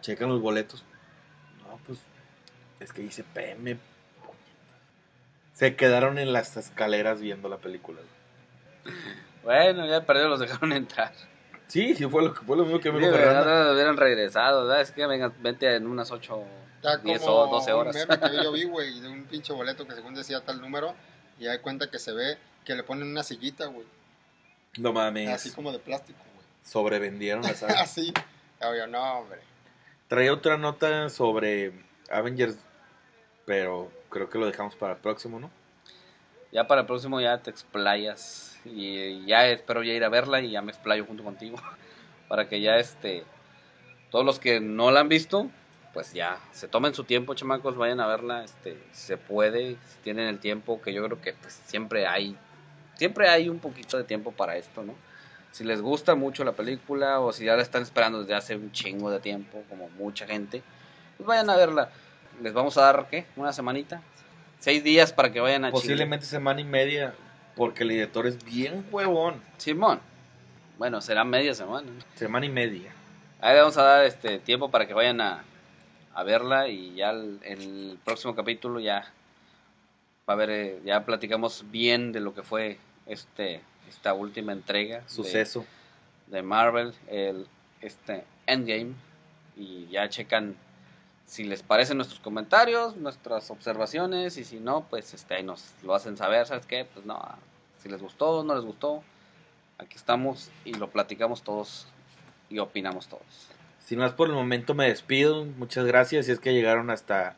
checan 0.02 0.30
los 0.30 0.42
boletos. 0.42 0.84
No, 1.64 1.80
pues 1.88 2.00
es 2.80 2.92
que 2.94 3.02
dice 3.02 3.24
PM. 3.24 3.78
Se 5.58 5.76
quedaron 5.76 6.20
en 6.20 6.34
las 6.34 6.56
escaleras 6.56 7.20
viendo 7.20 7.50
la 7.50 7.58
película. 7.58 8.00
Bueno, 9.44 9.88
ya 9.88 10.06
perdió, 10.06 10.28
los 10.28 10.40
dejaron 10.40 10.72
entrar. 10.74 11.12
Sí, 11.68 11.96
sí, 11.96 12.06
fue 12.06 12.22
lo, 12.24 12.34
fue 12.36 12.56
lo 12.58 12.64
mismo 12.64 12.80
que 12.80 12.92
me 12.92 13.00
Sí, 13.00 13.06
dijo 13.06 13.18
Fernanda. 13.18 13.74
hubieran 13.74 13.98
regresado, 13.98 14.68
¿verdad? 14.68 14.82
Es 14.82 14.92
que 14.92 15.06
vengan, 15.08 15.34
vente 15.42 15.76
en 15.76 15.88
unas 15.88 16.12
8, 16.12 16.44
Está 16.76 16.98
10 16.98 17.20
como 17.22 17.34
o 17.34 17.48
12 17.56 17.74
horas. 17.74 17.96
un 17.96 18.08
meme 18.08 18.20
que 18.38 18.44
yo 18.44 18.52
vi, 18.52 18.64
güey, 18.70 19.00
de 19.00 19.08
un 19.10 19.24
pinche 19.26 19.52
boleto 19.52 19.88
que 19.88 19.96
según 19.96 20.14
decía 20.14 20.42
tal 20.42 20.62
número. 20.62 20.94
Y 21.40 21.48
hay 21.48 21.58
cuenta 21.60 21.90
que 21.90 21.98
se 22.00 22.14
ve 22.14 22.38
que 22.64 22.76
le 22.76 22.84
ponen 22.84 23.08
una 23.10 23.24
sillita, 23.24 23.66
güey. 23.66 23.88
No 24.78 24.94
mames, 24.94 25.30
Así 25.30 25.52
como 25.52 25.72
de 25.72 25.80
plástico, 25.80 26.20
güey. 26.36 26.46
sobrevendieron 26.64 27.42
la 27.42 27.56
saga. 27.56 27.82
Así. 27.82 28.14
Yo, 28.62 28.86
no, 28.88 29.20
hombre. 29.20 29.40
Traía 30.08 30.32
otra 30.34 30.58
nota 30.58 31.10
sobre 31.10 31.74
Avengers, 32.12 32.58
pero 33.48 33.90
creo 34.10 34.30
que 34.30 34.38
lo 34.38 34.46
dejamos 34.46 34.76
para 34.76 34.96
el 34.96 35.00
próximo, 35.00 35.40
¿no? 35.40 35.50
Ya 36.52 36.68
para 36.68 36.82
el 36.82 36.88
próximo 36.88 37.22
ya 37.22 37.38
te 37.38 37.50
explayas. 37.50 38.60
Y 38.66 39.26
ya 39.26 39.48
espero 39.48 39.84
ya 39.84 39.94
ir 39.94 40.04
a 40.04 40.10
verla 40.10 40.42
y 40.42 40.52
ya 40.52 40.62
me 40.62 40.70
explayo 40.70 41.06
junto 41.06 41.24
contigo. 41.24 41.58
Para 42.28 42.50
que 42.50 42.60
ya 42.60 42.76
este. 42.76 43.24
Todos 44.12 44.26
los 44.26 44.40
que 44.40 44.60
no 44.60 44.92
la 44.92 45.00
han 45.00 45.08
visto, 45.08 45.50
pues 45.94 46.12
ya 46.12 46.40
se 46.52 46.68
tomen 46.68 46.94
su 46.94 47.06
tiempo, 47.06 47.36
chamacos, 47.36 47.78
vayan 47.78 48.02
a 48.02 48.08
verla. 48.08 48.44
Este, 48.44 48.78
se 48.92 49.16
puede, 49.16 49.78
si 49.86 49.98
tienen 50.04 50.28
el 50.28 50.40
tiempo, 50.40 50.82
que 50.82 50.94
yo 50.94 51.02
creo 51.06 51.22
que 51.22 51.32
pues, 51.32 51.54
siempre 51.54 52.06
hay. 52.06 52.36
Siempre 52.96 53.30
hay 53.30 53.48
un 53.48 53.60
poquito 53.60 53.98
de 53.98 54.04
tiempo 54.04 54.34
para 54.34 54.58
esto, 54.58 54.84
¿no? 54.84 54.94
Si 55.52 55.64
les 55.64 55.82
gusta 55.82 56.16
mucho 56.16 56.44
la 56.44 56.52
película 56.52 57.22
o 57.22 57.32
si 57.32 57.46
ya 57.46 57.56
la 57.56 57.62
están 57.62 57.84
esperando 57.84 58.20
desde 58.20 58.36
hace 58.36 58.56
un 58.58 58.74
chingo 58.74 59.10
de 59.10 59.22
tiempo, 59.22 59.64
como 59.70 59.88
mucha 59.92 60.28
gente, 60.28 60.64
pues 61.16 61.28
vayan 61.28 61.50
a 61.50 61.56
verla. 61.56 61.92
Les 62.42 62.54
vamos 62.54 62.78
a 62.78 62.82
dar, 62.82 63.08
¿qué? 63.10 63.26
Una 63.36 63.52
semanita. 63.54 64.02
Seis 64.60 64.84
días 64.84 65.14
para 65.14 65.32
que 65.32 65.40
vayan 65.40 65.66
a. 65.66 65.72
Posiblemente 65.72 66.26
semana 66.26 66.62
y 66.62 66.64
media, 66.66 67.14
porque 67.56 67.84
el 67.84 67.92
editor 67.92 68.28
es 68.28 68.44
bien 68.44 68.86
huevón. 68.92 69.42
Simón. 69.58 70.00
Bueno, 70.78 71.02
será 71.02 71.24
media 71.24 71.54
semana. 71.54 71.88
Semana 72.16 72.46
y 72.46 72.50
media. 72.50 72.92
Ahí 73.42 73.54
le 73.54 73.62
vamos 73.62 73.78
a 73.78 73.84
dar 73.84 74.06
este 74.06 74.40
tiempo 74.40 74.70
para 74.70 74.88
que 74.88 74.94
vayan 74.94 75.22
a, 75.22 75.44
a 76.14 76.24
verla 76.24 76.68
y 76.70 76.96
ya 76.96 77.12
el, 77.12 77.40
el 77.44 78.00
próximo 78.04 78.36
capítulo 78.36 78.80
ya 78.80 79.12
va 80.28 80.34
a 80.34 80.36
haber, 80.36 80.50
eh, 80.50 80.80
ya 80.86 81.06
platicamos 81.06 81.66
bien 81.72 82.12
de 82.12 82.20
lo 82.20 82.34
que 82.36 82.44
fue 82.44 82.78
este 83.06 83.62
esta 83.90 84.14
última 84.14 84.52
entrega 84.52 85.00
de- 85.00 85.10
Suceso. 85.10 85.66
de, 86.28 86.42
Marvel, 86.42 86.94
el 87.08 87.48
este 87.82 88.24
Endgame 88.46 88.94
y 89.56 89.88
ya 89.88 90.10
checan 90.10 90.56
si 91.28 91.44
les 91.44 91.62
parecen 91.62 91.98
nuestros 91.98 92.22
comentarios, 92.22 92.96
nuestras 92.96 93.52
observaciones 93.52 94.38
y 94.38 94.46
si 94.46 94.60
no, 94.60 94.88
pues 94.90 95.14
este 95.14 95.36
ahí 95.36 95.44
nos 95.44 95.76
lo 95.84 95.94
hacen 95.94 96.18
saber, 96.18 96.48
¿sabes 96.48 96.66
qué? 96.66 96.86
Pues 96.86 97.06
no, 97.06 97.22
si 97.84 97.90
les 97.90 98.02
gustó, 98.02 98.44
no 98.44 98.56
les 98.56 98.64
gustó, 98.64 99.04
aquí 99.78 99.98
estamos 99.98 100.50
y 100.64 100.74
lo 100.74 100.90
platicamos 100.90 101.44
todos 101.44 101.86
y 102.50 102.60
opinamos 102.60 103.08
todos. 103.08 103.50
Sin 103.86 104.00
más 104.00 104.14
por 104.14 104.30
el 104.30 104.36
momento 104.36 104.74
me 104.74 104.88
despido. 104.88 105.46
Muchas 105.46 105.86
gracias 105.86 106.26
si 106.26 106.32
es 106.32 106.40
que 106.40 106.54
llegaron 106.54 106.90
hasta, 106.90 107.36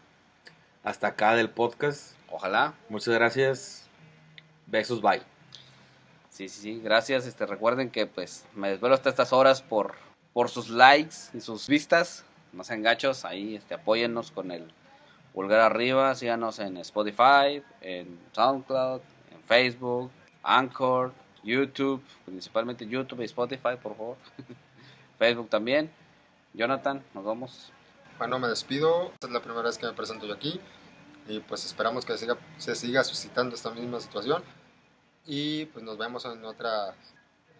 hasta 0.83 1.07
acá 1.07 1.35
del 1.35 1.49
podcast. 1.49 2.13
Ojalá. 2.31 2.73
Muchas 2.89 3.13
gracias. 3.13 3.87
Besos, 4.67 5.01
bye. 5.01 5.21
Sí, 6.29 6.49
sí, 6.49 6.61
sí. 6.61 6.81
Gracias. 6.83 7.27
Este, 7.27 7.45
recuerden 7.45 7.91
que 7.91 8.07
pues 8.07 8.45
me 8.55 8.69
desvelo 8.69 8.95
hasta 8.95 9.09
estas 9.09 9.33
horas 9.33 9.61
por, 9.61 9.95
por 10.33 10.49
sus 10.49 10.69
likes 10.69 11.15
y 11.35 11.41
sus 11.41 11.67
vistas. 11.67 12.25
No 12.53 12.63
sean 12.63 12.81
gachos. 12.81 13.25
Ahí 13.25 13.55
este, 13.55 13.73
apóyennos 13.73 14.31
con 14.31 14.51
el 14.51 14.71
pulgar 15.33 15.61
arriba. 15.61 16.13
Síganos 16.15 16.59
en 16.59 16.77
Spotify, 16.77 17.63
en 17.81 18.19
SoundCloud, 18.33 19.01
en 19.31 19.43
Facebook, 19.43 20.11
Anchor, 20.43 21.13
YouTube. 21.43 22.03
Principalmente 22.25 22.87
YouTube 22.87 23.21
y 23.21 23.25
Spotify, 23.25 23.77
por 23.81 23.95
favor. 23.95 24.17
Facebook 25.19 25.49
también. 25.49 25.91
Jonathan, 26.53 27.03
nos 27.13 27.23
vamos. 27.23 27.71
Bueno, 28.17 28.39
me 28.39 28.47
despido. 28.47 29.11
Esta 29.13 29.27
es 29.27 29.33
la 29.33 29.41
primera 29.41 29.63
vez 29.63 29.77
que 29.77 29.85
me 29.85 29.93
presento 29.93 30.25
yo 30.25 30.33
aquí. 30.33 30.59
Y 31.27 31.39
pues 31.41 31.65
esperamos 31.65 32.05
que 32.05 32.17
siga, 32.17 32.37
se 32.57 32.75
siga 32.75 33.03
suscitando 33.03 33.55
esta 33.55 33.69
misma 33.71 33.99
situación. 33.99 34.43
Y 35.25 35.65
pues 35.65 35.85
nos 35.85 35.97
vemos 35.97 36.25
en 36.25 36.43
otra 36.43 36.95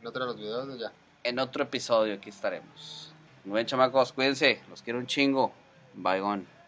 en 0.02 0.08
otro 0.08 0.26
de 0.26 0.32
los 0.32 0.38
videos 0.38 0.68
de 0.68 0.80
ya. 0.80 0.92
En 1.24 1.40
otro 1.40 1.64
episodio 1.64 2.16
aquí 2.16 2.30
estaremos. 2.30 3.09
Bien, 3.52 3.66
chamacos. 3.66 4.14
Cuídense. 4.14 4.62
Los 4.70 4.82
quiero 4.84 5.00
un 5.00 5.08
chingo. 5.08 5.52
Bye, 5.96 6.20
gone. 6.20 6.59